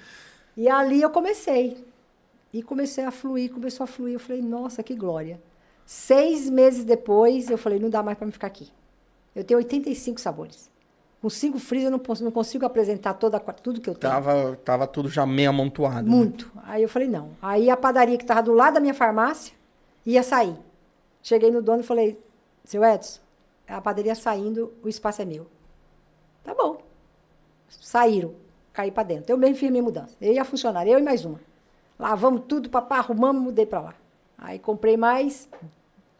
E 0.55 0.70
ali 0.70 1.01
eu 1.01 1.10
comecei. 1.10 1.86
E 2.53 2.64
comecei 2.64 3.03
a 3.03 3.12
fluir, 3.12 3.51
começou 3.51 3.84
a 3.84 3.88
fluir. 3.88 4.14
Eu 4.14 4.20
falei, 4.20 4.41
nossa, 4.41 4.82
que 4.82 4.95
glória. 4.95 5.39
Seis 5.86 6.49
meses 6.49 6.86
depois, 6.86 7.49
eu 7.49 7.57
falei, 7.57 7.78
não 7.78 7.89
dá 7.89 8.01
mais 8.01 8.18
para 8.18 8.26
me 8.26 8.32
ficar 8.32 8.47
aqui. 8.47 8.72
Eu 9.39 9.43
tenho 9.45 9.57
85 9.57 10.19
sabores. 10.19 10.69
Com 11.21 11.29
cinco 11.29 11.59
freezer, 11.59 11.87
eu 11.87 11.91
não, 11.91 11.99
posso- 11.99 12.23
não 12.23 12.31
consigo 12.31 12.65
apresentar 12.65 13.13
toda, 13.13 13.39
tudo 13.39 13.81
que 13.81 13.89
eu 13.89 13.95
tenho. 13.95 14.11
Tava, 14.13 14.55
tava 14.63 14.87
tudo 14.87 15.09
já 15.09 15.25
meio 15.25 15.49
amontoado. 15.49 16.03
né? 16.09 16.15
Muito. 16.15 16.51
Aí 16.63 16.81
eu 16.83 16.87
falei, 16.89 17.07
não. 17.07 17.31
Aí 17.41 17.69
a 17.69 17.75
padaria 17.77 18.17
que 18.17 18.23
estava 18.23 18.41
do 18.43 18.53
lado 18.53 18.75
da 18.75 18.79
minha 18.79 18.93
farmácia 18.93 19.53
ia 20.05 20.23
sair. 20.23 20.55
Cheguei 21.21 21.51
no 21.51 21.61
dono 21.61 21.81
e 21.81 21.83
falei, 21.83 22.17
seu 22.63 22.83
Edson, 22.83 23.19
a 23.67 23.81
padaria 23.81 24.15
saindo, 24.15 24.73
o 24.81 24.87
espaço 24.87 25.21
é 25.21 25.25
meu. 25.25 25.45
Tá 26.43 26.53
bom. 26.53 26.81
Saíram, 27.67 28.33
caí 28.73 28.91
para 28.91 29.03
dentro. 29.03 29.31
Eu 29.31 29.37
mesmo 29.37 29.57
fiz 29.57 29.69
minha 29.69 29.83
mudança. 29.83 30.15
Eu 30.21 30.33
e 30.33 30.39
a 30.39 30.45
funcionária, 30.45 30.91
eu 30.91 30.99
e 30.99 31.03
mais 31.03 31.25
uma. 31.25 31.39
Lavamos 31.97 32.43
tudo, 32.47 32.69
papá, 32.69 32.97
arrumamos, 32.99 33.41
mudei 33.41 33.65
para 33.65 33.81
lá. 33.81 33.95
Aí 34.37 34.57
comprei 34.57 34.95
mais 34.95 35.49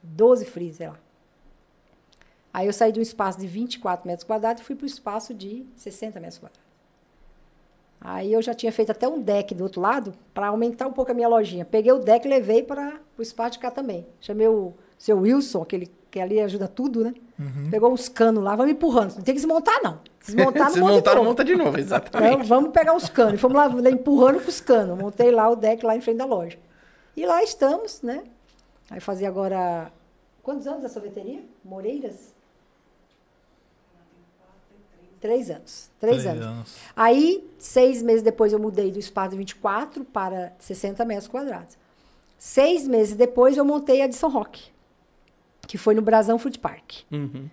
12 0.03 0.45
freezer 0.45 0.89
lá. 0.91 0.99
Aí 2.54 2.66
eu 2.68 2.74
saí 2.74 2.91
de 2.91 3.00
um 3.00 3.04
espaço 3.04 3.39
de 3.39 3.47
24 3.47 4.08
metros 4.08 4.26
quadrados 4.26 4.62
e 4.62 4.66
fui 4.66 4.76
para 4.76 4.84
o 4.84 4.88
espaço 4.88 5.34
de 5.34 5.66
60 5.76 6.20
metros 6.20 6.39
quadrados. 6.39 6.70
Aí 8.02 8.32
eu 8.32 8.41
já 8.41 8.54
tinha 8.54 8.72
feito 8.72 8.91
até 8.91 9.08
um 9.08 9.22
deck 9.22 9.54
do 9.54 9.64
outro 9.64 9.82
lado 9.82 10.14
para 10.34 10.47
aumentar 10.47 10.88
um 10.88 10.91
pouco 10.93 11.12
a 11.12 11.14
minha 11.14 11.28
lojinha. 11.28 11.66
Peguei 11.66 11.91
o 11.91 12.00
deck 12.00 12.26
e 12.26 12.30
levei 12.30 12.64
para 12.64 13.00
o 13.18 13.22
espaço 13.22 13.52
de 13.54 13.60
cá 13.60 13.70
também. 13.70 14.08
Chamei 14.22 14.47
o 14.47 14.74
seu 14.97 15.20
Wilson, 15.20 15.62
aquele 15.62 15.91
que 16.10 16.20
ali 16.20 16.39
ajuda 16.39 16.68
tudo, 16.68 17.04
né? 17.04 17.14
Pegou 17.70 17.91
uns 17.91 18.10
canos 18.10 18.43
lá, 18.43 18.56
vamos 18.56 18.72
empurrando. 18.72 19.16
Não 19.16 19.22
tem 19.22 19.34
que 19.36 19.41
desmontar, 19.41 19.80
não. 19.84 20.00
Desmontar, 20.26 20.72
não 20.76 20.88
monta 20.88 21.02
de 21.12 21.16
novo. 21.16 21.24
monta 21.30 21.43
de 21.45 21.56
novo, 21.56 21.70
Então, 21.70 21.80
exatamente. 21.80 22.47
vamos 22.47 22.72
pegar 22.72 22.95
os 22.95 23.08
canos. 23.10 23.34
E 23.36 23.38
fomos 23.38 23.56
lá, 23.58 23.68
lá 23.68 23.89
empurrando 23.89 24.41
com 24.41 24.50
os 24.50 24.60
canos. 24.62 24.97
Montei 24.97 25.30
lá 25.30 25.50
o 25.50 25.56
deck 25.56 25.86
lá 25.86 25.95
em 25.95 26.02
frente 26.02 26.18
da 26.18 26.26
loja. 26.26 26.58
E 27.16 27.26
lá 27.26 27.43
estamos, 27.43 28.02
né? 28.02 28.24
Aí 28.89 29.00
fazia 29.00 29.28
agora. 29.28 29.91
Quantos 30.41 30.66
anos 30.68 30.84
a 30.86 30.89
sorveteria? 30.89 31.41
Moreiras? 31.64 32.34
Três 35.20 35.49
anos. 35.49 35.89
Três, 35.99 36.26
anos. 36.26 36.76
Aí, 36.95 37.47
seis 37.57 38.01
meses 38.01 38.22
depois, 38.24 38.53
eu 38.53 38.59
mudei 38.59 38.91
do 38.91 38.99
espaço 38.99 39.32
de 39.32 39.38
24 39.38 40.05
para 40.05 40.53
60 40.59 41.03
metros 41.05 41.28
quadrados. 41.28 41.78
Seis 42.38 42.88
meses 42.88 43.15
depois, 43.15 43.57
eu 43.57 43.65
montei 43.65 44.01
a 44.01 44.07
de 44.07 44.15
São 44.15 44.30
Roque, 44.30 44.72
que 45.67 45.78
foi 45.78 45.93
no 45.93 46.01
Brasão 46.01 46.39
Food 46.39 46.57
Park. 46.59 47.01
Uhum. 47.11 47.49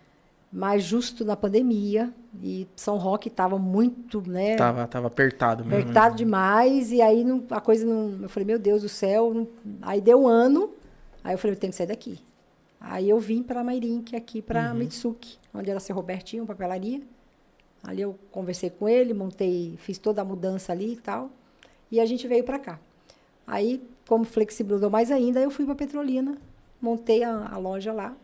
Mas 0.52 0.84
justo 0.84 1.24
na 1.24 1.36
pandemia, 1.36 2.12
e 2.40 2.68
São 2.76 2.96
Roque 2.96 3.28
estava 3.28 3.58
muito, 3.58 4.22
né? 4.26 4.54
Tava, 4.56 4.86
tava 4.86 5.08
apertado 5.08 5.64
mesmo. 5.64 5.80
apertado 5.80 6.16
demais, 6.16 6.92
e 6.92 7.02
aí 7.02 7.24
não- 7.24 7.44
a 7.50 7.60
coisa 7.60 7.84
não. 7.84 8.22
Eu 8.22 8.28
falei, 8.28 8.46
meu 8.46 8.58
Deus 8.58 8.82
do 8.82 8.88
céu. 8.88 9.34
não- 9.34 9.48
aí 9.82 10.00
deu 10.00 10.22
um 10.22 10.28
ano, 10.28 10.70
aí 11.24 11.34
eu 11.34 11.38
falei, 11.38 11.56
eu 11.56 11.60
tenho 11.60 11.72
que 11.72 11.76
sair 11.76 11.88
daqui. 11.88 12.20
Aí 12.80 13.10
eu 13.10 13.18
vim 13.18 13.42
para 13.42 13.64
Mairink, 13.64 14.14
aqui 14.14 14.40
para 14.40 14.72
Mitsuki, 14.72 15.36
onde 15.52 15.68
era 15.68 15.80
seu 15.80 15.96
Robertinho, 15.96 16.46
papelaria. 16.46 17.00
Ali 17.82 18.02
eu 18.02 18.18
conversei 18.30 18.70
com 18.70 18.88
ele, 18.88 19.14
montei, 19.14 19.76
fiz 19.78 19.98
toda 19.98 20.22
a 20.22 20.24
mudança 20.24 20.72
ali 20.72 20.94
e 20.94 20.96
tal. 20.96 21.30
E 21.90 22.00
a 22.00 22.06
gente 22.06 22.26
veio 22.26 22.44
para 22.44 22.58
cá. 22.58 22.80
Aí, 23.46 23.80
como 24.08 24.24
flexibilizou 24.24 24.90
mais 24.90 25.10
ainda, 25.10 25.40
eu 25.40 25.50
fui 25.50 25.64
para 25.64 25.74
Petrolina, 25.74 26.36
montei 26.80 27.22
a, 27.22 27.48
a 27.48 27.56
loja 27.56 27.92
lá. 27.92 28.16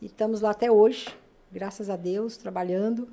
E 0.00 0.06
estamos 0.06 0.40
lá 0.40 0.50
até 0.50 0.70
hoje, 0.70 1.08
graças 1.52 1.88
a 1.88 1.96
Deus, 1.96 2.36
trabalhando, 2.36 3.08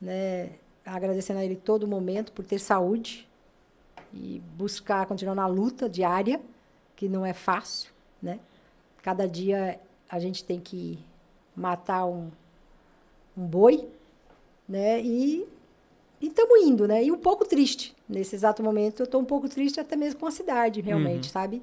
né? 0.00 0.50
Agradecendo 0.84 1.38
a 1.38 1.44
ele 1.44 1.56
todo 1.56 1.86
momento 1.86 2.32
por 2.32 2.44
ter 2.44 2.58
saúde 2.58 3.28
e 4.12 4.42
buscar 4.56 5.06
continuar 5.06 5.34
na 5.34 5.46
luta 5.46 5.88
diária, 5.88 6.40
que 6.96 7.08
não 7.08 7.24
é 7.24 7.32
fácil, 7.32 7.92
né? 8.20 8.40
Cada 9.02 9.28
dia 9.28 9.78
a 10.08 10.18
gente 10.18 10.44
tem 10.44 10.60
que 10.60 10.98
matar 11.54 12.06
um, 12.06 12.30
um 13.36 13.46
boi, 13.46 13.88
né? 14.70 15.00
E 15.02 15.44
estamos 16.20 16.62
indo, 16.64 16.86
né? 16.86 17.02
E 17.02 17.10
um 17.10 17.18
pouco 17.18 17.44
triste. 17.44 17.94
Nesse 18.08 18.36
exato 18.36 18.62
momento, 18.62 19.00
eu 19.00 19.04
estou 19.04 19.20
um 19.20 19.24
pouco 19.24 19.48
triste 19.48 19.80
até 19.80 19.96
mesmo 19.96 20.20
com 20.20 20.26
a 20.26 20.30
cidade, 20.30 20.80
realmente, 20.80 21.28
sabe? 21.28 21.60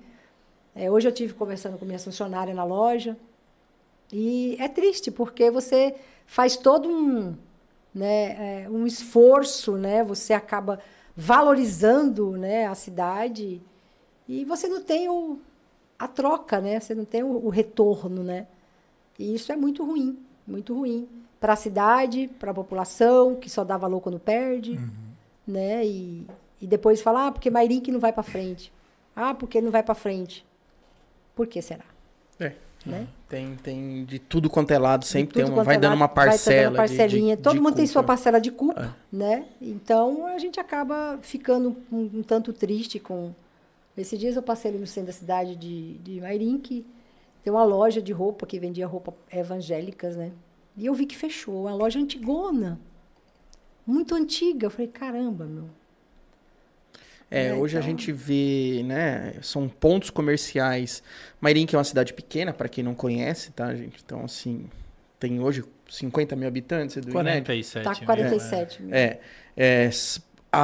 É, 0.76 0.92
hoje 0.92 1.08
eu 1.08 1.12
tive 1.14 1.34
conversando 1.34 1.78
com 1.78 1.86
minha 1.86 1.98
funcionária 1.98 2.54
na 2.54 2.66
loja. 2.66 3.18
E 4.12 4.58
é 4.60 4.68
triste, 4.68 5.10
porque 5.10 5.50
você 5.50 5.96
faz 6.26 6.58
todo 6.58 6.90
um, 6.90 7.34
né, 7.96 8.64
é, 8.66 8.70
um 8.70 8.86
esforço, 8.86 9.78
né? 9.78 10.04
Você 10.04 10.34
acaba 10.34 10.80
valorizando 11.16 12.32
né, 12.32 12.68
a 12.68 12.76
cidade 12.76 13.62
e 14.28 14.44
você 14.44 14.68
não 14.68 14.84
tem 14.84 15.08
o, 15.08 15.40
a 15.98 16.10
troca, 16.10 16.60
né? 16.60 16.78
Você 16.80 16.94
não 16.94 17.06
tem 17.06 17.24
o, 17.24 17.46
o 17.46 17.50
retorno, 17.50 18.22
né? 18.22 18.48
E 19.18 19.34
isso 19.34 19.50
é 19.52 19.56
muito 19.56 19.86
ruim, 19.86 20.20
muito 20.46 20.74
ruim 20.74 21.08
para 21.40 21.54
a 21.54 21.56
cidade, 21.56 22.28
para 22.40 22.52
a 22.52 22.54
população, 22.54 23.36
que 23.36 23.50
só 23.50 23.64
dá 23.64 23.78
valor 23.78 24.02
quando 24.02 24.20
perde, 24.20 24.80
né? 25.48 25.86
E, 25.86 26.26
e 26.62 26.68
depois 26.68 27.02
fala, 27.02 27.28
ah, 27.28 27.32
porque 27.32 27.50
Mairink 27.50 27.92
não 27.92 28.00
vai 28.00 28.12
para 28.12 28.24
frente. 28.24 28.72
Ah, 29.16 29.34
porque 29.34 29.62
não 29.62 29.72
vai 29.72 29.84
para 29.84 29.96
frente. 29.96 30.46
Por 31.36 31.46
que 31.48 31.62
será? 31.62 31.86
É. 32.40 32.54
Né? 32.86 33.08
Tem, 33.28 33.56
tem 33.56 34.06
de 34.06 34.18
tudo 34.18 34.50
quanto 34.50 34.72
é 34.72 34.78
lado, 34.78 35.04
sempre 35.04 35.36
tem 35.36 35.44
uma, 35.52 35.64
vai 35.64 35.76
é 35.76 35.80
dando 35.80 35.92
lado, 35.92 36.00
uma 36.00 36.08
vai 36.08 36.16
parcela. 36.28 36.64
dando 36.66 36.76
parcelinha. 36.78 37.36
de- 37.36 37.38
de- 37.38 37.44
Todo 37.44 37.56
de 37.56 37.60
mundo 37.60 37.76
tem 37.76 37.86
sua 37.86 38.02
culpa. 38.02 38.14
parcela 38.14 38.40
de 38.40 38.52
culpa, 38.52 38.96
É. 39.12 39.16
né? 39.16 39.46
Então 39.62 40.26
a 40.28 40.38
gente 40.38 40.60
acaba 40.60 41.20
ficando 41.22 41.76
um, 41.92 42.10
um 42.20 42.24
tanto 42.24 42.54
triste 42.54 43.00
com. 43.00 43.32
Esses 43.98 44.18
dias 44.18 44.36
eu 44.36 44.44
passei 44.44 44.70
ali 44.72 44.80
no 44.80 44.88
centro 44.88 45.08
da 45.08 45.14
cidade 45.14 45.56
de, 45.56 45.96
de 45.98 46.22
Mairink, 46.22 46.86
tem 47.44 47.52
uma 47.52 47.64
loja 47.64 48.02
de 48.02 48.14
roupa 48.14 48.46
que 48.46 48.60
vendia 48.60 48.86
roupa 48.88 49.14
evangélicas, 49.32 50.16
né? 50.16 50.32
E 50.78 50.86
eu 50.86 50.94
vi 50.94 51.06
que 51.08 51.18
fechou, 51.18 51.64
uma 51.64 51.74
loja 51.74 52.00
antigona, 52.00 52.80
muito 53.86 54.14
antiga. 54.14 54.68
Eu 54.68 54.70
falei, 54.70 54.88
caramba, 54.88 55.46
meu. 55.46 55.70
É, 57.30 57.48
É, 57.48 57.54
hoje 57.54 57.76
a 57.76 57.80
então- 57.80 57.90
gente 57.90 58.12
vê, 58.12 58.84
né? 58.86 59.34
São 59.42 59.68
pontos 59.68 60.10
comerciais. 60.10 61.04
Mairink 61.42 61.74
é 61.76 61.78
uma 61.78 61.84
cidade 61.84 62.14
pequena, 62.14 62.54
para 62.54 62.70
quem 62.70 62.84
não 62.84 62.94
conhece, 62.96 63.52
tá, 63.52 63.74
gente? 63.76 64.02
Então, 64.06 64.24
assim, 64.24 64.70
tem 65.20 65.40
hoje 65.40 65.64
50 65.90 66.36
mil 66.36 66.48
habitantes, 66.48 66.96
Edu, 66.96 67.08
né? 67.08 67.14
47 67.42 67.84
Tá 67.84 67.90
mil, 67.92 68.00
com 68.00 68.06
47 68.06 68.84
mil. 68.84 68.94
É, 68.96 69.20
é, 69.58 69.90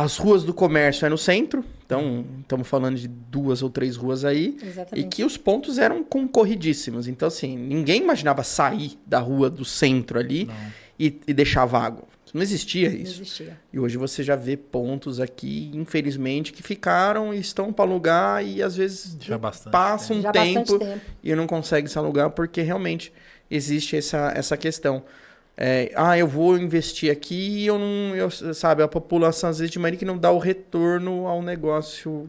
as 0.02 0.18
ruas 0.18 0.44
do 0.44 0.54
comércio 0.54 1.06
é 1.06 1.10
no 1.10 1.18
centro, 1.18 1.64
então 1.86 2.26
estamos 2.42 2.68
falando 2.68 2.96
de 2.98 3.08
duas 3.08 3.62
ou 3.62 3.70
três 3.70 3.96
ruas 3.96 4.26
aí. 4.26 4.58
E 4.62 4.66
Exatamente. 4.68 5.08
que 5.16 5.24
os 5.24 5.38
pontos 5.38 5.78
eram 5.78 6.04
concorridíssimos. 6.04 7.08
Então, 7.08 7.28
assim, 7.28 7.56
ninguém 7.56 8.02
imaginava 8.02 8.44
sair 8.44 8.98
da 9.06 9.20
rua 9.20 9.50
do 9.52 9.64
centro 9.64 10.18
ali 10.18 10.46
Não. 10.46 10.56
e, 11.00 11.20
e 11.28 11.34
deixar 11.34 11.66
vago. 11.66 12.08
Não 12.34 12.42
existia 12.42 12.90
Não 12.90 12.98
isso. 12.98 13.22
existia. 13.22 13.60
E 13.72 13.80
hoje 13.80 13.96
você 13.96 14.24
já 14.24 14.36
vê 14.36 14.58
pontos 14.58 15.20
aqui, 15.20 15.70
infelizmente, 15.76 16.52
que 16.52 16.64
ficaram 16.64 17.32
e 17.32 17.40
estão 17.40 17.72
para 17.72 17.86
alugar 17.86 18.44
e 18.44 18.64
às 18.64 18.76
vezes 18.76 19.16
Já 19.20 19.38
bastante 19.38 19.72
passa 19.72 20.12
um 20.16 20.24
tempo, 20.24 20.34
bastante 20.34 20.80
tempo. 20.80 21.02
e 21.24 21.36
não 21.36 21.46
consegue 21.46 21.88
se 21.88 21.96
alugar 22.00 22.32
porque 22.32 22.64
realmente 22.64 23.14
existe 23.52 23.96
essa, 23.96 24.34
essa 24.36 24.58
questão. 24.58 25.04
É, 25.56 25.92
ah, 25.96 26.18
eu 26.18 26.28
vou 26.28 26.58
investir 26.58 27.12
aqui 27.12 27.60
e 27.60 27.68
eu 27.68 27.78
não. 27.78 28.16
Eu, 28.16 28.32
sabe, 28.32 28.82
a 28.82 28.88
população 28.88 29.50
às 29.50 29.60
vezes 29.60 29.72
de 29.72 29.78
Maria 29.78 30.00
que 30.00 30.06
não 30.06 30.18
dá 30.18 30.32
o 30.32 30.40
retorno 30.40 31.28
ao 31.28 31.42
negócio, 31.42 32.28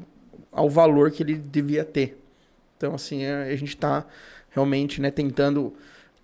ao 0.53 0.69
valor 0.69 1.11
que 1.11 1.23
ele 1.23 1.35
devia 1.35 1.85
ter. 1.85 2.19
Então, 2.77 2.95
assim, 2.95 3.23
é, 3.23 3.45
a 3.45 3.57
gente 3.57 3.71
está 3.71 4.05
realmente 4.51 5.01
né, 5.01 5.11
tentando. 5.11 5.73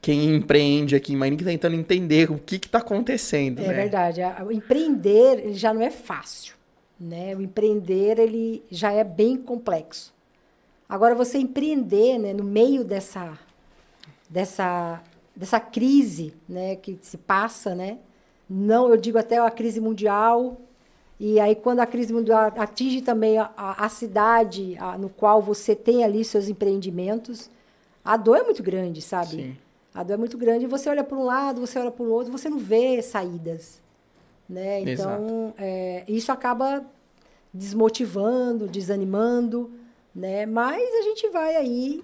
Quem 0.03 0.35
empreende 0.35 0.97
aqui 0.97 1.13
em 1.13 1.17
Marinho 1.17 1.45
tentando 1.45 1.77
entender 1.77 2.31
o 2.31 2.39
que 2.39 2.57
está 2.57 2.79
acontecendo. 2.79 3.61
É 3.61 3.69
né? 3.69 3.75
verdade. 3.75 4.21
O 4.47 4.51
empreender 4.51 5.41
ele 5.41 5.53
já 5.53 5.75
não 5.75 5.83
é 5.83 5.91
fácil, 5.91 6.55
né? 6.99 7.37
O 7.37 7.43
empreender 7.43 8.19
ele 8.19 8.63
já 8.71 8.93
é 8.93 9.05
bem 9.05 9.37
complexo. 9.37 10.15
Agora 10.89 11.15
você 11.15 11.37
empreender, 11.37 12.19
né, 12.19 12.33
no 12.33 12.43
meio 12.43 12.83
dessa 12.83 13.39
dessa 14.29 15.03
dessa 15.35 15.61
crise, 15.61 16.35
né, 16.49 16.77
que 16.77 16.99
se 17.01 17.17
passa, 17.17 17.75
né, 17.75 17.99
não, 18.53 18.89
eu 18.89 18.97
digo 18.97 19.17
até 19.17 19.39
a 19.39 19.49
crise 19.49 19.81
mundial. 19.81 20.61
E 21.21 21.39
aí, 21.39 21.55
quando 21.55 21.79
a 21.79 21.87
crise 21.87 22.13
mundial 22.13 22.53
atinge 22.57 23.01
também 23.01 23.39
a, 23.39 23.49
a, 23.57 23.85
a 23.85 23.89
cidade 23.89 24.77
a, 24.81 24.99
no 24.99 25.09
qual 25.09 25.41
você 25.41 25.77
tem 25.77 26.03
ali 26.03 26.25
seus 26.25 26.49
empreendimentos, 26.49 27.49
a 28.05 28.17
dor 28.17 28.39
é 28.39 28.43
muito 28.43 28.61
grande, 28.61 29.01
sabe? 29.01 29.31
Sim. 29.31 29.57
A 29.95 30.03
dor 30.03 30.15
é 30.15 30.17
muito 30.17 30.37
grande. 30.37 30.65
E 30.65 30.69
você 30.69 30.89
olha 30.89 31.05
para 31.05 31.17
um 31.17 31.25
lado, 31.25 31.61
você 31.61 31.79
olha 31.79 31.93
para 31.93 32.03
o 32.03 32.11
outro, 32.11 32.33
você 32.33 32.49
não 32.49 32.59
vê 32.59 33.01
saídas. 33.03 33.81
Né? 34.49 34.81
Então, 34.81 35.55
é, 35.57 36.03
isso 36.09 36.33
acaba 36.33 36.85
desmotivando, 37.55 38.67
desanimando, 38.67 39.71
né? 40.13 40.45
Mas 40.45 40.83
a 40.83 41.03
gente 41.03 41.29
vai 41.29 41.55
aí, 41.55 42.03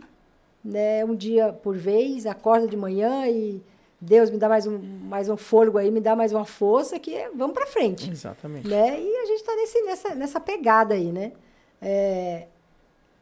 né? 0.67 1.05
Um 1.05 1.15
dia 1.15 1.53
por 1.53 1.77
vez, 1.77 2.27
acorda 2.27 2.67
de 2.67 2.77
manhã 2.77 3.27
e 3.29 3.63
Deus 4.01 4.31
me 4.31 4.39
dá 4.39 4.49
mais 4.49 4.67
um, 4.67 4.79
mais 4.79 5.29
um 5.29 5.37
fôlego 5.37 5.79
aí, 5.79 5.91
me 5.91 6.01
dá 6.01 6.15
mais 6.15 6.33
uma 6.33 6.45
força 6.45 6.99
que 6.99 7.15
é, 7.15 7.31
vamos 7.35 7.55
para 7.55 7.67
frente. 7.67 8.11
Exatamente. 8.11 8.69
Né? 8.69 9.01
E 9.01 9.17
a 9.17 9.27
gente 9.27 9.41
está 9.41 9.53
nessa, 9.85 10.15
nessa 10.15 10.41
pegada 10.41 10.95
aí, 10.95 11.13
né? 11.13 11.33
É, 11.81 12.47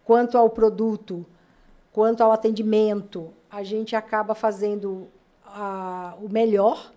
quanto 0.04 0.36
ao 0.36 0.48
produto, 0.50 1.24
quanto 1.92 2.22
ao 2.22 2.32
atendimento, 2.32 3.32
a 3.50 3.62
gente 3.62 3.94
acaba 3.94 4.34
fazendo 4.34 5.06
a, 5.46 6.14
o 6.20 6.28
melhor, 6.28 6.92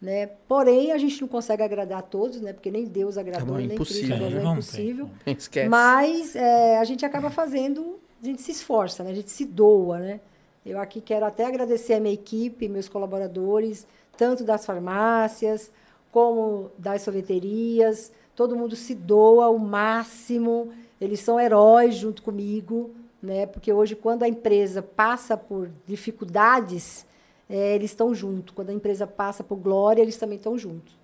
né? 0.00 0.28
Porém, 0.48 0.92
a 0.92 0.98
gente 0.98 1.20
não 1.20 1.28
consegue 1.28 1.62
agradar 1.62 1.98
a 1.98 2.02
todos, 2.02 2.40
né? 2.40 2.52
Porque 2.52 2.70
nem 2.70 2.86
Deus 2.86 3.18
agradou, 3.18 3.56
É 3.56 3.58
nem 3.58 3.72
impossível. 3.74 4.00
Cristo 4.08 4.14
agradou, 4.14 4.40
é 4.40 4.42
Não 4.42 4.52
impossível. 4.54 5.10
Esquece. 5.26 5.68
Mas 5.68 6.34
é, 6.34 6.78
a 6.78 6.84
gente 6.84 7.04
acaba 7.04 7.28
fazendo, 7.28 7.98
a 8.22 8.26
gente 8.26 8.42
se 8.42 8.52
esforça, 8.52 9.02
né? 9.02 9.10
A 9.10 9.14
gente 9.14 9.30
se 9.30 9.44
doa, 9.44 9.98
né? 9.98 10.20
Eu 10.64 10.78
aqui 10.78 11.00
quero 11.00 11.24
até 11.24 11.46
agradecer 11.46 11.94
a 11.94 12.00
minha 12.00 12.12
equipe, 12.12 12.68
meus 12.68 12.88
colaboradores, 12.88 13.86
tanto 14.16 14.44
das 14.44 14.66
farmácias 14.66 15.72
como 16.12 16.70
das 16.76 17.02
sorveterias. 17.02 18.12
Todo 18.36 18.56
mundo 18.56 18.76
se 18.76 18.94
doa 18.94 19.46
ao 19.46 19.58
máximo. 19.58 20.70
Eles 21.00 21.20
são 21.20 21.40
heróis 21.40 21.94
junto 21.94 22.22
comigo, 22.22 22.90
né? 23.22 23.46
Porque 23.46 23.72
hoje, 23.72 23.96
quando 23.96 24.22
a 24.22 24.28
empresa 24.28 24.82
passa 24.82 25.36
por 25.36 25.70
dificuldades, 25.86 27.06
é, 27.48 27.74
eles 27.74 27.90
estão 27.90 28.14
juntos. 28.14 28.54
Quando 28.54 28.70
a 28.70 28.74
empresa 28.74 29.06
passa 29.06 29.42
por 29.42 29.56
glória, 29.56 30.02
eles 30.02 30.16
também 30.16 30.36
estão 30.36 30.58
juntos. 30.58 30.98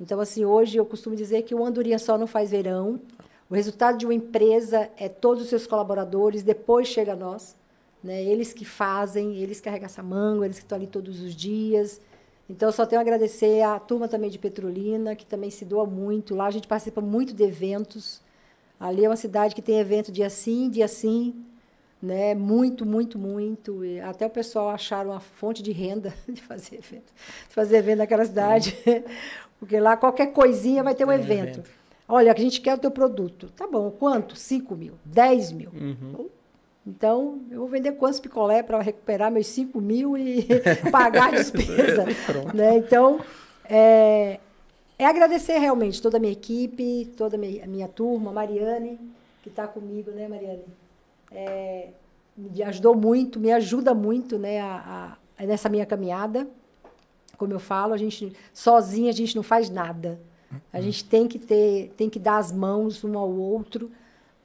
Então, 0.00 0.18
assim, 0.20 0.44
hoje 0.44 0.78
eu 0.78 0.86
costumo 0.86 1.14
dizer 1.14 1.42
que 1.42 1.54
uma 1.54 1.68
andorinha 1.68 1.98
só 1.98 2.16
não 2.16 2.26
faz 2.26 2.50
verão. 2.50 2.98
O 3.52 3.54
resultado 3.54 3.98
de 3.98 4.06
uma 4.06 4.14
empresa 4.14 4.88
é 4.96 5.10
todos 5.10 5.42
os 5.42 5.50
seus 5.50 5.66
colaboradores, 5.66 6.42
depois 6.42 6.88
chega 6.88 7.12
a 7.12 7.16
nós. 7.16 7.54
Né? 8.02 8.22
Eles 8.22 8.50
que 8.50 8.64
fazem, 8.64 9.36
eles 9.36 9.58
que 9.60 9.64
carregam 9.64 9.84
essa 9.84 10.02
manga, 10.02 10.46
eles 10.46 10.56
que 10.56 10.64
estão 10.64 10.76
ali 10.76 10.86
todos 10.86 11.20
os 11.20 11.36
dias. 11.36 12.00
Então, 12.48 12.70
eu 12.70 12.72
só 12.72 12.86
tenho 12.86 12.98
a 12.98 13.02
agradecer 13.02 13.60
à 13.60 13.78
turma 13.78 14.08
também 14.08 14.30
de 14.30 14.38
Petrolina, 14.38 15.14
que 15.14 15.26
também 15.26 15.50
se 15.50 15.66
doa 15.66 15.84
muito. 15.84 16.34
Lá 16.34 16.46
a 16.46 16.50
gente 16.50 16.66
participa 16.66 17.02
muito 17.02 17.34
de 17.34 17.44
eventos. 17.44 18.22
Ali 18.80 19.04
é 19.04 19.08
uma 19.10 19.16
cidade 19.16 19.54
que 19.54 19.60
tem 19.60 19.78
evento 19.78 20.10
dia 20.10 20.30
sim, 20.30 20.70
dia 20.70 20.88
sim, 20.88 21.44
né? 22.02 22.34
Muito, 22.34 22.86
muito, 22.86 23.18
muito. 23.18 23.84
E 23.84 24.00
até 24.00 24.24
o 24.24 24.30
pessoal 24.30 24.70
acharam 24.70 25.10
uma 25.10 25.20
fonte 25.20 25.62
de 25.62 25.72
renda 25.72 26.14
de 26.26 26.40
fazer 26.40 26.76
evento, 26.76 27.12
de 27.50 27.54
fazer 27.54 27.76
evento 27.76 27.98
naquela 27.98 28.24
cidade, 28.24 28.74
porque 29.60 29.78
lá 29.78 29.94
qualquer 29.94 30.28
coisinha 30.28 30.82
vai 30.82 30.94
ter 30.94 31.04
um 31.04 31.12
evento. 31.12 31.62
Olha, 32.14 32.30
a 32.30 32.36
gente 32.38 32.60
quer 32.60 32.74
o 32.74 32.78
teu 32.78 32.90
produto. 32.90 33.48
Tá 33.56 33.66
bom, 33.66 33.90
quanto? 33.90 34.36
5 34.36 34.76
mil, 34.76 34.92
10 35.02 35.50
mil. 35.52 35.70
Uhum. 35.72 36.28
Então, 36.86 37.40
eu 37.50 37.60
vou 37.60 37.68
vender 37.68 37.92
quantos 37.92 38.20
picolé 38.20 38.62
para 38.62 38.78
recuperar 38.82 39.32
meus 39.32 39.46
5 39.46 39.80
mil 39.80 40.14
e 40.18 40.46
pagar 40.92 41.28
a 41.28 41.30
despesa. 41.30 42.04
Né? 42.52 42.76
Então, 42.76 43.18
é, 43.64 44.38
é 44.98 45.06
agradecer 45.06 45.56
realmente 45.56 46.02
toda 46.02 46.18
a 46.18 46.20
minha 46.20 46.34
equipe, 46.34 47.10
toda 47.16 47.36
a 47.36 47.38
minha, 47.38 47.64
a 47.64 47.66
minha 47.66 47.88
turma, 47.88 48.30
a 48.30 48.34
Mariane, 48.34 49.00
que 49.42 49.48
está 49.48 49.66
comigo, 49.66 50.10
né, 50.10 50.28
Mariane? 50.28 50.64
É, 51.30 51.88
me 52.36 52.62
ajudou 52.62 52.94
muito, 52.94 53.40
me 53.40 53.50
ajuda 53.54 53.94
muito 53.94 54.38
né, 54.38 54.60
a, 54.60 55.16
a- 55.38 55.46
nessa 55.46 55.70
minha 55.70 55.86
caminhada. 55.86 56.46
Como 57.38 57.54
eu 57.54 57.58
falo, 57.58 57.94
a 57.94 57.96
gente 57.96 58.34
sozinha 58.52 59.08
a 59.08 59.14
gente 59.14 59.34
não 59.34 59.42
faz 59.42 59.70
nada. 59.70 60.20
A 60.72 60.80
gente 60.80 61.04
tem 61.04 61.28
que 61.28 61.38
ter, 61.38 61.92
tem 61.96 62.10
que 62.10 62.18
dar 62.18 62.38
as 62.38 62.52
mãos 62.52 63.04
um 63.04 63.18
ao 63.18 63.30
outro. 63.30 63.90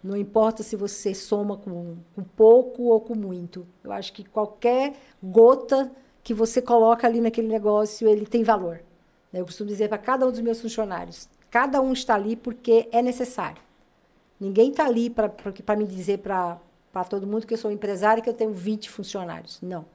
Não 0.04 0.16
importa 0.16 0.64
se 0.64 0.76
você 0.76 1.14
soma 1.14 1.58
com, 1.58 1.98
com 2.16 2.24
pouco 2.24 2.84
ou 2.84 3.02
com 3.02 3.16
muito. 3.16 3.66
Eu 3.84 3.92
acho 3.92 4.14
que 4.14 4.24
qualquer 4.24 4.96
gota 5.22 5.92
que 6.24 6.34
você 6.34 6.62
coloca 6.62 7.08
ali 7.08 7.22
naquele 7.22 7.48
negócio, 7.48 8.08
ele 8.08 8.26
tem 8.26 8.44
valor. 8.44 8.82
Eu 9.34 9.46
costumo 9.46 9.70
dizer 9.70 9.90
para 9.90 9.98
cada 9.98 10.26
um 10.26 10.32
dos 10.32 10.40
meus 10.40 10.62
funcionários, 10.62 11.30
cada 11.50 11.82
um 11.82 11.94
está 11.94 12.16
ali 12.16 12.36
porque 12.36 12.88
é 12.92 13.02
necessário. 13.02 13.62
Ninguém 14.40 14.72
está 14.72 14.86
ali 14.86 15.10
para 15.10 15.76
me 15.76 15.86
dizer 15.86 16.20
para 16.20 16.60
todo 17.10 17.28
mundo 17.28 17.46
que 17.46 17.54
eu 17.54 17.58
sou 17.58 17.72
empresário 17.72 18.22
e 18.22 18.24
que 18.24 18.30
eu 18.30 18.34
tenho 18.34 18.54
20 18.54 18.90
funcionários. 18.90 19.60
Não. 19.62 19.86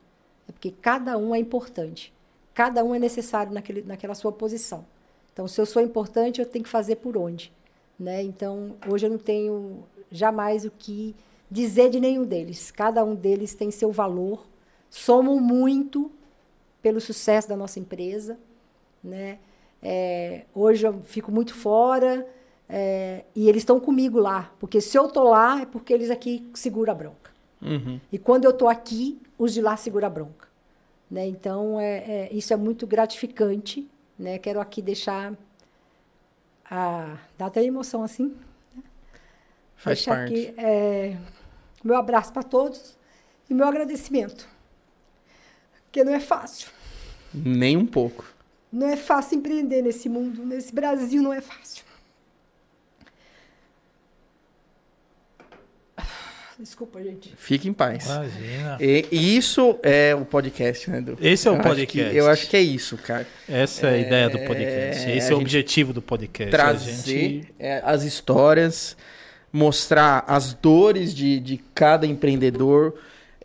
É 0.48 0.52
porque 0.52 0.70
cada 0.70 1.16
um 1.16 1.34
é 1.34 1.38
importante. 1.38 2.12
Cada 2.52 2.84
um 2.84 2.94
é 2.94 2.98
necessário 2.98 3.52
naquele, 3.52 3.82
naquela 3.82 4.14
sua 4.14 4.32
posição. 4.32 4.84
Então, 5.32 5.48
se 5.48 5.60
eu 5.60 5.66
sou 5.66 5.82
importante, 5.82 6.40
eu 6.40 6.46
tenho 6.46 6.64
que 6.64 6.70
fazer 6.70 6.96
por 6.96 7.16
onde. 7.16 7.52
Né? 7.98 8.22
Então, 8.22 8.76
hoje 8.86 9.06
eu 9.06 9.10
não 9.10 9.18
tenho 9.18 9.84
jamais 10.10 10.64
o 10.64 10.70
que 10.70 11.14
dizer 11.50 11.90
de 11.90 12.00
nenhum 12.00 12.24
deles. 12.24 12.70
Cada 12.70 13.04
um 13.04 13.14
deles 13.14 13.54
tem 13.54 13.70
seu 13.70 13.90
valor, 13.90 14.46
somam 14.90 15.38
muito 15.38 16.10
pelo 16.82 17.00
sucesso 17.00 17.48
da 17.48 17.56
nossa 17.56 17.78
empresa. 17.78 18.38
Né? 19.02 19.38
É, 19.82 20.42
hoje 20.54 20.86
eu 20.86 21.00
fico 21.02 21.32
muito 21.32 21.54
fora 21.54 22.26
é, 22.68 23.24
e 23.34 23.48
eles 23.48 23.62
estão 23.62 23.80
comigo 23.80 24.18
lá, 24.18 24.52
porque 24.58 24.80
se 24.80 24.96
eu 24.96 25.06
estou 25.06 25.24
lá 25.24 25.60
é 25.62 25.66
porque 25.66 25.92
eles 25.92 26.10
aqui 26.10 26.48
seguram 26.54 26.92
a 26.92 26.96
bronca. 26.96 27.30
Uhum. 27.60 28.00
E 28.10 28.18
quando 28.18 28.44
eu 28.44 28.50
estou 28.50 28.68
aqui, 28.68 29.20
os 29.38 29.52
de 29.52 29.60
lá 29.60 29.76
seguram 29.76 30.06
a 30.06 30.10
bronca. 30.10 30.48
Né? 31.10 31.26
Então, 31.26 31.78
é, 31.78 31.98
é, 31.98 32.28
isso 32.32 32.52
é 32.52 32.56
muito 32.56 32.86
gratificante. 32.86 33.88
Né? 34.18 34.38
Quero 34.38 34.60
aqui 34.60 34.80
deixar. 34.82 35.34
A, 36.70 37.18
dá 37.36 37.46
até 37.46 37.62
emoção 37.62 38.02
assim. 38.02 38.34
Faz 39.76 39.98
deixar 39.98 40.16
parte. 40.16 40.32
aqui 40.32 40.54
é, 40.60 41.16
meu 41.82 41.96
abraço 41.96 42.32
para 42.32 42.42
todos 42.42 42.96
e 43.50 43.54
meu 43.54 43.66
agradecimento. 43.66 44.48
Porque 45.84 46.04
não 46.04 46.14
é 46.14 46.20
fácil. 46.20 46.70
Nem 47.34 47.76
um 47.76 47.86
pouco. 47.86 48.24
Não 48.72 48.86
é 48.86 48.96
fácil 48.96 49.38
empreender 49.38 49.82
nesse 49.82 50.08
mundo, 50.08 50.46
nesse 50.46 50.72
Brasil 50.72 51.22
não 51.22 51.32
é 51.32 51.40
fácil. 51.40 51.84
Desculpa, 56.58 57.02
gente. 57.02 57.32
Fique 57.36 57.68
em 57.68 57.72
paz. 57.72 58.06
Imagina. 58.06 58.76
E 58.80 59.06
e 59.10 59.36
isso 59.36 59.78
é 59.82 60.14
o 60.14 60.24
podcast, 60.24 60.90
né, 60.90 60.98
Edu? 60.98 61.18
Esse 61.20 61.48
é 61.48 61.50
o 61.50 61.54
Eu 61.54 61.58
acho 61.60 61.68
podcast. 61.68 62.10
que- 62.10 62.16
eu 62.16 62.28
acho 62.28 62.48
que 62.48 62.56
é 62.56 62.60
isso, 62.60 62.96
cara. 62.98 63.26
Essa 63.48 63.86
é 63.88 63.94
a 63.94 63.98
ideia 63.98 64.28
do 64.30 64.38
podcast. 64.40 65.10
É, 65.10 65.16
Esse 65.16 65.32
é 65.32 65.34
o 65.34 65.38
objetivo 65.38 65.92
do 65.92 66.02
podcast. 66.02 66.50
Trazer 66.50 66.90
A 66.90 66.94
gente... 66.94 67.54
é, 67.58 67.82
as 67.84 68.02
histórias, 68.04 68.96
mostrar 69.52 70.24
as 70.28 70.52
dores 70.54 71.14
de, 71.14 71.40
de 71.40 71.60
cada 71.74 72.06
empreendedor, 72.06 72.94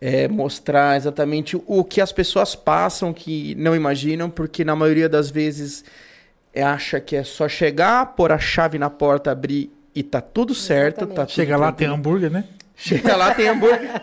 é, 0.00 0.28
mostrar 0.28 0.96
exatamente 0.96 1.60
o 1.66 1.82
que 1.82 2.00
as 2.00 2.12
pessoas 2.12 2.54
passam 2.54 3.12
que 3.12 3.54
não 3.56 3.74
imaginam, 3.74 4.30
porque 4.30 4.64
na 4.64 4.76
maioria 4.76 5.08
das 5.08 5.28
vezes 5.30 5.84
é, 6.54 6.62
acha 6.62 7.00
que 7.00 7.16
é 7.16 7.24
só 7.24 7.48
chegar, 7.48 8.14
pôr 8.14 8.30
a 8.32 8.38
chave 8.38 8.78
na 8.78 8.88
porta, 8.90 9.30
abrir 9.32 9.72
e 9.94 10.02
tá 10.02 10.20
tudo 10.20 10.54
certo. 10.54 11.06
Tá 11.06 11.24
tudo 11.26 11.34
Chega 11.34 11.56
lá, 11.56 11.72
tem 11.72 11.88
hambúrguer, 11.88 12.30
né? 12.30 12.44
Chega 12.78 13.16
lá, 13.16 13.34
tem 13.34 13.48
hambúrguer. 13.48 14.00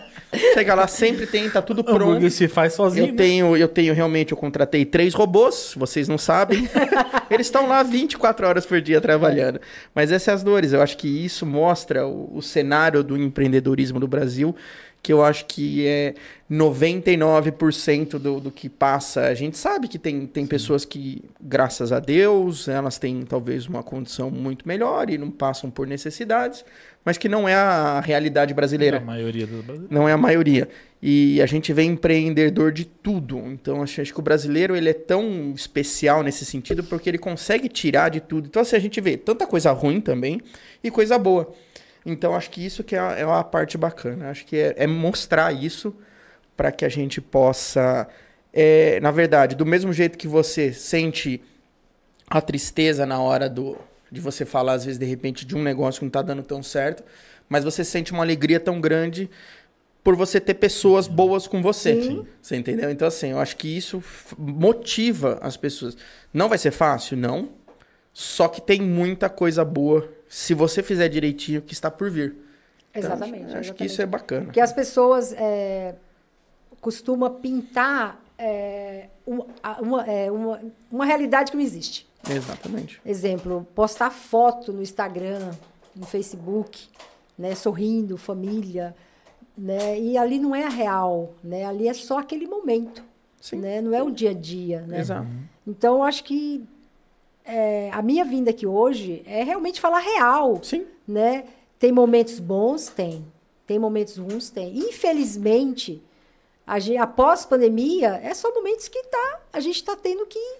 Chega 0.53 0.75
lá, 0.75 0.85
sempre 0.85 1.25
tem, 1.25 1.49
tá 1.49 1.61
tudo 1.61 1.81
pronto. 1.81 2.03
Hambúrguer 2.03 2.29
se 2.29 2.49
faz 2.49 2.73
sozinho. 2.73 3.05
Eu 3.05 3.11
né? 3.11 3.17
tenho, 3.17 3.57
eu 3.57 3.67
tenho 3.69 3.93
realmente, 3.93 4.33
eu 4.33 4.37
contratei 4.37 4.83
três 4.83 5.13
robôs, 5.13 5.73
vocês 5.77 6.09
não 6.09 6.17
sabem. 6.17 6.69
Eles 7.31 7.47
estão 7.47 7.69
lá 7.69 7.81
24 7.81 8.45
horas 8.45 8.65
por 8.65 8.81
dia 8.81 8.99
trabalhando. 8.99 9.61
Mas 9.93 10.11
essas 10.11 10.23
são 10.23 10.33
as 10.33 10.43
dores. 10.43 10.73
Eu 10.73 10.81
acho 10.81 10.97
que 10.97 11.07
isso 11.07 11.45
mostra 11.45 12.05
o, 12.05 12.37
o 12.37 12.41
cenário 12.41 13.01
do 13.01 13.17
empreendedorismo 13.17 13.97
do 13.97 14.09
Brasil, 14.09 14.53
que 15.01 15.13
eu 15.13 15.23
acho 15.23 15.45
que 15.45 15.87
é 15.87 16.13
99% 16.51 18.17
do, 18.17 18.39
do 18.41 18.51
que 18.51 18.67
passa. 18.67 19.21
A 19.27 19.33
gente 19.33 19.57
sabe 19.57 19.87
que 19.87 19.97
tem, 19.97 20.27
tem 20.27 20.45
pessoas 20.45 20.83
que, 20.83 21.23
graças 21.39 21.91
a 21.91 21.99
Deus, 21.99 22.67
elas 22.67 22.97
têm 22.97 23.21
talvez 23.21 23.67
uma 23.67 23.83
condição 23.83 24.29
muito 24.29 24.67
melhor 24.67 25.09
e 25.09 25.17
não 25.17 25.31
passam 25.31 25.69
por 25.69 25.87
necessidades, 25.87 26.65
mas 27.05 27.19
que 27.19 27.29
não 27.29 27.47
é 27.47 27.53
a 27.53 28.01
realidade 28.01 28.51
brasileira. 28.51 28.97
A 28.97 29.01
maioria 29.01 29.45
dos 29.45 29.63
brasileiros. 29.63 29.95
Não 29.95 30.09
é 30.09 30.11
a 30.11 30.17
maioria. 30.17 30.67
E 30.99 31.39
a 31.39 31.45
gente 31.45 31.71
vê 31.71 31.83
empreendedor 31.83 32.71
de 32.71 32.83
tudo. 32.83 33.37
Então, 33.45 33.83
acho, 33.83 34.01
acho 34.01 34.11
que 34.11 34.19
o 34.19 34.23
brasileiro 34.23 34.75
ele 34.75 34.89
é 34.89 34.93
tão 34.93 35.53
especial 35.55 36.23
nesse 36.23 36.43
sentido 36.43 36.83
porque 36.83 37.07
ele 37.07 37.19
consegue 37.19 37.69
tirar 37.69 38.09
de 38.09 38.19
tudo. 38.19 38.47
Então, 38.47 38.63
assim, 38.63 38.75
a 38.75 38.79
gente 38.79 38.99
vê 38.99 39.15
tanta 39.15 39.45
coisa 39.45 39.71
ruim 39.71 40.01
também 40.01 40.41
e 40.83 40.89
coisa 40.89 41.19
boa. 41.19 41.53
Então, 42.03 42.33
acho 42.33 42.49
que 42.49 42.65
isso 42.65 42.83
que 42.83 42.95
é 42.95 42.99
a, 42.99 43.11
é 43.11 43.23
a 43.23 43.43
parte 43.43 43.77
bacana. 43.77 44.31
Acho 44.31 44.43
que 44.43 44.57
é, 44.57 44.73
é 44.75 44.87
mostrar 44.87 45.53
isso 45.53 45.95
para 46.57 46.71
que 46.71 46.83
a 46.83 46.89
gente 46.89 47.21
possa... 47.21 48.07
é, 48.51 48.99
na 48.99 49.11
verdade, 49.11 49.55
do 49.55 49.65
mesmo 49.65 49.93
jeito 49.93 50.17
que 50.17 50.27
você 50.27 50.73
sente 50.73 51.39
a 52.27 52.41
tristeza 52.41 53.05
na 53.05 53.19
hora 53.19 53.47
do 53.47 53.77
de 54.11 54.21
você 54.21 54.45
falar, 54.45 54.73
às 54.73 54.85
vezes, 54.85 54.97
de 54.99 55.05
repente, 55.05 55.45
de 55.45 55.55
um 55.55 55.61
negócio 55.63 55.99
que 55.99 56.05
não 56.05 56.11
tá 56.11 56.21
dando 56.21 56.43
tão 56.43 56.61
certo, 56.63 57.03
mas 57.49 57.63
você 57.63 57.83
sente 57.83 58.11
uma 58.11 58.23
alegria 58.23 58.59
tão 58.59 58.79
grande 58.79 59.29
por 60.03 60.15
você 60.15 60.39
ter 60.39 60.53
pessoas 60.55 61.07
boas 61.07 61.47
com 61.47 61.61
você. 61.61 62.01
Sim. 62.01 62.27
Você 62.41 62.55
entendeu? 62.55 62.91
Então, 62.91 63.07
assim, 63.07 63.29
eu 63.31 63.39
acho 63.39 63.57
que 63.57 63.67
isso 63.75 64.03
motiva 64.37 65.39
as 65.41 65.57
pessoas. 65.57 65.97
Não 66.33 66.47
vai 66.47 66.57
ser 66.57 66.71
fácil? 66.71 67.17
Não. 67.17 67.49
Só 68.13 68.47
que 68.47 68.61
tem 68.61 68.81
muita 68.81 69.27
coisa 69.29 69.65
boa, 69.65 70.09
se 70.29 70.53
você 70.53 70.81
fizer 70.81 71.09
direitinho, 71.09 71.61
que 71.61 71.73
está 71.73 71.91
por 71.91 72.09
vir. 72.09 72.35
Então, 72.93 73.11
Exatamente. 73.11 73.43
acho 73.43 73.51
que 73.51 73.57
exatamente. 73.59 73.85
isso 73.91 74.01
é 74.01 74.05
bacana. 74.05 74.45
Porque 74.45 74.61
as 74.61 74.71
pessoas 74.71 75.33
é, 75.33 75.95
costumam 76.79 77.33
pintar 77.33 78.21
é, 78.37 79.07
um- 79.25 79.45
a- 79.63 79.81
uma, 79.81 80.03
é, 80.05 80.29
uma, 80.31 80.61
uma 80.91 81.05
realidade 81.05 81.51
que 81.51 81.57
não 81.57 81.63
existe. 81.63 82.05
Exatamente. 82.29 83.01
Exemplo, 83.05 83.67
postar 83.75 84.09
foto 84.09 84.73
no 84.73 84.81
Instagram, 84.81 85.51
no 85.95 86.05
Facebook, 86.05 86.87
né, 87.37 87.55
sorrindo, 87.55 88.17
família, 88.17 88.95
né, 89.57 89.99
e 89.99 90.17
ali 90.17 90.39
não 90.39 90.55
é 90.55 90.63
a 90.63 90.69
real, 90.69 91.33
né, 91.43 91.65
ali 91.65 91.87
é 91.87 91.93
só 91.93 92.19
aquele 92.19 92.47
momento, 92.47 93.03
Sim. 93.39 93.57
né, 93.57 93.81
não 93.81 93.93
é 93.93 94.01
o 94.01 94.11
dia 94.11 94.31
a 94.31 94.33
dia, 94.33 94.81
né. 94.81 94.99
Exato. 94.99 95.27
Então, 95.67 95.95
eu 95.95 96.03
acho 96.03 96.23
que 96.23 96.65
é, 97.45 97.89
a 97.91 98.01
minha 98.01 98.25
vinda 98.25 98.49
aqui 98.49 98.65
hoje 98.65 99.21
é 99.25 99.43
realmente 99.43 99.79
falar 99.79 99.99
real, 99.99 100.59
Sim. 100.63 100.85
né? 101.07 101.45
Tem 101.77 101.91
momentos 101.91 102.39
bons? 102.39 102.87
Tem. 102.87 103.25
Tem 103.67 103.77
momentos 103.77 104.17
ruins? 104.17 104.49
Tem. 104.49 104.75
Infelizmente, 104.77 106.01
a 106.65 106.79
gente, 106.79 106.97
após 106.97 107.45
pandemia, 107.45 108.19
é 108.23 108.33
só 108.33 108.51
momentos 108.53 108.87
que 108.87 109.01
tá, 109.03 109.41
a 109.53 109.59
gente 109.59 109.75
está 109.75 109.95
tendo 109.95 110.25
que, 110.25 110.57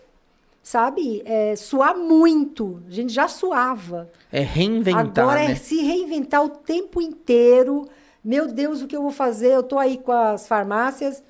sabe, 0.66 1.22
é, 1.26 1.56
suar 1.56 1.96
muito. 1.96 2.82
A 2.88 2.92
gente 2.92 3.14
já 3.14 3.28
suava. 3.28 4.10
É 4.32 4.40
reinventar, 4.42 5.24
Agora 5.24 5.44
é 5.44 5.50
né? 5.50 5.56
se 5.56 5.80
reinventar 5.84 6.44
o 6.44 6.50
tempo 6.50 7.00
inteiro. 7.00 7.88
Meu 8.24 8.48
Deus, 8.52 8.82
o 8.82 8.88
que 8.88 8.96
eu 8.96 9.04
vou 9.04 9.12
fazer? 9.12 9.52
Eu 9.54 9.60
estou 9.60 9.78
aí 9.78 10.00
com 10.00 10.12
as 10.12 10.48
farmácias. 10.48 11.22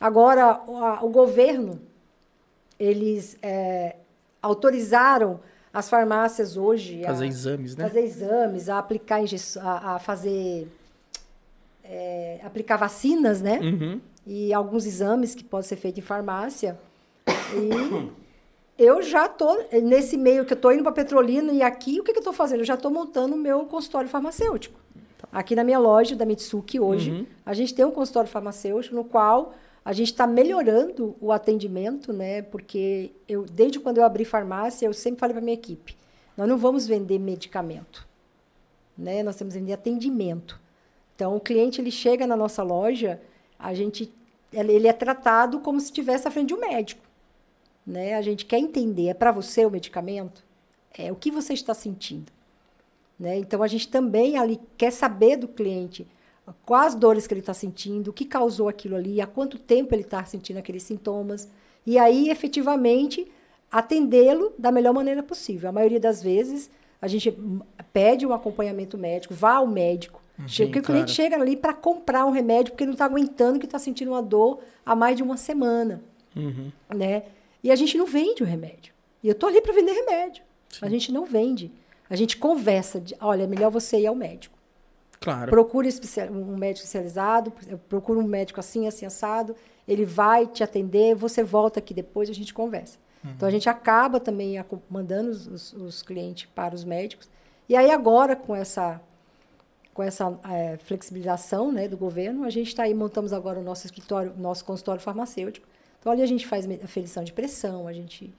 Agora, 0.00 0.60
o, 0.68 0.76
a- 0.76 1.04
o 1.04 1.08
governo, 1.08 1.80
eles 2.78 3.36
é, 3.42 3.96
autorizaram 4.40 5.40
as 5.72 5.88
farmácias 5.90 6.56
hoje 6.56 7.02
a 7.04 7.08
Fazer 7.08 7.26
exames, 7.26 7.74
né? 7.76 7.88
fazer 7.88 8.00
exames, 8.02 8.68
a 8.68 8.78
aplicar 8.78 9.18
a, 9.60 9.94
a 9.94 9.98
fazer 9.98 10.68
é, 11.82 12.38
aplicar 12.44 12.76
vacinas, 12.76 13.40
né? 13.42 13.58
Uhum. 13.60 14.00
E 14.24 14.54
alguns 14.54 14.86
exames 14.86 15.34
que 15.34 15.42
podem 15.42 15.66
ser 15.68 15.74
feitos 15.76 15.98
em 15.98 16.02
farmácia. 16.06 16.78
E 17.26 18.23
eu 18.78 19.02
já 19.02 19.28
tô 19.28 19.56
nesse 19.82 20.16
meio 20.16 20.44
que 20.44 20.52
eu 20.52 20.56
tô 20.56 20.70
indo 20.72 20.82
para 20.82 20.92
Petrolina 20.92 21.52
e 21.52 21.62
aqui 21.62 22.00
o 22.00 22.04
que, 22.04 22.12
que 22.12 22.18
eu 22.18 22.22
tô 22.24 22.32
fazendo? 22.32 22.60
Eu 22.60 22.64
já 22.66 22.76
tô 22.76 22.90
montando 22.90 23.34
o 23.34 23.38
meu 23.38 23.64
consultório 23.66 24.08
farmacêutico. 24.08 24.78
Aqui 25.32 25.54
na 25.56 25.64
minha 25.64 25.78
loja 25.78 26.14
da 26.14 26.24
Mitsuki 26.24 26.78
hoje, 26.78 27.10
Uhum. 27.10 27.26
a 27.44 27.54
gente 27.54 27.74
tem 27.74 27.84
um 27.84 27.90
consultório 27.90 28.30
farmacêutico 28.30 28.94
no 28.94 29.04
qual 29.04 29.54
a 29.84 29.92
gente 29.92 30.12
está 30.12 30.26
melhorando 30.26 31.14
o 31.20 31.30
atendimento, 31.32 32.12
né? 32.12 32.42
Porque 32.42 33.10
eu, 33.28 33.44
desde 33.44 33.78
quando 33.80 33.98
eu 33.98 34.04
abri 34.04 34.24
farmácia, 34.24 34.86
eu 34.86 34.92
sempre 34.94 35.20
falei 35.20 35.34
para 35.34 35.42
minha 35.42 35.54
equipe: 35.54 35.96
nós 36.36 36.48
não 36.48 36.56
vamos 36.56 36.86
vender 36.86 37.18
medicamento, 37.18 38.06
né? 38.96 39.22
Nós 39.22 39.36
temos 39.36 39.54
que 39.54 39.60
vender 39.60 39.72
atendimento. 39.72 40.60
Então, 41.14 41.36
o 41.36 41.40
cliente 41.40 41.80
ele 41.80 41.90
chega 41.90 42.26
na 42.26 42.36
nossa 42.36 42.62
loja, 42.62 43.20
a 43.58 43.72
gente, 43.74 44.12
ele 44.52 44.72
ele 44.72 44.88
é 44.88 44.92
tratado 44.92 45.60
como 45.60 45.78
se 45.80 45.86
estivesse 45.86 46.26
à 46.26 46.30
frente 46.30 46.48
de 46.48 46.54
um 46.54 46.60
médico, 46.60 47.03
né? 47.86 48.14
A 48.14 48.22
gente 48.22 48.44
quer 48.46 48.58
entender, 48.58 49.08
é 49.08 49.14
para 49.14 49.32
você 49.32 49.64
o 49.66 49.70
medicamento? 49.70 50.42
É 50.96 51.10
o 51.10 51.16
que 51.16 51.30
você 51.30 51.52
está 51.52 51.74
sentindo, 51.74 52.30
né? 53.18 53.36
Então, 53.38 53.62
a 53.62 53.66
gente 53.66 53.88
também 53.88 54.36
ali 54.36 54.60
quer 54.76 54.90
saber 54.92 55.36
do 55.36 55.48
cliente 55.48 56.06
quais 56.64 56.94
dores 56.94 57.26
que 57.26 57.32
ele 57.34 57.40
está 57.40 57.54
sentindo, 57.54 58.08
o 58.08 58.12
que 58.12 58.24
causou 58.24 58.68
aquilo 58.68 58.96
ali, 58.96 59.20
há 59.20 59.26
quanto 59.26 59.58
tempo 59.58 59.94
ele 59.94 60.02
está 60.02 60.24
sentindo 60.24 60.58
aqueles 60.58 60.82
sintomas, 60.82 61.48
e 61.86 61.98
aí, 61.98 62.28
efetivamente, 62.28 63.26
atendê-lo 63.72 64.52
da 64.58 64.70
melhor 64.70 64.92
maneira 64.94 65.22
possível. 65.22 65.68
A 65.68 65.72
maioria 65.72 65.98
das 65.98 66.22
vezes, 66.22 66.70
a 67.00 67.08
gente 67.08 67.36
pede 67.92 68.26
um 68.26 68.32
acompanhamento 68.32 68.96
médico, 68.98 69.34
vá 69.34 69.54
ao 69.54 69.66
médico, 69.66 70.22
Chega- 70.46 70.68
porque 70.68 70.80
o 70.80 70.82
cliente 70.82 71.12
chega 71.12 71.36
ali 71.36 71.56
para 71.56 71.72
comprar 71.72 72.24
um 72.26 72.30
remédio 72.30 72.72
porque 72.72 72.84
não 72.84 72.92
está 72.92 73.04
aguentando 73.04 73.58
que 73.58 73.66
está 73.66 73.78
sentindo 73.78 74.10
uma 74.10 74.22
dor 74.22 74.60
há 74.84 74.94
mais 74.94 75.16
de 75.16 75.22
uma 75.22 75.36
semana, 75.36 76.02
Uhum. 76.36 76.70
né? 76.94 77.22
E 77.64 77.70
a 77.72 77.76
gente 77.76 77.96
não 77.98 78.06
vende 78.06 78.42
o 78.42 78.46
remédio. 78.46 78.92
E 79.22 79.26
eu 79.28 79.32
estou 79.32 79.48
ali 79.48 79.60
para 79.60 79.72
vender 79.72 79.92
remédio. 79.92 80.44
A 80.82 80.88
gente 80.88 81.10
não 81.10 81.24
vende. 81.24 81.72
A 82.10 82.14
gente 82.14 82.36
conversa 82.36 83.00
de, 83.00 83.16
olha, 83.20 83.44
é 83.44 83.46
melhor 83.46 83.70
você 83.70 83.98
ir 83.98 84.06
ao 84.06 84.14
médico. 84.14 84.56
Claro. 85.20 85.50
Procure 85.50 85.88
um 86.30 86.56
médico 86.56 86.84
especializado, 86.84 87.50
procura 87.88 88.18
um 88.18 88.24
médico 88.24 88.60
assim, 88.60 88.86
assim, 88.86 89.06
assado. 89.06 89.56
Ele 89.88 90.04
vai 90.04 90.46
te 90.46 90.62
atender, 90.62 91.14
você 91.14 91.42
volta 91.42 91.78
aqui 91.78 91.94
depois, 91.94 92.28
a 92.28 92.34
gente 92.34 92.52
conversa. 92.52 92.98
Então, 93.24 93.48
a 93.48 93.50
gente 93.50 93.66
acaba 93.70 94.20
também 94.20 94.62
mandando 94.90 95.30
os, 95.30 95.46
os- 95.46 95.72
os 95.72 96.02
clientes 96.02 96.46
para 96.54 96.74
os 96.74 96.84
médicos. 96.84 97.26
E 97.66 97.74
aí, 97.74 97.90
agora, 97.90 98.36
com 98.36 98.54
essa, 98.54 99.00
com 99.94 100.02
essa 100.02 100.38
eh, 100.50 100.76
flexibilização 100.84 101.72
né, 101.72 101.88
do 101.88 101.96
governo, 101.96 102.44
a 102.44 102.50
gente 102.50 102.68
está 102.68 102.82
aí, 102.82 102.92
montamos 102.92 103.32
agora 103.32 103.58
o 103.58 103.62
nosso 103.62 103.86
escritório, 103.86 104.34
o 104.36 104.40
nosso 104.40 104.62
consultório 104.66 105.00
farmacêutico. 105.00 105.66
Então, 106.04 106.12
ali 106.12 106.20
a 106.20 106.26
gente 106.26 106.46
faz 106.46 106.68
aferição 106.82 107.24
de 107.24 107.32
pressão, 107.32 107.88
a 107.88 107.92
gente 107.94 108.30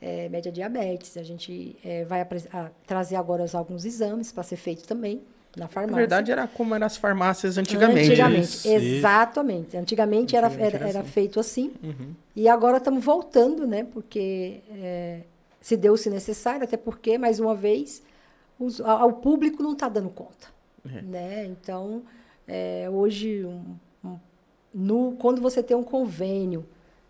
eh, 0.00 0.28
mede 0.28 0.48
a 0.48 0.52
diabetes, 0.52 1.16
a 1.16 1.24
gente 1.24 1.74
eh, 1.84 2.04
vai 2.04 2.20
apres- 2.20 2.46
a- 2.54 2.70
trazer 2.86 3.16
agora 3.16 3.44
alguns 3.54 3.84
exames 3.84 4.30
para 4.30 4.44
ser 4.44 4.54
feito 4.54 4.86
também 4.86 5.20
na 5.56 5.64
Na 5.64 5.68
farmácia. 5.68 5.96
verdade, 5.96 6.30
era 6.30 6.46
como 6.46 6.76
eram 6.76 6.86
as 6.86 6.96
farmácias 6.96 7.58
antigamente. 7.58 8.10
Antigamente, 8.12 8.42
Isso, 8.44 8.68
isso. 8.68 8.76
exatamente. 8.76 9.76
Antigamente 9.76 10.36
era, 10.36 10.46
Antigamente 10.46 10.76
era, 10.76 10.84
era 10.84 10.90
era 10.90 11.00
assim. 11.00 11.10
feito 11.10 11.40
assim. 11.40 11.72
Uhum. 11.82 12.14
E 12.36 12.48
agora 12.48 12.76
estamos 12.76 13.04
voltando, 13.04 13.66
né? 13.66 13.82
Porque 13.82 14.60
é, 14.70 15.22
se 15.60 15.76
deu-se 15.76 16.08
necessário, 16.08 16.62
até 16.62 16.76
porque, 16.76 17.18
mais 17.18 17.40
uma 17.40 17.56
vez, 17.56 18.00
os- 18.60 18.80
a- 18.80 19.04
o 19.04 19.14
público 19.14 19.60
não 19.60 19.72
está 19.72 19.88
dando 19.88 20.10
conta. 20.10 20.46
É. 20.88 21.02
Né? 21.02 21.46
Então, 21.46 22.02
é, 22.46 22.88
hoje, 22.88 23.44
um- 23.44 23.74
um- 24.08 24.18
no, 24.72 25.16
quando 25.18 25.42
você 25.42 25.60
tem 25.64 25.76
um 25.76 25.82
convênio, 25.82 26.64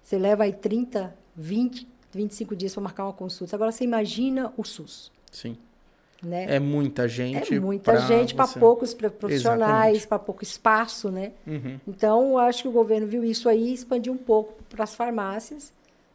você 0.09 0.16
leva 0.18 0.44
aí 0.44 0.52
30, 0.54 1.14
20, 1.36 1.86
25 2.14 2.56
dias 2.56 2.72
para 2.72 2.82
marcar 2.82 3.04
uma 3.04 3.12
consulta. 3.12 3.54
Agora, 3.54 3.70
você 3.70 3.84
imagina 3.84 4.50
o 4.56 4.64
SUS. 4.64 5.12
Sim. 5.30 5.54
Né? 6.22 6.46
É 6.48 6.59
muita 6.59 7.06
gente. 7.06 7.54
É 7.54 7.61
muita 7.61 7.92
pra 7.92 8.00
gente 8.00 8.34
para 8.34 8.46
você- 8.46 8.59
poucos 8.59 8.94
pro- 8.94 9.11
profissionais, 9.11 10.06
para 10.06 10.18
pouco 10.18 10.42
espaço, 10.42 11.11
né? 11.11 11.32
Uhum. 11.46 11.78
Então, 11.86 12.30
eu 12.30 12.38
acho 12.38 12.62
que 12.62 12.68
o 12.68 12.72
governo 12.72 13.06
viu 13.06 13.22
isso 13.22 13.48
aí, 13.50 13.72
expandiu 13.74 14.14
um 14.14 14.16
pouco 14.16 14.54
para 14.70 14.82
as 14.84 14.94
farmácias 14.94 15.72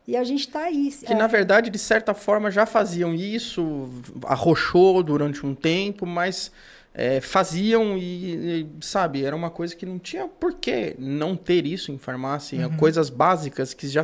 e 0.07 0.17
a 0.17 0.23
gente 0.23 0.41
está 0.47 0.63
aí. 0.63 0.89
Que, 0.91 1.13
é, 1.13 1.15
na 1.15 1.27
verdade, 1.27 1.69
de 1.69 1.77
certa 1.79 2.13
forma, 2.15 2.49
já 2.49 2.65
faziam 2.65 3.13
isso, 3.13 3.89
arrochou 4.25 5.03
durante 5.03 5.45
um 5.45 5.53
tempo, 5.53 6.05
mas 6.05 6.51
é, 6.93 7.19
faziam 7.19 7.97
e, 7.97 8.61
e, 8.61 8.69
sabe, 8.81 9.25
era 9.25 9.35
uma 9.35 9.49
coisa 9.49 9.75
que 9.75 9.85
não 9.85 9.97
tinha 9.97 10.27
por 10.27 10.53
que 10.53 10.95
não 10.99 11.35
ter 11.35 11.65
isso 11.65 11.91
em 11.91 11.97
farmácia. 11.97 12.69
Coisas 12.77 13.09
básicas 13.09 13.73
que 13.73 13.87
já 13.87 14.03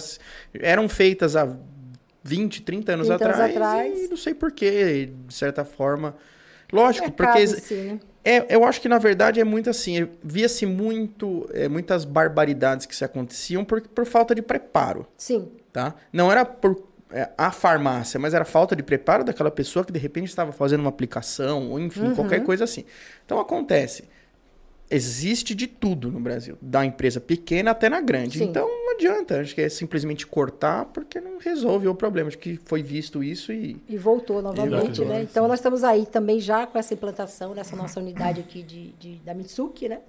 eram 0.54 0.90
feitas 0.90 1.36
há 1.36 1.48
20, 2.24 2.62
30 2.64 2.94
anos 2.94 3.08
30 3.08 3.26
anos 3.26 3.40
atrás, 3.40 3.56
atrás. 3.56 4.00
e 4.00 4.08
não 4.08 4.18
sei 4.18 4.34
por 4.34 4.52
que, 4.52 5.12
de 5.28 5.34
certa 5.34 5.64
forma. 5.64 6.16
Lógico, 6.72 7.08
mercado 7.08 7.34
porque 7.34 7.48
si, 7.48 7.74
né? 7.74 8.00
é, 8.24 8.56
eu 8.56 8.64
acho 8.64 8.80
que 8.82 8.88
na 8.88 9.00
verdade 9.00 9.40
é 9.40 9.44
muito 9.44 9.70
assim, 9.70 10.08
via-se 10.24 10.66
muito, 10.66 11.50
é, 11.52 11.68
muitas 11.68 12.06
barbaridades 12.06 12.86
que 12.86 12.96
se 12.96 13.04
aconteciam 13.04 13.66
por, 13.66 13.82
por 13.82 14.06
falta 14.06 14.36
de 14.36 14.42
preparo 14.44 15.08
Sim, 15.18 15.52
tá? 15.74 15.96
Não 16.14 16.32
era 16.32 16.46
por 16.46 16.76
é, 16.76 16.89
a 17.38 17.52
farmácia, 17.52 18.20
mas 18.20 18.34
era 18.34 18.46
falta 18.46 18.76
de 18.76 18.84
preparo 18.84 19.24
daquela 19.24 19.50
pessoa 19.52 19.84
que 19.84 19.92
de 19.92 20.00
repente 20.00 20.28
estava 20.30 20.52
fazendo 20.52 20.82
uma 20.82 20.90
aplicação, 20.90 21.72
ou 21.72 21.80
enfim, 21.80 22.02
Uhum. 22.10 22.16
qualquer 22.16 22.44
coisa 22.44 22.64
assim. 22.64 22.86
Então 23.26 23.40
acontece. 23.40 24.04
Existe 24.92 25.54
de 25.54 25.68
tudo 25.68 26.12
no 26.12 26.20
Brasil, 26.20 26.58
da 26.60 26.84
empresa 26.84 27.22
pequena 27.22 27.72
até 27.72 27.90
na 27.90 28.02
grande. 28.02 28.40
Sim. 28.40 28.46
Então 28.46 28.68
não 28.68 28.94
adianta, 28.96 29.40
acho 29.40 29.54
que 29.54 29.62
é 29.62 29.70
simplesmente 29.70 30.26
cortar 30.26 30.86
porque 30.86 31.22
não 31.22 31.38
resolve 31.38 31.88
o 31.88 31.94
problema. 31.94 32.28
Acho 32.28 32.40
que 32.40 32.60
foi 32.66 32.82
visto 32.82 33.24
isso 33.24 33.54
e 33.54 33.78
e 33.88 33.98
voltou 33.98 34.42
novamente, 34.42 34.98
voltou, 34.98 35.06
né? 35.06 35.22
Então, 35.22 35.48
nós 35.48 35.60
estamos 35.60 35.84
aí 35.84 36.08
também 36.08 36.40
já 36.40 36.66
com 36.66 36.78
essa 36.80 36.94
implantação 36.96 37.54
nessa 37.54 37.76
nossa 37.76 38.00
unidade 38.00 38.40
aqui 38.40 38.64
de, 38.64 38.92
de- 38.94 39.16
da 39.18 39.34
Mitsuki, 39.36 39.88
né? 39.88 40.00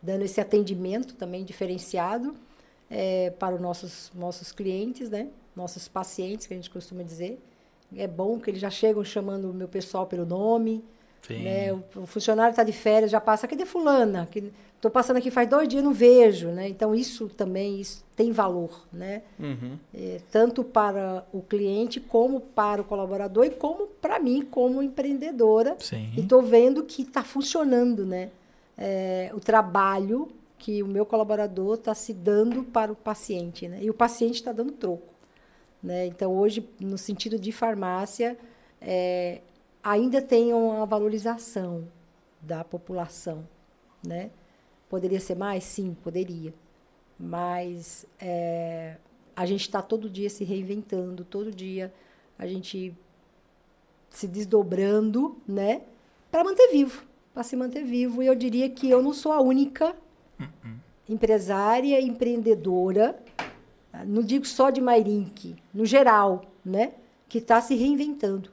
Dando 0.00 0.22
esse 0.24 0.40
atendimento 0.40 1.14
também 1.14 1.44
diferenciado 1.44 2.34
eh, 2.90 3.32
para 3.38 3.54
os 3.54 3.60
nossos, 3.60 4.10
nossos 4.14 4.50
clientes, 4.50 5.10
né? 5.10 5.28
Nossos 5.54 5.88
pacientes, 5.88 6.46
que 6.46 6.54
a 6.54 6.56
gente 6.56 6.70
costuma 6.70 7.02
dizer. 7.02 7.40
É 7.96 8.06
bom 8.06 8.38
que 8.38 8.50
eles 8.50 8.60
já 8.60 8.70
chegam 8.70 9.04
chamando 9.04 9.50
o 9.50 9.54
meu 9.54 9.68
pessoal 9.68 10.06
pelo 10.06 10.24
nome. 10.24 10.82
Né? 11.30 11.72
O, 11.72 11.82
o 12.00 12.06
funcionário 12.06 12.50
está 12.50 12.64
de 12.64 12.72
férias, 12.72 13.10
já 13.10 13.20
passa, 13.20 13.46
cadê 13.46 13.64
fulana? 13.64 14.28
Estou 14.74 14.90
passando 14.90 15.18
aqui 15.18 15.30
faz 15.30 15.48
dois 15.48 15.68
dias, 15.68 15.84
não 15.84 15.92
vejo. 15.92 16.48
Né? 16.48 16.68
Então, 16.68 16.94
isso 16.94 17.28
também 17.28 17.80
isso 17.80 18.04
tem 18.16 18.32
valor, 18.32 18.86
né? 18.92 19.22
Uhum. 19.38 19.78
É, 19.94 20.20
tanto 20.30 20.64
para 20.64 21.24
o 21.32 21.40
cliente, 21.40 22.00
como 22.00 22.40
para 22.40 22.82
o 22.82 22.84
colaborador 22.84 23.44
e 23.44 23.50
como 23.50 23.86
para 23.86 24.18
mim, 24.18 24.42
como 24.42 24.82
empreendedora. 24.82 25.76
Sim. 25.78 26.12
E 26.16 26.20
estou 26.20 26.42
vendo 26.42 26.82
que 26.82 27.02
está 27.02 27.22
funcionando 27.22 28.04
né? 28.04 28.30
É, 28.76 29.30
o 29.34 29.38
trabalho 29.38 30.28
que 30.58 30.82
o 30.82 30.86
meu 30.86 31.04
colaborador 31.04 31.74
está 31.74 31.94
se 31.94 32.12
dando 32.12 32.64
para 32.64 32.90
o 32.92 32.96
paciente. 32.96 33.68
Né? 33.68 33.80
E 33.82 33.90
o 33.90 33.94
paciente 33.94 34.36
está 34.36 34.52
dando 34.52 34.72
troco. 34.72 35.11
Né? 35.82 36.06
Então, 36.06 36.34
hoje, 36.36 36.68
no 36.80 36.96
sentido 36.96 37.38
de 37.38 37.50
farmácia, 37.50 38.38
é, 38.80 39.40
ainda 39.82 40.22
tem 40.22 40.52
uma 40.52 40.86
valorização 40.86 41.88
da 42.40 42.62
população, 42.62 43.46
né? 44.06 44.30
Poderia 44.88 45.20
ser 45.20 45.36
mais? 45.36 45.64
Sim, 45.64 45.96
poderia. 46.02 46.52
Mas 47.18 48.06
é, 48.20 48.96
a 49.34 49.46
gente 49.46 49.62
está 49.62 49.80
todo 49.80 50.10
dia 50.10 50.28
se 50.28 50.44
reinventando, 50.44 51.24
todo 51.24 51.50
dia 51.50 51.92
a 52.38 52.46
gente 52.46 52.94
se 54.10 54.28
desdobrando, 54.28 55.40
né? 55.46 55.82
Para 56.30 56.44
manter 56.44 56.68
vivo, 56.68 57.04
para 57.32 57.42
se 57.42 57.56
manter 57.56 57.84
vivo. 57.84 58.22
E 58.22 58.26
eu 58.26 58.34
diria 58.34 58.68
que 58.68 58.90
eu 58.90 59.02
não 59.02 59.12
sou 59.12 59.32
a 59.32 59.40
única 59.40 59.96
empresária, 61.08 62.00
empreendedora, 62.00 63.18
não 64.06 64.22
digo 64.22 64.46
só 64.46 64.70
de 64.70 64.80
Mairink, 64.80 65.56
no 65.72 65.84
geral, 65.84 66.44
né? 66.64 66.92
Que 67.28 67.38
está 67.38 67.60
se 67.60 67.74
reinventando. 67.74 68.50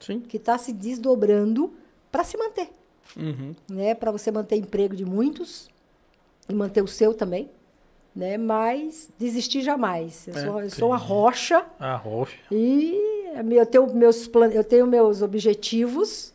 Sim. 0.00 0.20
Que 0.20 0.36
está 0.36 0.58
se 0.58 0.72
desdobrando 0.72 1.72
para 2.10 2.22
se 2.24 2.36
manter. 2.36 2.70
Uhum. 3.16 3.54
Né? 3.68 3.94
Para 3.94 4.10
você 4.10 4.30
manter 4.30 4.56
emprego 4.56 4.94
de 4.94 5.04
muitos 5.04 5.68
e 6.48 6.54
manter 6.54 6.82
o 6.82 6.88
seu 6.88 7.14
também. 7.14 7.50
Né? 8.14 8.36
Mas 8.38 9.08
desistir 9.18 9.62
jamais. 9.62 10.26
Eu, 10.28 10.34
É, 10.34 10.44
sou, 10.44 10.60
eu 10.62 10.70
sou 10.70 10.88
uma 10.90 10.96
rocha 10.96 11.64
A 11.78 11.96
roxa. 11.96 12.36
e 12.50 12.98
eu 13.50 13.66
tenho 13.66 13.92
meus 13.94 14.26
plan... 14.26 14.48
eu 14.48 14.64
tenho 14.64 14.86
meus 14.86 15.20
objetivos, 15.22 16.32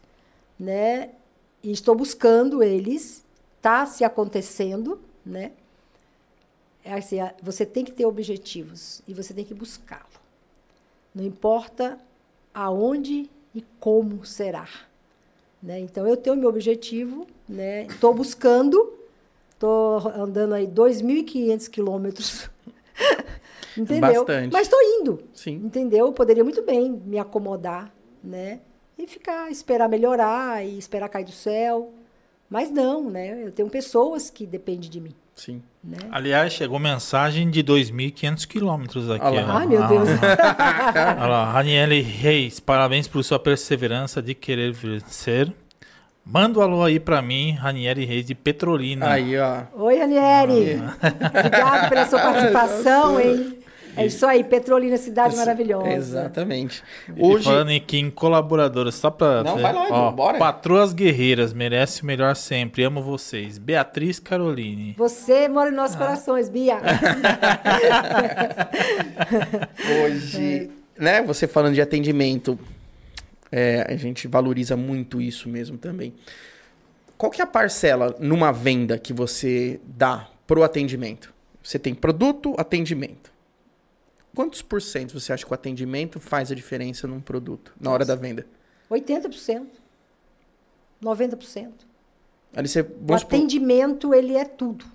né? 0.59 1.09
E 1.63 1.71
estou 1.71 1.95
buscando 1.95 2.61
eles. 2.63 3.23
Está 3.57 3.85
se 3.85 4.03
acontecendo, 4.03 4.99
né? 5.25 5.51
É 6.83 6.93
assim, 6.93 7.17
você 7.41 7.65
tem 7.65 7.85
que 7.85 7.91
ter 7.91 8.05
objetivos 8.05 9.01
e 9.07 9.13
você 9.13 9.33
tem 9.33 9.45
que 9.45 9.53
buscá-lo. 9.53 10.19
Não 11.13 11.23
importa 11.23 11.97
aonde 12.53 13.29
e 13.53 13.63
como 13.79 14.25
será. 14.25 14.67
Né? 15.61 15.79
Então, 15.79 16.07
eu 16.07 16.17
tenho 16.17 16.35
meu 16.35 16.49
objetivo, 16.49 17.27
né? 17.47 17.83
estou 17.83 18.13
buscando, 18.13 18.93
estou 19.51 19.99
andando 20.09 20.53
aí 20.53 20.65
2.500 20.65 21.69
quilômetros, 21.69 22.49
entendeu? 23.77 24.25
Bastante. 24.25 24.51
Mas 24.51 24.63
estou 24.63 24.81
indo, 24.81 25.23
Sim. 25.33 25.61
entendeu? 25.63 26.07
Eu 26.07 26.13
poderia 26.13 26.43
muito 26.43 26.63
bem 26.63 26.89
me 27.05 27.19
acomodar, 27.19 27.93
né? 28.23 28.59
E 28.97 29.05
ficar, 29.05 29.51
esperar 29.51 29.87
melhorar 29.87 30.65
e 30.65 30.77
esperar 30.77 31.09
cair 31.09 31.25
do 31.25 31.31
céu. 31.31 31.91
Mas 32.49 32.69
não, 32.69 33.09
né? 33.09 33.45
Eu 33.45 33.51
tenho 33.51 33.69
pessoas 33.69 34.29
que 34.29 34.45
dependem 34.45 34.89
de 34.89 34.99
mim, 34.99 35.15
Sim. 35.43 35.59
né? 35.83 35.97
Aliás, 36.11 36.53
chegou 36.53 36.77
mensagem 36.77 37.49
de 37.49 37.63
2.500 37.63 38.45
quilômetros 38.45 39.09
aqui. 39.09 39.25
Olha 39.25 39.43
lá. 39.45 39.55
ó. 39.55 39.57
Ai, 39.57 39.65
meu 39.65 39.83
Ah, 39.83 39.87
Deus. 39.87 40.09
Olha 41.19 41.27
lá, 41.27 41.51
Raniele 41.51 41.99
Reis, 42.01 42.59
parabéns 42.59 43.07
por 43.07 43.23
sua 43.23 43.39
perseverança 43.39 44.21
de 44.21 44.35
querer 44.35 44.71
vencer. 44.71 45.51
Manda 46.23 46.59
um 46.59 46.61
alô 46.61 46.83
aí 46.83 46.99
pra 46.99 47.21
mim, 47.23 47.53
Raniele 47.53 48.05
Reis 48.05 48.23
de 48.25 48.35
Petrolina. 48.35 49.09
Aí, 49.09 49.35
ó. 49.39 49.63
Oi, 49.73 49.97
Ranieri. 49.97 50.79
Obrigado 51.35 51.89
pela 51.89 52.05
sua 52.05 52.19
participação, 52.19 53.19
hein? 53.19 53.57
É 53.95 54.05
isso 54.05 54.25
aí, 54.25 54.43
Petrolina, 54.43 54.97
cidade 54.97 55.35
maravilhosa. 55.35 55.89
Exatamente. 55.89 56.83
E 57.15 57.23
Hoje. 57.23 57.43
falando 57.43 57.71
aqui 57.71 57.97
em 57.97 58.09
colaboradores, 58.09 58.95
só 58.95 59.11
pra. 59.11 59.43
Não, 59.43 59.57
vai 59.57 59.73
lá, 59.73 59.87
ó, 59.89 60.11
bora. 60.11 60.37
Patroas 60.37 60.93
Guerreiras, 60.93 61.53
merece 61.53 62.03
o 62.03 62.05
melhor 62.05 62.35
sempre. 62.35 62.83
Amo 62.83 63.01
vocês. 63.01 63.57
Beatriz 63.57 64.19
Caroline. 64.19 64.95
Você 64.97 65.47
mora 65.47 65.69
em 65.69 65.73
nossos 65.73 65.95
corações, 65.95 66.49
Bia. 66.49 66.79
Hoje, 70.05 70.69
né, 70.97 71.21
você 71.21 71.47
falando 71.47 71.73
de 71.73 71.81
atendimento, 71.81 72.57
é, 73.51 73.85
a 73.89 73.95
gente 73.95 74.27
valoriza 74.27 74.77
muito 74.77 75.21
isso 75.21 75.49
mesmo 75.49 75.77
também. 75.77 76.13
Qual 77.17 77.29
que 77.29 77.41
é 77.41 77.43
a 77.43 77.47
parcela 77.47 78.15
numa 78.19 78.51
venda 78.51 78.97
que 78.97 79.13
você 79.13 79.79
dá 79.85 80.27
pro 80.47 80.63
atendimento? 80.63 81.31
Você 81.61 81.77
tem 81.77 81.93
produto, 81.93 82.55
atendimento. 82.57 83.31
Quantos 84.35 84.61
por 84.61 84.81
cento 84.81 85.19
você 85.19 85.33
acha 85.33 85.45
que 85.45 85.51
o 85.51 85.53
atendimento 85.53 86.19
faz 86.19 86.51
a 86.51 86.55
diferença 86.55 87.07
num 87.07 87.19
produto, 87.19 87.73
na 87.79 87.91
hora 87.91 88.05
da 88.05 88.15
venda? 88.15 88.45
80%. 88.89 89.67
90%. 91.03 91.69
Ali 92.55 92.67
você, 92.67 92.81
O 92.81 92.85
vamos 93.01 93.21
supor- 93.21 93.37
atendimento, 93.37 94.13
ele 94.13 94.35
é 94.35 94.45
tudo. 94.45 94.85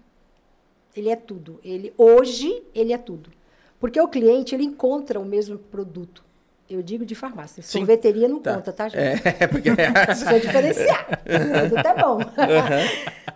Ele 0.96 1.08
é 1.10 1.16
tudo. 1.16 1.60
Ele 1.64 1.92
Hoje, 1.96 2.62
ele 2.74 2.92
é 2.92 2.98
tudo. 2.98 3.30
Porque 3.78 4.00
o 4.00 4.08
cliente, 4.08 4.54
ele 4.54 4.64
encontra 4.64 5.20
o 5.20 5.24
mesmo 5.24 5.58
produto. 5.58 6.24
Eu 6.68 6.82
digo 6.82 7.04
de 7.04 7.14
farmácia. 7.14 7.62
Sim. 7.62 7.78
Sorveteria 7.78 8.26
não 8.28 8.40
Tá. 8.40 8.54
conta, 8.54 8.72
tá, 8.72 8.88
gente? 8.88 9.00
É, 9.00 9.46
porque 9.46 9.70
Precisa 10.06 10.40
diferenciar. 10.40 11.06
O 11.10 11.68
produto 11.68 11.86
é 11.86 12.02
bom. 12.02 12.18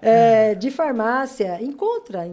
É, 0.02 0.54
de 0.54 0.70
farmácia, 0.70 1.62
encontra. 1.62 2.30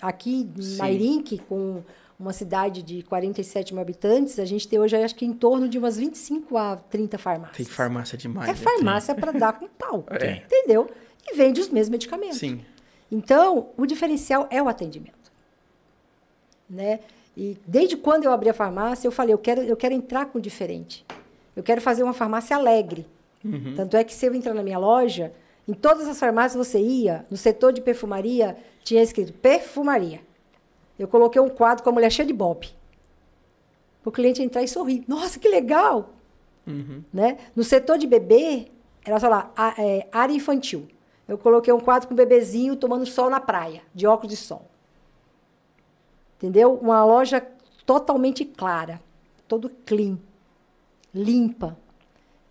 Aqui 0.00 0.48
em 0.56 0.62
Sim. 0.62 0.78
Mairink, 0.78 1.38
com 1.48 1.82
uma 2.18 2.32
cidade 2.32 2.82
de 2.82 3.02
47 3.02 3.74
mil 3.74 3.82
habitantes, 3.82 4.38
a 4.38 4.44
gente 4.44 4.66
tem 4.66 4.78
hoje, 4.78 4.96
acho 4.96 5.14
que 5.14 5.24
em 5.24 5.32
torno 5.32 5.68
de 5.68 5.78
umas 5.78 5.98
25 5.98 6.56
a 6.56 6.76
30 6.76 7.18
farmácias. 7.18 7.56
tem 7.56 7.66
farmácia 7.66 8.16
demais. 8.16 8.48
É 8.48 8.52
né? 8.52 8.58
farmácia 8.58 9.14
para 9.14 9.32
dar 9.32 9.52
com 9.58 9.68
pau. 9.68 10.02
Tem. 10.18 10.42
Entendeu? 10.46 10.88
E 11.26 11.36
vende 11.36 11.60
os 11.60 11.68
mesmos 11.68 11.90
medicamentos. 11.90 12.38
Sim. 12.38 12.62
Então, 13.10 13.68
o 13.76 13.84
diferencial 13.84 14.46
é 14.50 14.62
o 14.62 14.68
atendimento. 14.68 15.30
Né? 16.68 17.00
E 17.36 17.58
desde 17.66 17.96
quando 17.96 18.24
eu 18.24 18.32
abri 18.32 18.48
a 18.48 18.54
farmácia, 18.54 19.06
eu 19.06 19.12
falei, 19.12 19.34
eu 19.34 19.38
quero, 19.38 19.62
eu 19.62 19.76
quero 19.76 19.94
entrar 19.94 20.26
com 20.26 20.40
diferente. 20.40 21.04
Eu 21.54 21.62
quero 21.62 21.80
fazer 21.80 22.02
uma 22.02 22.14
farmácia 22.14 22.56
alegre. 22.56 23.06
Tanto 23.76 23.96
é 23.96 24.02
que 24.02 24.12
se 24.12 24.26
eu 24.26 24.34
entrar 24.34 24.54
na 24.54 24.62
minha 24.62 24.78
loja, 24.78 25.32
em 25.68 25.72
todas 25.72 26.08
as 26.08 26.18
farmácias 26.18 26.66
você 26.66 26.80
ia, 26.80 27.24
no 27.30 27.36
setor 27.36 27.72
de 27.72 27.80
perfumaria, 27.80 28.56
tinha 28.82 29.02
escrito 29.02 29.32
perfumaria. 29.32 30.20
Eu 30.98 31.06
coloquei 31.08 31.40
um 31.40 31.48
quadro 31.48 31.82
com 31.84 31.90
a 31.90 31.92
mulher 31.92 32.10
cheia 32.10 32.26
de 32.26 32.32
bob. 32.32 32.68
Para 34.02 34.08
o 34.08 34.12
cliente 34.12 34.42
entrar 34.42 34.62
e 34.62 34.68
sorrir. 34.68 35.04
Nossa, 35.06 35.38
que 35.38 35.48
legal! 35.48 36.10
Né? 37.12 37.38
No 37.54 37.62
setor 37.62 37.96
de 37.98 38.06
bebê, 38.06 38.68
era 39.04 39.20
só 39.20 39.28
lá, 39.28 39.52
a- 39.56 39.74
é, 39.78 40.08
área 40.10 40.32
infantil. 40.34 40.86
Eu 41.28 41.36
coloquei 41.38 41.72
um 41.72 41.80
quadro 41.80 42.08
com 42.08 42.14
um 42.14 42.16
bebezinho 42.16 42.76
tomando 42.76 43.04
sol 43.06 43.28
na 43.30 43.40
praia, 43.40 43.82
de 43.94 44.06
óculos 44.06 44.30
de 44.30 44.36
sol. 44.36 44.66
Entendeu? 46.36 46.74
Uma 46.74 47.04
loja 47.04 47.44
totalmente 47.84 48.44
clara, 48.44 49.00
todo 49.48 49.70
clean, 49.84 50.18
limpa. 51.14 51.76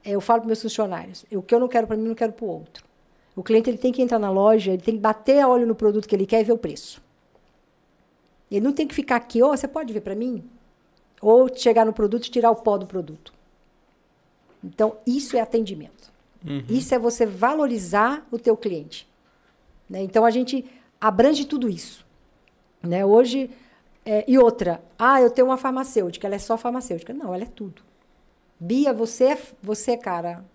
É, 0.03 0.11
Eu 0.11 0.21
falo 0.21 0.41
para 0.41 0.47
meus 0.47 0.61
funcionários, 0.61 1.25
o 1.31 1.41
que 1.41 1.53
eu 1.53 1.59
não 1.59 1.67
quero 1.67 1.87
para 1.87 1.95
mim, 1.95 2.03
eu 2.03 2.09
não 2.09 2.15
quero 2.15 2.33
para 2.33 2.45
o 2.45 2.49
outro. 2.49 2.85
O 3.35 3.43
cliente 3.43 3.69
ele 3.69 3.77
tem 3.77 3.91
que 3.91 4.01
entrar 4.01 4.17
na 4.19 4.29
loja, 4.31 4.71
ele 4.71 4.81
tem 4.81 4.95
que 4.95 5.01
bater 5.01 5.39
a 5.41 5.47
olho 5.47 5.67
no 5.67 5.75
produto 5.75 6.07
que 6.07 6.15
ele 6.15 6.25
quer 6.25 6.41
e 6.41 6.43
ver 6.43 6.53
o 6.53 6.57
preço. 6.57 7.01
Ele 8.49 8.61
não 8.65 8.73
tem 8.73 8.87
que 8.87 8.95
ficar 8.95 9.15
aqui, 9.17 9.41
ô, 9.41 9.49
você 9.49 9.67
pode 9.67 9.91
ver 9.91 10.01
para 10.01 10.15
mim? 10.15 10.43
Ou 11.21 11.53
chegar 11.55 11.85
no 11.85 11.93
produto 11.93 12.25
e 12.25 12.29
tirar 12.31 12.51
o 12.51 12.55
pó 12.55 12.77
do 12.77 12.85
produto. 12.85 13.33
Então, 14.63 14.97
isso 15.05 15.35
é 15.37 15.41
atendimento. 15.41 16.11
Isso 16.69 16.93
é 16.93 16.99
você 16.99 17.25
valorizar 17.25 18.25
o 18.31 18.37
teu 18.37 18.55
cliente. 18.55 19.07
né? 19.89 20.01
Então, 20.03 20.23
a 20.25 20.29
gente 20.29 20.63
abrange 21.01 21.45
tudo 21.45 21.67
isso. 21.69 22.05
Né? 22.83 23.03
Hoje, 23.03 23.49
é, 24.05 24.23
e 24.27 24.37
outra, 24.37 24.79
ah, 24.97 25.19
eu 25.19 25.31
tenho 25.31 25.47
uma 25.47 25.57
farmacêutica, 25.57 26.27
ela 26.27 26.35
é 26.35 26.39
só 26.39 26.55
farmacêutica. 26.55 27.13
Não, 27.13 27.33
ela 27.33 27.43
é 27.43 27.47
tudo. 27.47 27.81
Bia, 28.59 28.93
você, 28.93 29.25
é- 29.25 29.41
você 29.61 29.97
cara, 29.97 30.45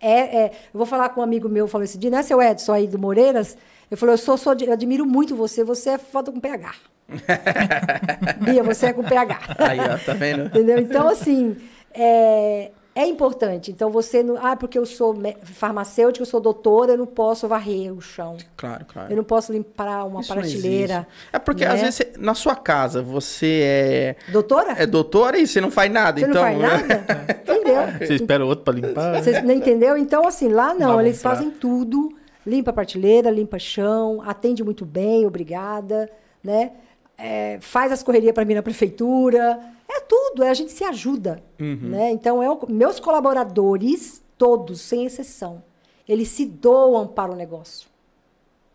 é, 0.00 0.36
é- 0.44 0.50
eu 0.72 0.78
vou 0.78 0.86
falar 0.86 1.08
com 1.10 1.20
um 1.20 1.24
amigo 1.24 1.48
meu, 1.48 1.66
falou 1.68 1.84
esse 1.84 1.98
dia, 1.98 2.10
né, 2.10 2.22
seu 2.22 2.40
Edson 2.40 2.72
aí 2.72 2.86
do 2.86 2.98
Moreiras? 2.98 3.56
Eu 3.90 3.96
falei, 3.96 4.14
eu 4.14 4.18
sou, 4.18 4.36
sou, 4.36 4.54
eu 4.60 4.72
admiro 4.72 5.06
muito 5.06 5.34
você, 5.34 5.64
você 5.64 5.90
é 5.90 5.98
foda 5.98 6.30
com 6.30 6.38
PH. 6.38 6.74
Bia, 8.44 8.62
você 8.62 8.86
é 8.86 8.92
com 8.92 9.02
PH. 9.02 9.40
Aí, 9.58 9.80
ó, 9.80 9.98
tá 9.98 10.12
vendo? 10.12 10.46
Entendeu? 10.46 10.78
Então, 10.78 11.08
assim, 11.08 11.56
é, 11.94 12.70
é 12.98 13.06
importante. 13.06 13.70
Então, 13.70 13.90
você 13.90 14.24
não. 14.24 14.36
Ah, 14.44 14.56
porque 14.56 14.76
eu 14.76 14.84
sou 14.84 15.16
farmacêutica, 15.44 16.20
eu 16.22 16.26
sou 16.26 16.40
doutora, 16.40 16.94
eu 16.94 16.98
não 16.98 17.06
posso 17.06 17.46
varrer 17.46 17.92
o 17.92 18.00
chão. 18.00 18.36
Claro, 18.56 18.84
claro. 18.86 19.12
Eu 19.12 19.16
não 19.16 19.22
posso 19.22 19.52
limpar 19.52 20.04
uma 20.04 20.20
Isso 20.20 20.32
prateleira. 20.32 21.06
É 21.32 21.38
porque, 21.38 21.64
né? 21.64 21.70
às 21.70 21.80
vezes, 21.80 21.94
você- 21.94 22.12
na 22.18 22.34
sua 22.34 22.56
casa, 22.56 23.00
você 23.00 23.60
é, 23.62 24.16
Doutora? 24.32 24.72
é 24.76 24.84
doutora 24.84 25.38
e 25.38 25.46
você 25.46 25.60
não 25.60 25.70
faz 25.70 25.92
nada. 25.92 26.18
Você 26.18 26.26
então, 26.26 26.42
não 26.42 26.58
faz 26.58 26.58
nada? 26.88 27.04
Então, 27.40 27.54
entendeu? 27.56 27.82
Você 28.06 28.14
espera 28.14 28.44
o 28.44 28.48
outro 28.48 28.64
pra 28.64 28.74
limpar? 28.74 29.22
Você 29.22 29.40
não 29.42 29.54
entendeu? 29.54 29.96
Então, 29.96 30.26
assim, 30.26 30.48
lá 30.48 30.74
não, 30.74 31.00
eles 31.00 31.22
fazem 31.22 31.50
tudo. 31.50 32.08
Limpa 32.44 32.70
a 32.70 32.74
prateleira, 32.74 33.30
limpa 33.30 33.58
chão, 33.58 34.22
atende 34.26 34.64
muito 34.64 34.84
bem, 34.84 35.24
obrigada, 35.24 36.10
né? 36.42 36.72
É, 37.18 37.58
faz 37.60 37.90
as 37.90 38.02
correrias 38.02 38.32
para 38.32 38.44
mim 38.44 38.54
na 38.54 38.62
prefeitura. 38.62 39.60
É 39.88 40.00
tudo, 40.00 40.44
é, 40.44 40.50
a 40.50 40.54
gente 40.54 40.70
se 40.70 40.84
ajuda, 40.84 41.42
né? 41.58 42.10
Então, 42.12 42.40
é 42.42 42.48
o- 42.48 42.66
meus 42.68 43.00
colaboradores, 43.00 44.22
todos, 44.36 44.80
sem 44.80 45.04
exceção, 45.04 45.62
eles 46.08 46.28
se 46.28 46.46
doam 46.46 47.06
para 47.06 47.32
o 47.32 47.34
negócio. 47.36 47.88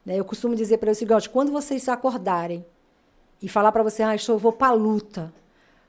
né? 0.06 0.20
Eu 0.20 0.26
costumo 0.26 0.53
dizer 0.53 0.80
para 0.80 0.90
eles 0.90 0.98
o 0.98 0.99
seguinte, 0.99 1.30
quando 1.30 1.49
vocês 1.52 1.88
acordarem 1.88 2.65
e 3.41 3.48
falar 3.48 3.72
para 3.72 3.82
você, 3.84 4.03
ah, 4.03 4.14
eu 4.28 4.38
vou 4.38 4.52
para 4.52 4.68
a 4.68 4.74
luta, 4.74 5.34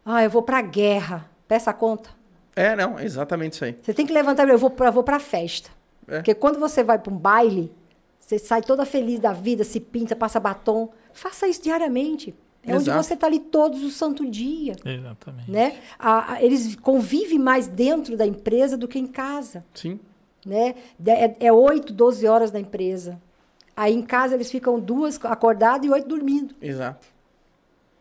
ah, 0.04 0.22
eu 0.22 0.30
vou 0.30 0.40
para 0.42 0.58
a 0.58 0.62
guerra, 0.62 1.28
peça 1.48 1.70
a 1.70 1.74
conta. 1.74 2.10
É, 2.54 2.76
não, 2.76 3.00
exatamente 3.00 3.54
isso 3.54 3.64
aí. 3.64 3.76
Você 3.82 3.92
tem 3.92 4.06
que 4.06 4.12
levantar, 4.12 4.48
eu 4.48 4.56
vou 4.56 4.70
pra, 4.70 4.92
vou 4.92 5.02
pra 5.02 5.18
festa. 5.18 5.68
É. 6.06 6.18
Porque 6.18 6.32
quando 6.34 6.60
você 6.60 6.84
vai 6.84 6.96
pra 6.96 7.12
um 7.12 7.16
baile, 7.16 7.72
você 8.16 8.38
sai 8.38 8.62
toda 8.62 8.86
feliz 8.86 9.18
da 9.18 9.32
vida, 9.32 9.64
se 9.64 9.80
pinta, 9.80 10.14
passa 10.14 10.38
batom. 10.38 10.90
Faça 11.12 11.48
isso 11.48 11.62
diariamente. 11.62 12.32
É 12.66 12.72
onde 12.74 12.84
Exato. 12.84 13.02
você 13.02 13.16
tá 13.16 13.26
ali 13.26 13.38
todos 13.40 13.82
o 13.82 13.90
santo 13.90 14.24
dia. 14.28 14.74
Exatamente. 14.84 15.50
Né? 15.50 15.76
A- 15.98 16.34
a- 16.34 16.42
eles 16.42 16.74
convivem 16.76 17.38
mais 17.38 17.66
dentro 17.66 18.16
da 18.16 18.26
empresa 18.26 18.76
do 18.76 18.88
que 18.88 18.98
em 18.98 19.06
casa. 19.06 19.64
Sim. 19.74 20.00
Né? 20.46 20.74
É, 21.06 21.46
é 21.46 21.52
8, 21.52 21.92
12 21.92 22.26
horas 22.26 22.50
na 22.52 22.60
empresa. 22.60 23.20
Aí 23.76 23.92
em 23.94 24.02
casa 24.02 24.34
eles 24.34 24.50
ficam 24.50 24.78
duas 24.80 25.18
acordados 25.24 25.86
e 25.86 25.90
oito 25.90 26.06
dormindo. 26.08 26.54
Exato. 26.62 27.06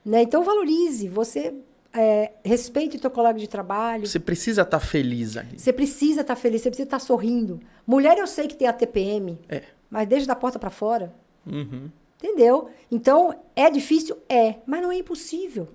Né? 0.06 0.22
Então 0.24 0.44
valorize, 0.44 1.08
você 1.08 1.54
é, 1.94 2.32
respeite 2.44 2.98
o 2.98 3.00
teu 3.00 3.10
colega 3.12 3.40
de 3.40 3.48
trabalho. 3.48 4.06
Você 4.08 4.20
precisa 4.20 4.62
estar 4.64 4.80
feliz 4.80 5.38
ali. 5.38 5.58
Você 5.60 5.72
precisa 5.72 6.22
estar 6.22 6.36
feliz, 6.36 6.62
você 6.62 6.70
precisa 6.70 6.88
estar 6.88 7.00
sorrindo. 7.00 7.60
Mulher, 7.86 8.18
eu 8.18 8.28
sei 8.28 8.48
que 8.48 8.56
tem 8.56 8.68
a 8.68 8.74
TPM, 8.74 9.38
É. 9.50 9.64
mas 9.90 10.08
desde 10.08 10.28
da 10.28 10.36
porta 10.36 10.58
para 10.60 10.70
fora. 10.70 11.14
Uhum. 11.46 11.90
Entendeu? 12.24 12.70
Então, 12.90 13.36
é 13.54 13.70
difícil? 13.70 14.18
É, 14.30 14.56
mas 14.66 14.82
não 14.82 14.94
é 14.94 14.98
impossível. 14.98 15.68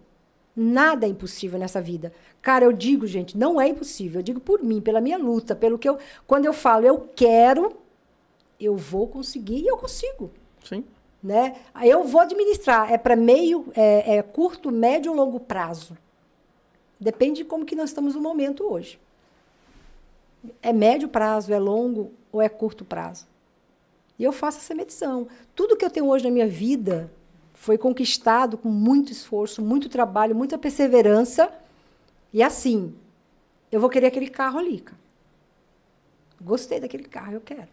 Nada 0.56 1.04
é 1.04 1.08
impossível 1.10 1.58
nessa 1.58 1.78
vida. 1.78 2.10
Cara, 2.40 2.64
eu 2.64 2.72
digo, 2.72 3.06
gente, 3.06 3.36
não 3.36 3.60
é 3.60 3.68
impossível. 3.68 4.20
Eu 4.20 4.24
digo 4.24 4.40
por 4.40 4.62
mim, 4.62 4.80
pela 4.80 4.98
minha 4.98 5.18
luta, 5.18 5.54
pelo 5.54 5.78
que 5.78 5.86
eu. 5.86 5.98
Quando 6.26 6.46
eu 6.46 6.54
falo 6.54 6.86
eu 6.86 7.06
quero, 7.14 7.76
eu 8.58 8.74
vou 8.76 9.06
conseguir 9.06 9.60
e 9.60 9.66
eu 9.66 9.76
consigo. 9.76 10.30
Sim. 10.64 10.86
Né? 11.22 11.54
Eu 11.82 12.04
vou 12.04 12.22
administrar. 12.22 12.90
É 12.90 12.96
para 12.96 13.14
meio, 13.14 13.66
é, 13.76 14.16
é 14.16 14.22
curto, 14.22 14.72
médio 14.72 15.12
ou 15.12 15.18
longo 15.18 15.38
prazo. 15.38 15.98
Depende 16.98 17.42
de 17.42 17.44
como 17.44 17.66
que 17.66 17.76
nós 17.76 17.90
estamos 17.90 18.14
no 18.14 18.22
momento 18.22 18.64
hoje. 18.64 18.98
É 20.62 20.72
médio 20.72 21.10
prazo, 21.10 21.52
é 21.52 21.58
longo 21.58 22.10
ou 22.32 22.40
é 22.40 22.48
curto 22.48 22.86
prazo? 22.86 23.27
E 24.18 24.24
eu 24.24 24.32
faço 24.32 24.58
essa 24.58 24.74
medição. 24.74 25.28
Tudo 25.54 25.76
que 25.76 25.84
eu 25.84 25.90
tenho 25.90 26.06
hoje 26.08 26.24
na 26.24 26.30
minha 26.30 26.48
vida 26.48 27.10
foi 27.54 27.78
conquistado 27.78 28.58
com 28.58 28.68
muito 28.68 29.12
esforço, 29.12 29.62
muito 29.62 29.88
trabalho, 29.88 30.34
muita 30.34 30.58
perseverança. 30.58 31.52
E 32.32 32.42
assim, 32.42 32.94
eu 33.70 33.80
vou 33.80 33.88
querer 33.88 34.06
aquele 34.06 34.28
carro 34.28 34.58
ali, 34.58 34.80
cara. 34.80 34.98
Gostei 36.40 36.80
daquele 36.80 37.04
carro, 37.04 37.32
eu 37.32 37.40
quero. 37.40 37.68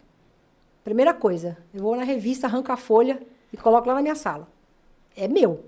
Primeira 0.84 1.12
coisa, 1.12 1.56
eu 1.74 1.82
vou 1.82 1.96
na 1.96 2.04
revista, 2.04 2.46
arranco 2.46 2.70
a 2.70 2.76
folha 2.76 3.20
e 3.52 3.56
coloco 3.56 3.88
lá 3.88 3.94
na 3.94 4.02
minha 4.02 4.14
sala. 4.14 4.48
É 5.16 5.26
meu. 5.26 5.64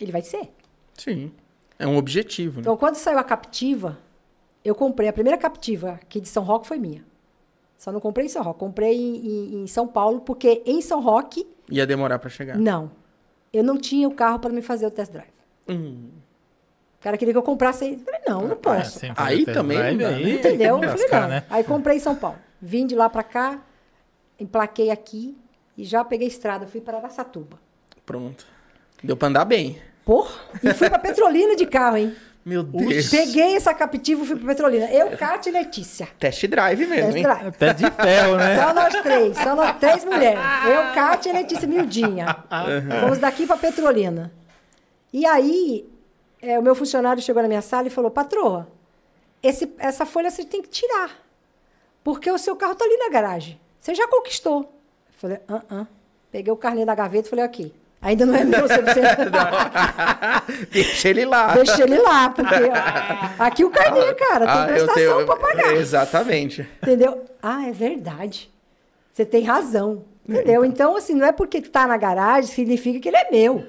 Ele 0.00 0.12
vai 0.12 0.22
ser. 0.22 0.50
Sim. 0.94 1.32
É 1.78 1.86
um 1.86 1.96
objetivo, 1.96 2.56
né? 2.56 2.60
Então, 2.60 2.76
quando 2.76 2.94
saiu 2.94 3.18
a 3.18 3.24
captiva, 3.24 3.98
eu 4.64 4.74
comprei. 4.74 5.08
A 5.08 5.12
primeira 5.12 5.38
captiva 5.38 5.92
aqui 5.92 6.20
de 6.20 6.28
São 6.28 6.42
Roque 6.42 6.66
foi 6.66 6.78
minha. 6.78 7.04
Só 7.78 7.92
não 7.92 8.00
comprei 8.00 8.26
em 8.26 8.28
São 8.28 8.42
Roque. 8.42 8.58
Comprei 8.60 8.96
em, 8.98 9.16
em- 9.26 9.62
em 9.62 9.66
São 9.66 9.86
Paulo, 9.86 10.20
porque 10.20 10.62
em 10.66 10.80
São 10.80 11.00
Roque, 11.00 11.46
Ia 11.70 11.86
demorar 11.86 12.18
pra 12.18 12.30
chegar. 12.30 12.56
não. 12.56 12.90
Eu 13.52 13.62
não 13.64 13.78
tinha 13.78 14.06
o 14.06 14.14
carro 14.14 14.38
para 14.38 14.50
me 14.52 14.60
fazer 14.60 14.86
o 14.86 14.90
test 14.90 15.10
drive. 15.12 15.30
Hum. 15.68 16.08
O 16.98 17.02
cara 17.02 17.16
queria 17.16 17.32
que 17.32 17.38
eu 17.38 17.42
comprasse. 17.42 17.84
aí. 17.84 17.92
Eu 17.94 17.98
falei, 18.00 18.20
não, 18.28 18.42
não 18.42 18.52
É, 18.52 18.54
posso. 18.56 18.98
sem 18.98 19.12
Aí 19.16 19.46
também 19.46 19.78
drive, 19.78 19.96
não 19.98 20.10
dá, 20.10 20.16
né? 20.18 20.30
Entendeu? 20.30 20.82
Eu 20.82 20.90
falei, 20.90 21.06
não. 21.10 21.28
né? 21.28 21.44
Aí 21.48 21.64
comprei 21.64 21.96
em 21.96 22.00
São 22.00 22.14
Paulo. 22.16 22.36
Vim 22.60 22.86
de 22.86 22.94
lá 22.94 23.08
para 23.08 23.22
cá, 23.22 23.62
emplaquei 24.38 24.90
aqui 24.90 25.36
e 25.76 25.84
já 25.84 26.04
peguei 26.04 26.26
estrada. 26.28 26.66
Fui 26.66 26.80
para 26.80 26.98
Araçatuba. 26.98 27.58
Pronto. 28.04 28.46
Deu 29.02 29.16
pra 29.16 29.28
andar 29.28 29.44
bem. 29.44 29.78
Porra! 30.04 30.34
E 30.62 30.72
fui 30.74 30.88
para 30.90 30.98
Petrolina 30.98 31.56
de 31.56 31.66
carro, 31.66 31.96
hein? 31.96 32.14
Meu 32.46 32.62
Deus. 32.62 33.10
Peguei 33.10 33.56
essa 33.56 33.74
captiva 33.74 34.22
e 34.22 34.24
fui 34.24 34.36
para 34.36 34.46
Petrolina. 34.46 34.88
Eu, 34.88 35.16
Cátia 35.18 35.50
e 35.50 35.52
Letícia. 35.52 36.08
Test 36.16 36.46
drive 36.46 36.86
mesmo, 36.86 37.06
Test 37.06 37.16
hein? 37.16 37.22
drive. 37.24 37.46
Até 37.48 37.74
de 37.74 37.90
ferro, 37.90 38.36
né? 38.36 38.62
Só 38.62 38.72
nós 38.72 39.02
três, 39.02 39.36
só 39.36 39.56
nós 39.56 39.76
três 39.78 40.04
mulheres. 40.04 40.38
Eu, 40.64 40.94
Cátia 40.94 41.30
e 41.30 41.32
Letícia 41.32 41.66
Mildinha. 41.66 42.44
Fomos 43.00 43.18
daqui 43.18 43.48
para 43.48 43.56
Petrolina. 43.56 44.32
E 45.12 45.26
aí, 45.26 45.90
é, 46.40 46.56
o 46.56 46.62
meu 46.62 46.76
funcionário 46.76 47.20
chegou 47.20 47.42
na 47.42 47.48
minha 47.48 47.62
sala 47.62 47.88
e 47.88 47.90
falou: 47.90 48.12
patroa, 48.12 48.68
esse, 49.42 49.74
essa 49.76 50.06
folha 50.06 50.30
você 50.30 50.44
tem 50.44 50.62
que 50.62 50.68
tirar. 50.68 51.10
Porque 52.04 52.30
o 52.30 52.38
seu 52.38 52.54
carro 52.54 52.76
tá 52.76 52.84
ali 52.84 52.96
na 52.96 53.08
garagem. 53.08 53.60
Você 53.80 53.92
já 53.92 54.06
conquistou. 54.06 54.60
Eu 54.60 55.14
falei: 55.18 55.40
ah, 55.48 55.62
ah. 55.68 55.86
Peguei 56.30 56.52
o 56.52 56.56
carnê 56.56 56.84
da 56.84 56.94
gaveta 56.94 57.26
e 57.26 57.30
falei: 57.30 57.44
aqui. 57.44 57.74
Ainda 58.02 58.26
não 58.26 58.34
é 58.34 58.44
meu, 58.44 58.60
você. 58.62 58.82
Deixa 60.70 61.08
ele 61.08 61.24
lá. 61.24 61.54
Deixa 61.54 61.82
ele 61.82 61.98
lá, 61.98 62.28
porque 62.30 62.54
aqui 63.38 63.64
o 63.64 63.70
carnê, 63.70 64.14
cara, 64.14 64.46
tem 64.46 64.54
Ah, 64.62 64.66
prestação 64.66 64.94
tenho- 64.94 65.26
para 65.26 65.36
pagar. 65.36 65.74
Exatamente. 65.76 66.68
Entendeu? 66.82 67.24
Ah, 67.42 67.66
é 67.66 67.72
verdade. 67.72 68.50
Você 69.12 69.24
tem 69.24 69.42
razão. 69.44 70.04
Entendeu? 70.28 70.64
Então, 70.64 70.96
assim, 70.96 71.14
não 71.14 71.24
é 71.26 71.30
porque 71.32 71.60
tá 71.62 71.86
na 71.86 71.96
garagem 71.96 72.50
significa 72.50 72.98
que 72.98 73.08
ele 73.08 73.16
é 73.16 73.30
meu. 73.30 73.64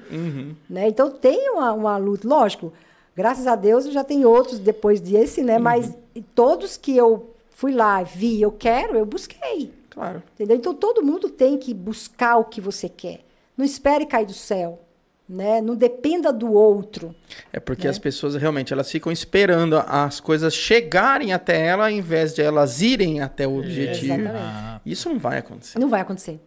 Né? 0.69 0.87
Então, 0.87 1.09
tem 1.11 1.49
uma, 1.51 1.71
uma 1.71 1.97
luta. 1.97 2.27
Lógico, 2.27 2.73
graças 3.15 3.45
a 3.45 3.55
Deus 3.55 3.85
eu 3.85 3.91
já 3.91 4.03
tenho 4.03 4.27
outros 4.27 4.57
depois 4.57 4.99
desse, 4.99 5.43
né? 5.43 5.59
Mas 5.59 5.95
todos 6.33 6.75
que 6.75 6.97
eu 6.97 7.29
fui 7.51 7.71
lá, 7.73 8.01
vi, 8.01 8.41
eu 8.41 8.51
quero, 8.51 8.97
eu 8.97 9.05
busquei. 9.05 9.71
Claro. 9.91 10.21
Entendeu? 10.33 10.57
Então, 10.57 10.73
todo 10.73 11.03
mundo 11.03 11.29
tem 11.29 11.57
que 11.57 11.73
buscar 11.75 12.37
o 12.37 12.45
que 12.45 12.59
você 12.59 12.89
quer. 12.89 13.19
Não 13.57 13.65
espere 13.65 14.05
cair 14.05 14.25
do 14.27 14.33
céu. 14.33 14.83
Né? 15.29 15.59
Não 15.59 15.75
dependa 15.75 16.31
do 16.31 16.53
outro. 16.53 17.13
É 17.51 17.59
porque 17.59 17.83
Né? 17.83 17.89
as 17.89 17.99
pessoas 17.99 18.33
realmente 18.35 18.71
elas 18.71 18.89
ficam 18.89 19.11
esperando 19.11 19.77
as 19.85 20.21
coisas 20.21 20.53
chegarem 20.55 21.33
até 21.33 21.65
ela 21.65 21.83
ao 21.87 21.91
invés 21.91 22.33
de 22.33 22.41
elas 22.41 22.81
irem 22.81 23.19
até 23.19 23.45
o 23.45 23.57
objetivo. 23.57 24.23
Ah, 24.33 24.79
Isso 24.85 25.09
não 25.09 25.19
vai 25.19 25.39
acontecer. 25.39 25.77
Não 25.79 25.89
vai 25.89 25.99
acontecer. 25.99 26.39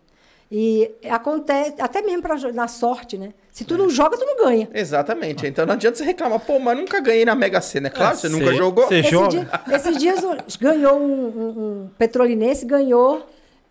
E 0.50 0.90
acontece, 1.10 1.74
até 1.78 2.00
mesmo 2.00 2.22
pra, 2.22 2.36
na 2.54 2.66
sorte, 2.68 3.18
né? 3.18 3.34
Se 3.52 3.64
tu 3.64 3.76
não 3.76 3.90
joga, 3.90 4.16
tu 4.16 4.24
não 4.24 4.38
ganha. 4.46 4.66
Exatamente. 4.72 5.46
Então 5.46 5.66
não 5.66 5.74
adianta 5.74 5.98
você 5.98 6.04
reclamar, 6.04 6.40
pô, 6.40 6.58
mas 6.58 6.76
nunca 6.78 7.00
ganhei 7.00 7.26
na 7.26 7.34
Mega 7.34 7.60
Sena. 7.60 7.88
É 7.88 7.90
claro, 7.90 8.14
É, 8.14 8.16
você 8.16 8.28
cê- 8.30 8.34
nunca 8.34 8.54
jogou. 8.54 8.88
cê- 8.88 9.00
Esse 9.00 9.10
joga? 9.10 9.28
dia- 9.28 9.76
esses 9.76 9.96
dias 9.98 10.24
um- 10.24 10.36
ganhou 10.58 10.98
um, 10.98 11.26
um- 11.26 11.82
um 11.84 11.90
petrolinense, 11.98 12.64
ganhou 12.64 13.26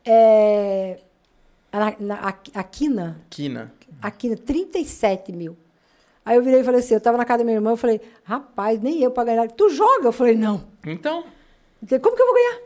é, 0.06 1.00
a, 1.72 1.96
na, 2.00 2.16
a, 2.16 2.30
a 2.30 2.64
Quina, 2.64 3.22
Quina. 3.30 3.74
a 4.02 4.12
Quina, 4.12 4.36
37 4.36 5.32
mil. 5.32 5.56
Aí 6.26 6.36
eu 6.36 6.44
virei 6.44 6.60
e 6.60 6.64
falei 6.64 6.80
assim, 6.80 6.94
eu 6.94 7.02
tava 7.02 7.18
na 7.18 7.26
casa 7.26 7.40
da 7.40 7.44
minha 7.44 7.58
irmã, 7.58 7.72
eu 7.72 7.78
falei, 7.78 8.00
rapaz, 8.24 8.80
nem 8.80 9.02
eu 9.02 9.10
pra 9.12 9.24
ganhar. 9.24 9.50
Tu 9.52 9.70
joga? 9.70 10.08
Eu 10.08 10.12
falei, 10.12 10.36
não. 10.36 10.64
Então, 10.86 11.24
Então, 11.82 12.00
Como 12.00 12.16
que 12.16 12.22
eu 12.22 12.26
vou 12.26 12.36
ganhar? 12.36 12.62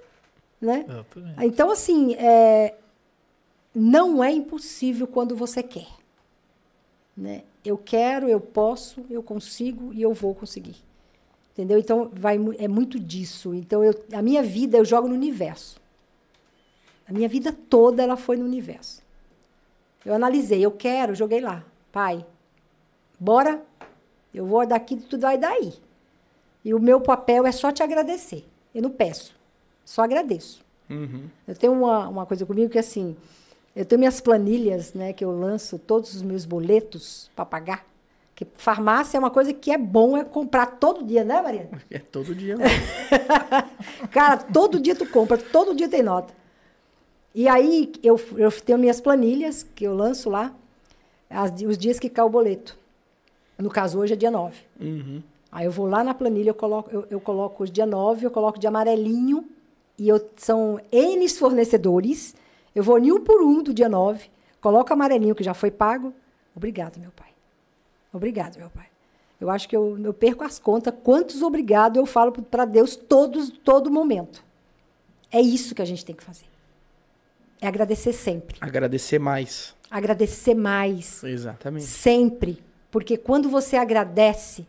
Né? 0.61 0.85
exatamente. 0.89 1.45
Então, 1.45 1.71
assim, 1.71 2.13
é, 2.15 2.75
não 3.73 4.23
é 4.23 4.31
impossível 4.31 5.07
quando 5.07 5.35
você 5.35 5.61
quer. 5.63 5.87
Né? 7.15 7.43
Eu 7.63 7.77
quero, 7.77 8.27
eu 8.27 8.39
posso, 8.39 9.05
eu 9.09 9.21
consigo 9.23 9.93
e 9.93 10.01
eu 10.01 10.13
vou 10.13 10.33
conseguir. 10.33 10.75
Entendeu? 11.53 11.77
Então, 11.77 12.09
vai, 12.11 12.39
é 12.57 12.67
muito 12.67 12.99
disso. 12.99 13.53
Então, 13.53 13.83
eu, 13.83 13.93
a 14.11 14.21
minha 14.21 14.41
vida 14.41 14.77
eu 14.77 14.83
jogo 14.85 15.07
no 15.07 15.13
universo. 15.13 15.79
A 17.07 17.13
minha 17.13 17.27
vida 17.27 17.51
toda 17.51 18.01
ela 18.01 18.15
foi 18.15 18.37
no 18.37 18.45
universo. 18.45 19.01
Eu 20.05 20.13
analisei, 20.13 20.63
eu 20.63 20.71
quero, 20.71 21.15
joguei 21.15 21.39
lá. 21.39 21.63
Pai, 21.91 22.25
bora? 23.19 23.61
Eu 24.33 24.45
vou 24.45 24.65
daqui, 24.65 24.95
tu 24.97 25.17
vai 25.17 25.37
daí. 25.37 25.73
E 26.65 26.73
o 26.73 26.79
meu 26.79 26.99
papel 26.99 27.45
é 27.45 27.51
só 27.51 27.71
te 27.71 27.83
agradecer. 27.83 28.45
Eu 28.73 28.81
não 28.81 28.89
peço, 28.89 29.35
só 29.85 30.03
agradeço. 30.03 30.63
uhum. 30.89 31.27
Eu 31.47 31.55
tenho 31.55 31.73
uma, 31.73 32.07
uma 32.07 32.25
coisa 32.25 32.45
comigo 32.45 32.71
que 32.71 32.79
assim, 32.79 33.15
eu 33.75 33.85
tenho 33.85 33.99
minhas 33.99 34.19
planilhas, 34.19 34.93
né, 34.93 35.13
que 35.13 35.23
eu 35.23 35.31
lanço 35.31 35.77
todos 35.77 36.15
os 36.15 36.21
meus 36.21 36.45
boletos 36.45 37.29
para 37.35 37.45
pagar. 37.45 37.85
Que 38.35 38.47
farmácia 38.55 39.17
é 39.17 39.19
uma 39.19 39.29
coisa 39.29 39.53
que 39.53 39.71
é 39.71 39.77
bom 39.77 40.17
é 40.17 40.23
comprar 40.23 40.65
todo 40.65 41.03
dia, 41.03 41.23
né, 41.23 41.39
Maria? 41.41 41.69
é 41.91 41.99
todo 41.99 42.33
dia. 42.33 42.55
Cara, 44.11 44.37
todo 44.37 44.79
dia 44.79 44.95
tu 44.95 45.05
compra, 45.05 45.37
todo 45.37 45.75
dia 45.75 45.87
tem 45.87 46.01
nota. 46.01 46.33
E 47.33 47.47
aí 47.47 47.91
eu, 48.03 48.19
eu 48.37 48.51
tenho 48.51 48.77
minhas 48.77 49.01
planilhas 49.01 49.63
que 49.63 49.83
eu 49.85 49.95
lanço 49.95 50.29
lá, 50.29 50.53
as- 51.29 51.61
os 51.61 51.77
dias 51.77 51.99
que 51.99 52.09
cai 52.09 52.23
o 52.23 52.29
boleto. 52.29 52.77
No 53.57 53.69
caso, 53.69 53.99
hoje 53.99 54.13
é 54.13 54.15
dia 54.15 54.29
9. 54.31 54.55
Uhum. 54.79 55.21
Aí 55.51 55.65
eu 55.65 55.71
vou 55.71 55.85
lá 55.87 56.03
na 56.03 56.13
planilha, 56.13 56.49
eu 56.49 56.53
coloco, 56.55 56.89
eu, 56.91 57.05
eu 57.09 57.19
coloco 57.19 57.65
dia 57.65 57.85
9, 57.85 58.25
eu 58.25 58.31
coloco 58.31 58.59
de 58.59 58.67
amarelinho, 58.67 59.47
e 59.97 60.09
eu, 60.09 60.19
são 60.35 60.79
N 60.91 61.29
fornecedores. 61.29 62.35
Eu 62.73 62.83
vou 62.83 62.97
um 62.97 63.19
por 63.21 63.41
um 63.43 63.61
do 63.61 63.73
dia 63.73 63.87
9, 63.87 64.29
coloco 64.59 64.91
amarelinho 64.91 65.35
que 65.35 65.43
já 65.43 65.53
foi 65.53 65.69
pago. 65.69 66.13
Obrigado, 66.55 66.99
meu 66.99 67.11
pai. 67.11 67.29
Obrigado, 68.11 68.57
meu 68.57 68.69
pai. 68.69 68.87
Eu 69.39 69.49
acho 69.49 69.67
que 69.67 69.75
eu, 69.75 69.97
eu 70.03 70.13
perco 70.13 70.43
as 70.43 70.57
contas. 70.57 70.93
Quantos 71.03 71.41
obrigado 71.41 71.97
eu 71.97 72.05
falo 72.05 72.31
para 72.31 72.65
Deus 72.65 72.95
todos, 72.95 73.49
todo 73.49 73.91
momento. 73.91 74.43
É 75.31 75.41
isso 75.41 75.75
que 75.75 75.81
a 75.81 75.85
gente 75.85 76.05
tem 76.05 76.15
que 76.15 76.23
fazer. 76.23 76.45
É 77.63 77.67
agradecer 77.67 78.11
sempre. 78.11 78.57
Agradecer 78.59 79.19
mais. 79.19 79.73
Agradecer 79.89 80.53
mais. 80.53 81.23
Exatamente. 81.23 81.85
Sempre. 81.85 82.61
Porque 82.91 83.15
quando 83.15 83.49
você 83.49 83.77
agradece, 83.77 84.67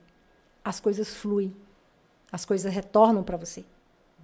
as 0.64 0.78
coisas 0.78 1.12
fluem. 1.12 1.52
As 2.30 2.44
coisas 2.44 2.72
retornam 2.72 3.24
para 3.24 3.36
você. 3.36 3.64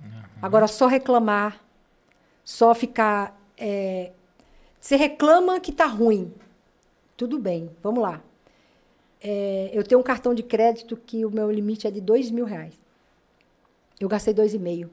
Uhum. 0.01 0.23
Agora, 0.41 0.69
só 0.69 0.87
reclamar, 0.87 1.61
só 2.45 2.73
ficar. 2.73 3.37
É, 3.59 4.13
você 4.81 4.95
reclama 4.95 5.59
que 5.59 5.73
está 5.73 5.87
ruim. 5.87 6.33
Tudo 7.17 7.41
bem, 7.41 7.69
vamos 7.83 8.01
lá. 8.01 8.23
É, 9.21 9.69
eu 9.73 9.83
tenho 9.83 10.01
um 10.01 10.05
cartão 10.05 10.33
de 10.33 10.45
crédito 10.45 10.97
que 10.97 11.25
o 11.25 11.31
meu 11.31 11.51
limite 11.51 11.89
é 11.89 11.91
de 11.91 12.01
dois 12.01 12.31
mil 12.31 12.45
reais. 12.45 12.81
Eu 13.99 14.09
gastei 14.09 14.33
dois 14.33 14.55
e 14.55 14.61
meio. 14.61 14.89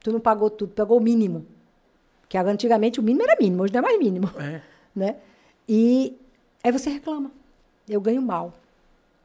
Tu 0.00 0.10
não 0.10 0.18
pagou 0.18 0.48
tudo, 0.48 0.72
pagou 0.72 0.96
o 0.96 1.02
mínimo. 1.02 1.46
Que 2.28 2.36
antigamente 2.38 3.00
o 3.00 3.02
mínimo 3.02 3.24
era 3.24 3.36
mínimo, 3.40 3.62
hoje 3.62 3.72
não 3.72 3.80
é 3.80 3.82
mais 3.82 3.98
mínimo. 3.98 4.30
É. 4.38 4.60
Né? 4.94 5.16
E 5.68 6.16
aí 6.62 6.70
você 6.70 6.88
reclama. 6.88 7.32
Eu 7.88 8.00
ganho 8.00 8.22
mal. 8.22 8.54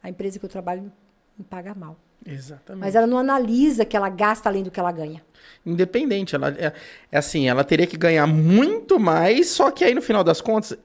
A 0.02 0.10
empresa 0.10 0.36
que 0.36 0.44
eu 0.44 0.48
trabalho 0.48 0.90
me 1.38 1.44
paga 1.44 1.72
mal. 1.76 1.96
Exatamente. 2.26 2.80
Mas 2.84 2.94
ela 2.96 3.06
não 3.06 3.18
analisa 3.18 3.84
que 3.84 3.96
ela 3.96 4.08
gasta 4.08 4.48
além 4.48 4.62
do 4.62 4.70
que 4.70 4.80
ela 4.80 4.90
ganha. 4.90 5.22
Independente, 5.64 6.34
ela 6.34 6.50
é, 6.50 6.72
é 7.10 7.18
assim, 7.18 7.48
ela 7.48 7.62
teria 7.64 7.86
que 7.86 7.96
ganhar 7.96 8.26
muito 8.26 8.98
mais, 8.98 9.48
só 9.50 9.70
que 9.70 9.84
aí 9.84 9.94
no 9.94 10.02
final 10.02 10.24
das 10.24 10.40
contas, 10.40 10.76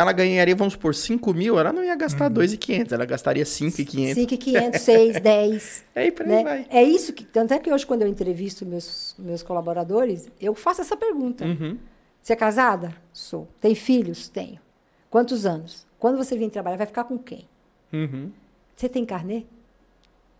ela 0.00 0.12
ganharia, 0.12 0.54
vamos 0.56 0.76
por 0.76 0.94
5 0.94 1.34
mil, 1.34 1.58
ela 1.58 1.72
não 1.72 1.84
ia 1.84 1.94
gastar 1.94 2.26
uhum. 2.28 2.34
2,500, 2.34 2.92
ela 2.92 3.04
gastaria 3.04 3.44
5,500. 3.44 4.14
5,500, 4.14 4.80
6, 4.80 5.20
10. 5.20 5.84
É 5.94 6.00
aí, 6.00 6.14
né? 6.26 6.42
vai. 6.42 6.66
É 6.70 6.82
isso 6.82 7.12
que, 7.12 7.24
tanto 7.24 7.54
é 7.54 7.58
que 7.58 7.72
hoje 7.72 7.86
quando 7.86 8.02
eu 8.02 8.08
entrevisto 8.08 8.64
meus, 8.64 9.14
meus 9.18 9.42
colaboradores, 9.42 10.30
eu 10.40 10.54
faço 10.54 10.80
essa 10.80 10.96
pergunta. 10.96 11.44
Uhum. 11.44 11.78
Você 12.22 12.32
é 12.32 12.36
casada? 12.36 12.94
Sou. 13.12 13.48
Tem 13.60 13.74
filhos? 13.74 14.28
Tenho. 14.28 14.60
Quantos 15.08 15.46
anos? 15.46 15.86
Quando 15.98 16.16
você 16.16 16.36
vir 16.36 16.50
trabalhar, 16.50 16.76
vai 16.76 16.86
ficar 16.86 17.04
com 17.04 17.18
quem? 17.18 17.46
Uhum. 17.92 18.30
Você 18.76 18.88
tem 18.88 19.04
carnê? 19.04 19.44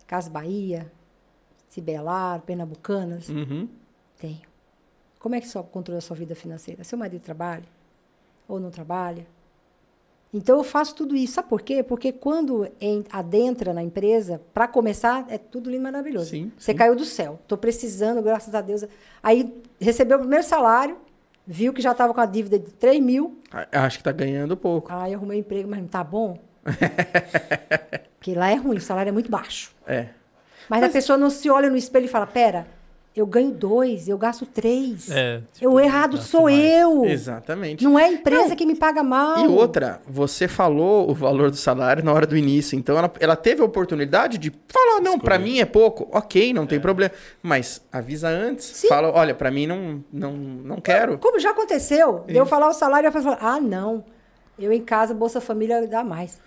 Casa 0.06 0.30
Bahia, 0.30 0.90
Cibelar, 1.68 2.40
Pernambucanas? 2.42 3.28
Uhum. 3.28 3.68
Tenho. 4.18 4.42
Como 5.18 5.34
é 5.34 5.40
que 5.40 5.46
você 5.46 5.62
controla 5.64 5.98
a 5.98 6.00
sua 6.00 6.16
vida 6.16 6.34
financeira? 6.34 6.82
Seu 6.82 6.98
marido 6.98 7.20
trabalha? 7.20 7.64
Ou 8.48 8.58
não 8.58 8.70
trabalha? 8.70 9.26
Então 10.32 10.58
eu 10.58 10.64
faço 10.64 10.94
tudo 10.94 11.16
isso. 11.16 11.34
Sabe 11.34 11.48
por 11.48 11.60
quê? 11.60 11.82
Porque 11.82 12.12
quando 12.12 12.70
em, 12.80 13.04
adentra 13.10 13.72
na 13.74 13.82
empresa, 13.82 14.40
para 14.54 14.68
começar, 14.68 15.26
é 15.28 15.36
tudo 15.36 15.68
lindo 15.68 15.80
e 15.80 15.84
maravilhoso. 15.84 16.30
Sim, 16.30 16.52
Você 16.56 16.72
sim. 16.72 16.78
caiu 16.78 16.94
do 16.94 17.04
céu. 17.04 17.38
Estou 17.42 17.58
precisando, 17.58 18.22
graças 18.22 18.54
a 18.54 18.60
Deus. 18.60 18.84
Aí 19.22 19.52
recebeu 19.80 20.18
o 20.18 20.20
primeiro 20.20 20.44
salário, 20.44 20.98
viu 21.46 21.72
que 21.72 21.82
já 21.82 21.92
estava 21.92 22.14
com 22.14 22.20
a 22.20 22.26
dívida 22.26 22.58
de 22.58 22.70
3 22.72 23.00
mil. 23.00 23.40
Acho 23.72 23.98
que 23.98 24.02
está 24.02 24.12
ganhando 24.12 24.56
pouco. 24.56 24.92
Aí 24.92 25.12
arrumei 25.12 25.38
um 25.38 25.40
emprego, 25.40 25.68
mas 25.68 25.80
não 25.80 25.88
tá 25.88 26.04
bom. 26.04 26.38
Porque 28.18 28.34
lá 28.34 28.50
é 28.50 28.54
ruim, 28.54 28.76
o 28.76 28.80
salário 28.80 29.08
é 29.08 29.12
muito 29.12 29.30
baixo. 29.30 29.74
É. 29.86 30.08
Mas, 30.68 30.80
mas, 30.80 30.84
a 30.84 30.88
pessoa 30.90 31.18
não 31.18 31.30
se 31.30 31.50
olha 31.50 31.68
no 31.68 31.76
espelho 31.76 32.04
e 32.04 32.08
fala: 32.08 32.26
pera, 32.26 32.66
eu 33.14 33.26
ganho 33.26 33.50
dois, 33.50 34.08
eu 34.08 34.16
gasto 34.16 34.46
três. 34.46 35.10
É, 35.10 35.42
tipo, 35.52 35.64
eu 35.64 35.80
errado 35.80 36.16
sou 36.18 36.44
mais. 36.44 36.58
eu. 36.58 37.04
Exatamente. 37.04 37.82
Não 37.82 37.98
é 37.98 38.04
a 38.04 38.12
empresa 38.12 38.50
não. 38.50 38.56
que 38.56 38.64
me 38.64 38.76
paga 38.76 39.02
mal. 39.02 39.44
E 39.44 39.48
outra, 39.48 40.00
você 40.06 40.46
falou 40.46 41.10
o 41.10 41.14
valor 41.14 41.50
do 41.50 41.56
salário 41.56 42.04
na 42.04 42.12
hora 42.12 42.24
do 42.24 42.36
início, 42.36 42.78
então 42.78 42.96
ela, 42.96 43.12
ela 43.18 43.34
teve 43.34 43.62
a 43.62 43.64
oportunidade 43.64 44.38
de 44.38 44.52
falar, 44.68 45.00
não, 45.00 45.18
para 45.18 45.38
mim 45.38 45.58
é 45.58 45.64
pouco, 45.64 46.08
ok, 46.12 46.52
não 46.52 46.66
tem 46.66 46.78
é. 46.78 46.80
problema. 46.80 47.12
Mas 47.42 47.82
avisa 47.92 48.28
antes, 48.28 48.66
Sim. 48.66 48.88
fala, 48.88 49.10
olha, 49.10 49.34
para 49.34 49.50
mim 49.50 49.66
não, 49.66 50.04
não, 50.12 50.32
não 50.32 50.80
quero. 50.80 51.18
Como 51.18 51.40
já 51.40 51.50
aconteceu, 51.50 52.24
de 52.28 52.36
eu 52.36 52.46
falar 52.46 52.68
o 52.68 52.72
salário 52.72 53.08
e 53.08 53.12
falar, 53.12 53.38
ah, 53.40 53.60
não, 53.60 54.04
eu 54.56 54.72
em 54.72 54.82
casa, 54.82 55.12
Bolsa 55.12 55.40
Família 55.40 55.84
dá 55.88 56.04
mais. 56.04 56.38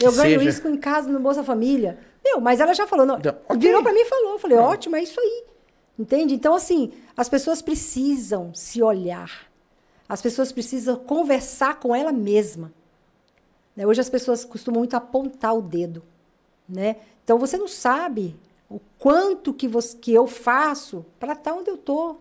Eu 0.00 0.10
que 0.10 0.16
ganho 0.16 0.38
seja. 0.38 0.50
isso 0.50 0.68
em 0.68 0.76
casa 0.78 1.10
no 1.10 1.20
Bolsa 1.20 1.44
Família. 1.44 1.98
Meu, 2.24 2.40
mas 2.40 2.60
ela 2.60 2.72
já 2.72 2.86
falou, 2.86 3.04
não, 3.04 3.16
okay. 3.16 3.58
virou 3.58 3.82
para 3.82 3.92
mim 3.92 4.00
e 4.00 4.04
falou, 4.06 4.32
eu 4.32 4.38
falei, 4.38 4.56
ótimo, 4.56 4.96
é 4.96 5.02
isso 5.02 5.20
aí. 5.20 5.51
Entende? 5.98 6.34
Então, 6.34 6.54
assim, 6.54 6.92
as 7.16 7.28
pessoas 7.28 7.60
precisam 7.60 8.54
se 8.54 8.82
olhar. 8.82 9.46
As 10.08 10.20
pessoas 10.20 10.52
precisam 10.52 10.96
conversar 10.96 11.78
com 11.78 11.94
ela 11.94 12.12
mesma. 12.12 12.72
Né? 13.76 13.86
Hoje 13.86 14.00
as 14.00 14.08
pessoas 14.08 14.44
costumam 14.44 14.80
muito 14.80 14.94
apontar 14.94 15.56
o 15.56 15.62
dedo. 15.62 16.02
Né? 16.68 16.96
Então, 17.24 17.38
você 17.38 17.56
não 17.56 17.68
sabe 17.68 18.36
o 18.68 18.80
quanto 18.98 19.52
que, 19.52 19.68
você, 19.68 19.96
que 19.96 20.12
eu 20.12 20.26
faço 20.26 21.04
para 21.20 21.34
estar 21.34 21.52
onde 21.54 21.70
eu 21.70 21.74
estou. 21.74 22.18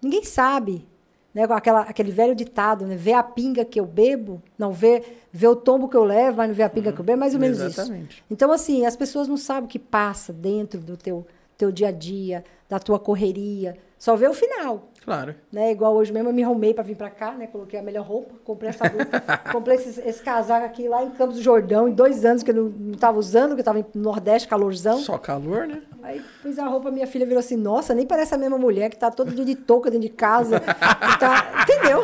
Ninguém 0.00 0.24
sabe. 0.24 0.86
Né? 1.32 1.44
Aquela, 1.44 1.82
aquele 1.82 2.10
velho 2.10 2.34
ditado, 2.34 2.86
né? 2.86 2.96
Vê 2.96 3.12
a 3.12 3.22
pinga 3.22 3.64
que 3.64 3.80
eu 3.80 3.86
bebo, 3.86 4.42
não 4.58 4.72
vê, 4.72 5.02
vê 5.32 5.46
o 5.46 5.56
tombo 5.56 5.88
que 5.88 5.96
eu 5.96 6.04
levo, 6.04 6.36
mas 6.36 6.48
não 6.48 6.54
vê 6.54 6.62
a 6.62 6.68
pinga 6.68 6.90
uhum. 6.90 6.94
que 6.94 7.00
eu 7.00 7.04
bebo, 7.04 7.20
mais 7.20 7.34
ou 7.34 7.40
menos 7.40 7.60
Exatamente. 7.60 8.16
isso. 8.16 8.24
Então, 8.30 8.52
assim, 8.52 8.84
as 8.84 8.96
pessoas 8.96 9.28
não 9.28 9.36
sabem 9.36 9.64
o 9.64 9.68
que 9.68 9.78
passa 9.78 10.32
dentro 10.32 10.80
do 10.80 10.96
teu 10.96 11.26
teu 11.62 11.70
dia 11.70 11.88
a 11.88 11.92
dia, 11.92 12.44
da 12.68 12.80
tua 12.80 12.98
correria. 12.98 13.76
Só 13.96 14.16
vê 14.16 14.26
o 14.26 14.34
final. 14.34 14.88
Claro. 15.04 15.32
Né? 15.52 15.70
Igual 15.70 15.94
hoje 15.94 16.12
mesmo 16.12 16.28
eu 16.28 16.32
me 16.32 16.42
arrumei 16.42 16.74
para 16.74 16.82
vir 16.82 16.96
para 16.96 17.08
cá, 17.08 17.32
né? 17.32 17.46
Coloquei 17.46 17.78
a 17.78 17.82
melhor 17.82 18.04
roupa, 18.04 18.34
comprei 18.44 18.70
essa 18.70 18.88
roupa, 18.88 19.20
comprei 19.52 19.76
esse, 19.76 20.00
esse, 20.00 20.20
casaco 20.20 20.66
aqui 20.66 20.88
lá 20.88 21.04
em 21.04 21.10
Campos 21.10 21.36
do 21.36 21.42
Jordão, 21.42 21.86
em 21.88 21.92
dois 21.92 22.24
anos 22.24 22.42
que 22.42 22.50
eu 22.50 22.54
não 22.54 22.92
estava 22.94 23.16
usando, 23.16 23.50
que 23.50 23.60
eu 23.60 23.60
estava 23.60 23.78
no 23.94 24.02
Nordeste, 24.02 24.48
calorzão. 24.48 24.98
Só 24.98 25.18
calor, 25.18 25.68
né? 25.68 25.82
Aí 26.02 26.20
pus 26.42 26.58
a 26.58 26.66
roupa, 26.66 26.90
minha 26.90 27.06
filha 27.06 27.24
virou 27.24 27.38
assim, 27.38 27.56
nossa, 27.56 27.94
nem 27.94 28.06
parece 28.06 28.34
a 28.34 28.38
mesma 28.38 28.58
mulher 28.58 28.90
que 28.90 28.96
tá 28.96 29.08
todo 29.08 29.32
dia 29.32 29.44
de 29.44 29.54
touca 29.54 29.88
dentro 29.88 30.08
de 30.08 30.12
casa. 30.12 30.58
tá... 30.58 31.62
Entendeu? 31.62 32.00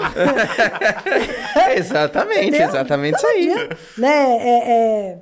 exatamente, 1.77 2.49
Entendeu? 2.49 2.69
exatamente 2.69 3.17
isso 3.17 3.27
aí. 3.27 3.43
Dia, 3.43 3.69
né? 3.97 4.37
É, 4.41 4.71
é... 4.71 5.19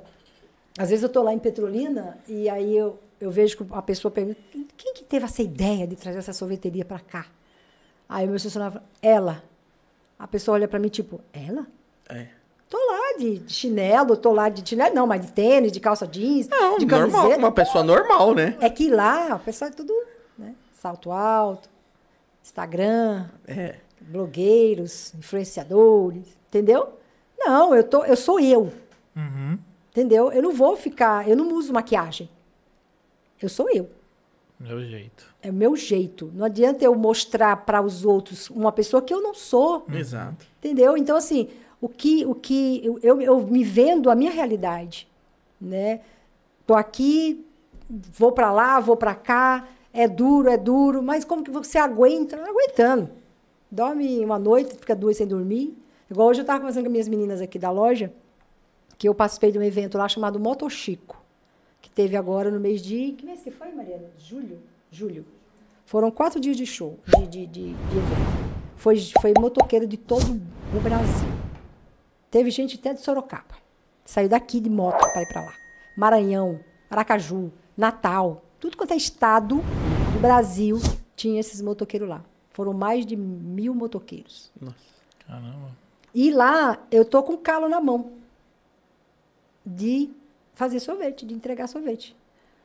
Às 0.78 0.90
vezes 0.90 1.02
eu 1.02 1.08
tô 1.08 1.22
lá 1.22 1.32
em 1.32 1.38
Petrolina 1.38 2.18
e 2.28 2.50
aí 2.50 2.76
eu, 2.76 2.98
eu 3.20 3.30
vejo 3.30 3.56
que 3.56 3.66
a 3.72 3.82
pessoa 3.82 4.10
pergunta, 4.10 4.38
quem 4.76 4.94
que 4.94 5.04
teve 5.04 5.24
essa 5.24 5.42
ideia 5.42 5.86
de 5.86 5.96
trazer 5.96 6.18
essa 6.18 6.32
sorveteria 6.32 6.84
para 6.84 7.00
cá? 7.00 7.26
Aí 8.08 8.26
o 8.26 8.30
meu 8.30 8.38
funcionário 8.38 8.74
fala, 8.74 8.86
ela. 9.02 9.42
A 10.18 10.26
pessoa 10.26 10.54
olha 10.54 10.68
para 10.68 10.78
mim, 10.78 10.88
tipo, 10.88 11.20
ela? 11.32 11.66
É. 12.08 12.28
Tô 12.68 12.78
lá 12.78 13.18
de, 13.18 13.42
chinelo, 13.46 14.16
tô 14.16 14.32
lá 14.32 14.48
de 14.48 14.68
chinelo, 14.68 14.94
não, 14.94 15.06
mas 15.06 15.20
de 15.20 15.32
tênis, 15.32 15.70
de 15.70 15.78
calça 15.78 16.06
jeans, 16.06 16.48
não, 16.48 16.78
de 16.78 16.86
normal, 16.86 17.10
camiseta. 17.10 17.38
uma 17.38 17.52
pessoa 17.52 17.84
normal, 17.84 18.34
né? 18.34 18.56
É 18.60 18.68
que 18.68 18.90
lá, 18.90 19.36
o 19.36 19.38
pessoal 19.38 19.70
é 19.70 19.74
tudo, 19.74 19.92
né? 20.36 20.54
Salto 20.72 21.12
alto, 21.12 21.68
Instagram, 22.42 23.26
é. 23.46 23.76
blogueiros, 24.00 25.14
influenciadores, 25.14 26.26
entendeu? 26.48 26.94
Não, 27.38 27.74
eu, 27.74 27.84
tô, 27.84 28.04
eu 28.04 28.16
sou 28.16 28.40
eu. 28.40 28.72
Uhum. 29.14 29.58
Entendeu? 29.90 30.32
Eu 30.32 30.42
não 30.42 30.52
vou 30.52 30.76
ficar, 30.76 31.28
eu 31.28 31.36
não 31.36 31.52
uso 31.54 31.72
maquiagem. 31.72 32.28
Eu 33.40 33.48
sou 33.48 33.68
eu. 33.70 33.90
Meu 34.58 34.82
jeito. 34.82 35.34
É 35.42 35.50
o 35.50 35.52
meu 35.52 35.76
jeito. 35.76 36.32
Não 36.34 36.46
adianta 36.46 36.84
eu 36.84 36.94
mostrar 36.94 37.56
para 37.64 37.82
os 37.82 38.04
outros 38.04 38.48
uma 38.50 38.72
pessoa 38.72 39.02
que 39.02 39.12
eu 39.12 39.20
não 39.20 39.34
sou. 39.34 39.84
Exato. 39.92 40.46
Entendeu? 40.58 40.96
Então, 40.96 41.16
assim, 41.16 41.48
o 41.80 41.88
que, 41.88 42.24
o 42.24 42.34
que 42.34 42.80
eu, 42.82 42.98
eu, 43.02 43.20
eu 43.20 43.46
me 43.46 43.62
vendo 43.62 44.10
a 44.10 44.14
minha 44.14 44.30
realidade. 44.30 45.06
Né? 45.60 46.00
Tô 46.66 46.74
aqui, 46.74 47.46
vou 47.88 48.32
para 48.32 48.50
lá, 48.50 48.80
vou 48.80 48.96
para 48.96 49.14
cá, 49.14 49.68
é 49.92 50.08
duro, 50.08 50.48
é 50.48 50.56
duro, 50.56 51.02
mas 51.02 51.24
como 51.24 51.44
que 51.44 51.50
você 51.50 51.78
aguenta? 51.78 52.36
Não 52.36 52.50
aguentando. 52.50 53.10
Dorme 53.70 54.24
uma 54.24 54.38
noite, 54.38 54.74
fica 54.74 54.96
duas 54.96 55.18
sem 55.18 55.26
dormir. 55.26 55.76
Igual 56.10 56.28
hoje 56.28 56.40
eu 56.40 56.44
estava 56.44 56.60
conversando 56.60 56.84
com 56.84 56.90
minhas 56.90 57.08
meninas 57.08 57.40
aqui 57.40 57.58
da 57.58 57.70
loja, 57.70 58.12
que 58.96 59.08
eu 59.08 59.14
participei 59.14 59.52
de 59.52 59.58
um 59.58 59.62
evento 59.62 59.98
lá 59.98 60.08
chamado 60.08 60.40
Moto 60.40 60.68
Chico 60.70 61.25
que 61.25 61.25
teve 61.96 62.14
agora 62.14 62.50
no 62.50 62.60
mês 62.60 62.82
de. 62.82 63.12
Que 63.12 63.24
mês 63.24 63.40
que 63.40 63.50
foi, 63.50 63.72
Mariana? 63.72 64.10
Julho? 64.18 64.60
Julho. 64.92 65.24
Foram 65.86 66.10
quatro 66.10 66.38
dias 66.38 66.56
de 66.56 66.66
show, 66.66 66.98
de, 67.06 67.26
de, 67.26 67.46
de, 67.46 67.72
de 67.72 67.96
evento. 67.96 68.46
Foi, 68.76 69.00
foi 69.20 69.32
motoqueiro 69.38 69.86
de 69.86 69.96
todo 69.96 70.40
o 70.76 70.80
Brasil. 70.80 71.28
Teve 72.30 72.50
gente 72.50 72.76
até 72.76 72.92
de 72.92 73.00
Sorocaba. 73.00 73.56
Saiu 74.04 74.28
daqui 74.28 74.60
de 74.60 74.68
moto 74.68 74.98
para 74.98 75.22
ir 75.22 75.28
para 75.28 75.40
lá. 75.40 75.54
Maranhão, 75.96 76.60
Aracaju, 76.90 77.50
Natal, 77.76 78.42
tudo 78.60 78.76
quanto 78.76 78.92
é 78.92 78.96
estado 78.96 79.56
do 80.12 80.20
Brasil 80.20 80.78
tinha 81.16 81.40
esses 81.40 81.62
motoqueiros 81.62 82.08
lá. 82.08 82.22
Foram 82.50 82.74
mais 82.74 83.06
de 83.06 83.16
mil 83.16 83.74
motoqueiros. 83.74 84.52
Nossa. 84.60 84.76
Caramba. 85.26 85.70
E 86.14 86.30
lá 86.30 86.78
eu 86.90 87.04
tô 87.04 87.22
com 87.22 87.36
calo 87.38 87.68
na 87.68 87.80
mão 87.80 88.12
de 89.64 90.10
fazer 90.56 90.80
sorvete, 90.80 91.24
de 91.24 91.34
entregar 91.34 91.68
sorvete. 91.68 92.16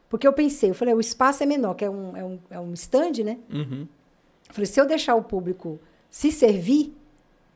Porque 0.10 0.28
eu 0.28 0.34
pensei, 0.34 0.72
eu 0.72 0.74
falei, 0.74 0.94
o 0.96 1.00
espaço 1.00 1.44
é 1.44 1.46
menor, 1.46 1.76
que 1.76 1.86
é 1.86 1.90
um, 1.90 2.18
é 2.18 2.24
um, 2.24 2.40
é 2.50 2.60
um 2.60 2.74
stand, 2.74 3.24
né? 3.24 3.38
Uhum. 3.54 3.88
Eu 4.48 4.54
falei, 4.56 4.66
se 4.66 4.82
eu 4.82 4.88
deixar 4.88 5.14
o 5.16 5.22
público 5.22 5.80
se 6.10 6.32
servir, 6.32 6.94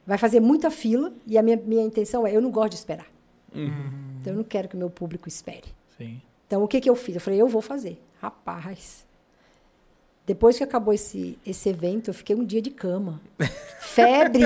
vai 0.05 0.17
fazer 0.17 0.39
muita 0.39 0.69
fila. 0.69 1.11
E 1.25 1.37
a 1.37 1.41
minha, 1.41 1.57
minha 1.57 1.83
intenção 1.83 2.27
é, 2.27 2.35
eu 2.35 2.41
não 2.41 2.51
gosto 2.51 2.71
de 2.71 2.75
esperar. 2.75 3.07
Então, 4.19 4.33
eu 4.33 4.37
não 4.37 4.43
quero 4.43 4.67
que 4.67 4.75
o 4.75 4.77
meu 4.77 4.89
público 4.89 5.27
espere. 5.27 5.67
Sim. 5.97 6.21
Então, 6.45 6.63
o 6.63 6.67
que, 6.67 6.79
que 6.79 6.89
eu 6.89 6.95
fiz? 6.95 7.15
Eu 7.15 7.21
falei, 7.21 7.41
eu 7.41 7.47
vou 7.47 7.61
fazer. 7.61 8.01
Rapaz, 8.21 9.05
depois 10.25 10.57
que 10.57 10.63
acabou 10.63 10.93
esse, 10.93 11.37
esse 11.45 11.69
evento, 11.69 12.09
eu 12.09 12.13
fiquei 12.13 12.35
um 12.35 12.43
dia 12.43 12.61
de 12.61 12.71
cama. 12.71 13.21
Febre. 13.79 14.41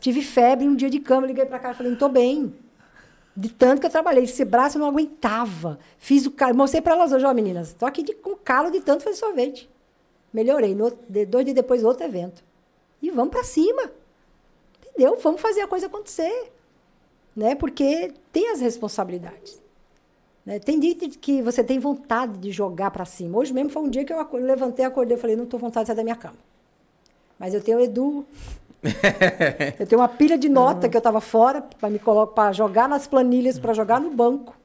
Tive 0.00 0.22
febre, 0.22 0.66
um 0.66 0.74
dia 0.74 0.90
de 0.90 0.98
cama. 0.98 1.26
Liguei 1.26 1.44
pra 1.44 1.58
cá 1.58 1.70
e 1.70 1.74
falei, 1.74 1.92
não 1.92 1.98
tô 1.98 2.08
bem. 2.08 2.52
De 3.36 3.48
tanto 3.52 3.80
que 3.80 3.86
eu 3.86 3.90
trabalhei. 3.90 4.24
Esse 4.24 4.44
braço 4.44 4.76
eu 4.76 4.80
não 4.80 4.88
aguentava. 4.88 5.78
Fiz 5.98 6.24
o 6.26 6.30
calo. 6.30 6.54
Mostrei 6.56 6.80
pra 6.80 6.94
elas 6.94 7.12
hoje, 7.12 7.24
ó, 7.24 7.34
meninas. 7.34 7.72
Tô 7.74 7.84
aqui 7.86 8.02
de, 8.02 8.14
com 8.14 8.36
calo 8.36 8.70
de 8.70 8.80
tanto 8.80 9.02
fazer 9.02 9.16
sorvete. 9.16 9.68
Melhorei. 10.32 10.74
No, 10.74 10.90
de- 11.08 11.26
dois 11.26 11.44
dias 11.44 11.54
depois, 11.54 11.82
outro 11.82 12.04
evento. 12.04 12.44
E 13.02 13.10
vamos 13.10 13.30
pra 13.30 13.42
cima. 13.42 13.90
Entendeu? 14.90 15.18
Vamos 15.20 15.40
fazer 15.40 15.62
a 15.62 15.66
coisa 15.66 15.86
acontecer. 15.86 16.52
Né? 17.34 17.54
Porque 17.56 18.12
tem 18.32 18.50
as 18.52 18.60
responsabilidades. 18.60 19.60
Né? 20.46 20.60
Tem 20.60 20.78
dia 20.78 20.94
que 20.94 21.42
você 21.42 21.64
tem 21.64 21.80
vontade 21.80 22.38
de 22.38 22.52
jogar 22.52 22.92
para 22.92 23.04
cima. 23.04 23.38
Hoje 23.38 23.52
mesmo 23.52 23.70
foi 23.70 23.82
um 23.82 23.88
dia 23.90 24.04
que 24.04 24.12
eu 24.12 24.28
levantei, 24.34 24.84
acordei 24.84 25.16
e 25.16 25.20
falei, 25.20 25.34
não 25.34 25.44
estou 25.44 25.58
vontade 25.58 25.84
de 25.84 25.86
sair 25.88 25.96
da 25.96 26.04
minha 26.04 26.14
cama. 26.16 26.36
Mas 27.38 27.52
eu 27.52 27.60
tenho 27.60 27.78
o 27.78 27.80
Edu. 27.80 28.24
eu 29.78 29.86
tenho 29.86 30.00
uma 30.00 30.08
pilha 30.08 30.36
de 30.36 30.48
nota 30.48 30.88
que 30.88 30.96
eu 30.96 30.98
estava 30.98 31.20
fora 31.20 31.62
para 31.62 31.88
me 31.88 31.98
colocar 31.98 32.32
para 32.34 32.52
jogar 32.52 32.88
nas 32.88 33.06
planilhas, 33.06 33.58
para 33.58 33.72
jogar 33.72 34.00
no 34.00 34.10
banco. 34.10 34.56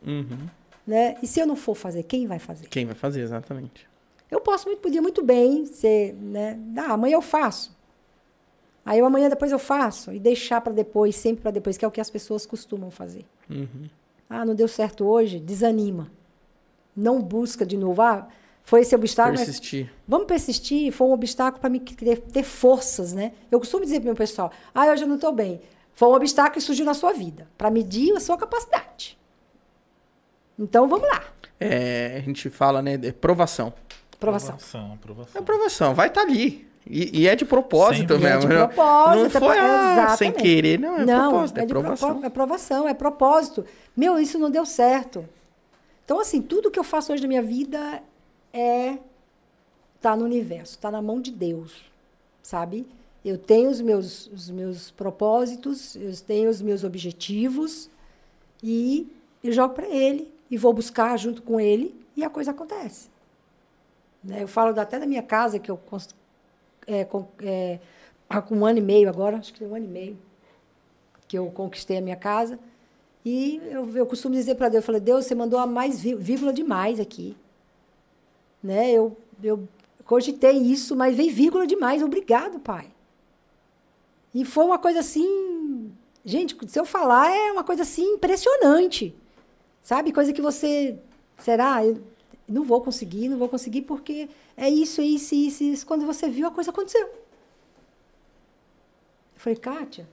Né? 0.85 1.15
E 1.21 1.27
se 1.27 1.39
eu 1.39 1.47
não 1.47 1.55
for 1.55 1.75
fazer, 1.75 2.03
quem 2.03 2.27
vai 2.27 2.39
fazer? 2.39 2.67
Quem 2.67 2.85
vai 2.85 2.95
fazer, 2.95 3.21
exatamente. 3.21 3.87
Eu 4.29 4.41
posso 4.41 4.67
muito, 4.67 4.79
podia 4.79 5.01
muito 5.01 5.23
bem 5.23 5.65
ser, 5.65 6.13
né? 6.13 6.59
Ah, 6.77 6.93
amanhã 6.93 7.15
eu 7.15 7.21
faço. 7.21 7.77
Aí 8.85 8.99
eu, 8.99 9.05
amanhã 9.05 9.29
depois 9.29 9.51
eu 9.51 9.59
faço 9.59 10.11
e 10.11 10.19
deixar 10.19 10.61
para 10.61 10.73
depois, 10.73 11.15
sempre 11.15 11.41
para 11.43 11.51
depois, 11.51 11.77
que 11.77 11.85
é 11.85 11.87
o 11.87 11.91
que 11.91 12.01
as 12.01 12.09
pessoas 12.09 12.45
costumam 12.45 12.89
fazer. 12.89 13.25
Ah, 14.29 14.45
não 14.45 14.55
deu 14.55 14.67
certo 14.67 15.05
hoje, 15.05 15.39
desanima. 15.39 16.11
Não 16.95 17.21
busca 17.21 17.65
de 17.65 17.77
novo. 17.77 18.01
Ah, 18.01 18.27
foi 18.69 18.81
esse 18.81 18.93
obstáculo. 18.95 19.35
mas 19.37 19.45
Persistir. 19.45 19.91
Vamos 20.07 20.27
persistir, 20.27 20.91
foi 20.91 21.07
um 21.07 21.11
obstáculo 21.11 21.59
para 21.59 21.69
me 21.69 21.79
ter, 21.79 22.43
forças, 22.43 23.13
né? 23.13 23.31
Eu 23.51 23.57
costumo 23.59 23.83
dizer 23.83 23.95
para 23.99 24.03
o 24.03 24.09
meu 24.09 24.15
pessoal: 24.15 24.51
ah, 24.75 24.85
hoje 24.87 25.03
eu 25.03 25.07
não 25.07 25.15
estou 25.15 25.31
bem. 25.31 25.59
Foi 25.95 26.07
um 26.07 26.13
obstáculo 26.13 26.53
que 26.53 26.61
surgiu 26.61 26.85
na 26.85 26.93
sua 26.93 27.11
vida, 27.11 27.47
para 27.57 27.69
medir 27.71 28.15
a 28.15 28.19
sua 28.19 28.37
capacidade. 28.37 29.17
Então 30.57 30.87
vamos 30.87 31.07
lá. 31.09 31.23
É, 31.59 32.15
a 32.17 32.19
gente 32.21 32.49
fala, 32.49 32.81
né, 32.81 32.95
de 32.97 33.11
provação. 33.11 33.73
Aprovação. 34.13 34.55
Aprovação, 34.55 34.89
É 34.91 34.93
aprovação. 34.93 35.43
provação, 35.43 35.95
vai 35.95 36.07
estar 36.07 36.21
ali. 36.21 36.67
E, 36.85 37.21
e 37.21 37.27
é 37.27 37.35
de 37.35 37.45
propósito 37.45 38.13
Sempre. 38.13 38.29
mesmo. 38.29 38.43
É 38.43 38.47
de 38.47 38.47
não- 38.47 38.67
propósito, 38.67 39.23
Não 39.23 39.47
foi 39.47 39.57
é 39.57 39.59
ah, 39.61 40.15
sem 40.17 40.31
querer, 40.31 40.79
não. 40.79 40.97
É 40.99 41.05
propósito, 41.05 41.57
é, 41.59 41.61
de 41.65 41.67
provação. 41.67 42.09
propo- 42.09 42.23
é 42.23 42.27
aprovação, 42.27 42.87
é 42.87 42.93
propósito. 42.93 43.65
Meu, 43.95 44.17
isso 44.19 44.37
não 44.39 44.49
deu 44.49 44.65
certo. 44.65 45.27
Então, 46.05 46.19
assim, 46.19 46.41
tudo 46.41 46.71
que 46.71 46.79
eu 46.79 46.83
faço 46.83 47.11
hoje 47.13 47.21
na 47.21 47.27
minha 47.27 47.41
vida 47.41 48.01
é 48.53 48.97
tá 50.01 50.15
no 50.15 50.23
universo, 50.25 50.77
tá 50.79 50.89
na 50.89 51.01
mão 51.01 51.19
de 51.21 51.31
Deus, 51.31 51.91
sabe? 52.41 52.87
Eu 53.23 53.37
tenho 53.37 53.69
os 53.69 53.81
meus, 53.81 54.27
os 54.27 54.49
meus 54.49 54.91
propósitos, 54.91 55.95
eu 55.95 56.15
tenho 56.25 56.49
os 56.49 56.61
meus 56.61 56.83
objetivos 56.83 57.89
e 58.63 59.07
eu 59.43 59.51
jogo 59.51 59.73
para 59.73 59.87
ele 59.87 60.31
e 60.49 60.57
vou 60.57 60.73
buscar 60.73 61.17
junto 61.17 61.41
com 61.41 61.59
ele 61.59 61.93
e 62.15 62.23
a 62.23 62.29
coisa 62.29 62.51
acontece. 62.51 63.09
Né? 64.23 64.43
Eu 64.43 64.47
falo 64.47 64.77
até 64.79 64.99
da 64.99 65.05
minha 65.05 65.21
casa 65.23 65.59
que 65.59 65.69
eu 65.69 65.77
constru- 65.77 66.17
é, 66.87 67.03
com, 67.05 67.27
é, 67.41 67.79
com 68.47 68.55
um 68.55 68.65
ano 68.65 68.79
e 68.79 68.81
meio 68.81 69.09
agora, 69.09 69.37
acho 69.37 69.53
que 69.53 69.59
tem 69.59 69.67
um 69.67 69.75
ano 69.75 69.85
e 69.85 69.89
meio, 69.89 70.17
que 71.27 71.37
eu 71.37 71.45
conquistei 71.51 71.97
a 71.97 72.01
minha 72.01 72.15
casa. 72.15 72.57
E 73.25 73.61
eu, 73.65 73.95
eu 73.95 74.05
costumo 74.05 74.33
dizer 74.33 74.55
para 74.55 74.69
Deus, 74.69 74.81
eu 74.81 74.85
falei, 74.85 75.01
Deus, 75.01 75.25
você 75.25 75.35
mandou 75.35 75.59
a 75.59 75.67
mais 75.67 75.99
ví- 75.99 76.15
vírgula 76.15 76.53
demais 76.53 76.99
aqui. 76.99 77.35
Né? 78.61 78.91
Eu, 78.91 79.17
eu 79.41 79.67
cogitei 80.05 80.57
isso, 80.57 80.95
mas 80.95 81.15
veio 81.15 81.33
vírgula 81.33 81.65
demais. 81.65 82.03
Obrigado, 82.03 82.59
Pai. 82.59 82.91
E 84.33 84.45
foi 84.45 84.65
uma 84.65 84.77
coisa 84.77 84.99
assim... 84.99 85.91
Gente, 86.25 86.57
se 86.67 86.79
eu 86.79 86.85
falar, 86.85 87.31
é 87.31 87.51
uma 87.51 87.63
coisa 87.63 87.83
assim 87.83 88.13
impressionante. 88.13 89.15
Sabe? 89.81 90.11
Coisa 90.11 90.33
que 90.33 90.41
você... 90.41 90.99
Será? 91.37 91.85
Eu 91.85 92.01
não 92.47 92.63
vou 92.63 92.81
conseguir, 92.81 93.29
não 93.29 93.37
vou 93.37 93.47
conseguir, 93.47 93.83
porque 93.83 94.29
é 94.57 94.69
isso, 94.69 94.99
é 94.99 95.05
isso, 95.05 95.33
é 95.33 95.37
isso, 95.37 95.63
é 95.63 95.67
isso. 95.67 95.85
Quando 95.85 96.05
você 96.05 96.27
viu, 96.27 96.47
a 96.47 96.51
coisa 96.51 96.71
aconteceu. 96.71 97.07
Eu 97.07 97.19
falei, 99.35 99.57
Kátia, 99.57 100.07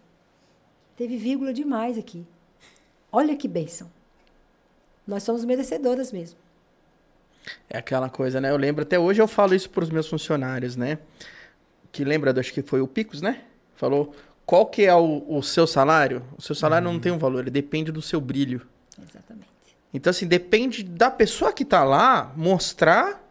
teve 0.96 1.16
vírgula 1.16 1.52
demais 1.52 1.98
aqui. 1.98 2.24
Olha 3.10 3.34
que 3.36 3.48
bênção. 3.48 3.90
Nós 5.04 5.24
somos 5.24 5.44
merecedoras 5.44 6.12
mesmo. 6.12 6.38
É 7.68 7.78
aquela 7.78 8.08
coisa, 8.08 8.40
né? 8.40 8.50
Eu 8.50 8.56
lembro, 8.56 8.82
até 8.82 8.98
hoje 8.98 9.20
eu 9.20 9.28
falo 9.28 9.54
isso 9.54 9.70
para 9.70 9.84
os 9.84 9.90
meus 9.90 10.08
funcionários, 10.08 10.76
né? 10.76 10.98
Que 11.92 12.04
lembra, 12.04 12.38
acho 12.38 12.52
que 12.52 12.62
foi 12.62 12.80
o 12.80 12.86
Picos, 12.88 13.22
né? 13.22 13.42
Falou, 13.76 14.14
qual 14.44 14.66
que 14.66 14.84
é 14.84 14.94
o, 14.94 15.24
o 15.28 15.42
seu 15.42 15.66
salário? 15.66 16.22
O 16.36 16.42
seu 16.42 16.54
salário 16.54 16.84
não 16.90 16.98
tem 17.00 17.12
um 17.12 17.18
valor, 17.18 17.40
ele 17.40 17.50
depende 17.50 17.90
do 17.92 18.02
seu 18.02 18.20
brilho. 18.20 18.62
Exatamente. 19.00 19.46
Então, 19.92 20.10
assim, 20.10 20.26
depende 20.26 20.82
da 20.82 21.10
pessoa 21.10 21.52
que 21.52 21.64
tá 21.64 21.82
lá 21.84 22.32
mostrar 22.36 23.22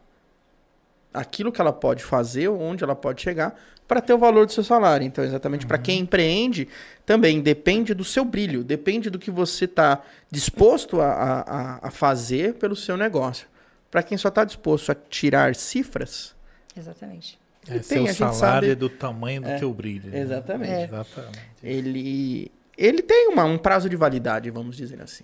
aquilo 1.14 1.52
que 1.52 1.62
ela 1.62 1.72
pode 1.74 2.04
fazer, 2.04 2.48
onde 2.50 2.84
ela 2.84 2.96
pode 2.96 3.22
chegar, 3.22 3.56
para 3.88 4.02
ter 4.02 4.14
o 4.14 4.18
valor 4.18 4.46
do 4.46 4.52
seu 4.52 4.64
salário. 4.64 5.06
Então, 5.06 5.24
exatamente 5.24 5.66
para 5.66 5.78
quem 5.78 6.00
empreende, 6.00 6.68
também 7.06 7.40
depende 7.40 7.94
do 7.94 8.04
seu 8.04 8.26
brilho, 8.26 8.64
depende 8.64 9.10
do 9.10 9.20
que 9.20 9.30
você 9.30 9.68
tá 9.68 10.02
disposto 10.32 11.00
a, 11.00 11.06
a- 11.08 11.80
a 11.84 11.92
fazer 11.92 12.56
pelo 12.56 12.76
seu 12.76 12.98
negócio. 12.98 13.48
Para 13.96 14.04
quem 14.04 14.18
só 14.18 14.30
tá 14.30 14.44
disposto 14.44 14.92
a 14.92 14.96
tirar 14.96 15.56
cifras, 15.56 16.36
Exatamente. 16.78 17.40
É, 17.66 17.80
Tem, 17.80 18.06
seu 18.08 18.28
a 18.28 18.34
salário 18.34 18.36
sabe- 18.36 18.70
é 18.72 18.76
do 18.76 18.90
tamanho 18.90 19.42
do 19.42 19.48
É, 19.48 19.58
teu 19.58 19.74
brilho. 19.74 20.12
né? 20.12 20.20
exatamente. 20.20 20.70
É. 20.70 20.84
Exatamente. 20.84 21.40
ele 21.64 22.52
ele 22.78 23.02
tem 23.02 23.30
uma, 23.30 23.46
um 23.46 23.58
prazo 23.58 23.90
de 23.90 23.96
validade, 23.96 24.50
vamos 24.52 24.76
dizer 24.76 25.02
assim. 25.02 25.24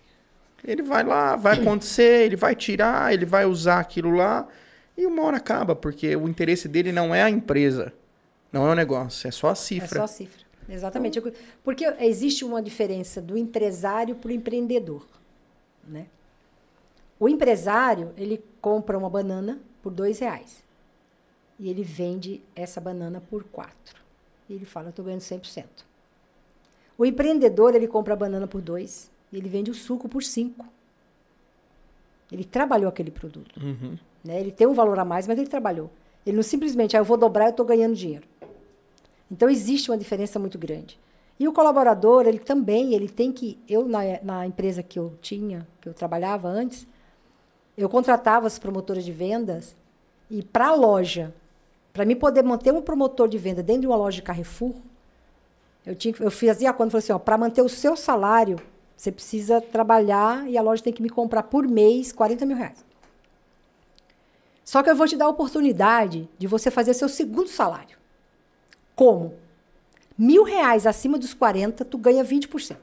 Ele 0.66 0.82
vai 0.84 1.04
lá, 1.04 1.36
vai 1.36 1.60
acontecer, 1.60 2.24
ele 2.28 2.38
vai 2.38 2.56
tirar, 2.56 3.14
ele 3.14 3.26
vai 3.26 3.44
usar 3.46 3.82
aquilo 3.82 4.12
lá 4.12 4.48
e 4.98 5.06
uma 5.06 5.22
hora 5.24 5.36
acaba, 5.36 5.76
porque 5.76 6.16
o 6.16 6.30
interesse 6.30 6.70
dele 6.70 6.94
não 6.94 7.14
é 7.14 7.22
a 7.24 7.30
empresa, 7.30 7.92
não 8.54 8.66
é 8.70 8.72
o 8.72 8.76
negócio, 8.76 9.28
é 9.28 9.32
só 9.32 9.50
a 9.50 9.52
É 9.52 9.56
cifra. 9.56 10.00
só 10.00 10.08
cifra. 10.08 10.40
Exatamente. 10.70 11.18
Eu- 11.20 11.34
Porque 11.62 11.84
existe 12.00 12.46
uma 12.46 12.62
diferença 12.62 13.22
do 13.22 13.38
empresário 13.38 14.16
para 14.16 14.30
o 14.30 14.32
empreendedor. 14.32 15.06
Né? 15.86 16.06
O 17.22 17.30
empresário, 17.30 18.12
ele 18.18 18.44
compra 18.60 18.98
uma 18.98 19.08
banana 19.08 19.60
por 19.84 19.92
dois 19.92 20.18
reais. 20.18 20.64
E 21.60 21.70
ele 21.70 21.84
vende 21.84 22.42
essa 22.56 22.82
banana 22.82 23.22
por 23.22 23.44
quatro. 23.44 24.02
E 24.50 24.56
ele 24.56 24.66
fala, 24.66 24.88
eu 24.88 24.90
estou 24.90 25.06
ganhando 25.06 25.22
100%. 25.22 25.66
O 26.98 27.06
empreendedor, 27.06 27.76
ele 27.76 27.88
compra 27.88 28.16
a 28.16 28.18
banana 28.18 28.48
por 28.48 28.60
dois 28.60 29.12
e 29.32 29.38
ele 29.38 29.48
vende 29.48 29.70
o 29.70 29.74
suco 29.76 30.10
por 30.10 30.24
cinco. 30.24 30.66
Ele 32.32 32.44
trabalhou 32.44 32.90
aquele 32.90 33.12
produto. 33.12 33.56
Uhum. 33.64 34.00
Né? 34.24 34.40
Ele 34.40 34.52
tem 34.52 34.66
um 34.66 34.74
valor 34.74 34.98
a 34.98 35.06
mais, 35.06 35.28
mas 35.28 35.38
ele 35.38 35.48
trabalhou. 35.48 35.92
Ele 36.26 36.38
não 36.38 36.44
simplesmente, 36.44 36.98
ah, 36.98 37.02
eu 37.02 37.06
vou 37.06 37.18
dobrar, 37.18 37.46
eu 37.46 37.52
estou 37.52 37.68
ganhando 37.68 37.94
dinheiro. 37.94 38.28
Então 39.30 39.48
existe 39.48 39.92
uma 39.92 39.98
diferença 39.98 40.40
muito 40.40 40.58
grande. 40.58 41.00
E 41.40 41.48
o 41.48 41.54
colaborador, 41.54 42.26
ele 42.26 42.40
também, 42.40 42.96
ele 42.96 43.08
tem 43.08 43.32
que. 43.32 43.60
Eu, 43.70 43.88
na, 43.88 44.00
na 44.24 44.48
empresa 44.48 44.82
que 44.82 44.98
eu 44.98 45.14
tinha, 45.22 45.68
que 45.80 45.88
eu 45.88 45.94
trabalhava 45.94 46.48
antes, 46.48 46.88
eu 47.78 47.90
contratava 47.90 48.48
as 48.48 48.60
promotoras 48.60 49.04
de 49.04 49.12
vendas 49.12 49.76
e 50.30 50.44
para 50.44 50.68
a 50.68 50.76
loja, 50.76 51.34
para 51.92 52.06
mim 52.06 52.16
poder 52.16 52.44
manter 52.44 52.72
um 52.74 52.82
promotor 52.82 53.28
de 53.28 53.38
venda 53.38 53.62
dentro 53.64 53.82
de 53.82 53.88
uma 53.88 53.96
loja 53.96 54.16
de 54.16 54.22
Carrefour, 54.22 54.76
eu, 55.86 55.96
tinha, 55.96 56.14
eu 56.20 56.30
fazia 56.30 56.70
e 56.70 56.74
falei 56.74 56.98
assim: 56.98 57.18
para 57.20 57.38
manter 57.38 57.62
o 57.62 57.70
seu 57.70 57.96
salário, 57.96 58.58
você 58.96 59.12
precisa 59.12 59.60
trabalhar 59.60 60.48
e 60.48 60.58
a 60.58 60.62
loja 60.62 60.84
tem 60.84 60.94
que 60.94 61.02
me 61.02 61.10
comprar 61.10 61.44
por 61.44 61.68
mês 61.68 62.12
40 62.12 62.46
mil 62.46 62.56
reais. 62.56 62.86
Só 64.64 64.84
que 64.84 64.90
eu 64.90 64.96
vou 64.96 65.08
te 65.08 65.18
dar 65.18 65.26
a 65.26 65.30
oportunidade 65.30 66.30
de 66.38 66.48
você 66.48 66.70
fazer 66.70 66.94
seu 66.94 67.10
segundo 67.10 67.50
salário. 67.50 67.98
Como? 68.96 69.34
Mil 70.18 70.44
reais 70.44 70.86
acima 70.86 71.18
dos 71.18 71.34
40, 71.34 71.84
tu 71.84 71.98
ganha 71.98 72.24
20%. 72.24 72.78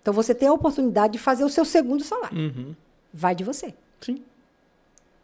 Então 0.00 0.14
você 0.14 0.34
tem 0.34 0.48
a 0.48 0.52
oportunidade 0.52 1.12
de 1.12 1.18
fazer 1.18 1.44
o 1.44 1.48
seu 1.50 1.64
segundo 1.64 2.02
salário. 2.02 2.38
Uhum. 2.38 2.74
Vai 3.12 3.34
de 3.34 3.44
você. 3.44 3.74
Sim. 4.00 4.22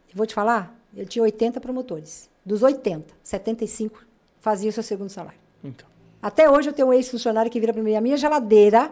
Eu 0.09 0.15
vou 0.15 0.25
te 0.25 0.33
falar, 0.33 0.75
eu 0.95 1.05
tinha 1.05 1.23
80 1.23 1.59
promotores. 1.59 2.29
Dos 2.45 2.63
80, 2.63 3.13
75 3.23 4.05
faziam 4.39 4.69
o 4.69 4.73
seu 4.73 4.83
segundo 4.83 5.09
salário. 5.09 5.39
Então. 5.63 5.87
Até 6.21 6.49
hoje 6.49 6.69
eu 6.69 6.73
tenho 6.73 6.87
um 6.89 6.93
ex-funcionário 6.93 7.51
que 7.51 7.59
vira 7.59 7.73
para 7.73 7.83
mim, 7.83 7.95
a 7.95 8.01
minha 8.01 8.17
geladeira 8.17 8.91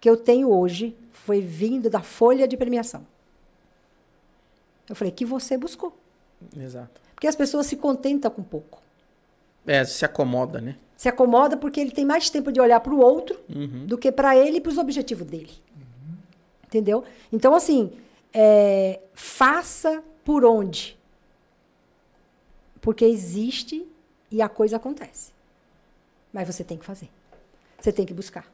que 0.00 0.08
eu 0.10 0.16
tenho 0.16 0.50
hoje 0.50 0.96
foi 1.12 1.40
vindo 1.40 1.88
da 1.88 2.00
folha 2.00 2.48
de 2.48 2.56
premiação. 2.56 3.06
Eu 4.88 4.96
falei, 4.96 5.12
que 5.12 5.24
você 5.24 5.56
buscou. 5.56 5.96
Exato. 6.56 7.00
Porque 7.14 7.26
as 7.28 7.36
pessoas 7.36 7.66
se 7.66 7.76
contentam 7.76 8.30
com 8.30 8.42
pouco. 8.42 8.82
É, 9.66 9.84
se 9.84 10.04
acomoda, 10.04 10.60
né? 10.60 10.76
Se 10.96 11.08
acomoda 11.08 11.56
porque 11.56 11.80
ele 11.80 11.92
tem 11.92 12.04
mais 12.04 12.28
tempo 12.28 12.50
de 12.50 12.60
olhar 12.60 12.80
para 12.80 12.92
o 12.92 12.98
outro 13.00 13.38
Uhum. 13.48 13.86
do 13.86 13.96
que 13.96 14.10
para 14.10 14.36
ele 14.36 14.56
e 14.58 14.60
para 14.60 14.70
os 14.70 14.78
objetivos 14.78 15.26
dele. 15.26 15.52
Entendeu? 16.72 17.04
Então, 17.30 17.54
assim, 17.54 17.92
é, 18.32 18.98
faça 19.12 20.02
por 20.24 20.42
onde. 20.42 20.98
Porque 22.80 23.04
existe 23.04 23.86
e 24.30 24.40
a 24.40 24.48
coisa 24.48 24.76
acontece. 24.76 25.32
Mas 26.32 26.46
você 26.46 26.64
tem 26.64 26.78
que 26.78 26.84
fazer. 26.86 27.10
Você 27.78 27.92
tem 27.92 28.06
que 28.06 28.14
buscar. 28.14 28.50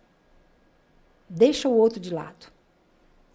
Deixa 1.29 1.69
o 1.69 1.77
outro 1.77 2.01
de 2.01 2.13
lado. 2.13 2.51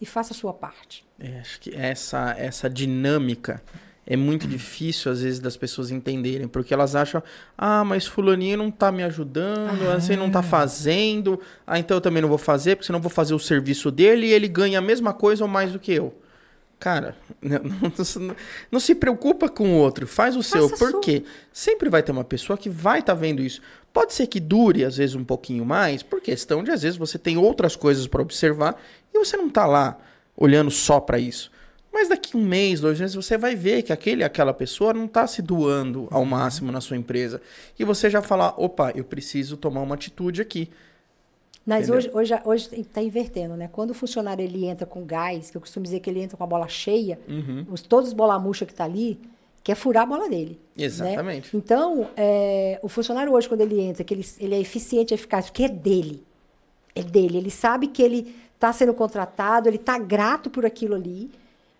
E 0.02 0.06
faça 0.06 0.34
a 0.34 0.36
sua 0.36 0.54
parte. 0.54 1.06
É, 1.18 1.40
acho 1.40 1.62
que 1.62 1.74
essa, 1.74 2.36
essa 2.38 2.70
dinâmica 2.70 3.64
é 4.06 4.16
muito 4.18 4.48
difícil, 4.48 5.12
às 5.12 5.22
vezes, 5.22 5.40
das 5.40 5.56
pessoas 5.56 5.90
entenderem, 5.92 6.48
porque 6.48 6.74
elas 6.74 6.96
acham, 6.96 7.24
ah, 7.58 7.84
mas 7.84 8.06
fulaninho 8.06 8.58
não 8.58 8.70
tá 8.70 8.92
me 8.92 9.02
ajudando, 9.04 9.90
assim, 9.96 10.16
não 10.16 10.30
tá 10.30 10.44
fazendo, 10.44 11.40
ah, 11.66 11.80
então 11.80 11.96
eu 11.98 12.02
também 12.02 12.22
não 12.22 12.30
vou 12.30 12.38
fazer, 12.38 12.76
porque 12.76 12.86
senão 12.86 13.00
eu 13.00 13.04
vou 13.04 13.10
fazer 13.10 13.34
o 13.34 13.40
serviço 13.40 13.90
dele 13.90 14.28
e 14.28 14.32
ele 14.32 14.48
ganha 14.48 14.80
a 14.80 14.82
mesma 14.82 15.14
coisa 15.14 15.44
ou 15.44 15.48
mais 15.50 15.72
do 15.72 15.80
que 15.80 15.94
eu. 15.94 16.14
Cara, 16.80 17.16
não, 17.42 17.62
não- 17.64 18.36
não 18.74 18.80
se 18.80 18.94
preocupa 18.94 19.48
com 19.48 19.70
o 19.74 19.78
outro, 19.78 20.06
faz 20.06 20.36
o 20.36 20.44
seu, 20.44 20.68
Faça 20.68 20.86
a 20.86 20.92
porque 20.92 21.24
sempre 21.54 21.90
vai 21.90 22.04
ter 22.04 22.12
uma 22.12 22.26
pessoa 22.26 22.58
que 22.58 22.70
vai 22.70 23.00
estar 23.00 23.14
vendo 23.14 23.42
isso. 23.42 23.62
Pode 23.94 24.14
ser 24.14 24.28
que 24.28 24.40
dure, 24.40 24.84
às 24.84 24.98
vezes, 24.98 25.16
um 25.16 25.24
pouquinho 25.24 25.64
mais, 25.64 26.04
por 26.04 26.20
questão 26.20 26.62
de, 26.62 26.72
às 26.72 26.82
vezes, 26.82 26.98
você 26.98 27.18
tem 27.18 27.38
outras 27.38 27.76
coisas 27.78 28.06
para 28.06 28.22
observar 28.22 28.76
e 29.14 29.18
você 29.18 29.38
não 29.38 29.50
tá 29.50 29.66
lá 29.66 29.98
olhando 30.36 30.70
só 30.72 31.00
para 31.00 31.18
isso. 31.20 31.50
Mas 31.94 32.10
daqui 32.10 32.36
um 32.36 32.44
mês, 32.44 32.80
dois 32.82 33.00
meses, 33.00 33.16
você 33.16 33.38
vai 33.38 33.56
ver 33.56 33.84
que 33.84 33.94
aquele, 33.94 34.24
aquela 34.24 34.54
pessoa 34.54 34.94
não 34.94 35.06
está 35.06 35.28
se 35.28 35.42
doando 35.44 36.08
ao 36.10 36.26
máximo 36.26 36.72
na 36.72 36.82
sua 36.82 36.98
empresa. 36.98 37.40
E 37.78 37.84
você 37.86 38.10
já 38.10 38.22
falar, 38.22 38.56
opa, 38.58 38.92
eu 38.96 39.04
preciso 39.04 39.56
tomar 39.56 39.82
uma 39.82 39.94
atitude 39.94 40.42
aqui. 40.42 40.70
Mas 41.66 41.88
Entendeu? 41.88 41.98
hoje 42.20 42.34
hoje 42.34 42.42
hoje 42.44 42.70
está 42.82 43.02
invertendo, 43.02 43.56
né? 43.56 43.70
Quando 43.72 43.92
o 43.92 43.94
funcionário 43.94 44.44
ele 44.44 44.66
entra 44.66 44.86
com 44.86 45.06
gás, 45.06 45.50
que 45.50 45.56
eu 45.56 45.62
costumo 45.62 45.84
dizer 45.84 46.00
que 46.02 46.10
ele 46.10 46.20
entra 46.20 46.36
com 46.36 46.44
a 46.44 46.48
bola 46.48 46.68
cheia, 46.68 47.18
Uhum. 47.28 47.66
os, 47.72 47.82
todos 47.82 48.10
os 48.10 48.14
bola 48.14 48.38
murcha 48.38 48.66
que 48.66 48.74
tá 48.74 48.84
ali, 48.84 49.18
quer 49.64 49.76
furar 49.76 50.04
a 50.04 50.06
bola 50.06 50.28
dele. 50.28 50.60
né? 50.76 50.84
Exatamente. 50.86 51.56
Então, 51.56 52.10
é, 52.18 52.80
o 52.82 52.90
funcionário 52.90 53.32
hoje, 53.32 53.48
quando 53.48 53.62
ele 53.62 53.80
entra, 53.80 54.04
que 54.04 54.14
ele, 54.14 54.26
ele 54.40 54.56
é 54.56 54.60
eficiente, 54.60 55.14
eficaz, 55.14 55.46
porque 55.46 55.64
é 55.64 55.70
dele. 55.70 56.22
É 56.94 57.02
dele. 57.02 57.38
Ele 57.38 57.50
sabe 57.52 57.88
que 57.88 58.02
ele 58.04 58.36
está 58.56 58.74
sendo 58.74 58.94
contratado, 58.94 59.70
ele 59.70 59.78
está 59.78 59.98
grato 59.98 60.50
por 60.50 60.66
aquilo 60.66 60.96
ali. 60.96 61.32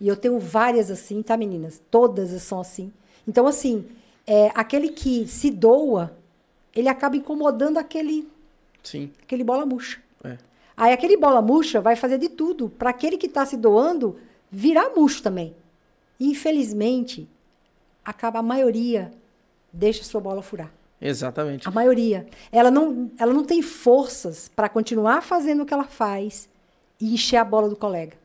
E 0.04 0.08
eu 0.10 0.18
tenho 0.18 0.38
várias 0.38 0.92
assim, 0.92 1.22
tá, 1.22 1.38
meninas? 1.38 1.82
Todas 1.90 2.30
são 2.42 2.60
assim. 2.60 2.92
Então, 3.26 3.48
assim, 3.48 3.86
é, 4.28 4.52
aquele 4.54 4.90
que 4.90 5.26
se 5.30 5.50
doa, 5.50 6.12
ele 6.76 6.90
acaba 6.90 7.16
incomodando 7.16 7.78
aquele 7.78 8.28
Sim. 8.84 9.10
aquele 9.22 9.46
bola 9.46 9.66
murcha. 9.66 10.02
É. 10.22 10.38
Aí 10.76 10.92
aquele 10.92 11.16
bola 11.16 11.42
murcha 11.42 11.80
vai 11.80 11.96
fazer 11.96 12.18
de 12.18 12.28
tudo 12.28 12.68
para 12.68 12.90
aquele 12.90 13.18
que 13.18 13.28
está 13.28 13.46
se 13.46 13.56
doando 13.56 14.18
virar 14.52 14.90
murcho 14.94 15.24
também. 15.24 15.56
E, 16.20 16.32
infelizmente, 16.32 17.26
acaba 18.04 18.40
a 18.40 18.44
maioria 18.44 19.10
deixa 19.72 20.04
sua 20.04 20.20
bola 20.20 20.42
furar. 20.42 20.70
Exatamente. 21.00 21.66
A 21.66 21.72
maioria. 21.72 22.28
Ela 22.52 22.70
não, 22.70 23.10
ela 23.18 23.32
não 23.32 23.46
tem 23.46 23.62
forças 23.62 24.52
para 24.54 24.68
continuar 24.68 25.22
fazendo 25.22 25.64
o 25.64 25.66
que 25.66 25.74
ela 25.74 25.86
faz 25.86 26.50
e 27.00 27.14
encher 27.14 27.38
a 27.38 27.46
bola 27.46 27.70
do 27.70 27.78
colega. 27.78 28.22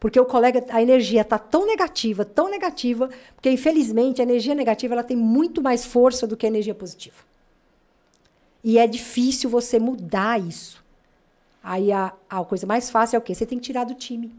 Porque 0.00 0.18
o 0.18 0.24
colega, 0.24 0.64
a 0.70 0.80
energia 0.80 1.20
está 1.20 1.38
tão 1.38 1.66
negativa, 1.66 2.24
tão 2.24 2.50
negativa, 2.50 3.10
porque 3.36 3.50
infelizmente 3.50 4.22
a 4.22 4.24
energia 4.24 4.54
negativa 4.54 4.94
ela 4.94 5.04
tem 5.04 5.16
muito 5.16 5.62
mais 5.62 5.84
força 5.84 6.26
do 6.26 6.38
que 6.38 6.46
a 6.46 6.48
energia 6.48 6.74
positiva. 6.74 7.16
E 8.64 8.78
é 8.78 8.86
difícil 8.86 9.50
você 9.50 9.78
mudar 9.78 10.40
isso. 10.40 10.82
Aí 11.62 11.92
a, 11.92 12.14
a 12.30 12.42
coisa 12.42 12.66
mais 12.66 12.88
fácil 12.88 13.16
é 13.16 13.18
o 13.18 13.22
quê? 13.22 13.34
Você 13.34 13.44
tem 13.44 13.58
que 13.58 13.64
tirar 13.64 13.84
do 13.84 13.94
time. 13.94 14.34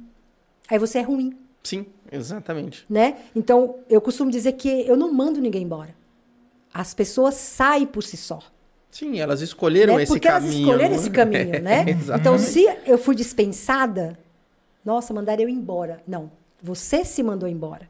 Aí 0.68 0.80
você 0.80 0.98
é 0.98 1.02
ruim 1.04 1.38
Sim, 1.62 1.86
exatamente. 2.12 2.84
né? 2.90 3.18
Então, 3.36 3.76
eu 3.88 4.02
costumo 4.02 4.32
dizer 4.32 4.54
que 4.54 4.68
eu 4.88 4.98
não 4.98 5.14
mando 5.14 5.40
ninguém 5.40 5.62
embora. 5.62 5.94
As 6.74 6.94
pessoas 6.94 7.36
saem 7.36 7.86
por 7.86 8.02
si 8.02 8.18
só. 8.18 8.40
Sim, 8.90 9.20
elas 9.20 9.42
escolheram 9.42 9.98
né? 9.98 10.04
esse 10.04 10.12
Porque 10.12 10.28
caminho. 10.28 10.52
elas 10.52 10.60
escolheram 10.60 10.96
esse 10.96 11.10
caminho, 11.12 11.62
né? 11.62 11.86
Então, 12.20 12.40
se 12.40 12.66
eu 12.86 12.98
fui 12.98 13.14
dispensada, 13.16 14.18
nossa, 14.84 15.14
mandaram 15.14 15.44
eu 15.44 15.50
embora. 15.50 16.02
Não, 16.08 16.32
você 16.62 17.06
se 17.06 17.22
mandou 17.24 17.48
embora. 17.48 17.90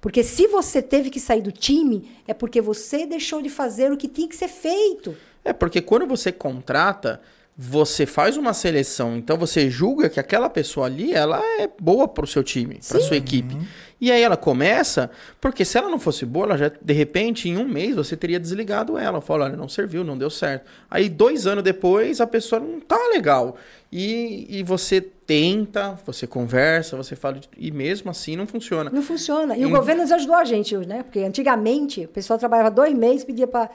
Porque 0.00 0.22
se 0.22 0.46
você 0.46 0.82
teve 0.82 1.08
que 1.08 1.18
sair 1.18 1.40
do 1.40 1.50
time, 1.50 2.10
é 2.28 2.34
porque 2.34 2.60
você 2.60 3.06
deixou 3.06 3.40
de 3.40 3.48
fazer 3.48 3.90
o 3.90 3.96
que 3.96 4.06
tinha 4.06 4.28
que 4.28 4.36
ser 4.36 4.48
feito. 4.48 5.16
É 5.42 5.52
porque 5.52 5.80
quando 5.80 6.06
você 6.06 6.30
contrata, 6.30 7.20
você 7.56 8.04
faz 8.04 8.36
uma 8.36 8.52
seleção, 8.52 9.16
então 9.16 9.38
você 9.38 9.70
julga 9.70 10.10
que 10.10 10.18
aquela 10.18 10.50
pessoa 10.50 10.86
ali, 10.86 11.14
ela 11.14 11.40
é 11.60 11.70
boa 11.80 12.08
pro 12.08 12.26
seu 12.26 12.42
time, 12.42 12.80
pra 12.86 13.00
sua 13.00 13.16
equipe. 13.16 13.56
E 14.00 14.10
aí 14.10 14.20
ela 14.20 14.36
começa, 14.36 15.10
porque 15.40 15.64
se 15.64 15.78
ela 15.78 15.88
não 15.88 15.98
fosse 15.98 16.26
boa, 16.26 16.46
ela 16.46 16.58
já, 16.58 16.68
de 16.68 16.92
repente, 16.92 17.48
em 17.48 17.56
um 17.56 17.66
mês, 17.66 17.94
você 17.94 18.16
teria 18.16 18.40
desligado 18.40 18.98
ela. 18.98 19.20
Fala, 19.20 19.46
olha, 19.46 19.56
não 19.56 19.68
serviu, 19.68 20.04
não 20.04 20.18
deu 20.18 20.28
certo. 20.28 20.66
Aí, 20.90 21.08
dois 21.08 21.46
anos 21.46 21.64
depois, 21.64 22.20
a 22.20 22.26
pessoa 22.26 22.60
não 22.60 22.80
tá 22.80 22.98
legal. 23.14 23.56
E, 23.90 24.46
e 24.50 24.62
você 24.62 25.00
tenta, 25.26 25.98
você 26.04 26.26
conversa, 26.26 26.96
você 26.96 27.16
fala, 27.16 27.38
de- 27.38 27.48
e 27.56 27.70
mesmo 27.70 28.10
assim 28.10 28.36
não 28.36 28.46
funciona. 28.46 28.90
Não 28.90 29.02
funciona. 29.02 29.56
E 29.56 29.64
o 29.64 29.68
Em- 29.68 29.72
governo 29.72 30.02
nos 30.02 30.12
ajudou 30.12 30.36
a 30.36 30.44
gente, 30.44 30.76
né? 30.76 31.02
Porque 31.02 31.20
antigamente 31.20 32.04
o 32.04 32.08
pessoal 32.08 32.38
trabalhava 32.38 32.70
dois 32.70 32.92
meses, 32.94 33.24
pedia 33.24 33.46
para 33.46 33.70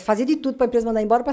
fazer 0.00 0.24
de 0.24 0.36
tudo 0.36 0.56
para 0.56 0.66
a 0.66 0.68
empresa 0.68 0.86
mandar 0.86 1.02
embora 1.02 1.24
para 1.24 1.32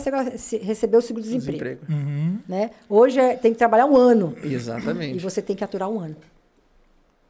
receber 0.64 0.98
o 0.98 1.02
seguro-desemprego. 1.02 1.82
Desemprego. 1.86 2.42
Né? 2.48 2.72
Hoje 2.90 3.20
é- 3.20 3.36
tem 3.36 3.52
que 3.52 3.58
trabalhar 3.58 3.86
um 3.86 3.96
ano 3.96 4.36
e 4.44 4.54
Exatamente. 4.54 5.20
você 5.20 5.42
tem 5.42 5.56
que 5.56 5.64
aturar 5.64 5.90
um 5.90 6.00
ano. 6.00 6.16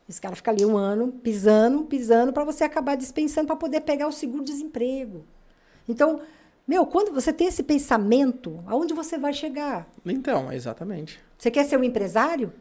Esse 0.08 0.20
cara 0.20 0.36
fica 0.36 0.52
ali 0.52 0.66
um 0.66 0.76
ano 0.78 1.10
pisando, 1.24 1.84
pisando 1.84 2.34
para 2.34 2.44
você 2.44 2.64
acabar 2.64 2.96
dispensando 2.96 3.48
para 3.48 3.56
poder 3.56 3.82
pegar 3.82 4.08
o 4.08 4.12
seguro-desemprego. 4.12 5.24
Então, 5.88 6.20
meu, 6.72 6.86
quando 6.86 7.12
você 7.12 7.34
tem 7.34 7.48
esse 7.48 7.64
pensamento, 7.64 8.64
aonde 8.66 8.94
você 8.94 9.18
vai 9.18 9.34
chegar? 9.34 9.92
Então, 10.06 10.50
exatamente. 10.54 11.20
Você 11.38 11.52
quer 11.52 11.66
ser 11.66 11.78
um 11.78 11.84
empresário? 11.84 12.54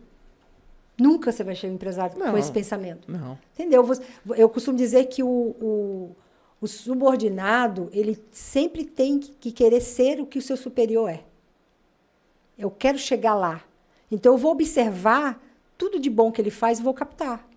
Nunca 0.98 1.30
você 1.30 1.44
vai 1.44 1.54
ser 1.54 1.68
um 1.68 1.74
empresário 1.74 2.18
Não. 2.18 2.32
com 2.32 2.36
esse 2.36 2.50
pensamento. 2.50 3.08
Não. 3.08 3.38
Entendeu? 3.54 3.88
Eu 4.36 4.48
costumo 4.48 4.76
dizer 4.76 5.04
que 5.04 5.22
o, 5.22 5.28
o, 5.28 6.16
o 6.60 6.66
subordinado, 6.66 7.88
ele 7.92 8.20
sempre 8.32 8.84
tem 8.84 9.20
que 9.20 9.30
que 9.30 9.52
querer 9.52 9.80
ser 9.80 10.20
o 10.20 10.26
que 10.26 10.40
o 10.40 10.42
seu 10.42 10.56
superior 10.56 11.08
é. 11.08 11.22
Eu 12.58 12.68
quero 12.68 12.98
chegar 12.98 13.36
lá. 13.36 13.62
Então, 14.10 14.32
eu 14.32 14.38
vou 14.38 14.50
observar 14.50 15.40
tudo 15.78 16.00
de 16.00 16.10
bom 16.10 16.32
que 16.32 16.42
ele 16.42 16.50
faz 16.50 16.80
e 16.80 16.82
vou 16.82 16.92
captar. 16.92 17.48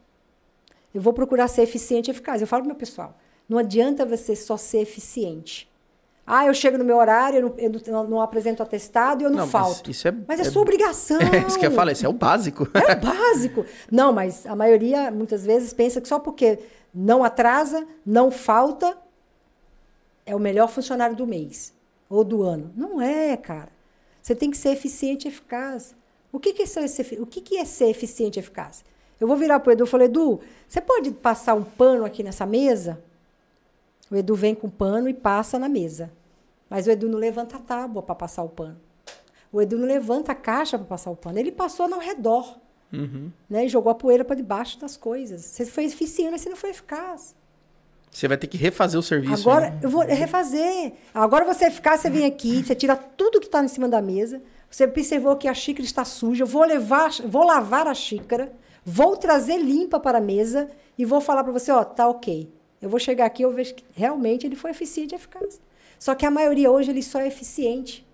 Eu 0.93 1.01
vou 1.01 1.13
procurar 1.13 1.47
ser 1.47 1.63
eficiente 1.63 2.09
e 2.09 2.11
eficaz. 2.11 2.41
Eu 2.41 2.47
falo 2.47 2.61
pro 2.61 2.69
meu 2.69 2.77
pessoal, 2.77 3.17
não 3.49 3.57
adianta 3.57 4.05
você 4.05 4.35
só 4.35 4.55
ser 4.55 4.81
eficiente. 4.81 5.73
Ah, 6.26 6.45
eu 6.48 6.54
chego 6.54 6.78
no 6.78 6.86
meu 6.86 6.98
horário, 6.98 7.54
eu 7.58 7.70
não, 7.70 7.82
eu 7.86 8.08
não- 8.08 8.22
apresento 8.22 8.64
atestado 8.64 9.22
e 9.22 9.26
eu 9.26 9.30
não, 9.30 9.40
Não, 9.40 9.44
mas 9.45 9.52
falto. 9.52 9.91
isso 9.91 10.08
é- 10.08 10.14
Mas 10.26 10.40
é 10.40 10.44
é- 10.44 10.45
sua 10.45 10.62
obrigação. 10.62 11.20
É 11.44 11.45
isso 11.48 11.60
que 11.60 11.66
eu 11.68 11.72
falo, 11.72 11.90
esse 11.91 12.06
é 12.06 12.10
o 12.10 12.14
básico. 12.14 12.66
É 12.74 12.94
o 12.94 13.02
básico. 13.02 13.66
Não, 13.91 14.14
mas 14.14 14.45
a 14.45 14.56
maioria, 14.56 15.12
muitas 15.12 15.45
vezes, 15.45 15.74
pensa 15.74 16.00
que 16.00 16.08
só 16.08 16.20
porque 16.20 16.60
não 16.94 17.24
atrasa, 17.26 17.86
não 18.06 18.32
falta, 18.32 18.98
é 20.26 20.34
o 20.34 20.40
melhor 20.40 20.70
funcionário 20.70 21.16
do 21.16 21.28
mês 21.28 21.74
ou 22.10 22.24
do 22.24 22.41
ano. 22.44 22.72
Não 22.76 23.02
é, 23.02 23.36
cara. 23.36 23.70
Você 24.22 24.34
tem 24.34 24.50
que 24.50 24.58
ser 24.58 24.70
eficiente 24.70 25.28
e 25.28 25.30
eficaz. 25.30 25.94
O 26.32 26.40
que, 26.40 26.54
que, 26.54 26.64
é, 26.64 26.66
ser, 26.66 27.20
o 27.22 27.26
que, 27.26 27.41
que 27.41 27.58
é 27.58 27.66
ser 27.66 27.90
eficiente 27.90 28.38
e 28.38 28.40
eficaz? 28.40 28.86
Eu 29.20 29.28
vou 29.28 29.36
virar 29.36 29.60
para 29.60 29.70
o 29.70 29.74
Edu 29.74 29.84
e 29.84 29.88
falar, 29.88 30.06
Edu, 30.06 30.40
você 30.68 30.80
pode 30.80 31.12
passar 31.12 31.54
um 31.54 31.64
pano 31.64 32.06
aqui 32.06 32.24
nessa 32.24 32.45
mesa? 32.45 33.04
O 34.14 34.15
Edu 34.15 34.35
vem 34.35 34.53
com 34.53 34.68
o 34.68 34.72
pano 34.72 35.10
e 35.10 35.14
passa 35.14 35.57
na 35.57 35.68
mesa. 35.68 36.11
Mas 36.69 36.85
o 36.85 36.91
Edu 36.91 37.10
não 37.10 37.18
levanta 37.18 37.57
a 37.57 37.60
tábua 37.60 38.03
para 38.03 38.14
passar 38.14 38.44
o 38.44 38.49
pano. 38.49 38.77
O 39.52 39.60
Edu 39.60 39.76
não 39.76 39.88
levanta 39.88 40.31
a 40.31 40.35
caixa 40.35 40.77
para 40.77 40.85
passar 40.85 41.10
o 41.10 41.15
pano. 41.15 41.40
Ele 41.40 41.52
passou 41.52 41.91
ao 41.91 41.99
redor 41.99 42.60
Uhum. 42.91 43.31
né, 43.49 43.65
e 43.65 43.69
jogou 43.69 43.91
a 43.91 43.95
poeira 43.95 44.23
para 44.23 44.35
debaixo 44.35 44.80
das 44.80 44.95
coisas. 44.95 45.41
Você 45.41 45.65
foi 45.65 45.85
eficiente, 45.85 46.30
mas 46.30 46.41
você 46.41 46.49
não 46.49 46.56
foi 46.56 46.69
eficaz. 46.69 47.35
Você 48.11 48.27
vai 48.27 48.38
ter 48.38 48.45
que 48.45 48.56
refazer 48.56 48.99
o 48.99 49.02
serviço. 49.02 49.49
Agora 49.49 49.72
né? 49.72 49.80
eu 49.81 49.90
vou 49.90 50.03
refazer. 50.03 50.94
Agora 51.11 51.44
você 51.44 51.65
é 51.65 51.68
eficaz, 51.69 52.02
você 52.02 52.10
vem 52.11 52.26
aqui, 52.27 52.64
você 52.64 52.76
tira 52.76 52.95
tudo 52.95 53.40
que 53.40 53.48
está 53.48 53.64
em 53.64 53.68
cima 53.68 53.90
da 53.90 53.99
mesa. 53.99 54.44
Você 54.69 54.84
observou 54.84 55.35
que 55.38 55.48
a 55.48 55.56
xícara 55.56 55.84
está 55.84 56.06
suja. 56.06 56.44
Eu 56.44 56.48
vou 56.48 56.64
levar, 56.64 57.10
vou 57.26 57.44
lavar 57.44 57.88
a 57.88 57.95
xícara, 57.95 58.53
vou 58.85 59.18
trazer 59.18 59.57
limpa 59.57 59.99
para 59.99 60.19
a 60.19 60.22
mesa 60.22 60.69
e 60.95 61.03
vou 61.03 61.19
falar 61.19 61.44
para 61.44 61.52
você, 61.52 61.72
ó, 61.72 61.84
tá 61.84 62.07
ok. 62.07 62.48
Eu 62.84 62.89
vou 62.89 62.99
chegar 62.99 63.26
aqui, 63.26 63.43
eu 63.43 63.53
vejo 63.53 63.76
que 63.76 63.85
realmente 63.93 64.45
ele 64.45 64.57
foi 64.57 64.72
eficiente 64.72 65.14
e 65.14 65.15
eficaz. 65.15 65.61
Só 65.97 66.14
que 66.14 66.26
a 66.26 66.30
maioria 66.30 66.69
hoje 66.69 66.91
ele 66.91 67.01
só 67.01 67.22
é 67.22 67.27
eficiente. 67.27 68.05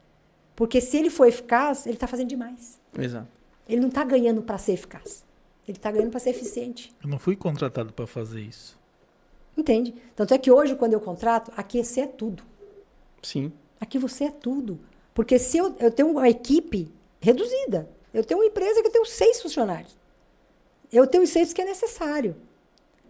Porque 0.56 0.80
se 0.80 0.96
ele 0.96 1.10
for 1.10 1.26
eficaz, 1.26 1.88
ele 1.88 1.96
está 1.96 2.06
fazendo 2.06 2.28
demais. 2.28 2.80
Exato. 2.96 3.28
Ele 3.68 3.82
não 3.82 3.88
está 3.88 4.04
ganhando 4.04 4.44
para 4.44 4.60
ser 4.60 4.74
eficaz. 4.74 5.26
Ele 5.68 5.76
está 5.76 5.92
ganhando 5.92 6.12
para 6.12 6.20
ser 6.20 6.30
eficiente. 6.30 6.94
Eu 7.04 7.10
não 7.10 7.18
fui 7.18 7.36
contratado 7.36 7.92
para 7.92 8.06
fazer 8.06 8.42
isso. 8.42 8.78
Entende? 9.58 9.96
Tanto 10.16 10.36
é 10.36 10.38
que 10.38 10.52
hoje, 10.52 10.76
quando 10.76 10.94
eu 10.94 11.02
contrato, 11.02 11.52
aqui 11.58 11.84
você 11.84 12.02
é 12.02 12.08
tudo. 12.08 12.44
Sim. 13.24 13.52
Aqui 13.82 13.98
você 13.98 14.26
é 14.26 14.32
tudo. 14.32 14.80
Porque 15.16 15.40
se 15.40 15.58
eu, 15.58 15.76
eu 15.80 15.90
tenho 15.90 16.12
uma 16.12 16.30
equipe 16.30 16.92
reduzida, 17.20 17.90
eu 18.14 18.24
tenho 18.24 18.40
uma 18.40 18.46
empresa 18.46 18.82
que 18.82 18.88
eu 18.88 18.92
tenho 18.92 19.06
seis 19.06 19.42
funcionários. 19.42 19.98
Eu 20.92 21.08
tenho 21.08 21.24
os 21.24 21.32
seis 21.32 21.54
que 21.54 21.62
é 21.64 21.66
necessário. 21.66 22.36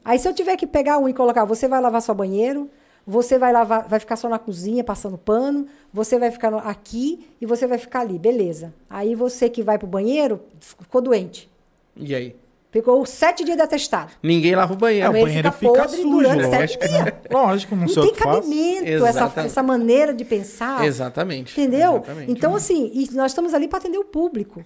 Aí 0.04 0.18
se 0.20 0.28
eu 0.28 0.34
tiver 0.34 0.56
que 0.56 0.66
pegar 0.68 0.98
um 0.98 1.08
e 1.10 1.14
colocar, 1.14 1.46
você 1.46 1.68
vai 1.68 1.80
lavar 1.82 2.02
seu 2.02 2.16
banheiro, 2.16 2.70
você 3.06 3.38
vai 3.38 3.52
lavar, 3.52 3.88
vai 3.88 4.00
ficar 4.00 4.16
só 4.16 4.30
na 4.30 4.38
cozinha 4.40 4.84
passando 4.84 5.18
pano, 5.18 5.68
você 5.94 6.18
vai 6.20 6.32
ficar 6.32 6.52
no- 6.52 6.58
aqui 6.60 7.28
e 7.42 7.46
você 7.46 7.66
vai 7.68 7.78
ficar 7.78 8.02
ali, 8.02 8.20
beleza. 8.20 8.74
Aí 8.90 9.16
você 9.16 9.50
que 9.50 9.64
vai 9.64 9.78
pro 9.78 9.88
banheiro 9.88 10.42
ficou 10.60 11.02
doente. 11.02 11.50
E 11.96 12.14
aí? 12.14 12.36
Ficou 12.72 13.04
sete 13.04 13.44
dias 13.44 13.58
de 13.58 13.64
atestado. 13.64 14.12
Ninguém 14.22 14.54
lava 14.56 14.74
o 14.74 14.76
banheiro. 14.76 15.08
É, 15.08 15.10
o 15.10 15.24
banheiro 15.24 15.52
fica 15.52 15.72
podre 15.74 16.04
durante 16.04 16.44
sete 16.50 16.78
lógico, 16.78 17.04
né? 17.04 17.14
Lógico, 17.32 17.76
não, 17.76 17.82
Não 17.82 17.88
sei 17.90 18.04
o 18.04 18.06
tem 18.06 18.14
cabimento 18.16 19.06
essa, 19.08 19.34
essa 19.42 19.64
maneira 19.64 20.14
de 20.14 20.24
pensar. 20.24 20.86
Exatamente. 20.86 21.60
Entendeu? 21.60 21.94
Exatamente. 21.96 22.32
Então, 22.32 22.54
assim, 22.54 22.92
e 22.94 23.10
nós 23.16 23.32
estamos 23.32 23.56
ali 23.56 23.68
para 23.68 23.80
atender 23.80 23.98
o 23.98 24.04
público. 24.06 24.64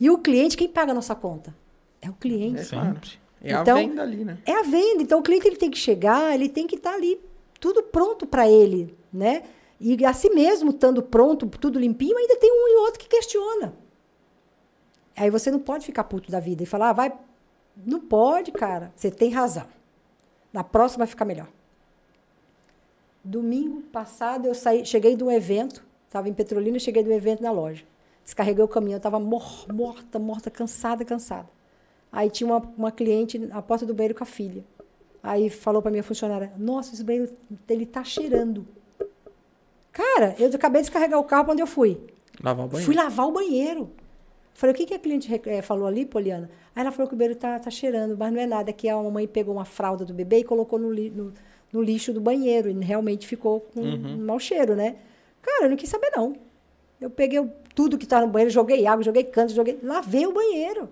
E 0.00 0.10
o 0.10 0.18
cliente, 0.18 0.56
quem 0.56 0.68
paga 0.68 0.90
a 0.90 0.94
nossa 0.96 1.14
conta? 1.14 1.54
É 2.02 2.10
o 2.10 2.12
cliente. 2.14 2.60
É. 2.60 2.64
Sempre. 2.64 3.10
É 3.44 3.54
a 3.54 3.60
Então- 3.60 3.76
venda 3.76 4.02
ali, 4.02 4.24
né? 4.24 4.38
É 4.46 4.52
a 4.52 4.62
venda. 4.62 5.02
Então, 5.02 5.18
o 5.20 5.22
cliente 5.22 5.46
ele 5.46 5.56
tem 5.56 5.70
que 5.70 5.78
chegar, 5.78 6.34
ele 6.34 6.48
tem 6.48 6.66
que 6.66 6.76
estar 6.76 6.94
ali, 6.94 7.20
tudo 7.60 7.82
pronto 7.82 8.26
para 8.26 8.48
ele, 8.48 8.96
né? 9.12 9.42
E 9.78 10.04
assim 10.06 10.30
mesmo, 10.30 10.70
estando 10.70 11.02
pronto, 11.02 11.46
tudo 11.46 11.78
limpinho, 11.78 12.16
ainda 12.16 12.36
tem 12.36 12.50
um 12.50 12.68
e 12.68 12.76
outro 12.86 12.98
que 12.98 13.08
questiona. 13.08 13.74
Aí 15.16 15.28
você 15.30 15.50
não 15.50 15.58
pode 15.58 15.84
ficar 15.84 16.04
puto 16.04 16.30
da 16.30 16.40
vida 16.40 16.62
e 16.62 16.66
falar, 16.66 16.88
ah, 16.90 16.92
vai. 16.92 17.12
Não 17.76 18.00
pode, 18.00 18.50
cara. 18.50 18.92
Você 18.96 19.10
tem 19.10 19.30
razão. 19.30 19.66
Na 20.52 20.64
próxima 20.64 20.98
vai 21.04 21.06
ficar 21.08 21.24
melhor. 21.24 21.48
Domingo 23.22 23.80
passado 23.82 24.46
eu 24.46 24.54
saí, 24.54 24.84
cheguei 24.84 25.16
de 25.16 25.24
um 25.24 25.30
evento, 25.30 25.84
estava 26.06 26.28
em 26.28 26.34
Petrolina, 26.34 26.78
cheguei 26.78 27.02
de 27.02 27.08
um 27.08 27.12
evento 27.12 27.42
na 27.42 27.50
loja. 27.50 27.84
Descarreguei 28.22 28.62
o 28.64 28.68
caminhão, 28.68 28.96
estava 28.98 29.18
morta, 29.18 30.18
morta, 30.18 30.50
cansada, 30.50 31.04
cansada. 31.04 31.48
Aí 32.16 32.30
tinha 32.30 32.46
uma, 32.46 32.58
uma 32.78 32.92
cliente 32.92 33.36
na 33.38 33.60
porta 33.60 33.84
do 33.84 33.92
banheiro 33.92 34.14
com 34.14 34.22
a 34.22 34.26
filha. 34.26 34.64
Aí 35.20 35.50
falou 35.50 35.82
para 35.82 35.90
minha 35.90 36.02
funcionária: 36.04 36.52
Nossa, 36.56 36.94
esse 36.94 37.02
banheiro 37.02 37.28
ele 37.68 37.84
tá 37.84 38.04
cheirando. 38.04 38.64
Cara, 39.92 40.34
eu 40.38 40.48
acabei 40.48 40.80
de 40.82 40.88
descarregar 40.88 41.18
o 41.18 41.24
carro 41.24 41.44
para 41.44 41.52
onde 41.52 41.62
eu 41.62 41.66
fui. 41.66 42.00
Lavar 42.42 42.66
o 42.66 42.68
banheiro. 42.68 42.86
Fui 42.86 42.94
lavar 42.94 43.28
o 43.28 43.32
banheiro. 43.32 43.90
Falei, 44.54 44.72
o 44.72 44.76
que, 44.76 44.86
que 44.86 44.94
a 44.94 44.98
cliente 44.98 45.28
eh, 45.46 45.62
falou 45.62 45.86
ali, 45.86 46.06
Poliana? 46.06 46.48
Aí 46.76 46.82
ela 46.82 46.92
falou 46.92 47.08
que 47.08 47.14
o 47.14 47.18
banheiro 47.18 47.36
tá, 47.38 47.58
tá 47.58 47.70
cheirando, 47.70 48.16
mas 48.16 48.32
não 48.32 48.40
é 48.40 48.46
nada, 48.46 48.72
que 48.72 48.88
a 48.88 48.96
mamãe 48.96 49.26
pegou 49.26 49.54
uma 49.54 49.64
fralda 49.64 50.04
do 50.04 50.14
bebê 50.14 50.38
e 50.38 50.44
colocou 50.44 50.78
no, 50.78 50.92
li- 50.92 51.10
no- 51.10 51.32
no 51.72 51.82
lixo 51.82 52.12
do 52.12 52.20
banheiro. 52.20 52.68
E 52.70 52.72
realmente 52.84 53.26
ficou 53.26 53.60
com 53.60 53.80
um 53.80 54.24
mau 54.24 54.38
cheiro, 54.38 54.76
né? 54.76 54.96
Cara, 55.42 55.64
eu 55.66 55.70
não 55.70 55.76
quis 55.76 55.88
saber, 55.90 56.10
não. 56.16 56.36
Eu 57.00 57.10
peguei 57.10 57.44
tudo 57.74 57.98
que 57.98 58.06
tá 58.06 58.20
no 58.20 58.28
banheiro, 58.28 58.50
joguei 58.52 58.86
água, 58.86 59.02
joguei 59.04 59.24
canto, 59.24 59.52
joguei. 59.52 59.78
Lavei 59.82 60.26
o 60.26 60.32
banheiro. 60.32 60.88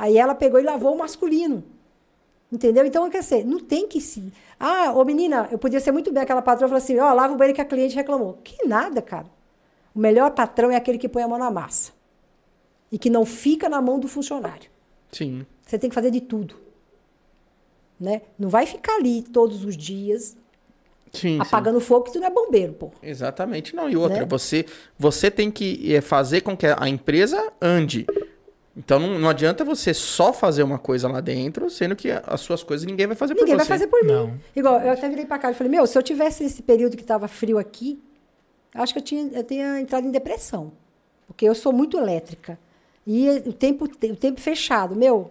Aí 0.00 0.16
ela 0.16 0.34
pegou 0.34 0.58
e 0.58 0.62
lavou 0.62 0.94
o 0.94 0.98
masculino. 0.98 1.62
Entendeu? 2.50 2.86
Então, 2.86 3.08
quer 3.10 3.20
dizer, 3.20 3.44
não 3.44 3.60
tem 3.60 3.86
que 3.86 4.00
se. 4.00 4.32
Ah, 4.58 4.92
ô 4.94 5.04
menina, 5.04 5.46
eu 5.52 5.58
podia 5.58 5.78
ser 5.78 5.92
muito 5.92 6.10
bem 6.10 6.22
aquela 6.22 6.40
patroa 6.40 6.68
falou 6.70 6.82
assim: 6.82 6.98
ó, 6.98 7.12
lava 7.12 7.34
o 7.34 7.36
banheiro 7.36 7.54
que 7.54 7.60
a 7.60 7.66
cliente 7.66 7.94
reclamou. 7.94 8.38
Que 8.42 8.66
nada, 8.66 9.02
cara. 9.02 9.26
O 9.94 9.98
melhor 9.98 10.30
patrão 10.30 10.70
é 10.70 10.76
aquele 10.76 10.96
que 10.96 11.06
põe 11.06 11.22
a 11.22 11.28
mão 11.28 11.38
na 11.38 11.50
massa. 11.50 11.92
E 12.90 12.98
que 12.98 13.10
não 13.10 13.26
fica 13.26 13.68
na 13.68 13.82
mão 13.82 14.00
do 14.00 14.08
funcionário. 14.08 14.70
Sim. 15.12 15.44
Você 15.66 15.78
tem 15.78 15.90
que 15.90 15.94
fazer 15.94 16.10
de 16.10 16.22
tudo. 16.22 16.56
Né? 18.00 18.22
Não 18.38 18.48
vai 18.48 18.64
ficar 18.64 18.94
ali 18.96 19.20
todos 19.20 19.66
os 19.66 19.76
dias 19.76 20.34
Sim, 21.12 21.34
sim. 21.34 21.38
apagando 21.40 21.78
fogo, 21.78 22.06
que 22.06 22.12
tu 22.12 22.20
não 22.20 22.26
é 22.26 22.30
bombeiro, 22.30 22.72
pô. 22.72 22.90
Exatamente. 23.02 23.76
Não, 23.76 23.90
e 23.90 23.98
outra, 23.98 24.20
Né? 24.20 24.26
você, 24.26 24.64
você 24.98 25.30
tem 25.30 25.50
que 25.50 25.94
eh, 25.94 26.00
fazer 26.00 26.40
com 26.40 26.56
que 26.56 26.66
a 26.66 26.88
empresa 26.88 27.52
ande. 27.60 28.06
Então 28.76 29.00
não, 29.00 29.18
não 29.18 29.28
adianta 29.28 29.64
você 29.64 29.92
só 29.92 30.32
fazer 30.32 30.62
uma 30.62 30.78
coisa 30.78 31.08
lá 31.08 31.20
dentro, 31.20 31.68
sendo 31.68 31.96
que 31.96 32.10
as 32.10 32.40
suas 32.40 32.62
coisas 32.62 32.86
ninguém 32.86 33.06
vai 33.06 33.16
fazer 33.16 33.34
Ninguém 33.34 33.54
por 33.54 33.56
vai 33.56 33.66
você. 33.66 33.72
fazer 33.72 33.86
por 33.88 34.02
mim. 34.04 34.12
Não. 34.12 34.40
Igual, 34.54 34.80
eu 34.80 34.92
até 34.92 35.08
virei 35.08 35.26
pra 35.26 35.38
cá 35.38 35.50
e 35.50 35.54
falei, 35.54 35.70
meu, 35.70 35.86
se 35.86 35.98
eu 35.98 36.02
tivesse 36.02 36.44
esse 36.44 36.62
período 36.62 36.96
que 36.96 37.02
estava 37.02 37.26
frio 37.26 37.58
aqui, 37.58 38.00
acho 38.74 38.92
que 38.92 38.98
eu 39.00 39.02
tinha, 39.02 39.38
eu 39.38 39.44
tinha 39.44 39.80
entrado 39.80 40.06
em 40.06 40.10
depressão. 40.10 40.72
Porque 41.26 41.44
eu 41.44 41.54
sou 41.54 41.72
muito 41.72 41.98
elétrica. 41.98 42.58
E 43.06 43.28
o 43.46 43.52
tempo, 43.52 43.86
o 43.86 44.16
tempo 44.16 44.40
fechado, 44.40 44.94
meu, 44.94 45.30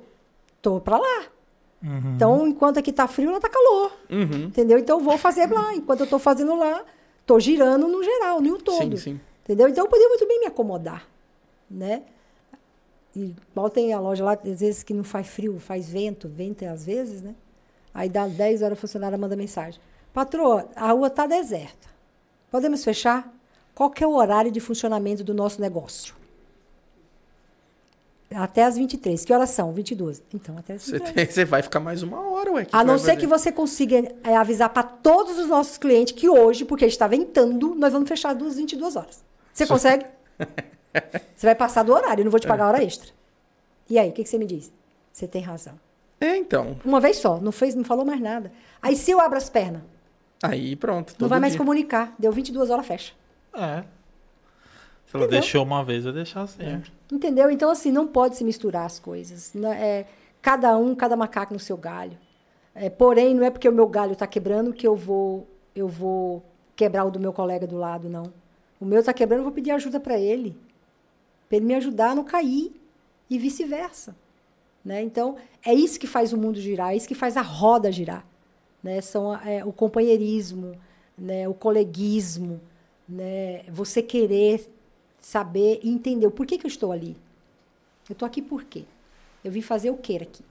tô 0.62 0.80
pra 0.82 0.98
lá. 0.98 1.24
Então, 2.14 2.46
enquanto 2.46 2.78
aqui 2.78 2.92
tá 2.92 3.08
frio, 3.08 3.32
lá 3.32 3.40
tá 3.40 3.48
calor. 3.48 3.94
Uhum. 4.10 4.46
Entendeu? 4.48 4.78
Então 4.78 5.00
eu 5.00 5.04
vou 5.04 5.18
fazer 5.18 5.50
lá. 5.50 5.74
Enquanto 5.74 6.02
eu 6.02 6.08
tô 6.08 6.20
fazendo 6.20 6.56
lá, 6.58 6.84
tô 7.26 7.40
girando 7.40 7.88
no 7.88 8.04
geral, 8.04 8.42
no 8.42 8.58
todo. 8.58 8.98
Sim, 8.98 8.98
sim. 8.98 9.20
Entendeu? 9.44 9.70
Então 9.70 9.86
eu 9.86 9.90
podia 9.90 10.10
muito 10.10 10.28
bem 10.28 10.42
me 10.42 10.46
acomodar, 10.46 11.08
né? 11.72 12.04
E 13.16 13.34
mal 13.56 13.70
tem 13.70 13.92
a 13.94 14.00
loja 14.00 14.24
lá, 14.24 14.34
às 14.34 14.60
vezes 14.60 14.84
que 14.84 14.94
não 14.94 15.04
faz 15.04 15.28
frio, 15.28 15.60
faz 15.60 15.90
vento, 15.90 16.28
vento 16.28 16.64
às 16.66 16.86
vezes, 16.86 17.22
né? 17.22 17.34
Aí 17.94 18.08
dá 18.08 18.28
10 18.28 18.62
horas 18.62 18.78
a 18.78 18.82
funcionária 18.82 19.18
manda 19.18 19.36
mensagem. 19.36 19.80
Patroa, 20.14 20.68
a 20.76 20.92
rua 20.92 21.10
tá 21.10 21.26
deserta. 21.26 21.88
Podemos 22.52 22.84
fechar? 22.84 23.34
Qual 23.74 23.90
que 23.90 24.04
é 24.04 24.08
o 24.08 24.12
horário 24.14 24.52
de 24.52 24.60
funcionamento 24.60 25.24
do 25.24 25.34
nosso 25.34 25.60
negócio? 25.62 26.14
Até 28.34 28.64
as 28.64 28.78
23. 28.78 29.26
Que 29.26 29.34
horas 29.34 29.50
são? 29.50 29.72
22. 29.74 30.22
Então, 30.34 30.56
até 30.58 30.74
as 30.74 30.84
Você, 30.84 30.92
23. 31.00 31.16
tem- 31.16 31.26
você 31.34 31.46
vai 31.46 31.64
ficar 31.64 31.80
mais 31.80 32.04
uma 32.04 32.22
hora, 32.30 32.52
ué. 32.52 32.66
que 32.66 32.76
A 32.76 32.80
você 32.80 32.86
não 32.86 32.98
ser 33.00 33.18
que 33.18 33.26
você 33.26 33.52
consiga 33.52 33.98
é, 34.24 34.36
avisar 34.36 34.70
para 34.70 34.84
todos 34.84 35.40
os 35.40 35.48
nossos 35.48 35.78
clientes 35.80 36.14
que 36.14 36.30
hoje, 36.30 36.64
porque 36.64 36.86
está 36.86 37.08
ventando, 37.08 37.74
nós 37.74 37.92
vamos 37.92 38.08
fechar 38.08 38.34
duas 38.36 38.56
22 38.56 38.96
horas. 38.96 39.24
Você 39.52 39.66
consegue? 39.66 40.06
você 41.36 41.46
vai 41.48 41.56
passar 41.56 41.84
do 41.84 41.94
horário, 41.94 42.22
eu 42.22 42.26
não 42.26 42.32
vou 42.32 42.40
te 42.40 42.48
pagar 42.48 42.68
hora 42.68 42.84
extra. 42.84 43.10
E 43.90 43.98
aí, 43.98 44.10
o 44.10 44.12
que, 44.14 44.24
que 44.24 44.30
você 44.30 44.38
me 44.38 44.46
diz? 44.46 44.72
Você 45.12 45.28
tem 45.28 45.42
razão. 45.42 45.80
É, 46.22 46.36
então. 46.38 46.78
Uma 46.84 47.00
vez 47.00 47.18
só, 47.18 47.40
não 47.40 47.52
fez, 47.52 47.76
não 47.76 47.84
falou 47.84 48.06
mais 48.06 48.20
nada. 48.22 48.52
Aí 48.82 48.96
se 48.96 49.12
eu 49.12 49.20
abro 49.20 49.38
as 49.38 49.50
pernas, 49.50 49.82
Aí 50.44 50.76
pronto. 50.76 51.16
não 51.20 51.28
vai 51.28 51.40
mais 51.40 51.54
dia. 51.54 51.60
comunicar. 51.60 52.14
Deu 52.20 52.32
22 52.32 52.70
horas, 52.70 52.86
fecha. 52.86 53.14
É. 53.54 53.84
Se 55.06 55.16
ela 55.16 55.26
Entendeu? 55.26 55.28
deixou 55.42 55.64
uma 55.64 55.84
vez, 55.84 56.04
vai 56.04 56.14
deixar 56.14 56.46
sempre. 56.48 56.92
Entendeu? 57.12 57.50
Então, 57.50 57.70
assim, 57.72 57.92
não 57.92 58.06
pode 58.08 58.36
se 58.36 58.44
misturar 58.44 58.86
as 58.86 59.00
coisas. 59.00 59.52
Não- 59.56 59.72
É, 59.74 60.06
cada 60.42 60.78
um, 60.78 60.94
cada 60.94 61.16
macaco 61.16 61.54
no 61.54 61.60
seu 61.60 61.76
galho. 61.76 62.18
É, 62.76 62.90
porém, 62.90 63.34
não 63.34 63.44
é 63.44 63.50
porque 63.50 63.68
o 63.68 63.72
meu 63.74 63.88
galho 63.88 64.14
está 64.14 64.28
quebrando 64.28 64.72
que 64.72 64.88
eu 64.88 64.96
vou, 64.96 65.48
eu 65.76 65.88
vou 65.88 66.44
quebrar 66.76 67.06
o 67.06 67.12
do 67.12 67.20
meu 67.20 67.34
colega 67.34 67.66
do 67.66 67.76
lado, 67.76 68.08
não. 68.08 68.32
O 68.80 68.86
meu 68.86 69.00
está 69.00 69.12
quebrando, 69.12 69.40
eu 69.40 69.44
vou 69.46 69.52
pedir 69.52 69.72
ajuda 69.72 70.00
para 70.00 70.18
ele. 70.18 70.56
Para 71.50 71.58
ele 71.58 71.66
me 71.66 71.76
ajudar 71.76 72.12
a 72.12 72.16
não 72.16 72.24
cair. 72.24 72.72
E 73.30 73.38
vice-versa. 73.38 74.16
Né? 74.84 75.04
Então, 75.04 75.36
é 75.64 75.74
isso 75.74 76.00
que 76.00 76.08
faz 76.08 76.34
o 76.34 76.38
mundo 76.38 76.60
girar, 76.60 76.94
é 76.94 76.96
isso 76.96 77.08
que 77.08 77.16
faz 77.16 77.38
a 77.38 77.42
roda 77.42 77.92
girar. 77.92 78.26
Né? 78.82 79.02
São 79.02 79.36
é, 79.36 79.64
o 79.64 79.74
companheirismo, 79.74 80.76
né? 81.18 81.48
o 81.48 81.54
coleguismo, 81.54 82.60
né? 83.08 83.64
você 83.70 84.02
querer 84.02 84.68
saber 85.20 85.80
e 85.84 85.90
entender 85.90 86.26
o 86.26 86.32
porquê 86.32 86.58
que 86.58 86.66
eu 86.66 86.70
estou 86.70 86.92
ali. 86.92 87.16
Eu 88.10 88.14
estou 88.14 88.26
aqui 88.26 88.42
por 88.42 88.64
quê? 88.64 88.86
Eu 89.44 89.52
vim 89.52 89.62
fazer 89.62 89.92
o 89.92 89.98
quê 89.98 90.20
aqui? 90.22 90.44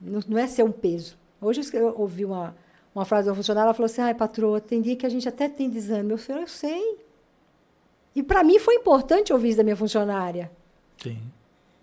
Não, 0.00 0.20
não 0.28 0.38
é 0.38 0.46
ser 0.46 0.64
um 0.64 0.72
peso. 0.72 1.16
Hoje 1.40 1.62
eu 1.72 1.94
ouvi 1.98 2.24
uma, 2.24 2.54
uma 2.94 3.04
frase 3.04 3.24
de 3.24 3.30
uma 3.30 3.36
funcionária, 3.36 3.68
ela 3.68 3.74
falou 3.74 3.86
assim, 3.86 4.02
ai, 4.02 4.14
patroa, 4.14 4.60
tem 4.60 4.80
dia 4.82 4.96
que 4.96 5.06
a 5.06 5.08
gente 5.08 5.28
até 5.28 5.48
tem 5.48 5.70
desânimo. 5.70 6.12
Eu 6.12 6.18
falei, 6.18 6.42
eu 6.42 6.48
sei. 6.48 6.98
E 8.14 8.22
para 8.22 8.44
mim 8.44 8.58
foi 8.58 8.76
importante 8.76 9.32
ouvir 9.32 9.48
isso 9.48 9.58
da 9.58 9.64
minha 9.64 9.76
funcionária. 9.76 10.50
Sim. 11.02 11.18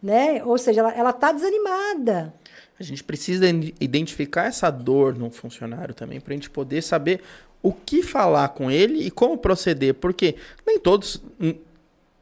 Né? 0.01 0.43
Ou 0.43 0.57
seja, 0.57 0.81
ela 0.81 1.09
está 1.09 1.31
desanimada. 1.31 2.33
A 2.79 2.83
gente 2.83 3.03
precisa 3.03 3.45
identificar 3.79 4.45
essa 4.45 4.71
dor 4.71 5.15
no 5.15 5.29
funcionário 5.29 5.93
também, 5.93 6.19
para 6.19 6.33
a 6.33 6.35
gente 6.35 6.49
poder 6.49 6.81
saber 6.81 7.21
o 7.61 7.71
que 7.71 8.01
falar 8.01 8.49
com 8.49 8.71
ele 8.71 9.05
e 9.05 9.11
como 9.11 9.37
proceder, 9.37 9.93
porque 9.93 10.35
nem 10.65 10.79
todos, 10.79 11.21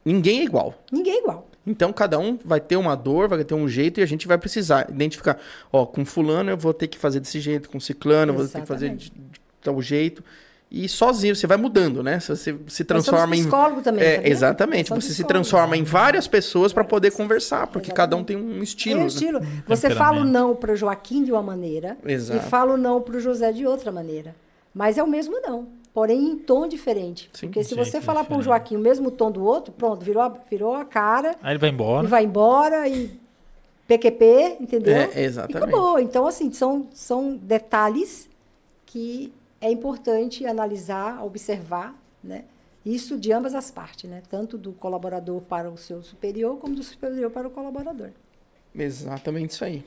ninguém 0.04 0.42
é 0.42 0.44
igual. 0.44 0.84
Ninguém 0.92 1.14
é 1.14 1.20
igual. 1.20 1.48
Então 1.66 1.94
cada 1.94 2.18
um 2.20 2.38
vai 2.44 2.60
ter 2.60 2.76
uma 2.76 2.96
dor, 2.96 3.30
vai 3.30 3.44
ter 3.44 3.54
um 3.54 3.68
jeito 3.70 4.00
e 4.00 4.04
a 4.04 4.06
gente 4.06 4.28
vai 4.28 4.38
precisar 4.38 4.90
identificar, 4.90 5.40
ó, 5.72 5.86
com 5.86 6.04
fulano 6.04 6.50
eu 6.50 6.58
vou 6.58 6.74
ter 6.74 6.88
que 6.88 6.98
fazer 6.98 7.20
desse 7.20 7.40
jeito, 7.40 7.70
com 7.70 7.80
ciclano 7.80 8.34
eu 8.34 8.38
vou 8.38 8.48
ter 8.48 8.62
que 8.62 8.68
fazer 8.68 8.90
de, 8.96 9.12
de 9.12 9.42
tal 9.62 9.82
jeito. 9.82 10.24
E 10.72 10.88
sozinho 10.88 11.36
você 11.36 11.48
vai 11.48 11.58
mudando, 11.58 12.04
né? 12.04 12.20
Você 12.20 12.56
se 12.68 12.84
transforma 12.84 13.36
em 13.36 13.40
psicólogo 13.40 13.82
também, 13.82 14.04
É, 14.04 14.30
exatamente, 14.30 14.92
você 14.92 15.12
se 15.14 15.24
transforma 15.24 15.76
em 15.76 15.84
várias 15.84 16.28
pessoas 16.28 16.72
para 16.72 16.84
poder 16.84 17.12
conversar, 17.12 17.66
porque 17.68 17.88
Exatamente. 17.92 17.96
cada 17.96 18.16
um 18.16 18.24
tem 18.24 18.38
um 18.38 18.62
estilo. 18.62 18.98
é 19.00 19.02
né? 19.02 19.08
estilo. 19.08 19.42
Você 19.68 19.90
fala 19.90 20.22
o 20.22 20.24
não 20.24 20.56
para 20.56 20.74
o 20.74 20.76
Joaquim 20.76 21.24
de 21.24 21.32
uma 21.32 21.42
maneira 21.42 21.98
Exato. 22.06 22.46
e 22.46 22.50
fala 22.50 22.76
o 22.76 22.78
não 22.78 23.02
para 23.02 23.18
o 23.18 23.20
José 23.20 23.52
de 23.52 23.66
outra 23.66 23.92
maneira. 23.92 24.36
Mas 24.72 25.00
é 25.00 25.04
o 25.04 25.08
mesmo 25.08 25.42
não. 25.42 25.68
porém 25.92 26.24
em 26.24 26.38
tom 26.38 26.68
diferente. 26.68 27.32
Sim, 27.34 27.48
Porque 27.48 27.64
se 27.64 27.74
você 27.74 28.00
falar 28.00 28.24
pro 28.24 28.36
diferente. 28.38 28.46
Joaquim 28.46 28.76
o 28.76 28.80
mesmo 28.80 29.10
tom 29.10 29.32
do 29.32 29.44
outro, 29.44 29.74
pronto, 29.74 30.06
virou 30.06 30.22
a, 30.22 30.30
virou 30.50 30.76
a 30.76 30.86
cara, 30.86 31.36
Aí 31.42 31.54
ele 31.54 31.60
vai 31.60 31.70
embora. 31.72 32.06
e 32.06 32.10
vai 32.10 32.24
embora 32.26 32.88
e 32.88 33.10
PQP, 33.88 34.58
entendeu? 34.62 34.96
É, 34.96 35.10
E 35.16 35.24
exatamente. 35.26 35.58
acabou. 35.58 36.00
Então, 36.00 36.28
assim, 36.28 36.52
são, 36.52 36.88
são 36.94 37.36
detalhes 37.36 38.30
que 38.86 39.34
é 39.62 39.72
importante 39.72 40.46
analisar, 40.46 41.24
observar, 41.24 41.96
né? 42.24 42.46
Isso 42.86 43.18
de 43.18 43.32
ambas 43.32 43.54
as 43.54 43.70
partes, 43.70 44.10
né? 44.10 44.22
Tanto 44.30 44.58
do 44.58 44.72
colaborador 44.72 45.42
para 45.42 45.70
o 45.70 45.78
seu 45.78 46.02
superior, 46.02 46.58
como 46.58 46.76
do 46.76 46.84
superior 46.84 47.30
para 47.30 47.48
o 47.48 47.52
colaborador. 47.52 48.10
Exatamente 48.74 49.52
isso 49.52 49.66
aí. 49.66 49.84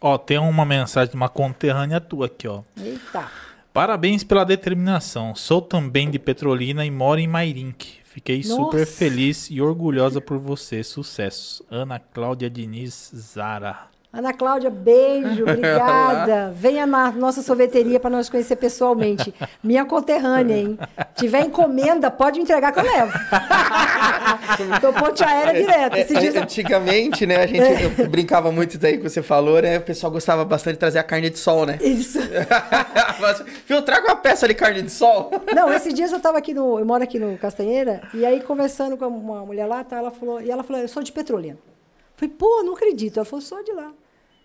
Ó, 0.00 0.16
tem 0.16 0.38
uma 0.38 0.64
mensagem 0.64 1.10
de 1.10 1.16
uma 1.16 1.28
conterrânea 1.28 2.00
tua 2.00 2.26
aqui, 2.26 2.48
ó. 2.48 2.62
Eita! 2.76 3.30
Parabéns 3.72 4.24
pela 4.24 4.44
determinação. 4.44 5.34
Sou 5.34 5.60
também 5.60 6.10
de 6.10 6.18
Petrolina 6.18 6.84
e 6.84 6.90
moro 6.90 7.20
em 7.20 7.28
Mairink. 7.28 8.00
Fiquei 8.02 8.42
super 8.42 8.80
Nossa. 8.80 8.86
feliz 8.86 9.48
e 9.50 9.60
orgulhosa 9.60 10.20
por 10.20 10.38
você. 10.38 10.82
Sucesso. 10.82 11.64
Ana 11.70 12.00
Cláudia 12.00 12.50
Diniz 12.50 13.12
Zara. 13.14 13.88
Ana 14.12 14.32
Cláudia, 14.32 14.70
beijo, 14.70 15.42
obrigada. 15.48 16.52
Venha 16.52 16.84
na 16.84 17.12
nossa 17.12 17.42
sorveteria 17.42 18.00
para 18.00 18.10
nós 18.10 18.28
conhecer 18.28 18.56
pessoalmente. 18.56 19.32
Minha 19.62 19.84
conterrânea, 19.84 20.56
hein? 20.56 20.76
Tiver 21.14 21.44
encomenda, 21.44 22.10
pode 22.10 22.40
entregar 22.40 22.72
que 22.72 22.80
eu 22.80 22.84
levo. 22.84 23.12
Tô 24.80 24.92
ponte 24.92 25.22
aérea 25.22 25.60
direto. 25.62 26.18
Dias 26.18 26.34
eu- 26.34 26.42
Antigamente, 26.42 27.24
né, 27.24 27.36
a 27.36 27.46
gente 27.46 27.62
eu 28.00 28.08
brincava 28.08 28.50
muito 28.50 28.76
daí 28.78 28.96
que 28.98 29.02
você 29.08 29.22
falou, 29.22 29.62
né? 29.62 29.78
O 29.78 29.82
pessoal 29.82 30.10
gostava 30.10 30.44
bastante 30.44 30.74
de 30.74 30.80
trazer 30.80 30.98
a 30.98 31.04
carne 31.04 31.30
de 31.30 31.38
sol, 31.38 31.64
né? 31.64 31.78
Isso. 31.80 32.18
Viu, 33.68 33.80
traga 33.82 34.08
uma 34.08 34.16
peça 34.16 34.48
de 34.48 34.54
carne 34.54 34.82
de 34.82 34.90
sol. 34.90 35.30
Não, 35.54 35.72
esses 35.72 35.94
dias 35.94 36.10
eu 36.10 36.18
tava 36.18 36.38
aqui 36.38 36.52
no. 36.52 36.80
Eu 36.80 36.84
moro 36.84 37.04
aqui 37.04 37.18
no 37.18 37.38
Castanheira, 37.38 38.00
e 38.12 38.26
aí 38.26 38.40
conversando 38.40 38.96
com 38.96 39.06
uma 39.06 39.46
mulher 39.46 39.66
lá, 39.66 39.84
tá, 39.84 39.96
ela 39.98 40.10
falou, 40.10 40.40
e 40.40 40.50
ela 40.50 40.64
falou, 40.64 40.82
eu 40.82 40.88
sou 40.88 41.02
de 41.02 41.12
Petrolina. 41.12 41.56
Falei, 42.20 42.34
pô, 42.36 42.62
não 42.62 42.74
acredito. 42.74 43.16
Ela 43.16 43.24
falou, 43.24 43.40
sou 43.40 43.64
de 43.64 43.72
lá. 43.72 43.94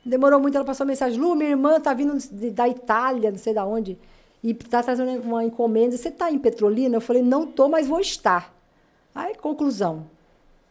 Demorou 0.06 0.40
muito, 0.40 0.56
ela 0.56 0.64
passou 0.64 0.86
mensagem, 0.86 1.20
Lu, 1.20 1.36
minha 1.36 1.50
irmã 1.50 1.78
tá 1.80 1.94
vindo 1.94 2.16
de- 2.32 2.52
da 2.52 2.70
Itália, 2.70 3.32
não 3.32 3.38
sei 3.38 3.54
da 3.54 3.66
onde, 3.66 3.98
e 4.42 4.54
tá 4.54 4.82
trazendo 4.82 5.20
uma 5.22 5.44
encomenda. 5.44 5.98
Você 5.98 6.10
tá 6.12 6.32
em 6.32 6.38
Petrolina? 6.40 6.96
Eu 6.96 7.02
falei, 7.02 7.22
não 7.22 7.46
tô, 7.46 7.68
mas 7.68 7.86
vou 7.88 8.00
estar. 8.00 8.54
Aí, 9.14 9.36
conclusão. 9.36 10.06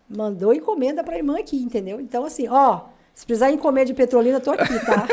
Mandou 0.09 0.55
encomenda 0.55 1.05
pra 1.05 1.17
irmã 1.19 1.39
aqui, 1.39 1.57
entendeu? 1.57 2.01
Então, 2.01 2.25
assim, 2.25 2.49
ó, 2.49 2.83
se 3.15 3.25
precisar 3.25 3.51
encomenda 3.53 3.87
de 3.87 3.95
Petrolina, 3.95 4.39
eu 4.39 4.41
tô 4.41 4.51
aqui, 4.51 4.77
tá? 4.85 5.07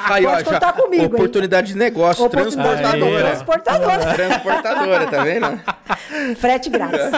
Aí, 0.10 0.24
Pode 0.24 0.48
ó, 0.48 0.52
contar 0.54 0.72
comigo, 0.72 1.02
hein? 1.02 1.10
Oportunidade 1.12 1.68
de 1.68 1.78
negócio, 1.78 2.24
Oportunidade 2.24 2.56
de 2.56 2.62
transportadora. 2.62 3.10
negócio. 3.10 3.44
Transportadora. 3.44 4.14
Transportadora, 4.14 5.06
tá 5.06 5.24
vendo? 5.24 5.60
Frete 6.40 6.70
grátis. 6.70 7.00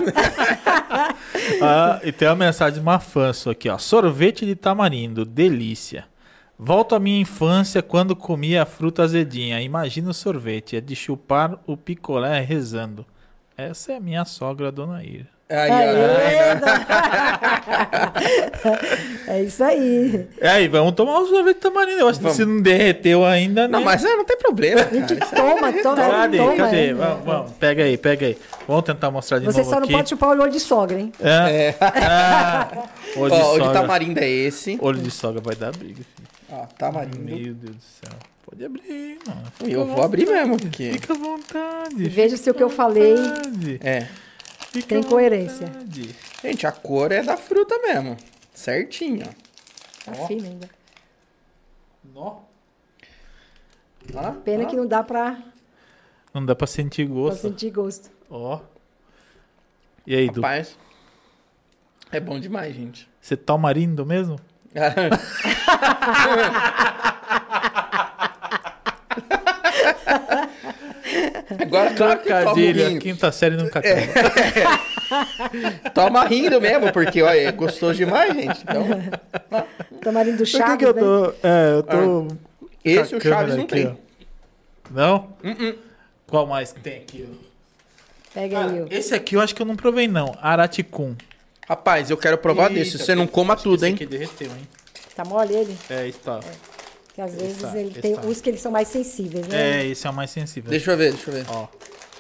Ah, 1.63 2.01
e 2.03 2.11
tem 2.11 2.27
uma 2.29 2.35
mensagem 2.35 2.75
de 2.75 2.81
uma 2.81 2.99
fã 2.99 3.33
sua 3.33 3.53
aqui, 3.53 3.69
ó. 3.69 3.79
Sorvete 3.79 4.45
de 4.45 4.57
tamarindo, 4.57 5.25
delícia. 5.25 6.07
Volto 6.59 6.95
à 6.95 6.99
minha 6.99 7.21
infância 7.21 7.83
quando 7.83 8.17
comia 8.17 8.63
a 8.63 8.67
fruta 8.67 9.03
azedinha. 9.05 9.61
Imagina 9.61 10.11
o 10.11 10.15
sorvete, 10.15 10.77
é 10.77 10.81
de 10.81 10.97
chupar 10.97 11.57
o 11.67 11.77
picolé 11.77 12.41
rezando. 12.41 13.07
Essa 13.57 13.93
é 13.93 13.97
a 13.97 14.01
minha 14.01 14.25
sogra, 14.25 14.73
dona 14.73 15.05
Ira. 15.05 15.36
Aí, 15.49 15.71
ó. 15.71 15.77
É 19.29 19.43
isso 19.43 19.63
aí. 19.63 20.27
E 20.41 20.47
aí, 20.47 20.69
vamos 20.69 20.93
tomar 20.95 21.21
um 21.21 21.27
sorvete 21.27 21.57
de 21.57 21.61
tamarindo. 21.63 22.01
Eu 22.01 22.09
acho 22.09 22.19
que 22.19 22.23
Vamos. 22.25 22.37
se 22.37 22.45
não 22.45 22.61
derreteu 22.63 23.25
ainda, 23.25 23.67
Não, 23.69 23.81
né? 23.81 23.85
mas 23.85 24.05
é, 24.05 24.17
não 24.17 24.25
tem 24.25 24.37
problema. 24.37 24.83
Toma, 24.85 25.73
toma, 25.83 25.97
Cadê? 25.97 26.37
toma. 26.39 26.57
Cadê? 26.57 26.87
é. 26.91 26.95
Vamos, 26.95 27.25
vamos. 27.25 27.53
Pega 27.53 27.85
aí, 27.85 27.97
pega 27.97 28.27
aí. 28.27 28.39
Vamos 28.67 28.85
tentar 28.85 29.11
mostrar 29.11 29.39
de 29.39 29.45
Você 29.47 29.59
novo 29.59 29.71
só 29.71 29.77
não 29.77 29.85
aqui. 29.85 29.93
pode 29.93 30.09
chupar 30.09 30.29
o 30.37 30.41
olho 30.43 30.51
de 30.53 30.61
sogra, 30.61 30.99
hein? 30.99 31.13
É. 31.21 31.75
Ah, 31.81 32.69
olho, 33.17 33.35
de 33.35 33.41
Ó, 33.43 33.51
o 33.51 33.53
de 33.59 33.65
sogra. 33.65 33.81
tamarindo 33.81 34.21
é 34.21 34.29
esse. 34.29 34.79
olho 34.81 34.99
de 35.01 35.11
sogra 35.11 35.41
vai 35.41 35.55
dar 35.57 35.73
briga, 35.73 35.95
filho. 36.17 36.29
Ó, 36.51 36.67
tamarindo. 36.79 37.19
Meu 37.21 37.37
Deus 37.55 37.57
do 37.77 37.83
céu. 37.83 38.13
Pode 38.49 38.65
abrir, 38.65 39.19
mano. 39.27 39.43
Eu 39.65 39.85
vou 39.87 40.05
abrir 40.05 40.27
mesmo, 40.27 40.57
porque... 40.57 40.93
Fica 40.93 41.13
à 41.13 41.17
vontade. 41.17 42.09
Veja 42.09 42.37
fica 42.37 42.43
se 42.45 42.51
o 42.51 42.55
que 42.55 42.63
eu 42.63 42.69
à 42.69 42.71
falei 42.71 43.17
vontade, 43.17 43.81
É. 43.83 44.07
fica 44.83 44.95
tem 44.95 45.03
coerência. 45.03 45.67
vontade. 45.67 46.15
Gente, 46.43 46.67
a 46.67 46.73
cor 46.73 47.13
é 47.13 47.23
da 47.23 47.37
fruta 47.37 47.79
mesmo. 47.79 48.17
Certinho, 48.55 49.27
Tá 50.05 50.13
firme 50.27 50.49
ainda. 50.49 50.71
Nó. 52.15 52.21
ó. 52.23 52.41
Ó, 54.15 54.33
Pena 54.45 54.65
ó. 54.65 54.67
que 54.69 54.77
não 54.77 54.87
dá 54.87 55.03
pra, 55.03 55.37
Não 56.33 56.47
dá 56.47 56.55
pra 56.55 56.67
sentir 56.67 57.07
pra 57.07 57.15
gosto. 57.15 57.43
sentir 57.43 57.71
gosto. 57.71 58.11
Ó. 58.31 58.61
E 60.07 60.15
aí, 60.15 60.31
Du? 60.31 60.41
Rapaz, 60.41 60.79
é 62.13 62.21
bom 62.21 62.39
demais, 62.39 62.75
gente. 62.75 63.09
Você 63.21 63.37
tá 63.37 63.59
marindo 63.59 64.07
mesmo? 64.07 64.39
Agora, 71.61 71.95
claro 71.95 72.21
que 72.21 72.29
toma 72.29 72.55
rindo. 72.55 73.01
quinta 73.01 73.31
série 73.33 73.57
nunca 73.57 73.81
É. 73.81 74.05
acaba. 74.05 74.97
Toma 75.95 76.25
rindo 76.25 76.61
mesmo, 76.61 76.93
porque, 76.93 77.23
olha, 77.23 77.39
é 77.39 77.53
gostoso 77.53 77.95
demais, 77.95 78.35
gente. 78.35 78.61
Então, 78.63 78.85
Tamarindo 80.03 80.39
Por 80.39 80.45
que 80.47 80.51
Chaves, 80.59 80.77
que 80.79 80.85
eu 80.85 80.95
né? 80.95 81.01
tô... 81.01 81.35
É, 81.47 81.73
eu 81.77 81.83
tô... 81.85 82.29
esse 82.85 83.11
com 83.11 83.17
a 83.17 83.19
o 83.19 83.21
Chaves 83.23 83.55
não 83.55 83.63
aqui, 83.65 83.75
tem. 83.75 83.87
ó. 83.87 83.95
Não? 84.91 85.29
Uh-uh. 85.45 85.79
Qual 86.27 86.47
mais 86.47 86.73
que 86.73 86.81
tem 86.81 86.97
aqui? 86.99 87.29
Pega 88.35 88.67
aí. 88.67 88.83
Ó. 88.83 88.87
esse 88.91 89.15
aqui 89.15 89.37
eu 89.37 89.41
acho 89.41 89.55
que 89.55 89.63
eu 89.63 89.67
não 89.67 89.77
provei, 89.77 90.09
não. 90.09 90.37
Araticum. 90.43 91.15
Rapaz, 91.69 92.11
eu 92.11 92.17
quero 92.17 92.39
provar 92.39 92.65
Eita, 92.71 92.75
desse. 92.75 92.99
Você 92.99 93.15
não 93.15 93.27
coma 93.29 93.57
que 93.57 93.63
tudo, 93.63 93.77
esse 93.77 93.87
hein? 93.87 93.95
aqui 93.95 94.07
derreteu, 94.07 94.49
hein? 94.51 94.69
Tá 95.15 95.25
mole 95.25 95.55
ele? 95.55 95.77
É, 95.89 96.07
está. 96.09 96.41
Que 97.17 97.21
às 97.23 97.35
vezes 97.35 97.57
Está, 97.57 97.77
ele 97.79 97.91
tem 97.99 98.13
está. 98.13 98.27
uns 98.27 98.41
que 98.43 98.51
eles 98.51 98.61
são 98.61 98.71
mais 98.71 98.89
sensíveis, 98.89 99.49
né? 99.49 99.81
É, 99.81 99.87
esse 99.87 100.07
é 100.07 100.11
o 100.11 100.13
mais 100.13 100.31
sensível. 100.31 100.71
Deixa 100.71 100.93
eu 100.93 100.97
ver, 100.99 101.13
deixa 101.15 101.31
eu 101.31 101.35
ver. 101.35 101.47
Ó, 101.49 101.67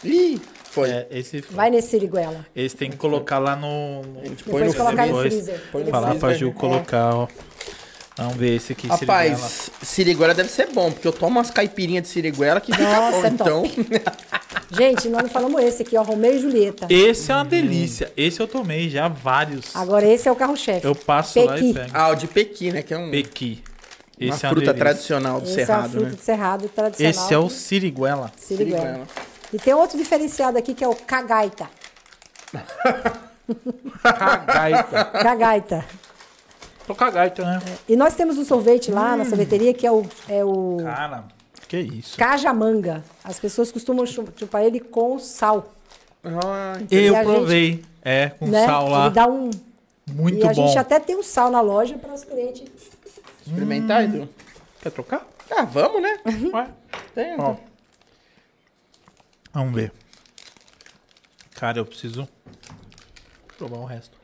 Ih, 0.02 0.40
foi. 0.70 0.88
é, 0.90 1.06
esse 1.10 1.42
foi. 1.42 1.54
Vai 1.54 1.68
nesse 1.70 1.88
siriguela. 1.90 2.46
Esse 2.56 2.74
tem 2.74 2.90
que 2.90 2.96
colocar 2.96 3.38
lá 3.38 3.54
no... 3.54 4.02
no- 4.02 4.20
A 4.22 4.24
gente 4.24 4.42
põe 4.42 4.64
no 4.64 4.74
colocar 4.74 5.02
no 5.02 5.12
depois. 5.12 5.32
freezer. 5.34 5.60
Põe 5.70 5.84
no 5.84 5.90
Falar 5.90 6.08
pra 6.14 6.18
freezer. 6.30 6.38
Ju 6.38 6.52
colocar, 6.52 7.14
ó. 7.14 7.28
Vamos 8.16 8.36
ver 8.36 8.56
esse 8.56 8.72
aqui. 8.72 8.86
Rapaz, 8.86 9.70
siriguela 9.82 10.32
deve 10.32 10.48
ser 10.48 10.68
bom, 10.72 10.90
porque 10.90 11.06
eu 11.06 11.12
tomo 11.12 11.32
umas 11.38 11.50
caipirinhas 11.50 12.04
de 12.04 12.08
siriguela 12.08 12.58
que 12.58 12.72
fica 12.72 12.82
Nossa, 12.82 13.18
bom. 13.20 13.26
é 13.26 13.28
Então, 13.28 13.62
Gente, 14.72 15.08
nós 15.10 15.22
não 15.24 15.28
falamos 15.28 15.60
esse 15.62 15.82
aqui, 15.82 15.96
ó. 15.98 16.02
Romeu 16.02 16.34
e 16.34 16.38
Julieta. 16.38 16.86
siriguela. 16.86 17.10
Esse 17.10 17.30
é 17.30 17.34
uma 17.34 17.44
delícia. 17.44 18.10
Esse 18.16 18.40
eu 18.40 18.48
tomei 18.48 18.88
já 18.88 19.08
vários. 19.08 19.76
Agora 19.76 20.06
esse 20.06 20.26
é 20.26 20.32
o 20.32 20.36
carro-chefe. 20.36 20.86
Eu 20.86 20.94
passo 20.94 21.38
lá 21.44 21.52
Pequi. 21.52 21.70
e 21.70 21.74
pego. 21.74 21.90
ah, 21.92 22.08
o 22.08 22.14
de 22.14 22.26
Pequi, 22.26 22.72
né? 22.72 22.80
Que 22.82 22.94
é 22.94 22.98
um, 22.98 23.10
Pequi. 23.10 23.62
Uma 24.18 24.34
Esse 24.34 24.46
é 24.46 24.48
fruta 24.48 24.54
delícia. 24.66 24.74
tradicional 24.74 25.40
do 25.40 25.48
Esse 25.48 25.60
é 25.60 25.62
a 25.62 25.66
Cerrado, 25.66 25.90
fruta 25.90 26.06
né? 26.08 26.14
de 26.14 26.22
cerrado 26.22 26.68
tradicional. 26.68 27.10
Esse 27.10 27.34
é 27.34 27.38
o 27.38 27.48
siriguela. 27.50 28.32
siriguela. 28.36 28.80
Siriguela. 28.82 29.06
E 29.52 29.58
tem 29.58 29.74
outro 29.74 29.96
diferenciado 29.98 30.56
aqui 30.58 30.74
que 30.74 30.82
é 30.84 30.88
o 30.88 30.94
cagaita. 30.94 31.68
Cagaita. 34.02 35.04
Cagaita. 35.22 35.84
Tô 36.86 36.94
cagaita, 36.94 37.44
né? 37.44 37.60
E 37.88 37.96
nós 37.96 38.14
temos 38.14 38.38
um 38.38 38.44
sorvete 38.44 38.90
lá 38.92 39.16
na 39.16 39.24
sorveteria 39.24 39.74
que 39.74 39.84
é 39.86 39.90
o, 39.90 40.06
é 40.28 40.44
o 40.44 40.76
Cara, 40.82 41.24
que 41.68 41.78
isso. 41.78 42.16
cajamanga. 42.16 43.02
As 43.24 43.38
pessoas 43.40 43.72
costumam 43.72 44.06
chu- 44.06 44.28
chupar 44.36 44.62
ele 44.64 44.78
com 44.80 45.18
sal, 45.18 45.72
Ah, 46.24 46.78
Eu 46.90 47.00
E 47.02 47.08
a 47.08 47.24
gente- 47.24 47.24
provei. 47.34 47.84
É, 48.04 48.28
com 48.30 48.46
né? 48.46 48.64
sal 48.66 48.88
lá. 48.88 49.06
Ele 49.06 49.14
dá 49.14 49.26
um... 49.26 49.50
Muito 50.12 50.38
e 50.38 50.48
a 50.48 50.52
bom. 50.52 50.54
gente 50.68 50.78
até 50.78 51.00
tem 51.00 51.16
um 51.16 51.22
sal 51.24 51.50
na 51.50 51.60
loja 51.60 51.98
para 51.98 52.14
os 52.14 52.22
clientes. 52.22 52.70
Experimentar, 53.46 54.04
Edu? 54.04 54.28
Quer 54.82 54.90
trocar? 54.92 55.26
Ah, 55.50 55.62
vamos, 55.64 56.02
né? 56.02 56.18
Ué. 56.52 56.68
Tem, 57.14 57.36
Ó. 57.40 57.56
Vamos 59.52 59.74
ver. 59.74 59.92
Cara, 61.54 61.78
eu 61.78 61.86
preciso 61.86 62.28
provar 63.56 63.78
o 63.78 63.84
resto. 63.86 64.16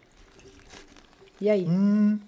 E 1.40 1.48
aí? 1.48 1.64
Hum. 1.66 2.18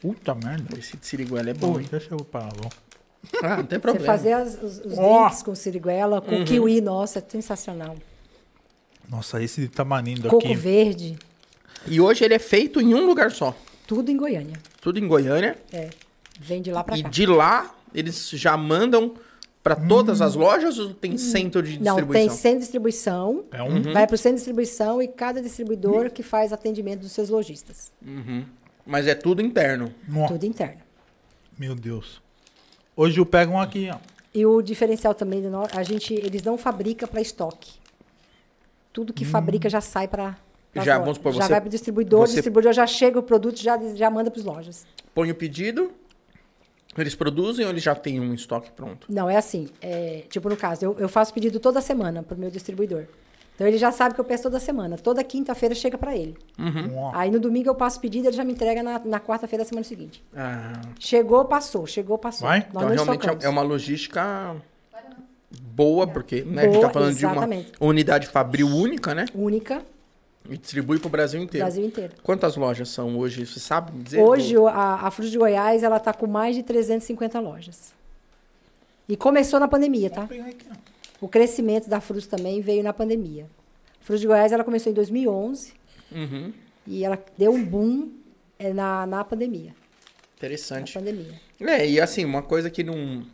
Puta 0.00 0.34
merda. 0.34 0.78
Esse 0.78 0.96
de 0.96 1.06
siriguela 1.06 1.50
é 1.50 1.54
bom, 1.54 1.72
Pô, 1.72 1.80
hein? 1.80 1.88
deixa 1.90 2.14
eu 2.14 2.18
parar, 2.24 2.52
vamos. 2.54 2.72
Ah, 3.42 3.56
não 3.56 3.64
tem 3.66 3.78
Você 3.78 3.82
problema. 3.82 4.06
fazer 4.06 4.32
as- 4.34 4.54
os, 4.62 4.78
os 4.78 4.94
drinks 4.96 5.42
com 5.42 5.54
siriguela, 5.54 6.20
com 6.20 6.44
kiwi, 6.44 6.80
nossa, 6.80 7.18
é 7.18 7.22
sensacional. 7.28 7.96
Nossa, 9.08 9.42
esse 9.42 9.62
de 9.62 9.68
tamarindo 9.68 10.28
Coco 10.28 10.44
aqui. 10.46 10.54
verde, 10.54 11.18
E 11.88 12.00
hoje 12.00 12.24
ele 12.24 12.34
é 12.34 12.38
feito 12.38 12.80
em 12.80 12.94
um 12.94 13.04
lugar 13.06 13.30
só. 13.32 13.54
Tudo 13.86 14.10
em 14.10 14.16
Goiânia. 14.16 14.56
Tudo 14.80 14.98
em 14.98 15.06
Goiânia. 15.06 15.56
É. 15.72 15.90
Vem 16.40 16.60
de 16.62 16.70
lá 16.70 16.84
pra 16.84 16.96
E 16.98 17.02
cá. 17.02 17.08
de 17.08 17.26
lá, 17.26 17.74
eles 17.94 18.30
já 18.30 18.56
mandam 18.56 19.14
pra 19.62 19.74
todas 19.74 20.20
as 20.20 20.34
lojas 20.34 20.78
ou 20.78 20.92
tem 20.94 21.16
centro 21.18 21.62
de 21.62 21.78
Hum. 21.78 21.82
Não, 21.82 21.96
tem 21.96 22.04
distribuição? 22.04 22.36
sem 22.36 22.58
distribuição. 22.58 23.44
É 23.50 23.62
um. 23.62 23.82
Vai 23.92 24.06
pro 24.06 24.16
centro 24.16 24.34
de 24.36 24.40
distribuição 24.40 25.02
e 25.02 25.08
cada 25.08 25.40
distribuidor 25.42 26.10
que 26.10 26.22
faz 26.22 26.52
atendimento 26.52 27.00
dos 27.00 27.12
seus 27.12 27.28
lojistas. 27.30 27.92
Mas 28.84 29.06
é 29.06 29.14
tudo 29.14 29.42
interno. 29.42 29.92
Nó. 30.06 30.28
Tudo 30.28 30.44
interno. 30.44 30.80
Meu 31.58 31.74
Deus. 31.74 32.20
Hoje 32.94 33.18
eu 33.18 33.26
pego 33.26 33.52
um 33.54 33.60
aqui, 33.60 33.88
ó. 33.92 33.98
E 34.32 34.44
o 34.44 34.60
diferencial 34.62 35.14
também, 35.14 35.40
do 35.42 35.48
a 35.74 35.82
gente, 35.82 36.12
eles 36.14 36.42
não 36.42 36.58
fabricam 36.58 37.08
para 37.08 37.20
estoque. 37.20 37.72
Tudo 38.92 39.12
que 39.12 39.24
fabrica 39.24 39.68
já 39.68 39.80
sai 39.80 40.06
para 40.06 40.36
Já, 40.84 40.98
vamos 40.98 41.16
supor, 41.16 41.32
já 41.32 41.42
você- 41.42 41.48
vai 41.52 41.60
para 41.60 41.68
o 41.68 41.70
distribuidor, 41.70 42.20
você- 42.26 42.32
o 42.32 42.34
distribuidor 42.36 42.72
já 42.72 42.86
chega 42.86 43.18
o 43.18 43.22
produto, 43.22 43.58
já, 43.62 43.78
já 43.94 44.10
manda 44.10 44.30
para 44.30 44.40
as 44.40 44.46
lojas. 44.46 44.86
Põe 45.14 45.30
o 45.30 45.34
pedido, 45.34 45.90
eles 46.98 47.14
produzem 47.14 47.64
ou 47.64 47.70
eles 47.70 47.82
já 47.82 47.94
têm 47.94 48.20
um 48.20 48.32
estoque 48.34 48.70
pronto? 48.70 49.06
Não, 49.10 49.28
é 49.28 49.36
assim. 49.36 49.68
é, 49.80 50.24
tipo, 50.28 50.48
no 50.48 50.56
caso, 50.56 50.84
eu, 50.84 50.96
eu 50.98 51.08
faço 51.08 51.32
pedido 51.34 51.58
toda 51.60 51.80
semana 51.80 52.22
para 52.22 52.36
o 52.36 52.38
meu 52.40 52.50
distribuidor. 52.50 53.04
Então 53.54 53.66
ele 53.66 53.78
já 53.78 53.90
sabe 53.90 54.14
que 54.14 54.20
eu 54.20 54.24
peço 54.24 54.42
toda 54.42 54.60
semana. 54.60 54.98
Toda 54.98 55.24
quinta-feira 55.24 55.74
chega 55.74 55.96
para 55.96 56.14
ele. 56.14 56.36
Uhum. 56.58 57.10
Aí 57.14 57.30
no 57.30 57.40
domingo 57.40 57.70
eu 57.70 57.74
passo 57.74 57.98
pedido, 57.98 58.28
ele 58.28 58.36
já 58.36 58.44
me 58.44 58.52
entrega 58.52 58.82
na, 58.82 58.98
na 59.02 59.18
quarta-feira 59.18 59.64
da 59.64 59.68
semana 59.68 59.82
seguinte. 59.82 60.22
Ah, 60.36 60.78
Chegou, 61.00 61.42
passou. 61.46 61.86
Chegou, 61.86 62.18
passou. 62.18 62.46
Vai? 62.46 62.58
Nós 62.60 62.68
então 62.68 62.80
realmente 62.80 63.20
estocamos. 63.20 63.44
é- 63.44 63.48
uma 63.48 63.62
logística 63.62 64.54
boa, 65.74 66.06
porque 66.06 66.42
né, 66.42 66.62
a 66.62 66.64
gente 66.66 66.74
Boa, 66.74 66.86
tá 66.86 66.92
falando 66.92 67.14
de 67.14 67.24
exatamente. 67.24 67.72
uma 67.80 67.88
unidade 67.90 68.26
fabril 68.26 68.66
única, 68.68 69.14
né? 69.14 69.24
Única, 69.34 69.82
E 70.50 70.56
distribui 70.56 70.98
pro 70.98 71.08
Brasil 71.08 71.40
inteiro. 71.42 71.64
Brasil 71.66 71.84
inteiro. 71.84 72.12
Quantas 72.22 72.56
lojas 72.56 72.88
são 72.88 73.16
hoje? 73.18 73.44
Você 73.46 73.58
sabe 73.60 73.90
dizer? 74.02 74.20
Hoje, 74.22 74.56
o- 74.56 74.66
a, 74.68 75.06
a 75.06 75.10
Fruta 75.10 75.30
de 75.30 75.38
Goiás, 75.38 75.82
ela 75.82 75.98
tá 76.00 76.12
com 76.12 76.26
mais 76.26 76.54
de 76.56 76.62
350 76.62 77.38
lojas. 77.40 77.92
E 79.08 79.16
começou 79.16 79.60
na 79.60 79.68
pandemia, 79.68 80.10
tá? 80.10 80.28
O 81.20 81.28
crescimento 81.28 81.88
da 81.88 82.00
Fruta 82.00 82.26
também 82.36 82.60
veio 82.60 82.82
na 82.82 82.92
pandemia. 82.92 83.46
A 84.00 84.04
Fruta 84.04 84.20
de 84.20 84.26
Goiás, 84.26 84.52
ela 84.52 84.64
começou 84.64 84.90
em 84.90 84.94
2011 84.94 85.72
Uhum. 86.12 86.52
e 86.86 87.04
ela 87.04 87.18
deu 87.36 87.52
um 87.52 87.64
boom 87.64 88.10
é, 88.58 88.72
na, 88.72 89.06
na 89.06 89.24
pandemia. 89.24 89.70
Na 89.70 90.36
Interessante. 90.36 90.92
pandemia. 90.92 91.32
É, 91.60 91.88
e 91.88 92.00
assim, 92.00 92.24
uma 92.24 92.42
coisa 92.42 92.68
que 92.70 92.84
não. 92.84 93.24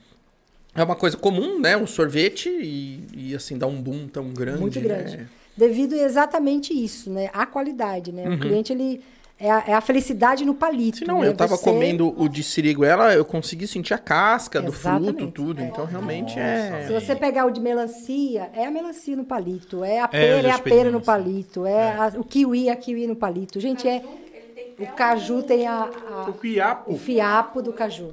É 0.75 0.83
uma 0.83 0.97
coisa 0.97 1.17
comum, 1.19 1.61
né? 1.61 1.77
O 1.77 1.87
sorvete 1.87 2.49
e, 2.49 3.05
e, 3.13 3.35
assim, 3.35 3.59
dá 3.59 3.67
um 3.67 3.81
boom 3.83 4.09
tão 4.09 4.31
grande. 4.33 4.61
Muito 4.61 4.81
grande. 4.81 5.19
né? 5.19 5.29
Devido 5.57 5.95
exatamente 5.95 6.73
isso, 6.73 7.11
né? 7.11 7.29
A 7.33 7.45
qualidade, 7.47 8.13
né? 8.13 8.29
O 8.29 8.39
cliente, 8.39 8.73
ele... 8.73 9.01
É 9.41 9.51
a, 9.51 9.65
é 9.67 9.73
a 9.75 9.81
felicidade 9.81 10.45
no 10.45 10.55
palito. 10.55 10.99
Se 10.99 11.05
não, 11.05 11.19
né? 11.21 11.27
eu 11.27 11.35
tava 11.35 11.57
Você- 11.57 11.65
comendo 11.65 12.15
o 12.17 12.29
de 12.29 12.45
siriguela, 12.45 13.13
eu 13.13 13.25
consegui 13.25 13.67
sentir 13.67 13.93
a 13.93 13.99
casca 13.99 14.63
do 14.63 14.71
fruto, 14.71 15.27
tudo. 15.33 15.61
É. 15.61 15.65
Então, 15.65 15.85
realmente 15.85 16.35
Se 16.35 16.39
é. 16.39 16.87
você 17.01 17.17
pegar 17.17 17.47
o 17.47 17.51
de 17.51 17.61
melancia, 17.61 18.51
é 18.55 18.65
a 18.67 18.71
melancia 18.71 19.17
no 19.17 19.25
palito, 19.25 19.83
é 19.83 19.99
a 19.99 20.05
eu 20.05 20.09
pera, 20.09 20.43
já 20.43 20.49
é 20.49 20.53
a 20.53 20.59
pera 20.61 20.77
no 20.85 21.01
melancia. 21.01 21.01
palito, 21.07 21.67
é, 21.67 21.93
a- 21.93 22.13
o 22.17 22.23
kiwi, 22.23 22.69
é 22.69 22.73
a 22.73 22.77
kiwi 22.77 23.07
no 23.09 23.17
palito. 23.17 23.59
Gente, 23.59 23.89
é 23.89 24.05
o 24.79 24.87
caju 24.95 25.43
tem 25.43 25.67
a, 25.67 25.91
a- 26.09 26.31
o 26.31 26.35
fiapo. 26.35 26.97
fiapo 26.97 27.61
do 27.61 27.73
caju. 27.73 28.11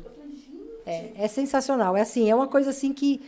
É, 0.84 1.12
é 1.16 1.28
sensacional. 1.28 1.96
É 1.96 2.02
assim, 2.02 2.28
é 2.28 2.34
uma 2.34 2.48
coisa 2.48 2.72
assim 2.72 2.92
que 2.92 3.22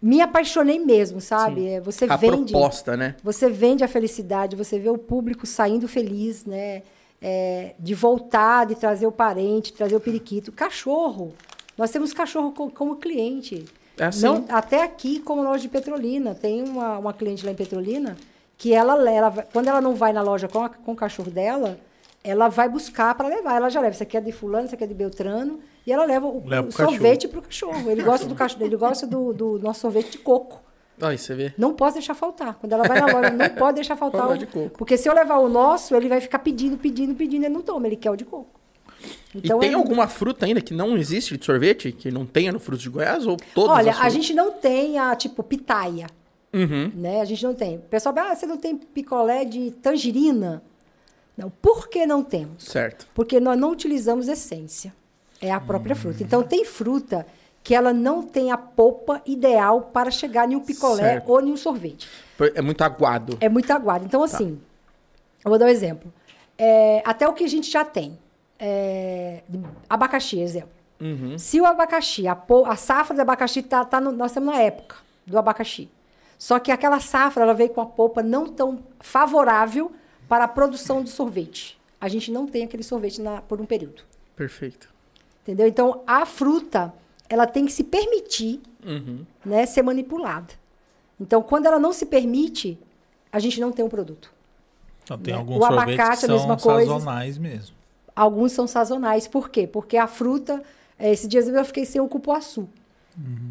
me 0.00 0.20
apaixonei 0.20 0.78
mesmo, 0.78 1.20
sabe? 1.20 1.66
É, 1.68 1.80
Você 1.80 2.04
A 2.08 2.16
vende, 2.16 2.52
proposta, 2.52 2.96
né? 2.96 3.14
você 3.22 3.48
vende 3.48 3.82
a 3.82 3.88
felicidade, 3.88 4.54
você 4.56 4.78
vê 4.78 4.88
o 4.90 4.98
público 4.98 5.46
saindo 5.46 5.88
feliz, 5.88 6.44
né? 6.44 6.82
É, 7.20 7.74
de 7.78 7.94
voltar, 7.94 8.66
de 8.66 8.74
trazer 8.74 9.06
o 9.06 9.12
parente, 9.12 9.72
trazer 9.72 9.96
o 9.96 10.00
periquito. 10.00 10.52
Cachorro. 10.52 11.32
Nós 11.76 11.90
temos 11.90 12.12
cachorro 12.12 12.52
co- 12.52 12.70
como 12.70 12.96
cliente. 12.96 13.64
É 13.98 14.04
assim. 14.04 14.22
Não, 14.26 14.44
até 14.50 14.82
aqui, 14.82 15.18
como 15.20 15.42
loja 15.42 15.62
de 15.62 15.68
Petrolina. 15.68 16.34
Tem 16.34 16.62
uma, 16.62 16.98
uma 16.98 17.12
cliente 17.14 17.44
lá 17.44 17.50
em 17.50 17.54
Petrolina 17.56 18.16
que 18.58 18.72
ela, 18.74 19.10
ela 19.10 19.30
quando 19.52 19.68
ela 19.68 19.80
não 19.80 19.94
vai 19.94 20.12
na 20.12 20.20
loja 20.22 20.46
com, 20.46 20.62
a- 20.62 20.68
com 20.68 20.92
o 20.92 20.96
cachorro 20.96 21.30
dela, 21.30 21.78
ela 22.22 22.48
vai 22.48 22.68
buscar 22.68 23.14
para 23.14 23.28
levar. 23.28 23.56
Ela 23.56 23.70
já 23.70 23.80
leva. 23.80 23.94
Isso 23.94 24.02
aqui 24.02 24.16
é 24.16 24.20
de 24.20 24.30
fulano, 24.32 24.66
isso 24.66 24.74
aqui 24.74 24.84
é 24.84 24.86
de 24.86 24.94
Beltrano. 24.94 25.58
E 25.86 25.92
ela 25.92 26.04
leva 26.04 26.26
o, 26.26 26.42
Leva 26.46 26.68
o 26.68 26.72
pro 26.72 26.84
sorvete 26.84 27.28
para 27.28 27.38
o 27.38 27.42
cachorro. 27.42 27.90
Ele 27.90 28.02
gosta 28.02 28.26
do 28.26 28.34
cachorro, 28.34 28.64
ele 28.64 28.76
gosta 28.76 29.06
do, 29.06 29.32
do 29.32 29.58
nosso 29.60 29.80
sorvete 29.80 30.12
de 30.12 30.18
coco. 30.18 30.60
Aí 31.00 31.16
você 31.18 31.34
vê. 31.34 31.52
Não 31.58 31.74
posso 31.74 31.94
deixar 31.94 32.14
faltar. 32.14 32.54
Quando 32.54 32.72
ela 32.72 32.82
vai 32.88 32.98
na 33.00 33.06
loja, 33.06 33.30
não 33.30 33.48
pode 33.50 33.76
deixar 33.76 33.96
faltar 33.96 34.30
o 34.30 34.36
de 34.36 34.46
coco. 34.46 34.70
Porque 34.78 34.96
se 34.96 35.08
eu 35.08 35.14
levar 35.14 35.36
o 35.38 35.48
nosso, 35.48 35.94
ele 35.94 36.08
vai 36.08 36.20
ficar 36.20 36.38
pedindo, 36.40 36.76
pedindo, 36.76 37.14
pedindo, 37.14 37.44
ele 37.44 37.54
não 37.54 37.62
toma, 37.62 37.86
ele 37.86 37.96
quer 37.96 38.10
o 38.10 38.16
de 38.16 38.24
coco. 38.24 38.58
Então, 39.34 39.58
e 39.58 39.60
tem 39.60 39.70
é- 39.72 39.74
alguma 39.74 40.08
fruta 40.08 40.46
ainda 40.46 40.60
que 40.60 40.72
não 40.74 40.96
existe 40.96 41.36
de 41.36 41.44
sorvete? 41.44 41.92
Que 41.92 42.10
não 42.10 42.24
tenha 42.26 42.50
no 42.50 42.58
fruto 42.58 42.82
de 42.82 42.88
Goiás? 42.88 43.26
Ou 43.26 43.36
todas 43.54 43.76
Olha, 43.76 43.92
as 43.92 44.00
a 44.00 44.08
gente 44.08 44.32
não 44.34 44.52
tem 44.52 44.98
a, 44.98 45.14
tipo, 45.14 45.42
pitaia, 45.42 46.06
Uhum. 46.52 46.90
né? 46.94 47.20
A 47.20 47.24
gente 47.26 47.44
não 47.44 47.54
tem. 47.54 47.76
O 47.76 47.80
pessoal 47.80 48.14
fala, 48.14 48.30
ah, 48.32 48.34
você 48.34 48.46
não 48.46 48.56
tem 48.56 48.74
picolé 48.76 49.44
de 49.44 49.70
tangerina? 49.70 50.62
Não. 51.36 51.50
Por 51.50 51.88
que 51.88 52.06
não 52.06 52.24
temos? 52.24 52.64
Certo. 52.64 53.06
Porque 53.14 53.38
nós 53.38 53.58
não 53.58 53.70
utilizamos 53.70 54.26
essência. 54.26 54.94
É 55.40 55.50
a 55.52 55.60
própria 55.60 55.92
Hum. 55.94 55.98
fruta. 55.98 56.22
Então, 56.22 56.42
tem 56.42 56.64
fruta 56.64 57.26
que 57.62 57.74
ela 57.74 57.92
não 57.92 58.22
tem 58.22 58.50
a 58.52 58.56
polpa 58.56 59.20
ideal 59.26 59.82
para 59.92 60.10
chegar 60.10 60.50
em 60.50 60.54
um 60.56 60.60
picolé 60.60 61.02
Certo. 61.14 61.28
ou 61.30 61.40
em 61.40 61.50
um 61.52 61.56
sorvete. 61.56 62.08
É 62.54 62.62
muito 62.62 62.82
aguado. 62.82 63.36
É 63.40 63.48
muito 63.48 63.70
aguado. 63.72 64.04
Então, 64.04 64.22
assim, 64.22 64.60
eu 65.44 65.48
vou 65.50 65.58
dar 65.58 65.66
um 65.66 65.68
exemplo. 65.68 66.12
É, 66.56 67.02
até 67.04 67.26
o 67.28 67.32
que 67.32 67.44
a 67.44 67.48
gente 67.48 67.70
já 67.70 67.84
tem. 67.84 68.18
É, 68.58 69.42
abacaxi, 69.88 70.40
exemplo. 70.40 70.70
Uhum. 71.00 71.36
Se 71.38 71.60
o 71.60 71.66
abacaxi, 71.66 72.26
a, 72.26 72.38
a 72.66 72.76
safra 72.76 73.14
de 73.14 73.20
abacaxi, 73.20 73.62
tá, 73.62 73.84
tá 73.84 74.00
no- 74.00 74.12
nós 74.12 74.30
estamos 74.30 74.54
na 74.54 74.60
época 74.62 74.96
do 75.26 75.36
abacaxi. 75.38 75.90
Só 76.38 76.58
que 76.58 76.70
aquela 76.70 77.00
safra 77.00 77.42
ela 77.42 77.52
veio 77.52 77.70
com 77.70 77.80
a 77.80 77.86
polpa 77.86 78.22
não 78.22 78.46
tão 78.46 78.78
favorável 79.00 79.92
para 80.28 80.44
a 80.44 80.48
produção 80.48 81.02
de 81.02 81.10
sorvete. 81.10 81.78
A 82.00 82.08
gente 82.08 82.30
não 82.30 82.46
tem 82.46 82.64
aquele 82.64 82.82
sorvete 82.82 83.20
na- 83.20 83.42
por 83.42 83.60
um 83.60 83.66
período. 83.66 84.02
Perfeito. 84.34 84.88
Entendeu? 85.46 85.66
Então, 85.68 86.02
a 86.06 86.26
fruta, 86.26 86.92
ela 87.28 87.46
tem 87.46 87.64
que 87.66 87.72
se 87.72 87.84
permitir 87.84 88.60
Uhum. 88.84 89.24
né, 89.44 89.64
ser 89.66 89.82
manipulada. 89.82 90.52
Então, 91.20 91.40
quando 91.42 91.66
ela 91.66 91.78
não 91.78 91.92
se 91.92 92.06
permite, 92.06 92.78
a 93.32 93.38
gente 93.38 93.60
não 93.60 93.70
tem 93.72 93.84
um 93.84 93.88
produto. 93.88 94.32
Então 95.04 95.16
tem 95.18 95.32
né? 95.34 95.38
alguns 95.38 95.58
O 95.60 95.64
abacate 95.64 96.20
que 96.20 96.26
é 96.26 96.28
a 96.28 96.32
mesma 96.32 96.58
são 96.58 96.72
coisa. 96.72 96.90
sazonais 96.92 97.38
mesmo. 97.38 97.74
Alguns 98.14 98.52
são 98.52 98.66
sazonais. 98.66 99.26
Por 99.28 99.48
quê? 99.50 99.66
Porque 99.66 99.96
a 99.96 100.06
fruta. 100.06 100.62
eh, 100.98 101.12
Esse 101.12 101.28
dias 101.28 101.46
eu 101.48 101.64
fiquei 101.64 101.84
sem 101.84 102.00
o 102.00 102.08
cupuaçu. 102.08 102.68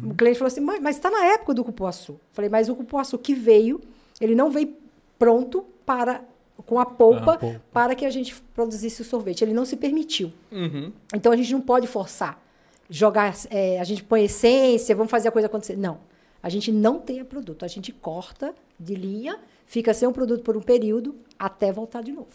O 0.04 0.14
cliente 0.14 0.38
falou 0.38 0.48
assim: 0.48 0.60
mas 0.60 0.96
está 0.96 1.10
na 1.10 1.24
época 1.26 1.52
do 1.54 1.64
cupuaçu. 1.64 2.20
Falei, 2.32 2.48
mas 2.50 2.68
o 2.68 2.76
cupuaçu 2.76 3.18
que 3.18 3.34
veio, 3.34 3.80
ele 4.20 4.34
não 4.34 4.50
veio 4.50 4.74
pronto 5.18 5.64
para 5.84 6.22
com 6.64 6.78
a 6.78 6.86
polpa, 6.86 7.34
Ah, 7.34 7.38
polpa. 7.38 7.62
para 7.72 7.94
que 7.94 8.04
a 8.04 8.10
gente 8.10 8.34
produzisse 8.54 9.02
o 9.02 9.04
sorvete. 9.04 9.42
Ele 9.42 9.52
não 9.52 9.64
se 9.64 9.76
permitiu. 9.76 10.32
Uhum. 10.50 10.92
Então 11.14 11.32
a 11.32 11.36
gente 11.36 11.52
não 11.52 11.60
pode 11.60 11.86
forçar. 11.86 12.40
Jogar, 12.88 13.34
eh, 13.50 13.78
a 13.80 13.84
gente 13.84 14.02
põe 14.04 14.24
essência, 14.24 14.94
vamos 14.94 15.10
fazer 15.10 15.28
a 15.28 15.32
coisa 15.32 15.46
acontecer. 15.46 15.76
Não. 15.76 15.98
A 16.42 16.48
gente 16.48 16.70
não 16.70 16.98
tem 17.00 17.20
o 17.20 17.24
produto. 17.24 17.64
A 17.64 17.68
gente 17.68 17.92
corta 17.92 18.54
de 18.78 18.94
linha, 18.94 19.38
fica 19.66 19.92
sem 19.92 20.06
o 20.06 20.12
produto 20.12 20.42
por 20.42 20.56
um 20.56 20.62
período, 20.62 21.16
até 21.38 21.72
voltar 21.72 22.02
de 22.02 22.12
novo. 22.12 22.28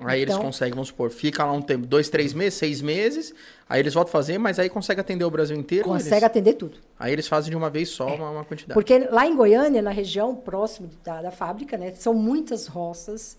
Aí 0.00 0.20
eles 0.20 0.34
Então- 0.34 0.44
conseguem, 0.44 0.74
vamos 0.74 0.88
supor, 0.88 1.10
fica 1.10 1.44
lá 1.44 1.52
um 1.52 1.62
tempo, 1.62 1.86
dois, 1.86 2.08
três 2.10 2.34
meses, 2.34 2.58
seis 2.58 2.82
meses, 2.82 3.32
aí 3.68 3.80
eles 3.80 3.94
voltam 3.94 4.10
a 4.10 4.12
fazer, 4.12 4.36
mas 4.38 4.58
aí 4.58 4.68
consegue 4.68 5.00
atender 5.00 5.24
o 5.24 5.30
Brasil 5.30 5.56
inteiro? 5.56 5.84
Consegue 5.88 6.14
eles- 6.16 6.22
atender 6.24 6.52
tudo. 6.54 6.78
Aí 6.98 7.12
eles 7.12 7.26
fazem 7.26 7.50
de 7.50 7.56
uma 7.56 7.70
vez 7.70 7.88
só 7.88 8.06
uma, 8.14 8.30
uma 8.30 8.44
quantidade. 8.44 8.74
Porque 8.74 8.98
lá 9.10 9.26
em 9.26 9.34
Goiânia, 9.34 9.80
na 9.80 9.90
região 9.90 10.34
próximo 10.34 10.90
da, 11.02 11.22
da 11.22 11.30
fábrica, 11.30 11.78
né, 11.78 11.94
são 11.94 12.12
muitas 12.12 12.66
roças 12.66 13.38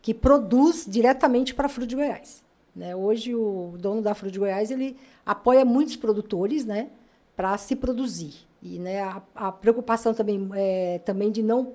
que 0.00 0.14
produz 0.14 0.84
diretamente 0.88 1.52
para 1.54 1.66
a 1.66 1.68
Fruta 1.68 1.88
de 1.88 1.96
Goiás. 1.96 2.42
Né? 2.74 2.94
Hoje, 2.94 3.34
o 3.34 3.74
dono 3.78 4.00
da 4.00 4.14
Fruta 4.14 4.30
de 4.30 4.38
Goiás 4.38 4.70
ele 4.70 4.96
apoia 5.24 5.64
muitos 5.64 5.96
produtores 5.96 6.64
né, 6.64 6.88
para 7.34 7.58
se 7.58 7.74
produzir. 7.74 8.34
E 8.62 8.78
né, 8.78 9.00
a, 9.02 9.20
a 9.34 9.50
preocupação 9.50 10.14
também, 10.14 10.48
é, 10.54 11.00
também 11.04 11.32
de 11.32 11.42
não 11.42 11.74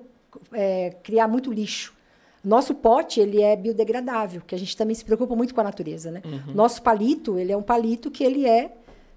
é, 0.52 0.96
criar 1.02 1.28
muito 1.28 1.52
lixo. 1.52 1.92
Nosso 2.44 2.74
pote 2.74 3.20
ele 3.20 3.40
é 3.40 3.54
biodegradável, 3.54 4.42
que 4.46 4.54
a 4.54 4.58
gente 4.58 4.76
também 4.76 4.94
se 4.94 5.04
preocupa 5.04 5.36
muito 5.36 5.54
com 5.54 5.60
a 5.60 5.64
natureza. 5.64 6.10
Né? 6.10 6.22
Nosso 6.54 6.82
palito 6.82 7.38
ele 7.38 7.52
é 7.52 7.56
um 7.56 7.62
palito 7.62 8.10
que 8.10 8.24
ele 8.24 8.46
é 8.46 8.72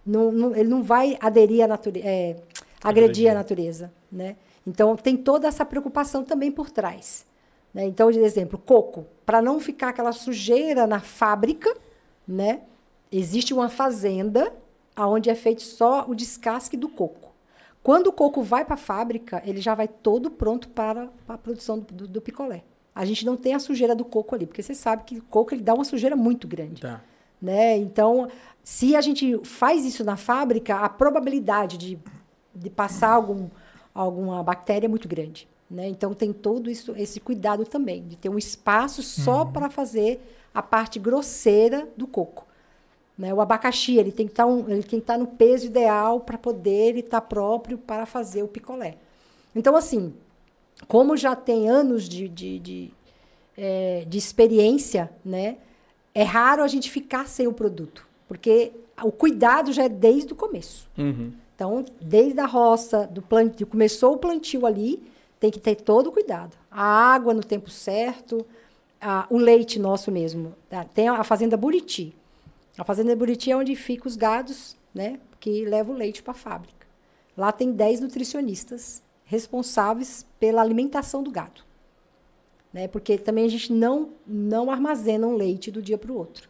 não, 0.06 0.32
não- 0.32 0.56
ele 0.56 0.70
não 0.70 0.84
vai 0.84 1.18
aderir 1.20 1.64
à 1.64 1.68
natureza, 1.68 2.08
é, 2.08 2.36
agredir 2.84 3.26
a 3.32 3.34
natureza, 3.34 3.92
né? 4.12 4.36
Então 4.68 4.96
tem 4.96 5.18
toda 5.18 5.48
essa 5.48 5.66
preocupação 5.66 6.24
também 6.24 6.52
por 6.52 6.70
trás, 6.70 7.26
né? 7.74 7.86
Então, 7.86 8.12
de 8.12 8.20
exemplo, 8.20 8.60
coco, 8.64 9.06
para 9.26 9.42
não 9.42 9.60
ficar 9.60 9.90
aquela 9.90 10.12
sujeira 10.12 10.86
na 10.86 11.00
fábrica, 11.00 11.76
né? 12.28 12.62
Existe 13.12 13.52
uma 13.54 13.70
fazenda 13.70 14.54
aonde 14.96 15.30
é 15.32 15.36
feito 15.36 15.64
só 15.64 16.06
o 16.08 16.14
descasque 16.14 16.78
do 16.78 16.88
coco. 16.90 17.32
Quando 17.82 18.08
o 18.08 18.14
coco 18.14 18.44
vai 18.44 18.64
para 18.64 18.76
a 18.76 18.78
fábrica, 18.78 19.42
ele 19.46 19.60
já 19.62 19.74
vai 19.74 19.88
todo 19.88 20.30
pronto 20.30 20.70
para, 20.70 21.08
para 21.26 21.36
a 21.36 21.38
produção 21.40 21.80
do, 21.80 21.94
do- 21.94 22.08
do 22.08 22.22
picolé. 22.22 22.64
A 22.96 23.04
gente 23.04 23.26
não 23.26 23.36
tem 23.36 23.54
a 23.54 23.60
sujeira 23.60 23.94
do 23.94 24.06
coco 24.06 24.34
ali, 24.34 24.48
porque 24.48 24.64
você 24.64 24.74
sabe 24.74 25.04
que 25.04 25.18
o 25.18 25.24
coco 25.24 25.54
ele 25.54 25.62
dá 25.62 25.74
uma 25.74 25.84
sujeira 25.84 26.16
muito 26.16 26.48
grande 26.48 26.82
Tá. 26.82 27.02
né? 27.42 27.78
Então, 27.78 28.30
se 28.64 28.96
a 28.96 29.02
gente 29.02 29.38
faz 29.44 29.86
isso 29.86 30.04
na 30.04 30.16
fábrica, 30.16 30.78
a 30.78 30.88
probabilidade 30.88 31.78
de, 31.78 32.00
de 32.56 32.70
passar 32.70 33.10
algum, 33.10 33.50
alguma 33.94 34.42
bactéria 34.42 34.88
é 34.88 34.90
muito 34.90 35.08
grande, 35.10 35.48
né? 35.70 35.90
Então, 35.90 36.14
tem 36.14 36.32
todo 36.32 36.70
isso, 36.70 36.96
esse 36.98 37.20
cuidado 37.20 37.66
também, 37.66 38.08
de 38.08 38.16
ter 38.16 38.30
um 38.30 38.38
espaço 38.38 39.04
só 39.04 39.44
para 39.44 39.70
fazer 39.70 40.22
a 40.54 40.62
parte 40.62 40.98
grosseira 40.98 41.88
do 41.98 42.08
coco. 42.08 42.48
Né? 43.18 43.34
O 43.34 43.42
abacaxi 43.42 43.98
ele 43.98 44.12
tem 44.12 44.26
que 44.26 44.34
estar 44.34 44.46
um, 44.46 44.66
estar 44.70 45.18
no 45.18 45.28
peso 45.28 45.66
ideal 45.66 46.22
para 46.22 46.38
poder 46.38 46.90
ele 46.90 47.00
estar 47.00 47.22
próprio 47.22 47.78
para 47.78 48.06
fazer 48.06 48.44
o 48.44 48.48
picolé. 48.48 48.98
Então 49.54 49.76
assim, 49.76 50.14
como 50.88 51.16
já 51.16 51.36
tem 51.36 51.70
anos 51.70 52.08
de, 52.08 52.28
de, 52.28 52.60
de, 52.60 52.94
é, 53.58 54.06
de 54.08 54.18
experiência, 54.18 55.10
né? 55.24 55.58
É 56.14 56.24
raro 56.24 56.64
a 56.64 56.68
gente 56.68 56.90
ficar 56.90 57.28
sem 57.28 57.48
o 57.48 57.54
produto, 57.54 58.08
porque 58.28 58.72
o 59.04 59.12
cuidado 59.12 59.74
já 59.74 59.84
é 59.84 59.90
desde 59.90 60.34
o 60.34 60.36
começo. 60.36 60.90
Uhum. 60.98 61.34
Então, 61.56 61.86
desde 62.02 62.40
a 62.40 62.46
roça, 62.46 63.08
do 63.08 63.22
plantio, 63.22 63.68
começou 63.68 64.14
o 64.14 64.18
plantio 64.18 64.66
ali, 64.66 65.02
tem 65.40 65.52
que 65.52 65.60
ter 65.60 65.76
todo 65.76 66.08
o 66.08 66.12
cuidado. 66.12 66.56
A 66.70 66.84
água 66.84 67.34
no 67.34 67.42
tempo 67.44 67.70
certo, 67.70 68.46
a, 69.00 69.26
o 69.30 69.38
leite 69.38 69.80
nosso 69.80 70.12
mesmo. 70.12 70.54
Tá? 70.70 70.84
Tem 70.84 71.08
a 71.08 71.24
fazenda 71.24 71.56
Buriti. 71.56 72.14
A 72.78 72.84
fazenda 72.84 73.16
Buriti 73.16 73.52
é 73.52 73.56
onde 73.56 73.76
ficam 73.76 74.08
os 74.08 74.16
gados, 74.16 74.76
né, 74.94 75.20
que 75.40 75.64
levam 75.66 75.96
o 75.96 75.98
leite 75.98 76.22
para 76.22 76.32
a 76.32 76.36
fábrica. 76.36 76.86
Lá 77.38 77.52
tem 77.52 77.72
10 77.72 78.02
nutricionistas 78.02 79.02
responsáveis 79.26 80.26
pela 80.40 80.62
alimentação 80.62 81.22
do 81.22 81.32
gado. 81.32 81.62
Né, 82.72 82.88
porque 82.88 83.18
também 83.18 83.46
a 83.46 83.50
gente 83.50 83.72
não, 83.72 84.10
não 84.28 84.70
armazena 84.70 85.26
um 85.26 85.36
leite 85.36 85.72
do 85.72 85.82
dia 85.82 85.98
para 85.98 86.12
o 86.12 86.18
outro. 86.18 86.50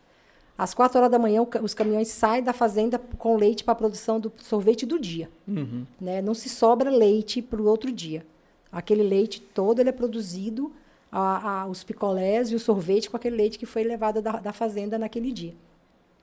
Às 0.57 0.73
quatro 0.73 0.97
horas 0.97 1.11
da 1.11 1.19
manhã, 1.19 1.45
os 1.61 1.73
caminhões 1.73 2.07
saem 2.07 2.41
da 2.41 2.53
fazenda 2.53 2.97
com 2.97 3.35
leite 3.35 3.63
para 3.63 3.73
a 3.73 3.75
produção 3.75 4.19
do 4.19 4.31
sorvete 4.37 4.85
do 4.85 4.97
dia. 4.97 5.29
Uhum. 5.47 5.85
Né? 5.99 6.21
Não 6.21 6.33
se 6.33 6.49
sobra 6.49 6.89
leite 6.89 7.41
para 7.41 7.61
o 7.61 7.65
outro 7.65 7.91
dia. 7.91 8.25
Aquele 8.71 9.03
leite 9.03 9.39
todo 9.39 9.79
ele 9.79 9.89
é 9.89 9.91
produzido, 9.91 10.71
a, 11.11 11.61
a, 11.61 11.67
os 11.67 11.83
picolés 11.83 12.51
e 12.51 12.55
o 12.55 12.59
sorvete 12.59 13.09
com 13.09 13.17
aquele 13.17 13.35
leite 13.35 13.59
que 13.59 13.65
foi 13.65 13.83
levado 13.83 14.21
da, 14.21 14.33
da 14.39 14.53
fazenda 14.53 14.97
naquele 14.97 15.31
dia. 15.31 15.53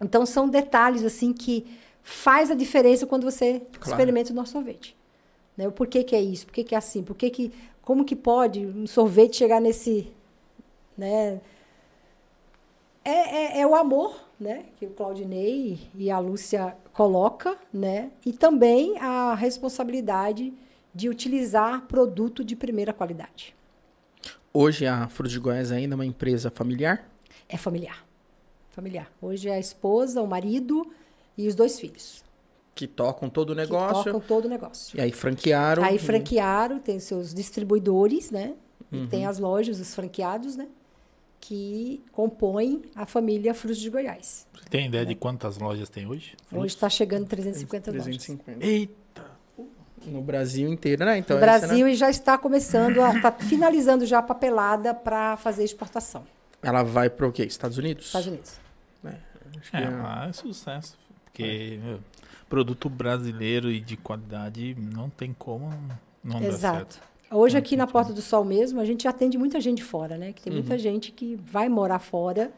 Então, 0.00 0.26
são 0.26 0.48
detalhes 0.48 1.04
assim 1.04 1.32
que 1.32 1.64
faz 2.02 2.50
a 2.50 2.54
diferença 2.54 3.06
quando 3.06 3.24
você 3.24 3.60
claro. 3.60 3.90
experimenta 3.90 4.32
o 4.32 4.34
nosso 4.34 4.52
sorvete. 4.52 4.96
Né? 5.56 5.68
O 5.68 5.72
porquê 5.72 6.02
que 6.02 6.14
é 6.14 6.20
isso? 6.20 6.46
Por 6.46 6.52
que, 6.52 6.64
que 6.64 6.74
é 6.74 6.78
assim? 6.78 7.02
Por 7.02 7.16
que 7.16 7.30
que, 7.30 7.52
como 7.82 8.04
que 8.04 8.16
pode 8.16 8.66
um 8.66 8.86
sorvete 8.86 9.36
chegar 9.36 9.60
nesse... 9.60 10.12
Né? 10.96 11.40
É, 13.04 13.10
é, 13.10 13.60
é, 13.60 13.66
o 13.66 13.74
amor, 13.74 14.14
né, 14.38 14.66
que 14.76 14.86
o 14.86 14.90
Claudinei 14.90 15.80
e 15.94 16.08
a 16.10 16.20
Lúcia 16.20 16.76
coloca, 16.92 17.58
né, 17.72 18.12
e 18.24 18.32
também 18.32 18.96
a 19.00 19.34
responsabilidade 19.34 20.52
de 20.94 21.08
utilizar 21.08 21.82
produto 21.86 22.44
de 22.44 22.54
primeira 22.54 22.92
qualidade. 22.92 23.56
Hoje 24.52 24.86
a 24.86 25.08
Frutos 25.08 25.32
de 25.32 25.40
Goiás 25.40 25.72
é 25.72 25.76
ainda 25.76 25.94
uma 25.94 26.06
empresa 26.06 26.50
familiar? 26.50 27.10
É 27.48 27.56
familiar, 27.56 28.04
familiar. 28.70 29.10
Hoje 29.20 29.48
é 29.48 29.54
a 29.54 29.58
esposa, 29.58 30.22
o 30.22 30.26
marido 30.26 30.92
e 31.36 31.48
os 31.48 31.54
dois 31.54 31.80
filhos. 31.80 32.22
Que 32.74 32.86
tocam 32.86 33.28
todo 33.28 33.50
o 33.50 33.54
negócio. 33.54 34.04
Que 34.04 34.10
tocam 34.10 34.20
todo 34.20 34.44
o 34.46 34.48
negócio. 34.48 34.96
E 34.96 35.00
aí 35.00 35.12
franquearam. 35.12 35.84
Aí 35.84 35.98
franquearam, 35.98 36.78
tem 36.78 36.98
seus 36.98 37.34
distribuidores, 37.34 38.30
né? 38.30 38.54
Uhum. 38.90 39.04
E 39.04 39.06
tem 39.08 39.26
as 39.26 39.38
lojas, 39.38 39.78
os 39.78 39.94
franqueados, 39.94 40.56
né? 40.56 40.68
que 41.42 42.00
compõem 42.12 42.82
a 42.94 43.04
família 43.04 43.52
Frutos 43.52 43.80
de 43.80 43.90
Goiás. 43.90 44.46
Você 44.54 44.68
tem 44.70 44.86
ideia 44.86 45.04
de 45.04 45.16
quantas 45.16 45.58
lojas 45.58 45.88
tem 45.88 46.06
hoje? 46.06 46.36
Hoje 46.52 46.66
está 46.66 46.88
chegando 46.88 47.26
350, 47.26 47.90
350 47.90 48.52
lojas. 48.52 48.68
Eita! 48.68 49.24
No 50.06 50.22
Brasil 50.22 50.72
inteiro, 50.72 51.04
né? 51.04 51.18
Então, 51.18 51.36
no 51.36 51.40
Brasil 51.40 51.86
né? 51.86 51.92
e 51.92 51.96
já 51.96 52.08
está 52.08 52.38
começando, 52.38 53.00
a, 53.00 53.16
está 53.16 53.32
finalizando 53.32 54.06
já 54.06 54.20
a 54.20 54.22
papelada 54.22 54.94
para 54.94 55.36
fazer 55.36 55.64
exportação. 55.64 56.24
Ela 56.62 56.84
vai 56.84 57.10
para 57.10 57.26
o 57.26 57.32
quê? 57.32 57.42
Estados 57.42 57.76
Unidos? 57.76 58.06
Estados 58.06 58.28
Unidos. 58.28 58.52
É, 59.04 59.08
é, 59.08 59.82
é... 59.82 60.28
é 60.28 60.32
sucesso. 60.32 60.96
Porque 61.24 61.80
é. 61.84 61.98
Produto 62.52 62.90
brasileiro 62.90 63.70
e 63.70 63.80
de 63.80 63.96
qualidade 63.96 64.76
não 64.78 65.08
tem 65.08 65.34
como 65.38 65.70
não 66.22 66.42
Exato. 66.42 66.60
dar 66.60 66.92
certo. 66.92 67.00
Hoje 67.30 67.56
aqui 67.56 67.78
na 67.78 67.86
Porta 67.86 68.12
do 68.12 68.20
Sol 68.20 68.44
mesmo, 68.44 68.78
a 68.78 68.84
gente 68.84 69.08
atende 69.08 69.38
muita 69.38 69.58
gente 69.58 69.82
fora, 69.82 70.18
né? 70.18 70.34
Que 70.34 70.42
tem 70.42 70.52
muita 70.52 70.74
uhum. 70.74 70.78
gente 70.78 71.12
que 71.12 71.34
vai 71.34 71.70
morar 71.70 71.98
fora, 71.98 72.52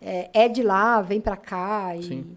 é, 0.00 0.30
é 0.32 0.48
de 0.48 0.62
lá, 0.62 1.02
vem 1.02 1.20
para 1.20 1.36
cá 1.36 1.94
e 1.94 2.02
Sim. 2.02 2.36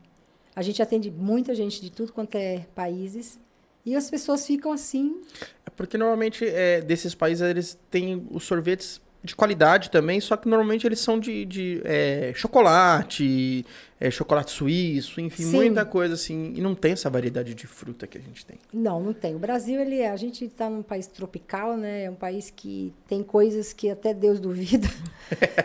a 0.54 0.62
gente 0.62 0.82
atende 0.82 1.10
muita 1.10 1.56
gente 1.56 1.80
de 1.80 1.90
tudo 1.90 2.12
quanto 2.12 2.36
é 2.36 2.66
países 2.76 3.40
e 3.86 3.96
as 3.96 4.10
pessoas 4.10 4.46
ficam 4.46 4.74
assim. 4.74 5.22
É 5.66 5.70
porque 5.70 5.98
normalmente 5.98 6.46
é, 6.46 6.82
desses 6.82 7.16
países 7.16 7.48
eles 7.48 7.80
têm 7.90 8.28
os 8.30 8.44
sorvetes 8.44 9.00
de 9.22 9.36
qualidade 9.36 9.92
também, 9.92 10.22
só 10.22 10.38
que 10.38 10.48
normalmente 10.48 10.88
eles 10.88 11.00
são 11.00 11.20
de, 11.20 11.44
de 11.46 11.82
é, 11.84 12.32
chocolate, 12.34 13.66
é, 14.00 14.10
chocolate 14.10 14.50
suíço, 14.52 15.20
enfim, 15.20 15.44
Sim. 15.44 15.56
muita 15.58 15.86
coisa 15.86 16.14
assim. 16.14 16.54
E 16.56 16.62
não 16.62 16.74
tem 16.74 16.94
essa 16.94 17.10
variedade 17.10 17.54
de 17.54 17.68
fruta 17.68 18.08
que 18.08 18.18
a 18.18 18.22
gente 18.22 18.46
tem. 18.46 18.58
Não, 18.72 19.02
não 19.02 19.12
tem. 19.12 19.36
O 19.36 19.40
Brasil, 19.40 19.80
ele 19.82 20.00
é, 20.00 20.10
a 20.10 20.16
gente 20.16 20.46
está 20.46 20.70
num 20.70 20.82
país 20.82 21.06
tropical, 21.06 21.76
né? 21.76 22.04
É 22.04 22.10
um 22.10 22.16
país 22.16 22.50
que 22.50 22.94
tem 23.10 23.22
coisas 23.22 23.74
que 23.74 23.90
até 23.90 24.14
Deus 24.14 24.40
duvida. 24.40 24.88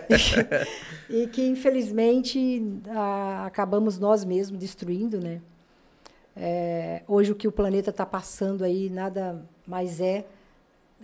e, 1.08 1.22
e, 1.22 1.26
que, 1.28 1.46
infelizmente, 1.46 2.60
a, 2.88 3.46
acabamos 3.46 4.00
nós 4.00 4.24
mesmos 4.24 4.58
destruindo, 4.58 5.20
né? 5.20 5.40
É, 6.36 7.02
hoje 7.06 7.30
o 7.30 7.36
que 7.36 7.46
o 7.46 7.52
planeta 7.52 7.90
está 7.90 8.04
passando 8.04 8.64
aí 8.64 8.90
nada 8.90 9.40
mais 9.64 10.00
é 10.00 10.24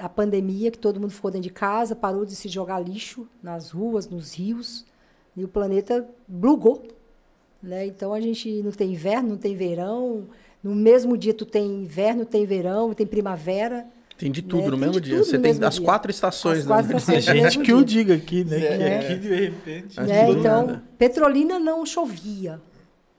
a 0.00 0.08
pandemia, 0.08 0.70
que 0.70 0.78
todo 0.78 0.98
mundo 0.98 1.12
ficou 1.12 1.30
dentro 1.30 1.48
de 1.48 1.54
casa, 1.54 1.94
parou 1.94 2.24
de 2.24 2.34
se 2.34 2.48
jogar 2.48 2.80
lixo 2.80 3.28
nas 3.42 3.70
ruas, 3.70 4.08
nos 4.08 4.34
rios, 4.34 4.84
e 5.36 5.44
o 5.44 5.48
planeta 5.48 6.08
blugou. 6.26 6.88
Né? 7.62 7.86
Então 7.86 8.12
a 8.12 8.20
gente 8.20 8.62
não 8.62 8.72
tem 8.72 8.92
inverno, 8.92 9.30
não 9.30 9.36
tem 9.36 9.54
verão. 9.54 10.26
No 10.62 10.74
mesmo 10.74 11.16
dia 11.16 11.34
tu 11.34 11.44
tem 11.44 11.66
inverno, 11.66 12.24
tem 12.24 12.46
verão, 12.46 12.94
tem 12.94 13.06
primavera. 13.06 13.86
Tem 14.16 14.30
de 14.30 14.42
tudo 14.42 14.62
né? 14.62 14.70
no 14.70 14.76
tem 14.76 14.80
mesmo 14.80 15.00
dia. 15.00 15.18
Você 15.18 15.38
tem 15.38 15.52
as 15.62 15.76
dia. 15.76 15.84
quatro 15.84 16.10
estações. 16.10 16.60
As 16.60 16.66
quatro 16.66 16.96
estações 16.96 17.28
a 17.28 17.34
gente 17.34 17.58
que 17.60 17.72
o 17.72 17.84
diga 17.84 18.14
aqui, 18.14 18.44
né? 18.44 18.58
É. 18.58 18.98
Que 18.98 19.06
aqui 19.06 19.18
de 19.18 19.34
repente. 19.34 20.00
Né? 20.00 20.30
Então, 20.30 20.66
nada. 20.66 20.84
Petrolina 20.98 21.58
não 21.58 21.84
chovia. 21.84 22.60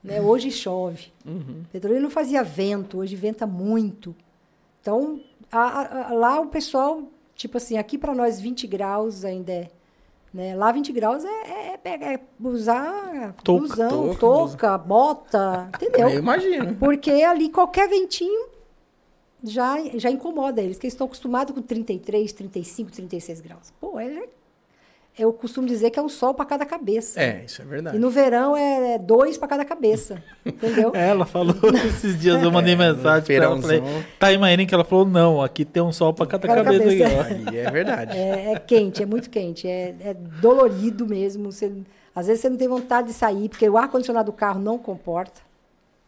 Né? 0.04 0.20
Hoje 0.20 0.50
chove. 0.52 1.12
Uhum. 1.26 1.64
Petrolina 1.72 2.02
não 2.02 2.10
fazia 2.10 2.44
vento, 2.44 2.98
hoje 2.98 3.16
venta 3.16 3.46
muito. 3.46 4.16
Então, 4.82 5.22
a, 5.52 6.10
a, 6.10 6.14
lá 6.14 6.40
o 6.40 6.48
pessoal, 6.48 7.04
tipo 7.36 7.58
assim, 7.58 7.78
aqui 7.78 7.98
para 7.98 8.16
nós 8.16 8.40
20 8.40 8.68
graus 8.68 9.26
ainda 9.26 9.52
é. 9.52 9.70
Né? 10.34 10.56
Lá 10.56 10.72
20 10.72 10.94
graus 10.94 11.26
é, 11.26 11.28
é, 11.28 11.80
é, 11.84 12.14
é 12.14 12.20
usar 12.40 13.34
touca, 13.44 13.68
blusão, 13.68 13.90
touca, 13.90 14.20
touca 14.20 14.78
bota, 14.78 15.70
entendeu? 15.76 16.10
Eu 16.10 16.20
imagino. 16.20 16.76
Porque 16.76 17.12
ali 17.12 17.50
qualquer 17.50 17.90
ventinho 17.90 18.48
já, 19.44 19.76
já 19.96 20.10
incomoda 20.10 20.62
eles, 20.62 20.80
que 20.80 20.86
eles 20.86 20.94
estão 20.94 21.06
acostumados 21.06 21.54
com 21.54 21.62
33, 21.62 22.32
35, 22.32 22.92
36 22.92 23.42
graus. 23.42 23.74
Pô, 23.80 24.00
é 24.00 24.30
eu 25.18 25.34
costumo 25.34 25.68
dizer 25.68 25.90
que 25.90 26.00
é 26.00 26.02
um 26.02 26.10
sol 26.10 26.34
para 26.34 26.46
cada 26.46 26.66
cabeça. 26.66 27.22
É, 27.22 27.44
isso 27.46 27.62
é 27.62 27.66
verdade. 27.66 27.98
E 27.98 28.00
no 28.00 28.10
verão 28.10 28.56
é, 28.56 28.98
dois 28.98 29.38
para 29.38 29.48
cada 29.48 29.66
cabeça. 29.66 30.24
entendeu? 30.46 30.92
Ela 30.96 31.26
falou 31.26 31.56
esses 31.86 32.20
dias, 32.20 32.42
eu 32.42 32.52
mandei 32.52 32.74
é, 32.74 32.78
mensagem 32.78 33.24
para 33.24 33.46
ela. 33.46 33.62
Falei, 33.62 33.84
tá 34.18 34.28
aí, 34.28 34.38
Maíra, 34.38 34.66
que 34.66 34.74
ela 34.74 34.84
falou: 34.84 35.06
não, 35.06 35.42
aqui 35.42 35.66
tem 35.66 35.84
um 35.84 35.92
sol 35.92 36.14
para 36.14 36.26
cada, 36.26 36.48
cada, 36.48 36.64
cabeça. 36.64 37.10
cabeça. 37.10 37.56
É 37.56 37.72
verdade. 37.72 38.18
É, 38.18 38.54
é, 38.54 38.60
quente, 38.60 39.04
é 39.04 39.06
muito 39.06 39.30
quente. 39.30 39.68
É, 39.68 39.96
é 40.00 40.14
dolorido 40.14 41.06
mesmo. 41.06 41.52
Você, 41.52 41.72
às 42.16 42.28
vezes 42.28 42.42
você 42.42 42.50
não 42.50 42.58
tem 42.58 42.68
vontade 42.68 43.08
de 43.08 43.14
sair, 43.14 43.50
porque 43.50 43.68
o 43.68 43.78
ar-condicionado 43.78 44.32
do 44.32 44.36
carro 44.36 44.60
não 44.62 44.78
comporta. 44.78 45.42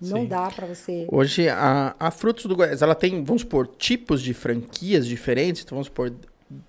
Não 0.02 0.22
Sim. 0.22 0.28
dá 0.28 0.50
para 0.50 0.68
você. 0.68 1.08
Hoje, 1.10 1.48
a, 1.48 1.96
a 1.98 2.12
Frutos 2.12 2.46
do 2.46 2.56
Goiás, 2.56 2.82
ela 2.82 2.96
tem, 2.96 3.24
vamos 3.24 3.42
supor, 3.44 3.68
tipos 3.78 4.22
de 4.22 4.34
franquias 4.34 5.08
diferentes. 5.08 5.64
Então, 5.64 5.78
vamos 5.78 5.88
supor, 5.88 6.12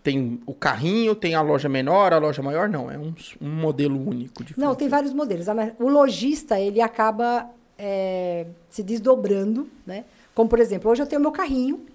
tem 0.03 0.41
o 0.47 0.55
carrinho, 0.55 1.15
tem 1.15 1.35
a 1.35 1.43
loja 1.43 1.69
menor, 1.69 2.13
a 2.13 2.19
loja 2.19 2.43
maior, 2.43 2.69
não. 2.69 2.91
É 2.91 2.99
um, 2.99 3.15
um 3.41 3.51
modelo 3.51 3.97
único. 4.09 4.45
De 4.45 4.59
não, 4.59 4.75
tem 4.75 4.89
vários 4.89 5.13
modelos. 5.13 5.47
O 5.79 5.89
lojista, 5.89 6.59
ele 6.59 6.81
acaba 6.81 7.51
é, 7.79 8.47
se 8.69 8.83
desdobrando, 8.83 9.69
né? 9.87 10.05
Como, 10.35 10.49
por 10.49 10.59
exemplo, 10.59 10.91
hoje 10.91 11.03
eu 11.03 11.07
tenho 11.07 11.21
meu 11.21 11.33
carrinho 11.33 11.87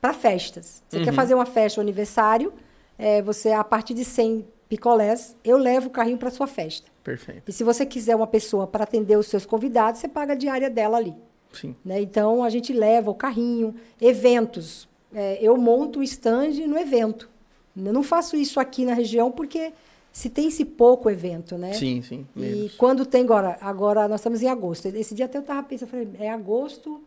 para 0.00 0.12
festas. 0.12 0.82
Você 0.88 0.98
uhum. 0.98 1.04
quer 1.04 1.12
fazer 1.12 1.34
uma 1.34 1.46
festa, 1.46 1.80
um 1.80 1.82
aniversário, 1.82 2.52
é, 2.98 3.22
você, 3.22 3.52
a 3.52 3.64
partir 3.64 3.94
de 3.94 4.04
100 4.04 4.46
picolés, 4.68 5.36
eu 5.44 5.56
levo 5.56 5.88
o 5.88 5.90
carrinho 5.90 6.18
para 6.18 6.30
sua 6.30 6.46
festa. 6.46 6.90
Perfeito. 7.02 7.42
E 7.48 7.52
se 7.52 7.64
você 7.64 7.84
quiser 7.84 8.14
uma 8.16 8.26
pessoa 8.26 8.66
para 8.66 8.84
atender 8.84 9.16
os 9.16 9.26
seus 9.26 9.44
convidados, 9.44 10.00
você 10.00 10.08
paga 10.08 10.32
a 10.32 10.36
diária 10.36 10.70
dela 10.70 10.96
ali. 10.96 11.14
Sim. 11.52 11.76
Né? 11.84 12.00
Então, 12.00 12.42
a 12.42 12.50
gente 12.50 12.72
leva 12.72 13.10
o 13.10 13.14
carrinho, 13.14 13.74
eventos 14.00 14.88
é, 15.14 15.38
eu 15.40 15.56
monto 15.56 16.00
o 16.00 16.02
stand 16.02 16.66
no 16.66 16.78
evento. 16.78 17.30
Eu 17.76 17.92
não 17.92 18.02
faço 18.02 18.36
isso 18.36 18.60
aqui 18.60 18.84
na 18.84 18.94
região 18.94 19.30
porque 19.30 19.72
se 20.12 20.30
tem 20.30 20.48
esse 20.48 20.64
pouco 20.64 21.10
evento, 21.10 21.58
né? 21.58 21.72
Sim, 21.72 22.02
sim. 22.02 22.26
Menos. 22.34 22.72
E 22.72 22.76
quando 22.76 23.04
tem 23.04 23.22
agora, 23.22 23.58
agora 23.60 24.06
nós 24.08 24.20
estamos 24.20 24.42
em 24.42 24.48
agosto. 24.48 24.86
Esse 24.86 25.14
dia 25.14 25.24
até 25.24 25.38
eu 25.38 25.42
estava 25.42 25.62
pensando, 25.62 25.88
falei, 25.88 26.08
é 26.18 26.30
agosto, 26.30 27.02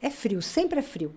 é 0.00 0.10
frio, 0.10 0.42
sempre 0.42 0.78
é 0.78 0.82
frio. 0.82 1.14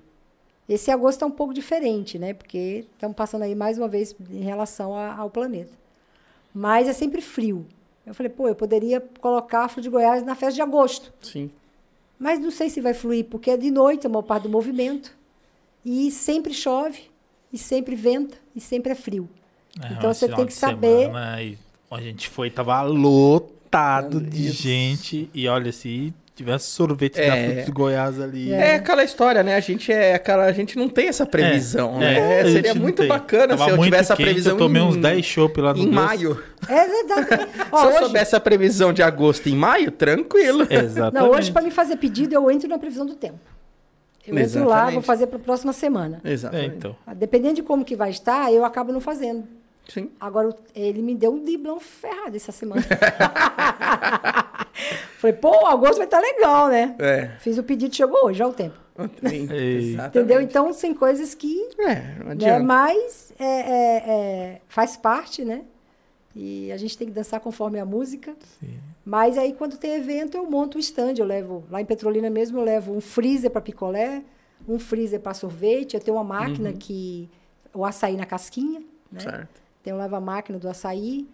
Esse 0.68 0.90
agosto 0.90 1.24
é 1.24 1.26
um 1.26 1.32
pouco 1.32 1.54
diferente, 1.54 2.18
né? 2.18 2.34
Porque 2.34 2.86
estamos 2.94 3.16
passando 3.16 3.42
aí 3.42 3.56
mais 3.56 3.78
uma 3.78 3.88
vez 3.88 4.16
em 4.32 4.44
relação 4.44 4.96
a, 4.96 5.16
ao 5.16 5.30
planeta. 5.30 5.72
Mas 6.54 6.88
é 6.88 6.94
sempre 6.94 7.22
frio. 7.22 7.66
Eu 8.06 8.14
falei, 8.14 8.30
pô, 8.30 8.48
eu 8.48 8.56
poderia 8.56 9.02
colocar 9.20 9.66
Afro 9.66 9.82
de 9.82 9.90
Goiás 9.90 10.24
na 10.24 10.36
festa 10.36 10.56
de 10.56 10.62
agosto. 10.62 11.14
Sim. 11.22 11.50
Mas 12.18 12.40
não 12.40 12.52
sei 12.52 12.70
se 12.70 12.80
vai 12.80 12.94
fluir, 12.94 13.26
porque 13.26 13.52
é 13.52 13.58
de 13.58 13.72
noite 13.72 14.08
a 14.08 14.10
maior 14.10 14.24
parte 14.24 14.44
do 14.44 14.50
movimento. 14.50 15.14
E 15.86 16.10
sempre 16.12 16.54
chove, 16.54 17.00
e 17.52 17.58
sempre 17.58 17.96
venta, 17.96 18.38
e 18.56 18.60
sempre 18.62 18.92
é 18.92 18.96
frio. 18.96 19.30
É, 19.84 19.94
Então 19.94 20.14
você 20.14 20.28
tem 20.28 20.46
que 20.46 20.54
saber- 20.54 21.06
semana, 21.08 21.38
a 21.92 22.02
gente 22.02 22.30
foi, 22.30 22.50
tava 22.50 22.82
lotado 22.84 24.22
de 24.22 24.50
gente. 24.52 25.30
E 25.34 25.48
olha, 25.48 25.72
se 25.72 26.14
tivesse 26.36 26.68
sorvete 26.72 27.16
da 27.16 27.22
É. 27.36 27.46
Frutos 27.48 27.66
de 27.66 27.72
Goiás 27.72 28.20
ali. 28.20 28.52
É. 28.52 28.76
aquela 28.76 29.04
história, 29.04 29.44
né? 29.44 29.56
A 29.56 29.60
gente 29.60 29.92
é 29.92 30.16
aquela, 30.16 30.46
a 30.46 30.52
gente 30.52 30.76
não 30.78 30.90
tem 30.90 31.08
essa 31.08 31.26
previsão, 31.28 32.02
É, 32.02 32.16
né? 32.16 32.42
a 32.42 32.46
Seria 32.52 32.74
muito 32.76 33.06
bacana 33.08 33.50
Tava 33.50 33.66
se 33.66 33.70
eu 33.72 33.78
muito 33.78 33.92
tivesse 33.92 34.14
a 34.14 34.16
quente, 34.16 34.26
previsão 34.26 34.54
Eu 34.54 34.58
tomei 34.58 34.82
em, 34.82 34.86
uns 34.86 34.98
10 34.98 35.24
chopp 35.26 35.62
lá 35.62 35.74
no 35.74 35.80
em 35.80 35.84
Deus. 35.84 35.96
maio. 35.96 36.44
É 36.68 36.88
verdade. 36.88 37.50
Ó, 37.72 37.78
se 37.82 37.84
eu 37.86 37.90
hoje- 37.90 38.00
soubesse 38.00 38.36
a 38.36 38.40
previsão 38.40 38.92
de 38.94 39.04
agosto 39.04 39.48
em 39.48 39.56
maio, 39.56 39.92
tranquilo. 39.92 40.66
Exatamente. 40.70 41.14
Não, 41.14 41.30
hoje, 41.38 41.52
para 41.52 41.62
me 41.62 41.70
fazer 41.72 41.98
pedido, 41.98 42.34
eu 42.34 42.50
entro 42.50 42.68
na 42.68 42.80
previsão 42.80 43.06
do 43.06 43.14
tempo. 43.16 43.40
Eu 44.26 44.38
entro 44.38 44.60
lá, 44.62 44.76
Exatamente. 44.76 44.94
vou 44.94 45.02
fazer 45.02 45.28
para 45.28 45.38
a 45.38 45.42
próxima 45.42 45.74
semana. 45.74 46.22
É, 46.24 46.32
Exatamente. 46.32 46.76
então. 46.78 46.96
Ah, 47.06 47.14
Dependendo 47.14 47.56
de 47.56 47.64
como 47.64 47.84
que 47.84 47.96
vai 47.96 48.10
estar, 48.10 48.52
eu 48.52 48.64
acabo 48.64 48.92
não 48.94 49.02
fazendo. 49.02 49.46
Sim. 49.88 50.10
Agora, 50.20 50.56
ele 50.74 51.02
me 51.02 51.14
deu 51.14 51.34
um 51.34 51.44
diblão 51.44 51.78
ferrado 51.80 52.36
essa 52.38 52.54
semana. 52.54 52.82
Falei, 55.18 55.36
pô, 55.36 55.66
agosto 55.68 55.98
vai 55.98 56.06
estar 56.06 56.20
legal, 56.20 56.68
né? 56.70 56.96
É. 57.00 57.32
Fiz 57.40 57.58
o 57.58 57.64
pedido, 57.64 57.94
chegou 57.96 58.26
hoje, 58.26 58.40
já 58.40 58.46
é 58.46 58.48
o 58.48 58.54
tempo. 58.54 58.76
Exatamente. 58.98 60.08
Entendeu? 60.08 60.42
Então, 60.42 60.72
tem 60.74 60.94
coisas 60.94 61.34
que 61.34 61.68
É, 61.80 61.96
não 62.20 62.26
né? 62.28 62.32
adianta. 62.32 62.64
Mas 62.64 63.34
é, 63.40 63.46
é, 63.46 64.04
é, 64.08 64.62
faz 64.68 64.96
parte, 64.96 65.44
né? 65.44 65.62
E 66.36 66.72
a 66.72 66.78
gente 66.78 66.98
tem 66.98 67.08
que 67.08 67.14
dançar 67.14 67.40
conforme 67.40 67.80
a 67.80 67.86
música. 67.86 68.34
Mas 69.06 69.38
aí, 69.38 69.54
quando 69.54 69.78
tem 69.78 69.96
evento, 69.96 70.38
eu 70.38 70.50
monto 70.50 70.78
o 70.78 70.80
stand. 70.80 71.16
Eu 71.18 71.26
levo, 71.26 71.64
lá 71.70 71.82
em 71.82 71.86
Petrolina 71.86 72.30
mesmo, 72.30 72.60
eu 72.60 72.64
levo 72.64 72.96
um 72.96 73.02
freezer 73.02 73.52
para 73.52 73.62
picolé, 73.62 74.24
um 74.68 74.80
freezer 74.80 75.20
para 75.20 75.34
sorvete. 75.34 75.96
Eu 75.96 76.00
tenho 76.00 76.18
uma 76.18 76.24
máquina 76.24 76.72
que... 76.74 77.30
O 77.76 77.84
açaí 77.84 78.16
na 78.16 78.26
casquinha, 78.26 78.84
né? 79.12 79.20
Certo. 79.20 79.62
Eu 79.84 79.98
levo 79.98 80.16
a 80.16 80.22
máquina 80.22 80.60
do 80.60 80.70
açaí 80.70 81.28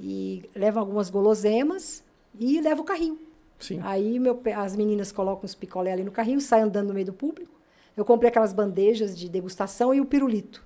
e 0.00 0.42
levo 0.54 0.78
algumas 0.78 1.10
guloseimas 1.10 2.02
e 2.40 2.60
levo 2.60 2.82
o 2.82 2.84
carrinho. 2.84 3.18
Sim. 3.58 3.78
Aí 3.82 4.18
meu 4.18 4.40
as 4.56 4.74
meninas 4.74 5.12
colocam 5.12 5.44
os 5.44 5.54
picolé 5.54 5.92
ali 5.92 6.02
no 6.02 6.10
carrinho, 6.10 6.40
saem 6.40 6.64
andando 6.64 6.88
no 6.88 6.94
meio 6.94 7.06
do 7.06 7.12
público. 7.12 7.52
Eu 7.96 8.04
comprei 8.04 8.28
aquelas 8.28 8.52
bandejas 8.52 9.16
de 9.16 9.28
degustação 9.28 9.94
e 9.94 10.00
o 10.00 10.06
pirulito. 10.06 10.64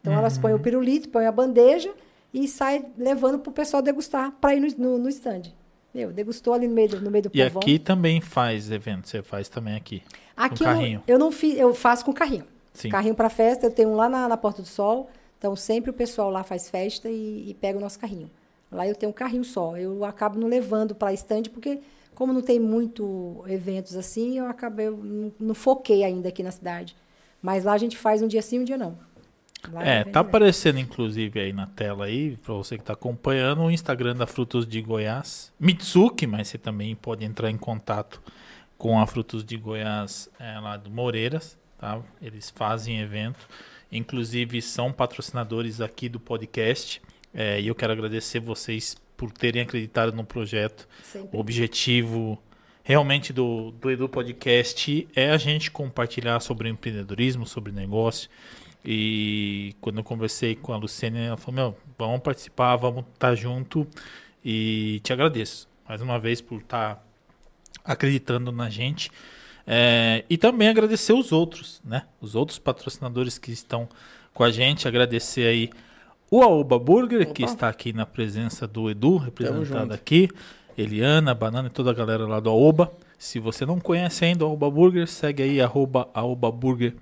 Então 0.00 0.12
elas 0.12 0.36
põem 0.36 0.52
o 0.52 0.58
pirulito, 0.58 1.08
põem 1.08 1.26
a 1.26 1.32
bandeja 1.32 1.94
e 2.32 2.46
saem 2.46 2.86
levando 2.98 3.38
para 3.38 3.50
o 3.50 3.52
pessoal 3.52 3.82
degustar 3.82 4.32
para 4.40 4.54
ir 4.54 4.60
no, 4.60 4.68
no, 4.76 4.98
no 4.98 5.08
stand. 5.08 5.42
Meu, 5.96 6.12
degustou 6.12 6.52
ali 6.52 6.68
no 6.68 6.74
meio 6.74 6.90
do, 6.90 7.00
no 7.00 7.10
meio 7.10 7.22
do 7.22 7.30
E 7.32 7.42
povão. 7.44 7.62
aqui 7.62 7.78
também 7.78 8.20
faz 8.20 8.70
evento, 8.70 9.08
você 9.08 9.22
faz 9.22 9.48
também 9.48 9.74
aqui. 9.74 10.02
Aqui 10.36 10.58
com 10.58 10.64
eu 10.64 10.68
não- 10.68 10.76
carrinho. 10.76 11.02
Eu, 11.08 11.18
não 11.18 11.32
fiz, 11.32 11.58
eu 11.58 11.74
faço 11.74 12.04
com 12.04 12.12
carrinho. 12.12 12.44
Sim. 12.74 12.90
Carrinho 12.90 13.14
para 13.14 13.30
festa, 13.30 13.64
eu 13.64 13.70
tenho 13.70 13.88
um 13.88 13.96
lá 13.96 14.06
na, 14.06 14.28
na 14.28 14.36
Porta 14.36 14.60
do 14.60 14.68
Sol. 14.68 15.08
Então 15.38 15.56
sempre 15.56 15.88
o 15.90 15.94
pessoal 15.94 16.28
lá 16.28 16.44
faz 16.44 16.68
festa 16.68 17.08
e, 17.08 17.48
e 17.48 17.54
pega 17.54 17.78
o 17.78 17.80
nosso 17.80 17.98
carrinho. 17.98 18.30
Lá 18.70 18.86
eu 18.86 18.94
tenho 18.94 19.08
um 19.08 19.14
carrinho 19.14 19.42
só. 19.44 19.74
Eu 19.78 20.04
acabo 20.04 20.38
não 20.38 20.48
levando 20.48 20.94
para 20.94 21.14
stand 21.14 21.44
porque 21.50 21.80
como 22.14 22.30
não 22.30 22.42
tem 22.42 22.60
muito 22.60 23.42
eventos 23.48 23.96
assim, 23.96 24.36
eu 24.38 24.46
acabei 24.48 24.88
eu 24.88 24.96
não, 24.98 25.32
não 25.40 25.54
foquei 25.54 26.04
ainda 26.04 26.28
aqui 26.28 26.42
na 26.42 26.50
cidade. 26.50 26.94
Mas 27.40 27.64
lá 27.64 27.72
a 27.72 27.78
gente 27.78 27.96
faz 27.96 28.20
um 28.20 28.26
dia 28.26 28.42
sim, 28.42 28.58
um 28.60 28.64
dia 28.64 28.76
não. 28.76 28.98
Lá 29.72 29.84
É, 29.84 30.04
tá 30.04 30.20
aparecendo 30.20 30.78
inclusive 30.78 31.40
aí 31.40 31.52
na 31.52 31.66
tela 31.66 32.06
aí, 32.06 32.36
pra 32.36 32.54
você 32.54 32.78
que 32.78 32.84
tá 32.84 32.92
acompanhando, 32.92 33.62
o 33.62 33.70
Instagram 33.70 34.16
da 34.16 34.26
Frutos 34.26 34.66
de 34.66 34.80
Goiás, 34.80 35.52
Mitsuki, 35.58 36.26
mas 36.26 36.48
você 36.48 36.58
também 36.58 36.94
pode 36.94 37.24
entrar 37.24 37.50
em 37.50 37.56
contato 37.56 38.20
com 38.78 39.00
a 39.00 39.06
Frutos 39.06 39.44
de 39.44 39.56
Goiás 39.56 40.28
é, 40.38 40.58
lá 40.58 40.76
do 40.76 40.90
Moreiras, 40.90 41.58
tá? 41.78 42.00
Eles 42.20 42.50
fazem 42.50 43.00
evento, 43.00 43.48
inclusive 43.90 44.60
são 44.60 44.92
patrocinadores 44.92 45.80
aqui 45.80 46.08
do 46.08 46.20
podcast, 46.20 47.00
é, 47.34 47.60
e 47.60 47.68
eu 47.68 47.74
quero 47.74 47.92
agradecer 47.92 48.40
vocês 48.40 48.96
por 49.16 49.32
terem 49.32 49.62
acreditado 49.62 50.12
no 50.12 50.24
projeto. 50.24 50.86
Sempre. 51.02 51.36
O 51.36 51.40
objetivo 51.40 52.40
realmente 52.82 53.32
do, 53.32 53.72
do 53.72 53.90
Edu 53.90 54.08
Podcast 54.08 55.08
é 55.16 55.30
a 55.30 55.36
gente 55.38 55.70
compartilhar 55.70 56.38
sobre 56.40 56.68
empreendedorismo, 56.68 57.46
sobre 57.46 57.72
negócio. 57.72 58.30
E 58.86 59.74
quando 59.80 59.98
eu 59.98 60.04
conversei 60.04 60.54
com 60.54 60.72
a 60.72 60.76
Luciene, 60.76 61.18
ela 61.18 61.36
falou: 61.36 61.54
Meu, 61.54 61.76
vamos 61.98 62.20
participar, 62.20 62.76
vamos 62.76 63.04
estar 63.12 63.34
junto. 63.34 63.86
E 64.44 65.00
te 65.02 65.12
agradeço 65.12 65.68
mais 65.88 66.00
uma 66.00 66.18
vez 66.18 66.40
por 66.40 66.60
estar 66.60 67.04
acreditando 67.84 68.52
na 68.52 68.70
gente. 68.70 69.10
É, 69.66 70.24
e 70.30 70.36
também 70.38 70.68
agradecer 70.68 71.12
os 71.12 71.32
outros, 71.32 71.80
né? 71.84 72.04
Os 72.20 72.36
outros 72.36 72.58
patrocinadores 72.58 73.38
que 73.38 73.50
estão 73.50 73.88
com 74.32 74.44
a 74.44 74.50
gente. 74.50 74.86
Agradecer 74.86 75.48
aí 75.48 75.70
o 76.30 76.42
Aoba 76.42 76.78
Burger, 76.78 77.32
que 77.32 77.42
Opa. 77.42 77.52
está 77.52 77.68
aqui 77.68 77.92
na 77.92 78.06
presença 78.06 78.66
do 78.66 78.88
Edu, 78.88 79.16
representado 79.16 79.92
aqui. 79.92 80.28
Eliana, 80.78 81.34
Banana 81.34 81.68
e 81.68 81.70
toda 81.70 81.90
a 81.90 81.94
galera 81.94 82.26
lá 82.26 82.38
do 82.38 82.50
Aoba. 82.50 82.92
Se 83.18 83.40
você 83.40 83.64
não 83.64 83.80
conhece 83.80 84.24
ainda 84.24 84.44
o 84.44 84.48
Aoba 84.48 84.70
Burger, 84.70 85.08
segue 85.08 85.42
aí 85.42 85.60
arroba 85.60 86.08
Aoba 86.12 86.52
Burger 86.52 86.94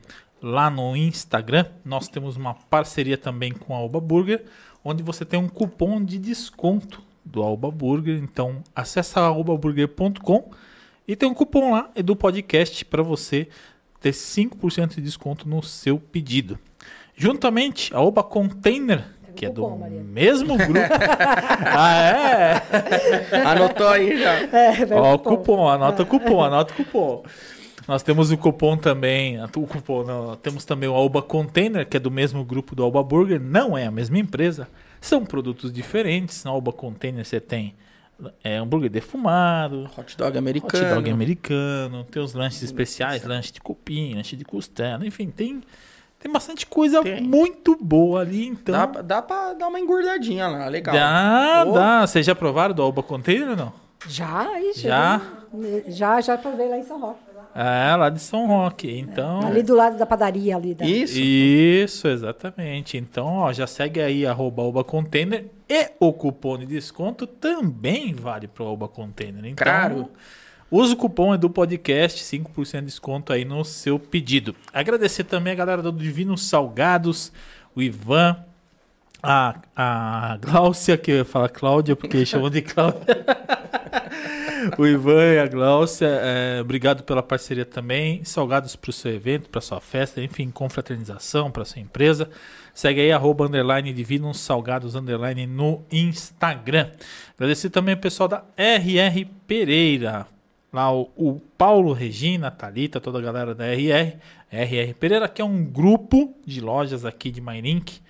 lá 0.42 0.70
no 0.70 0.96
Instagram. 0.96 1.66
Nós 1.84 2.08
temos 2.08 2.36
uma 2.36 2.54
parceria 2.54 3.18
também 3.18 3.52
com 3.52 3.74
a 3.74 3.78
Aoba 3.78 4.00
Burger, 4.00 4.44
onde 4.84 5.02
você 5.02 5.24
tem 5.24 5.38
um 5.38 5.48
cupom 5.48 6.02
de 6.02 6.18
desconto 6.18 7.02
do 7.24 7.42
Aoba 7.42 7.70
Burger. 7.70 8.16
Então, 8.22 8.62
acessa 8.74 9.20
aobaburger.com 9.20 10.50
e 11.06 11.14
tem 11.14 11.28
um 11.28 11.34
cupom 11.34 11.72
lá, 11.72 11.90
Edu 11.94 12.16
Podcast, 12.16 12.84
para 12.84 13.02
você 13.02 13.48
ter 14.00 14.10
5% 14.12 14.94
de 14.94 15.00
desconto 15.02 15.48
no 15.48 15.62
seu 15.62 15.98
pedido. 15.98 16.58
Juntamente, 17.16 17.94
a 17.94 18.00
Oba 18.00 18.22
Container, 18.22 19.04
que 19.36 19.46
é 19.46 19.50
do 19.50 19.62
cupom, 19.62 19.78
Maria. 19.78 20.02
mesmo 20.02 20.56
grupo. 20.56 20.80
ah, 21.66 21.94
é? 22.02 23.36
Anotou 23.46 23.88
aí 23.88 24.18
já. 24.18 24.32
É, 24.32 24.86
Ó, 24.92 25.14
o 25.14 25.18
pro 25.18 25.36
cupom, 25.36 25.68
anota 25.68 26.02
o 26.02 26.06
cupom, 26.06 26.42
anota 26.42 26.72
o 26.72 26.76
cupom. 26.76 27.22
Nós 27.86 28.02
temos 28.02 28.30
o 28.32 28.38
cupom 28.38 28.76
também, 28.78 29.42
o 29.42 29.48
cupom, 29.66 30.04
não, 30.04 30.36
temos 30.36 30.64
também 30.64 30.88
o 30.88 30.94
Alba 30.94 31.20
Container, 31.20 31.86
que 31.86 31.96
é 31.96 32.00
do 32.00 32.10
mesmo 32.10 32.42
grupo 32.44 32.74
do 32.74 32.82
Alba 32.82 33.02
Burger, 33.02 33.38
não 33.40 33.76
é 33.76 33.84
a 33.86 33.90
mesma 33.90 34.18
empresa, 34.18 34.66
são 35.00 35.24
produtos 35.24 35.70
diferentes. 35.72 36.44
Na 36.44 36.50
Alba 36.50 36.72
Container 36.72 37.24
você 37.26 37.38
tem 37.40 37.74
é, 38.42 38.56
hambúrguer 38.56 38.88
defumado, 38.90 39.88
Hot 39.98 40.16
dog 40.16 40.30
hot 40.30 40.38
americano. 40.38 40.94
dog 40.94 41.10
americano, 41.10 42.04
tem 42.10 42.22
os 42.22 42.32
lanches 42.32 42.62
especiais, 42.62 43.22
lanche 43.24 43.52
de 43.52 43.60
cupim, 43.60 44.14
lanche 44.14 44.34
de 44.34 44.44
costela, 44.46 45.06
enfim, 45.06 45.28
tem, 45.28 45.60
tem 46.18 46.32
bastante 46.32 46.64
coisa 46.66 47.02
Tem. 47.02 47.20
muito 47.20 47.76
boa 47.78 48.22
ali, 48.22 48.46
então... 48.46 48.74
Dá, 48.74 48.86
pra- 48.86 49.02
dá 49.02 49.20
pra 49.20 49.52
dar 49.52 49.68
uma 49.68 49.78
engordadinha 49.78 50.48
lá, 50.48 50.68
legal. 50.68 50.94
Dá, 50.94 51.64
dá. 51.64 52.06
Vocês 52.06 52.24
já 52.24 52.34
provaram 52.34 52.74
do 52.74 52.80
Alba 52.80 53.02
Container 53.02 53.50
ou 53.50 53.56
não? 53.56 53.72
Já, 54.08 54.46
Já? 54.74 55.20
Já, 55.88 56.20
já 56.22 56.38
provei 56.38 56.68
lá 56.68 56.78
em 56.78 56.82
São 56.84 56.98
Roque. 57.00 57.23
É, 57.54 57.94
lá 57.94 58.10
de 58.10 58.18
São 58.20 58.46
Roque. 58.48 58.90
Então. 58.98 59.46
Ali 59.46 59.62
do 59.62 59.74
lado 59.76 59.96
da 59.96 60.04
padaria 60.04 60.56
ali. 60.56 60.74
Da... 60.74 60.84
Isso. 60.84 61.18
Isso, 61.18 62.08
exatamente. 62.08 62.96
Então, 62.96 63.26
ó, 63.26 63.52
já 63.52 63.66
segue 63.66 64.00
aí 64.00 64.26
arroba 64.26 64.62
Alba 64.62 64.82
Container 64.82 65.46
e 65.68 65.90
o 66.00 66.12
cupom 66.12 66.58
de 66.58 66.66
desconto 66.66 67.26
também 67.26 68.12
vale 68.12 68.48
para 68.48 68.64
o 68.64 68.66
Alba 68.66 68.88
Container. 68.88 69.44
Então, 69.44 69.64
Claro. 69.64 70.10
usa 70.70 70.94
o 70.94 70.96
cupom 70.96 71.32
é 71.32 71.38
do 71.38 71.48
podcast, 71.48 72.24
5% 72.24 72.80
de 72.80 72.86
desconto 72.86 73.32
aí 73.32 73.44
no 73.44 73.64
seu 73.64 73.98
pedido. 74.00 74.54
Agradecer 74.72 75.22
também 75.24 75.52
a 75.52 75.56
galera 75.56 75.80
do 75.80 75.92
Divino 75.92 76.36
Salgados, 76.36 77.30
o 77.74 77.80
Ivan, 77.80 78.36
a, 79.22 79.54
a 79.76 80.36
Gláucia, 80.40 80.98
que 80.98 81.10
eu 81.12 81.16
ia 81.18 81.24
falar 81.24 81.48
Cláudia, 81.50 81.94
porque 81.94 82.26
chamam 82.26 82.50
de 82.50 82.62
Cláudia. 82.62 83.00
o 84.78 84.86
Ivan 84.86 85.34
e 85.34 85.38
a 85.38 85.46
Gláucia, 85.46 86.06
é, 86.06 86.60
obrigado 86.60 87.02
pela 87.02 87.22
parceria 87.22 87.64
também. 87.64 88.24
Salgados 88.24 88.76
para 88.76 88.90
o 88.90 88.92
seu 88.92 89.12
evento, 89.12 89.48
para 89.48 89.60
sua 89.60 89.80
festa, 89.80 90.22
enfim, 90.22 90.50
confraternização 90.50 91.50
para 91.50 91.64
sua 91.64 91.80
empresa. 91.80 92.28
Segue 92.72 93.00
aí, 93.00 93.12
arroba, 93.12 93.46
underline, 93.46 93.92
divinos 93.92 94.40
salgados, 94.40 94.94
underline, 94.94 95.46
no 95.46 95.82
Instagram. 95.90 96.90
Agradecer 97.36 97.70
também 97.70 97.94
o 97.94 97.98
pessoal 97.98 98.28
da 98.28 98.44
RR 98.56 99.26
Pereira. 99.46 100.26
Lá 100.72 100.92
o, 100.92 101.10
o 101.16 101.40
Paulo, 101.56 101.92
Regina, 101.92 102.50
Thalita, 102.50 103.00
toda 103.00 103.18
a 103.18 103.22
galera 103.22 103.54
da 103.54 103.66
RR. 103.66 104.16
RR 104.50 104.94
Pereira, 104.98 105.28
que 105.28 105.42
é 105.42 105.44
um 105.44 105.64
grupo 105.64 106.34
de 106.44 106.60
lojas 106.60 107.04
aqui 107.04 107.30
de 107.30 107.40
Mairink. 107.40 108.00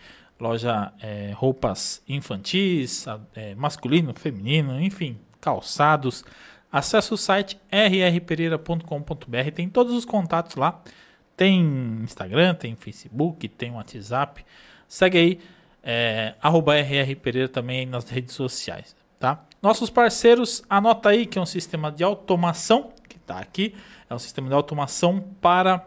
Loja 0.41 0.93
é, 1.01 1.33
roupas 1.35 2.03
infantis, 2.09 3.07
é, 3.35 3.55
masculino, 3.55 4.13
feminino, 4.15 4.81
enfim, 4.81 5.17
calçados. 5.45 6.25
Acesse 6.73 7.13
o 7.13 7.17
site 7.19 7.61
rrpereira.com.br, 7.71 9.51
tem 9.55 9.69
todos 9.69 9.93
os 9.93 10.07
contatos 10.07 10.57
lá. 10.57 10.83
Tem 11.37 11.61
Instagram, 12.03 12.55
tem 12.55 12.75
Facebook, 12.75 13.47
tem 13.49 13.73
WhatsApp. 13.73 14.45
Segue 14.89 15.19
aí, 15.19 15.41
é, 15.83 16.35
arroba 16.41 16.77
RR 16.77 17.15
Pereira 17.17 17.49
também 17.49 17.85
nas 17.85 18.09
redes 18.09 18.35
sociais, 18.35 18.97
tá? 19.21 19.45
Nossos 19.61 19.91
parceiros, 19.91 20.63
anota 20.69 21.11
aí 21.11 21.27
que 21.27 21.39
é 21.39 21.43
um 21.43 21.47
sistema 21.47 21.93
de 21.93 22.03
automação, 22.03 22.93
que 23.09 23.17
está 23.17 23.39
aqui, 23.39 23.75
é 24.09 24.15
um 24.15 24.19
sistema 24.19 24.49
de 24.49 24.55
automação 24.55 25.21
para 25.41 25.85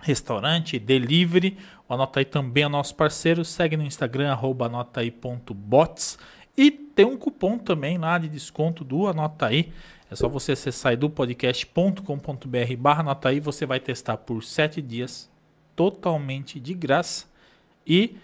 restaurante, 0.00 0.78
delivery. 0.78 1.58
Anota 1.88 2.20
aí 2.20 2.24
também 2.24 2.64
é 2.64 2.68
nosso 2.68 2.94
parceiro, 2.94 3.44
segue 3.44 3.76
no 3.76 3.82
Instagram, 3.82 4.30
arroba 4.30 4.66
anotaí.bots. 4.66 6.18
E 6.58 6.72
tem 6.72 7.06
um 7.06 7.16
cupom 7.16 7.56
também 7.56 7.96
lá 7.98 8.18
de 8.18 8.28
desconto 8.28 8.82
do 8.82 9.06
Anota 9.06 9.46
aí. 9.46 9.72
É 10.10 10.16
só 10.16 10.28
você 10.28 10.50
acessar 10.52 10.92
edupodcast.com.br 10.92 12.76
barra 12.76 13.00
Anota 13.00 13.28
aí, 13.28 13.38
você 13.38 13.64
vai 13.64 13.78
testar 13.78 14.16
por 14.16 14.42
7 14.42 14.82
dias 14.82 15.30
totalmente 15.76 16.58
de 16.58 16.74
graça. 16.74 17.26
E 17.86 18.16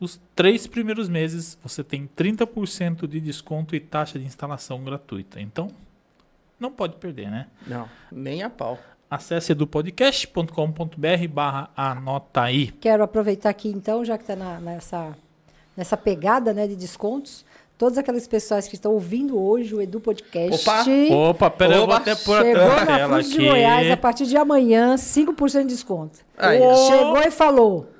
os 0.00 0.20
três 0.34 0.66
primeiros 0.66 1.08
meses 1.08 1.56
você 1.62 1.84
tem 1.84 2.08
30% 2.08 3.06
de 3.06 3.20
desconto 3.20 3.76
e 3.76 3.78
taxa 3.78 4.18
de 4.18 4.24
instalação 4.24 4.82
gratuita. 4.82 5.40
Então, 5.40 5.68
não 6.58 6.72
pode 6.72 6.96
perder, 6.96 7.30
né? 7.30 7.46
Não, 7.68 7.88
nem 8.10 8.42
a 8.42 8.50
pau. 8.50 8.80
Acesse 9.08 9.52
edupodcast.com.br 9.52 11.28
barra 11.30 11.70
anota 11.76 12.42
aí. 12.42 12.72
Quero 12.72 13.04
aproveitar 13.04 13.50
aqui 13.50 13.68
então, 13.68 14.04
já 14.04 14.18
que 14.18 14.24
está 14.24 14.34
nessa, 14.58 15.16
nessa 15.76 15.96
pegada 15.96 16.52
né, 16.52 16.66
de 16.66 16.74
descontos, 16.74 17.45
todas 17.78 17.98
aquelas 17.98 18.26
pessoas 18.26 18.66
que 18.68 18.74
estão 18.74 18.92
ouvindo 18.92 19.38
hoje 19.40 19.74
o 19.74 19.80
Edu 19.82 20.00
Podcast. 20.00 20.68
Opa! 20.68 20.84
Opa, 21.30 21.50
pera, 21.50 21.76
eu 21.76 21.86
vou 21.86 21.94
até 21.94 22.14
pôr 22.14 22.42
Chegou 22.42 22.62
a 22.62 22.84
na 22.84 22.86
tela 22.96 23.08
Frutos 23.14 23.30
de 23.32 23.36
aqui. 23.38 23.48
Goiás, 23.48 23.90
a 23.90 23.96
partir 23.96 24.26
de 24.26 24.36
amanhã, 24.36 24.94
5% 24.96 25.60
de 25.62 25.66
desconto. 25.68 26.18
Aí, 26.38 26.58
Chegou 26.58 27.22
e 27.22 27.30
falou. 27.30 27.90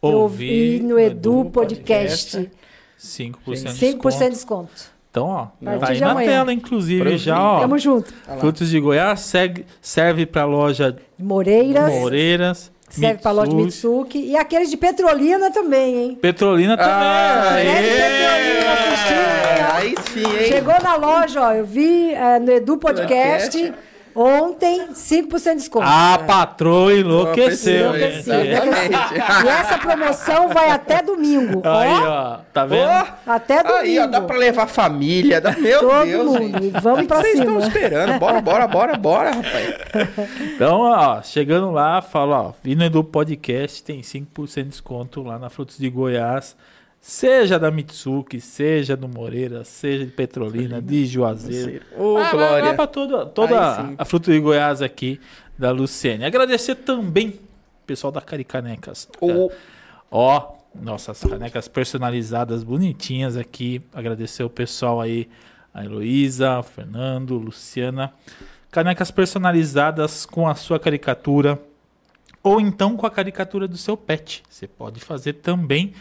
Ouvi 0.00 0.80
no 0.80 0.98
Edu 0.98 1.46
Podcast. 1.46 2.50
5% 2.98 3.34
de 3.44 3.52
5% 3.52 3.54
de 3.54 3.72
desconto. 3.72 4.30
desconto. 4.30 4.94
Então, 5.10 5.26
ó, 5.28 5.42
A 5.42 5.78
partir 5.78 5.78
tá 5.80 5.86
aí 5.88 5.94
de 5.94 6.00
na 6.00 6.10
amanhã. 6.10 6.28
tela, 6.30 6.52
inclusive, 6.52 7.00
Pra 7.02 7.16
já, 7.16 7.40
ó. 7.40 7.60
Tamo 7.60 7.78
junto. 7.78 8.12
Frutos 8.40 8.68
de 8.68 8.80
Goiás 8.80 9.20
segue, 9.20 9.64
serve 9.80 10.26
para 10.26 10.44
loja 10.44 10.96
Moreiras, 11.16 11.92
Moreiras. 11.94 12.72
Serve 12.88 13.20
para 13.22 13.32
loja 13.32 13.50
de. 13.50 13.56
Mitsuki. 13.56 14.18
E 14.18 14.36
aqueles 14.36 14.70
de 14.70 14.76
Petrolina 14.76 15.50
também, 15.50 15.96
hein? 15.96 16.18
Petrolina 16.20 16.76
também. 16.76 16.92
Ah, 16.92 17.58
é! 17.58 17.74
Petrolina 17.74 18.72
assistindo, 18.72 19.20
É, 19.20 19.62
aí 19.72 19.94
sim, 20.12 20.38
hein? 20.38 20.48
Chegou 20.48 20.74
na 20.82 20.96
loja, 20.96 21.40
ó. 21.42 21.52
Eu 21.52 21.64
vi 21.64 22.12
é, 22.12 22.38
no 22.38 22.50
Edu 22.50 22.76
Podcast. 22.76 23.58
Podcast. 23.58 23.93
Ontem, 24.14 24.88
5% 24.92 25.50
de 25.50 25.54
desconto. 25.56 25.84
A 25.88 26.18
patroa 26.24 26.92
enlouqueceu, 26.94 27.86
Enlouqueceu, 27.94 28.34
gente. 28.44 28.48
exatamente. 28.50 29.44
E 29.44 29.48
essa 29.48 29.78
promoção 29.78 30.48
vai 30.50 30.70
até 30.70 31.02
domingo. 31.02 31.60
Aí, 31.64 31.88
ó, 31.90 32.08
ó, 32.34 32.38
tá 32.52 32.64
vendo? 32.64 32.88
Ó, 32.88 33.04
até 33.26 33.62
domingo. 33.62 33.78
aí, 33.80 33.98
ó, 33.98 34.06
dá 34.06 34.20
pra 34.20 34.36
levar 34.36 34.62
a 34.62 34.66
família. 34.68 35.40
Dá... 35.40 35.50
Meu 35.52 35.80
Todo 35.80 36.04
Deus, 36.04 36.26
mundo. 36.26 36.62
gente. 36.62 36.80
Vamos 36.80 37.06
pra 37.06 37.16
vocês 37.22 37.38
cima. 37.38 37.44
estão 37.58 37.68
esperando? 37.68 38.18
Bora, 38.20 38.40
bora, 38.40 38.68
bora, 38.68 38.96
bora, 38.96 39.30
rapaz. 39.32 39.74
Então, 40.54 40.80
ó, 40.82 41.20
chegando 41.22 41.70
lá, 41.72 42.00
fala, 42.00 42.40
ó, 42.42 42.52
vindo 42.62 42.88
do 42.88 43.02
podcast, 43.02 43.82
tem 43.82 44.00
5% 44.00 44.54
de 44.54 44.68
desconto 44.70 45.22
lá 45.22 45.38
na 45.38 45.50
Frutos 45.50 45.76
de 45.78 45.90
Goiás. 45.90 46.56
Seja 47.06 47.58
da 47.58 47.70
Mitsuki, 47.70 48.40
seja 48.40 48.96
do 48.96 49.06
Moreira, 49.06 49.62
seja 49.62 50.06
de 50.06 50.10
Petrolina, 50.10 50.80
de 50.80 51.04
Juazeiro. 51.04 51.84
Ô, 51.98 52.16
Ah, 52.16 52.22
vai- 52.22 52.30
Glória. 52.32 52.64
vai 52.64 52.74
pra 52.76 52.86
toda, 52.86 53.26
toda 53.26 53.94
a 53.98 54.04
Fruta 54.06 54.32
de 54.32 54.40
Goiás 54.40 54.80
aqui 54.80 55.20
da 55.58 55.70
Luciene. 55.70 56.24
Agradecer 56.24 56.76
também 56.76 57.28
o 57.28 57.86
pessoal 57.86 58.10
da 58.10 58.22
Caricanecas. 58.22 59.06
Ô, 59.20 59.50
Ó, 60.10 60.54
nossas 60.74 61.20
canecas 61.22 61.68
personalizadas 61.68 62.62
bonitinhas 62.64 63.36
aqui. 63.36 63.82
Agradecer 63.92 64.42
o 64.42 64.48
pessoal 64.48 64.98
aí, 64.98 65.28
a 65.74 65.84
Heloísa, 65.84 66.58
o 66.58 66.62
Fernando, 66.62 67.36
Luciana. 67.36 68.14
Canecas 68.70 69.10
personalizadas 69.10 70.24
com 70.24 70.48
a 70.48 70.54
sua 70.54 70.80
caricatura 70.80 71.60
ou 72.42 72.60
então 72.62 72.96
com 72.96 73.06
a 73.06 73.10
caricatura 73.10 73.68
do 73.68 73.76
seu 73.76 73.94
pet. 73.94 74.42
Você 74.48 74.66
pode 74.66 75.00
fazer 75.00 75.34
também. 75.34 75.92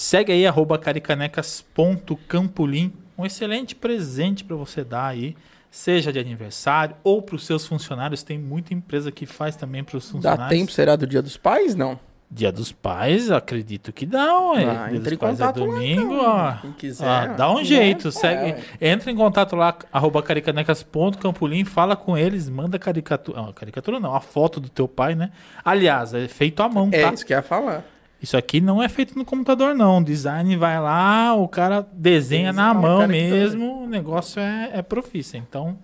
Segue 0.00 0.30
aí, 0.32 0.46
arroba 0.46 0.78
caricanecas.campolim. 0.78 2.92
Um 3.18 3.26
excelente 3.26 3.74
presente 3.74 4.44
para 4.44 4.54
você 4.54 4.84
dar 4.84 5.08
aí, 5.08 5.34
seja 5.72 6.12
de 6.12 6.20
aniversário 6.20 6.94
ou 7.02 7.20
para 7.20 7.34
os 7.34 7.44
seus 7.44 7.66
funcionários. 7.66 8.22
Tem 8.22 8.38
muita 8.38 8.72
empresa 8.72 9.10
que 9.10 9.26
faz 9.26 9.56
também 9.56 9.82
para 9.82 9.96
os 9.96 10.04
dá 10.06 10.12
funcionários. 10.12 10.56
tempo, 10.60 10.70
será 10.70 10.94
do 10.94 11.04
Dia 11.04 11.20
dos 11.20 11.36
Pais? 11.36 11.74
Não. 11.74 11.98
Dia 12.30 12.52
dos 12.52 12.70
Pais, 12.70 13.28
acredito 13.32 13.92
que 13.92 14.06
dá, 14.06 14.40
ué. 14.52 14.64
Ah, 14.66 14.86
Dia 14.88 15.00
dos 15.00 15.16
Pais 15.16 15.40
é 15.40 15.44
contato 15.46 15.60
lá, 15.64 15.66
domingo, 15.66 16.14
então. 16.14 16.26
ó. 16.26 16.52
Quem 16.60 16.72
quiser, 16.74 17.08
Ah, 17.08 17.26
dá 17.26 17.52
um 17.52 17.64
jeito, 17.64 18.06
É, 18.06 18.10
segue. 18.12 18.52
ué. 18.52 18.62
Entra 18.80 19.10
em 19.10 19.16
contato 19.16 19.56
lá, 19.56 19.76
arroba 19.92 20.22
caricanecas.campolim, 20.22 21.64
fala 21.64 21.96
com 21.96 22.16
eles, 22.16 22.48
manda 22.48 22.78
caricatura. 22.78 23.42
Não, 23.42 23.52
caricatura 23.52 23.98
não, 23.98 24.14
a 24.14 24.20
foto 24.20 24.60
do 24.60 24.68
teu 24.68 24.86
pai, 24.86 25.16
né? 25.16 25.32
Aliás, 25.64 26.14
é 26.14 26.28
feito 26.28 26.62
à 26.62 26.68
mão, 26.68 26.88
É 26.92 27.02
tá? 27.02 27.12
isso 27.12 27.26
que 27.26 27.32
eu 27.32 27.36
ia 27.38 27.42
falar. 27.42 27.82
Isso 28.20 28.36
aqui 28.36 28.60
não 28.60 28.82
é 28.82 28.88
feito 28.88 29.16
no 29.16 29.24
computador, 29.24 29.74
não. 29.74 29.98
O 29.98 30.04
design 30.04 30.56
vai 30.56 30.80
lá, 30.80 31.34
o 31.34 31.46
cara 31.46 31.86
desenha 31.92 32.52
na 32.52 32.72
Desenha, 32.72 32.88
mão 32.88 32.98
cara, 32.98 33.08
mesmo, 33.12 33.84
o 33.84 33.86
negócio 33.86 34.40
é, 34.40 34.70
é 34.74 34.82
profício. 34.82 35.38
Então, 35.38 35.78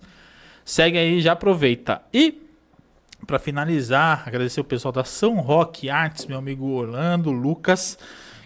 segue 0.65 0.97
aí, 0.97 1.21
já 1.21 1.31
aproveita. 1.31 2.01
E, 2.13 2.41
para 3.25 3.39
finalizar, 3.39 4.23
agradecer 4.27 4.59
o 4.59 4.65
pessoal 4.65 4.91
da 4.91 5.05
São 5.05 5.39
Roque 5.39 5.89
Arts, 5.89 6.25
meu 6.25 6.37
amigo 6.37 6.65
Orlando, 6.67 7.31
Lucas, 7.31 7.97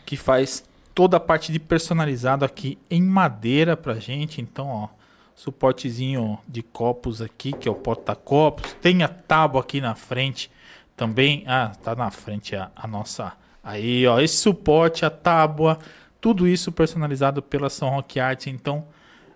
que 0.06 0.16
faz 0.16 0.64
toda 0.94 1.18
a 1.18 1.20
parte 1.20 1.52
de 1.52 1.60
personalizado 1.60 2.46
aqui 2.46 2.78
em 2.92 3.02
madeira 3.02 3.76
pra 3.76 3.96
gente. 3.96 4.40
Então, 4.40 4.68
ó, 4.68 4.88
suportezinho 5.34 6.38
de 6.48 6.62
copos 6.62 7.22
aqui, 7.22 7.54
que 7.54 7.68
é 7.68 7.72
o 7.72 7.76
porta-copos. 7.76 8.74
Tem 8.82 9.02
a 9.02 9.08
tábua 9.08 9.62
aqui 9.62 9.80
na 9.82 9.96
frente 9.96 10.52
também. 10.98 11.44
Ah, 11.48 11.72
tá 11.82 11.96
na 11.96 12.12
frente 12.12 12.56
a, 12.56 12.70
a 12.76 12.86
nossa. 12.86 13.32
Aí, 13.64 14.08
ó, 14.08 14.20
esse 14.20 14.38
suporte, 14.38 15.06
a 15.06 15.10
tábua, 15.10 15.78
tudo 16.20 16.48
isso 16.48 16.72
personalizado 16.72 17.42
pela 17.42 17.70
São 17.70 17.90
Roque 17.90 18.20
Arts. 18.20 18.48
Então, 18.48 18.86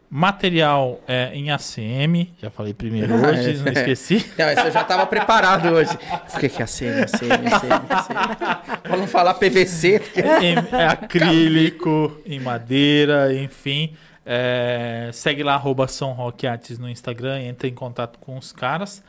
material 0.09 1.01
é, 1.07 1.31
em 1.33 1.49
ACM, 1.49 2.31
já 2.39 2.49
falei 2.49 2.73
primeiro 2.73 3.15
hoje, 3.25 3.57
não 3.57 3.71
esqueci. 3.71 4.25
Não, 4.37 4.49
esse 4.49 4.65
eu 4.67 4.71
já 4.71 4.83
tava 4.83 5.05
preparado 5.07 5.69
hoje. 5.69 5.97
Fiquei 6.27 6.49
aqui, 6.49 6.61
ACM, 6.61 7.01
ACM, 7.01 7.47
ACM, 7.47 7.85
ACM. 7.89 8.81
Pra 8.83 8.97
não 8.97 9.07
falar 9.07 9.33
PVC, 9.33 9.99
porque... 9.99 10.21
em 10.21 10.55
é 10.71 10.85
acrílico, 10.85 12.15
em 12.25 12.39
madeira, 12.39 13.33
enfim. 13.33 13.95
É, 14.25 15.09
segue 15.11 15.43
lá, 15.43 15.55
arroba 15.55 15.87
São 15.87 16.13
Roque 16.13 16.45
Artes 16.47 16.77
no 16.77 16.87
Instagram, 16.87 17.41
entra 17.41 17.67
em 17.67 17.73
contato 17.73 18.19
com 18.19 18.37
os 18.37 18.51
caras. 18.51 19.03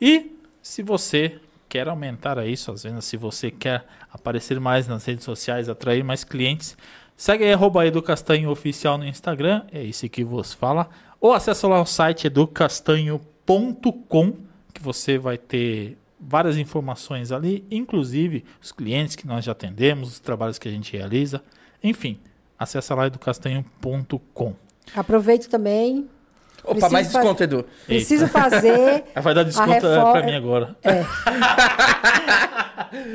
E 0.00 0.36
se 0.62 0.82
você 0.82 1.38
quer 1.68 1.88
aumentar 1.88 2.38
aí 2.38 2.56
suas 2.56 2.82
vendas, 2.82 3.04
se 3.04 3.16
você 3.16 3.50
quer 3.50 3.84
aparecer 4.12 4.60
mais 4.60 4.86
nas 4.86 5.04
redes 5.04 5.24
sociais, 5.24 5.68
atrair 5.68 6.04
mais 6.04 6.22
clientes, 6.24 6.76
segue 7.16 7.44
aí, 7.44 7.54
Oficial 8.46 8.98
no 8.98 9.04
Instagram, 9.04 9.62
é 9.72 9.84
esse 9.84 10.08
que 10.08 10.24
vos 10.24 10.52
fala. 10.52 10.88
Ou 11.20 11.32
acessa 11.32 11.68
lá 11.68 11.80
o 11.80 11.86
site 11.86 12.26
educastanho.com, 12.26 14.32
que 14.72 14.82
você 14.82 15.18
vai 15.18 15.38
ter 15.38 15.96
várias 16.18 16.56
informações 16.56 17.30
ali, 17.32 17.64
inclusive 17.70 18.44
os 18.60 18.72
clientes 18.72 19.16
que 19.16 19.26
nós 19.26 19.44
já 19.44 19.52
atendemos, 19.52 20.12
os 20.12 20.20
trabalhos 20.20 20.58
que 20.58 20.68
a 20.68 20.70
gente 20.70 20.96
realiza. 20.96 21.42
Enfim, 21.82 22.18
acessa 22.58 22.94
lá 22.94 23.06
educastanho.com. 23.06 24.54
Aproveito 24.94 25.48
também. 25.48 26.08
Opa, 26.66 26.72
Preciso 26.74 26.92
mais 26.92 27.08
desconto, 27.12 27.42
Edu. 27.44 27.64
Preciso 27.86 28.26
fazer 28.28 29.04
Vai 29.22 29.34
dar 29.34 29.44
desconto 29.44 29.70
reforma- 29.70 30.12
para 30.12 30.22
mim 30.26 30.34
agora. 30.34 30.76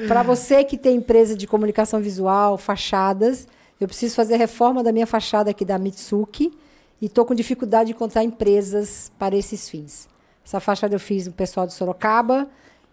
Para 0.08 0.24
você 0.24 0.64
que 0.64 0.78
tem 0.78 0.96
empresa 0.98 1.36
de 1.36 1.48
comunicação 1.48 2.00
visual, 2.02 2.58
fachadas, 2.58 3.48
eu 3.80 3.88
preciso 3.88 4.16
fazer 4.16 4.36
a 4.36 4.38
reforma 4.38 4.84
da 4.84 4.92
minha 4.92 5.08
fachada 5.08 5.50
aqui 5.52 5.66
da 5.66 5.78
Mitsuki 5.78 6.52
e 7.02 7.06
estou 7.08 7.26
com 7.26 7.34
dificuldade 7.34 7.88
de 7.88 7.94
encontrar 7.94 8.24
empresas 8.24 9.12
para 9.18 9.36
esses 9.36 9.70
fins. 9.70 10.08
Essa 10.46 10.60
fachada 10.60 10.96
eu 10.96 11.00
fiz 11.00 11.28
no 11.28 11.34
pessoal 11.34 11.66
de 11.68 11.74
Sorocaba 11.74 12.48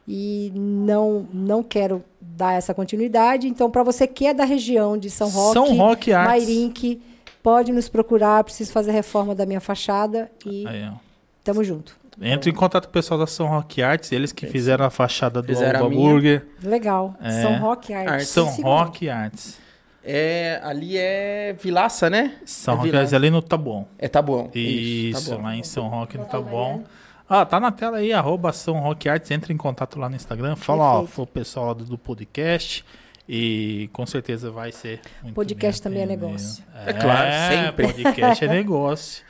e 0.07 0.53
não 0.55 1.27
não 1.33 1.63
quero 1.63 2.03
dar 2.21 2.55
essa 2.55 2.73
continuidade. 2.73 3.49
Então, 3.49 3.71
para 3.71 3.83
você 3.83 4.07
que 4.07 4.27
é 4.27 4.33
da 4.35 4.45
região 4.45 4.97
de 4.97 5.11
São 5.11 5.29
Roque, 5.29 5.53
São 5.55 5.77
Roque 5.77 6.13
Arts. 6.13 6.29
Mairink, 6.47 7.03
pode 7.49 7.73
nos 7.73 7.89
procurar. 7.89 8.45
Preciso 8.45 8.71
fazer 8.71 8.91
a 8.91 8.93
reforma 8.93 9.35
da 9.35 9.47
minha 9.47 9.61
fachada 9.61 10.31
e 10.45 10.67
Aí, 10.67 10.87
ó. 10.87 10.97
tamo 11.43 11.65
junto. 11.65 11.97
Entra 12.21 12.51
em 12.51 12.53
contato 12.53 12.85
com 12.85 12.91
o 12.91 12.93
pessoal 12.93 13.19
da 13.19 13.27
São 13.27 13.47
Roque 13.47 13.81
Arts, 13.81 14.13
eles 14.13 14.33
que 14.33 14.47
fizeram 14.47 14.85
a 14.85 14.91
fachada 14.91 15.41
do 15.41 15.49
Fizeram. 15.49 15.89
Burger. 15.89 16.47
Legal. 16.63 17.15
É. 17.23 17.43
São 17.43 17.59
Roque 17.59 17.95
Arts. 17.95 18.13
Arts. 18.13 18.29
São. 18.29 18.47
Roque 18.61 19.09
Arts. 19.09 19.59
É, 20.05 20.61
ali 20.63 20.99
é 20.99 21.57
Vilaça, 21.59 22.11
né? 22.11 22.37
São 22.45 22.75
é 22.75 22.77
Roque. 22.79 22.97
Arts 22.97 23.15
ali 23.15 23.31
no 23.31 23.41
Taboão. 23.41 23.87
É, 23.99 24.09
tá 24.09 24.21
bom. 24.21 24.51
Isso, 24.55 25.31
tá 25.31 25.37
bom. 25.37 25.43
lá 25.43 25.57
em 25.57 25.63
São 25.63 25.89
Roque 25.89 26.19
no 26.19 26.27
Taboão. 26.27 26.85
Ah, 27.27 27.47
tá 27.47 27.59
na 27.61 27.71
tela 27.71 27.99
aí, 27.99 28.13
arroba 28.13 28.53
São 28.53 28.79
Roque 28.81 29.09
Arts, 29.09 29.31
entra 29.31 29.53
em 29.53 29.57
contato 29.57 29.99
lá 29.99 30.09
no 30.09 30.17
Instagram, 30.17 30.57
fala, 30.57 30.83
ó, 30.85 30.91
Perfeito. 30.99 31.15
foi 31.15 31.25
o 31.25 31.27
pessoal 31.27 31.75
do 31.75 31.97
podcast 31.99 32.85
e 33.29 33.91
com 33.93 34.07
certeza 34.07 34.51
vai 34.51 34.73
ser 34.73 35.01
muito 35.23 35.35
Podcast 35.35 35.83
bem 35.83 35.93
também 35.93 36.03
é 36.03 36.07
negócio. 36.07 36.65
É 36.87 36.93
claro, 36.93 37.31
sempre. 37.67 37.87
podcast 37.87 38.45
é 38.45 38.49
negócio. 38.49 39.25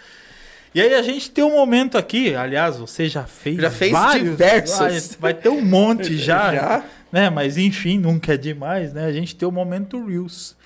E 0.74 0.80
aí 0.80 0.94
a 0.94 1.02
gente 1.02 1.30
tem 1.30 1.42
um 1.42 1.52
momento 1.52 1.96
aqui, 1.98 2.34
aliás, 2.34 2.76
você 2.76 3.08
já 3.08 3.24
fez 3.24 3.56
Já 3.56 3.70
fez 3.70 3.90
vários, 3.90 4.30
diversos. 4.30 4.78
vai- 5.16 5.32
Vai 5.32 5.34
ter 5.34 5.48
um 5.48 5.62
monte 5.64 6.14
já, 6.18 6.54
Já? 6.54 6.84
né? 7.10 7.30
Mas 7.30 7.56
enfim, 7.56 7.98
nunca 7.98 8.34
é 8.34 8.36
demais, 8.36 8.92
né? 8.92 9.06
A 9.06 9.12
gente 9.12 9.34
tem 9.34 9.48
o 9.48 9.52
momento 9.52 10.04
Reels. 10.06 10.56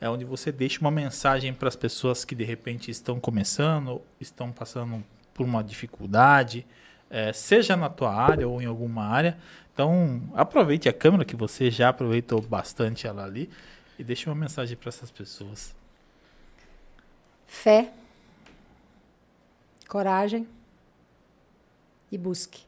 É 0.00 0.08
onde 0.10 0.24
você 0.24 0.52
deixa 0.52 0.80
uma 0.80 0.90
mensagem 0.90 1.54
para 1.54 1.68
as 1.68 1.76
pessoas 1.76 2.24
que 2.26 2.34
de 2.34 2.44
repente 2.44 2.90
estão 2.90 3.18
começando, 3.18 4.02
estão 4.20 4.50
passando 4.52 5.02
por 5.32 5.46
uma 5.46 5.64
dificuldade, 5.64 6.66
eh, 7.08 7.32
seja 7.32 7.74
na 7.76 7.88
tua 7.88 8.12
área 8.12 8.46
ou 8.46 8.60
em 8.60 8.66
alguma 8.66 9.06
área. 9.06 9.38
Então, 9.74 10.22
aproveite 10.34 10.88
a 10.88 10.92
câmera 10.92 11.24
que 11.24 11.34
você 11.34 11.68
já 11.68 11.88
aproveitou 11.88 12.40
bastante 12.40 13.08
ela 13.08 13.24
ali 13.24 13.50
e 13.98 14.04
deixe 14.04 14.28
uma 14.28 14.34
mensagem 14.36 14.76
para 14.76 14.88
essas 14.88 15.10
pessoas. 15.10 15.74
Fé, 17.44 17.92
coragem 19.88 20.46
e 22.10 22.16
busque. 22.16 22.62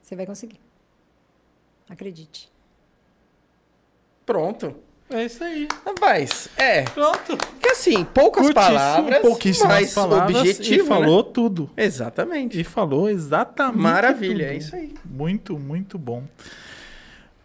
Você 0.00 0.16
vai 0.16 0.24
conseguir. 0.24 0.58
Acredite. 1.90 2.50
Pronto. 4.24 4.82
É 5.10 5.24
isso 5.24 5.42
aí. 5.42 5.66
Rapaz, 5.86 6.48
é. 6.56 6.82
Pronto. 6.82 7.36
Que 7.60 7.68
assim, 7.70 8.04
poucas 8.04 8.46
Curtíssimo, 8.46 8.74
palavras, 8.74 9.18
pouquíssimas 9.22 9.72
mas 9.72 9.94
palavras 9.94 10.36
objetivo, 10.36 10.84
e 10.84 10.86
falou 10.86 11.24
tudo. 11.24 11.70
né? 11.76 11.84
Exatamente. 11.84 12.60
E 12.60 12.64
falou 12.64 13.08
exatamente 13.08 13.78
Maravilha, 13.78 14.44
tudo. 14.46 14.54
é 14.54 14.56
isso 14.56 14.76
aí. 14.76 14.94
Muito, 15.04 15.58
muito 15.58 15.98
bom. 15.98 16.24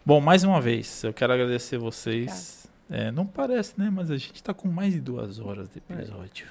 Bom, 0.04 0.20
mais 0.20 0.44
uma 0.44 0.60
vez, 0.60 1.02
eu 1.04 1.14
quero 1.14 1.32
agradecer 1.32 1.78
vocês. 1.78 2.68
É, 2.90 3.10
não 3.10 3.24
parece, 3.26 3.72
né? 3.78 3.88
Mas 3.90 4.10
a 4.10 4.16
gente 4.18 4.42
tá 4.42 4.52
com 4.52 4.68
mais 4.68 4.92
de 4.92 5.00
duas 5.00 5.40
horas 5.40 5.68
de 5.70 5.78
episódio. 5.78 6.46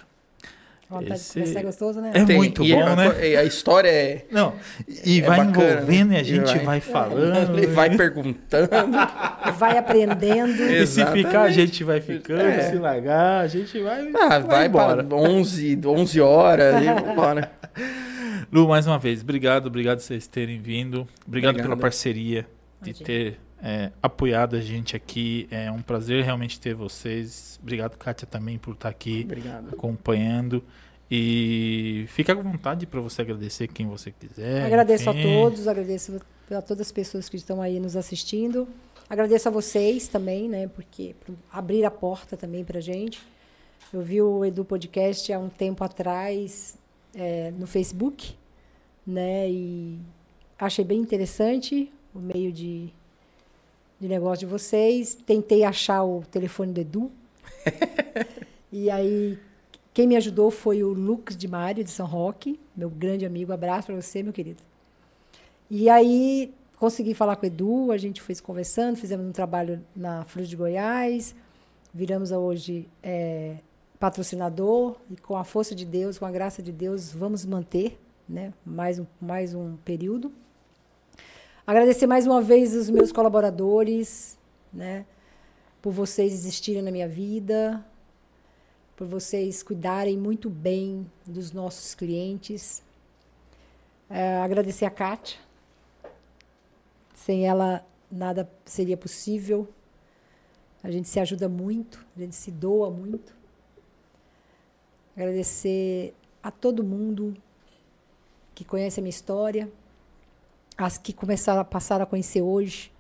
Vontade 0.89 1.14
Esse- 1.14 1.41
de 1.41 1.57
é 1.57 1.64
gostoso, 1.64 1.99
né? 2.01 2.11
É 2.14 2.23
Tem- 2.26 2.35
muito 2.35 2.64
e 2.64 2.72
bom, 2.73 2.84
a, 2.84 2.95
né? 2.95 3.30
e 3.30 3.35
A 3.35 3.43
história 3.43 3.88
é. 3.89 4.26
Não, 4.30 4.53
e 5.05 5.19
É 5.19 5.22
vai 5.26 5.43
bacana, 5.45 5.72
envolvendo 5.73 6.10
né? 6.10 6.15
e 6.18 6.19
a 6.19 6.23
gente 6.23 6.51
E 6.51 6.55
vai- 6.57 6.65
vai, 6.65 6.80
falando. 6.81 7.57
Ele 7.57 7.68
vai 7.68 7.95
perguntando. 7.97 8.69
Vai 9.57 9.77
aprendendo. 9.77 10.61
E 10.64 10.85
se 10.88 11.05
ficar, 11.07 11.43
a 11.43 11.51
gente 11.51 11.84
vai 11.84 11.99
ficando. 12.01 12.41
É. 12.41 12.69
Se 12.69 12.76
largar, 12.76 13.41
a 13.41 13.47
gente 13.47 13.80
vai. 13.81 14.10
Ah, 14.15 14.39
vai, 14.39 14.68
embora. 14.68 15.03
para 15.03 15.15
11, 15.18 15.80
11 15.85 16.19
horas 16.22 16.81
e 16.81 16.85
vambora. 17.01 17.51
Lu, 18.51 18.68
mais 18.68 18.85
uma 18.88 18.97
vez, 18.99 19.22
obrigado, 19.22 19.68
obrigado 19.68 19.97
por 19.99 20.03
vocês 20.05 20.27
terem 20.27 20.60
vindo. 20.60 21.07
Obrigado, 21.27 21.53
pela 21.55 21.65
Obrigado. 21.65 21.81
parceria, 21.81 22.45
de 22.81 22.89
Imagina. 22.91 23.05
ter 23.05 23.39
é, 23.64 23.91
apoiado 24.02 24.57
a 24.57 24.61
gente 24.61 24.94
aqui. 24.94 25.48
É 25.49 25.72
um 25.72 25.81
prazer 25.81 26.22
realmente 26.26 26.60
ter 26.60 26.76
vocês. 26.76 27.57
Obrigado, 27.61 27.98
Kátia, 27.98 28.27
também 28.27 28.57
por 28.57 28.73
estar 28.73 28.90
aqui 28.90 29.22
Obrigado. 29.23 29.69
acompanhando. 29.73 30.61
E 31.10 32.06
fica 32.10 32.34
à 32.34 32.35
vontade 32.35 32.85
para 32.85 32.99
você 32.99 33.22
agradecer 33.22 33.69
quem 33.69 33.88
você 33.88 34.11
quiser. 34.11 34.65
Agradeço 34.65 35.10
a 35.10 35.14
enfim. 35.14 35.23
todos, 35.23 35.68
agradeço 35.68 36.19
a 36.52 36.61
todas 36.61 36.88
as 36.88 36.91
pessoas 36.91 37.30
que 37.30 37.38
estão 37.38 37.61
aí 37.61 37.80
nos 37.80 37.95
assistindo. 37.95 38.68
Agradeço 39.10 39.48
a 39.48 39.52
vocês 39.52 40.07
também, 40.07 40.49
né? 40.49 40.68
Porque 40.68 41.15
por 41.26 41.35
abrir 41.52 41.85
a 41.85 41.91
porta 41.91 42.35
também 42.35 42.65
pra 42.65 42.81
gente. 42.81 43.22
Eu 43.94 44.02
vi 44.02 44.22
o 44.22 44.44
Edu 44.44 44.65
Podcast 44.65 45.31
há 45.31 45.40
um 45.40 45.49
tempo 45.49 45.84
atrás 45.84 46.76
é, 47.14 47.52
no 47.52 47.68
Facebook, 47.68 48.35
né? 49.06 49.49
E 49.49 49.99
achei 50.60 50.84
bem 50.84 50.99
interessante 50.99 51.91
o 52.14 52.19
meio 52.19 52.52
de, 52.52 52.91
de 54.03 54.09
negócio 54.09 54.45
de 54.45 54.51
vocês. 54.51 55.15
Tentei 55.15 55.63
achar 55.63 56.03
o 56.03 56.23
telefone 56.30 56.73
do 56.73 56.81
Edu. 56.81 57.11
e 58.69 58.89
aí, 58.89 59.39
quem 59.93 60.05
me 60.05 60.17
ajudou 60.17 60.51
foi 60.51 60.84
o 60.84 60.89
Lucas 60.89 61.38
de 61.38 61.47
Mário, 61.47 61.85
de 61.85 61.89
São 61.89 62.05
Roque, 62.05 62.59
meu 62.75 62.89
grande 62.89 63.25
amigo. 63.25 63.53
Abraço 63.53 63.88
para 63.88 63.95
você, 63.95 64.21
meu 64.21 64.34
querido. 64.34 64.61
E 65.71 65.89
aí, 65.89 66.53
consegui 66.77 67.13
falar 67.13 67.38
com 67.38 67.43
o 67.43 67.47
Edu, 67.47 67.91
a 67.93 67.97
gente 67.97 68.21
foi 68.21 68.35
conversando, 68.35 68.97
fizemos 68.97 69.25
um 69.25 69.31
trabalho 69.31 69.81
na 69.95 70.25
Flor 70.25 70.45
de 70.45 70.55
Goiás, 70.57 71.34
viramos 71.93 72.34
a 72.34 72.38
hoje 72.38 72.85
é, 73.01 73.55
patrocinador, 73.97 74.97
e 75.09 75.15
com 75.15 75.38
a 75.38 75.45
força 75.45 75.73
de 75.73 75.85
Deus, 75.85 76.17
com 76.17 76.25
a 76.25 76.31
graça 76.31 76.61
de 76.61 76.73
Deus, 76.73 77.09
vamos 77.09 77.45
manter 77.45 77.97
né, 78.27 78.51
mais, 78.65 78.99
um, 78.99 79.05
mais 79.21 79.55
um 79.55 79.77
período. 79.77 80.30
Agradecer 81.65 82.07
mais 82.07 82.27
uma 82.27 82.41
vez 82.41 82.76
os 82.76 82.90
meus 82.90 83.14
colaboradores, 83.14 84.38
né, 84.72 85.06
por 85.81 85.94
vocês 85.94 86.34
existirem 86.34 86.81
na 86.81 86.91
minha 86.91 87.07
vida, 87.07 87.81
por 88.98 89.07
vocês 89.07 89.64
cuidarem 89.64 90.18
muito 90.18 90.49
bem 90.49 91.10
dos 91.26 91.53
nossos 91.53 91.95
clientes. 91.95 92.84
É, 94.10 94.40
agradecer 94.40 94.84
a 94.84 94.90
Kátia. 94.90 95.40
Sem 97.15 97.48
ela, 97.48 97.81
nada 98.11 98.52
seria 98.65 98.98
possível. 98.98 99.65
A 100.84 100.91
gente 100.91 101.07
se 101.07 101.18
ajuda 101.18 101.48
muito, 101.48 102.06
a 102.18 102.19
gente 102.19 102.35
se 102.35 102.52
doa 102.52 102.91
muito. 102.91 103.34
Agradecer 105.15 106.14
a 106.41 106.52
todo 106.52 106.84
mundo 106.84 107.34
que 108.53 108.65
conhece 108.65 108.99
a 108.99 109.02
minha 109.02 109.11
história, 109.11 109.72
as 110.78 110.98
que 110.98 111.14
começaram 111.14 111.62
a 111.62 111.66
passar 111.66 112.02
a 112.02 112.06
conhecer 112.06 112.41
hoje. 112.41 112.91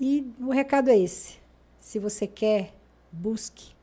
E 0.00 0.32
o 0.40 0.50
recado 0.50 0.90
é 0.90 0.98
esse. 0.98 1.38
Se 1.80 1.98
você 1.98 2.26
quer, 2.26 2.74
busque. 3.10 3.74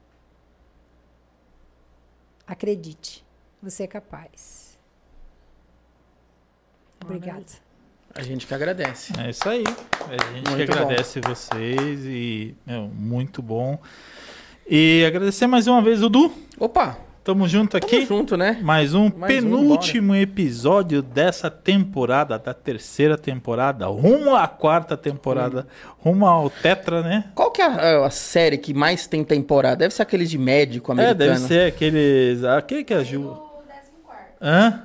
Acredite, 2.48 3.26
você 3.62 3.84
é 3.84 3.88
capaz. 3.88 4.78
Obrigada. 7.04 7.46
A 8.14 8.22
gente 8.22 8.48
que 8.48 8.54
agradece. 8.54 9.12
É 9.20 9.30
isso 9.30 9.48
aí. 9.50 9.64
A 9.66 10.34
gente 10.34 10.50
Muito 10.50 10.56
que 10.56 10.72
agradece 10.72 11.20
vocês 11.20 12.06
e 12.06 12.56
meu, 12.66 12.88
muito 12.88 13.42
bom. 13.42 13.78
E 14.68 15.04
agradecer 15.06 15.48
mais 15.48 15.68
uma 15.68 15.82
vez 15.82 16.02
o 16.02 16.10
Du. 16.10 16.34
Opa, 16.58 16.98
Tamo 17.26 17.48
junto 17.48 17.76
aqui. 17.76 18.06
tamo 18.06 18.06
junto, 18.20 18.38
né? 18.38 18.60
Mais 18.62 18.94
um 18.94 19.06
Mais 19.18 19.44
um, 19.44 19.50
penúltimo 19.50 20.16
episódio 20.16 21.02
dessa 21.02 21.50
temporada, 21.50 22.38
da 22.38 22.54
terceira 22.54 23.18
temporada, 23.18 23.88
rumo 23.88 24.36
à 24.36 24.48
quarta 24.48 24.96
temporada, 24.96 25.66
rumo 25.98 26.28
ao 26.28 26.52
Tetra, 26.52 27.02
né? 27.02 27.24
Qual 27.34 27.50
que 27.50 27.64
é 27.64 27.66
a, 27.66 28.06
a 28.06 28.10
série 28.12 28.60
que 28.60 28.76
mais 28.76 29.08
tem 29.08 29.24
temporada? 29.24 29.78
Deve 29.78 29.96
ser 29.96 30.04
aqueles 30.04 30.30
de 30.30 30.38
médico 30.38 30.92
É, 30.92 30.94
americano. 30.94 31.18
deve 31.18 31.40
ser 31.40 31.68
aqueles. 31.68 32.44
Aquele 32.44 32.84
que 32.84 32.94
é 32.94 32.98
a 32.98 33.04
Ju. 33.04 33.36
Hã? 34.40 34.84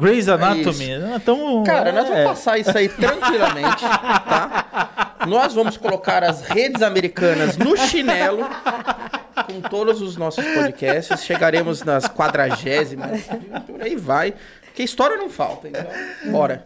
Grey's 0.00 0.28
Anatomy. 0.28 0.94
Ah, 0.94 1.20
Tamo, 1.24 1.62
Cara, 1.62 1.92
nós 1.92 2.06
é. 2.06 2.08
vamos 2.10 2.24
passar 2.24 2.58
isso 2.58 2.76
aí 2.76 2.88
tranquilamente, 2.88 3.82
tá? 3.82 5.14
Nós 5.28 5.54
vamos 5.54 5.76
colocar 5.76 6.24
as 6.24 6.42
redes 6.42 6.82
americanas 6.82 7.56
no 7.56 7.76
chinelo 7.76 8.44
com 9.44 9.60
todos 9.60 10.00
os 10.02 10.16
nossos 10.16 10.44
podcasts. 10.44 11.22
Chegaremos 11.24 11.82
nas 11.82 12.06
quadragésimas, 12.08 13.22
por 13.66 13.82
aí 13.82 13.96
vai. 13.96 14.34
Porque 14.64 14.82
história 14.82 15.16
não 15.16 15.30
falta, 15.30 15.68
então 15.68 15.86
bora. 16.30 16.64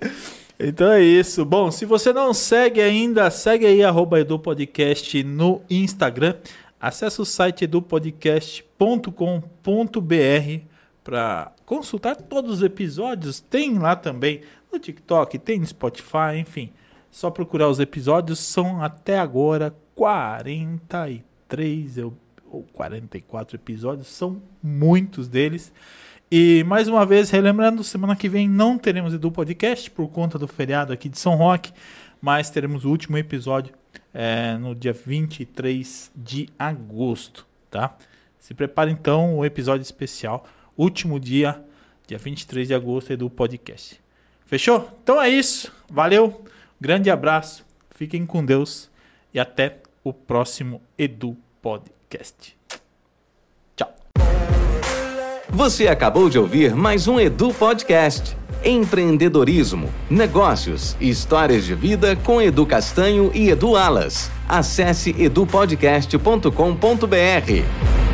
Então 0.59 0.93
é 0.93 1.03
isso. 1.03 1.45
Bom, 1.45 1.71
se 1.71 1.85
você 1.85 2.13
não 2.13 2.33
segue 2.35 2.81
ainda, 2.81 3.31
segue 3.31 3.67
aí 3.67 3.83
arroba 3.83 4.21
EduPodcast 4.21 5.23
no 5.25 5.61
Instagram. 5.69 6.35
Acesse 6.81 7.21
o 7.21 7.25
site 7.25 7.65
edupodcast.com.br 7.65 10.65
para 11.05 11.53
consultar 11.65 12.17
todos 12.17 12.59
os 12.59 12.63
episódios. 12.63 13.41
Tem 13.41 13.79
lá 13.79 13.97
também 13.97 14.43
no 14.73 14.79
TikTok, 14.79 15.39
tem 15.39 15.59
no 15.59 15.67
Spotify, 15.67 16.37
enfim. 16.39 16.71
Só 17.11 17.31
procurar 17.31 17.69
os 17.69 17.81
episódios. 17.81 18.39
São 18.39 18.83
até 18.83 19.19
agora 19.19 19.75
43 19.95 21.99
eu- 21.99 22.15
ou 22.53 22.63
44 22.73 23.57
episódios. 23.57 24.09
São 24.09 24.43
muitos 24.63 25.27
deles. 25.27 25.73
E 26.31 26.65
mais 26.65 26.89
uma 26.89 27.05
vez, 27.05 27.31
relembrando, 27.31 27.83
semana 27.83 28.15
que 28.15 28.29
vem 28.29 28.49
não 28.49 28.79
teremos 28.79 29.13
Edu 29.13 29.31
Podcast 29.31 29.91
por 29.91 30.09
conta 30.09 30.39
do 30.39 30.47
feriado 30.47 30.93
aqui 30.93 31.09
de 31.09 31.19
São 31.19 31.35
Roque, 31.35 31.73
mas 32.21 32.51
teremos 32.51 32.85
o 32.85 32.91
último 32.91 33.19
episódio 33.19 33.75
é, 34.15 34.57
no 34.57 34.75
dia 34.75 34.93
23 34.93 36.11
de 36.15 36.49
agosto, 36.59 37.47
tá? 37.71 37.97
Se 38.39 38.55
prepare 38.55 38.91
então 38.91 39.37
o 39.37 39.45
episódio 39.45 39.83
especial, 39.83 40.47
último 40.77 41.21
dia, 41.21 41.63
dia 42.07 42.19
23 42.19 42.69
de 42.69 42.75
agosto, 42.75 43.13
Edu 43.13 43.29
Podcast. 43.29 44.01
Fechou? 44.47 44.89
Então 45.03 45.21
é 45.21 45.29
isso. 45.29 45.73
Valeu, 45.91 46.45
grande 46.81 47.11
abraço, 47.11 47.65
fiquem 47.91 48.25
com 48.25 48.45
Deus 48.45 48.91
e 49.35 49.41
até 49.41 49.79
o 50.03 50.13
próximo 50.13 50.81
Edu 50.99 51.37
Podcast. 52.13 52.55
Tchau. 53.75 53.89
Você 55.49 55.89
acabou 55.89 56.29
de 56.29 56.39
ouvir 56.39 56.75
mais 56.75 57.09
um 57.09 57.19
Edu 57.19 57.55
Podcast. 57.55 58.37
Empreendedorismo, 58.65 59.91
negócios 60.09 60.97
e 61.01 61.09
histórias 61.09 61.65
de 61.65 61.75
vida 61.75 62.15
com 62.15 62.41
Edu 62.41 62.65
Castanho 62.65 63.33
e 63.35 63.51
Edu 63.51 63.77
Alas. 63.77 64.31
Acesse 64.49 65.11
edupodcast.com.br. 65.19 68.12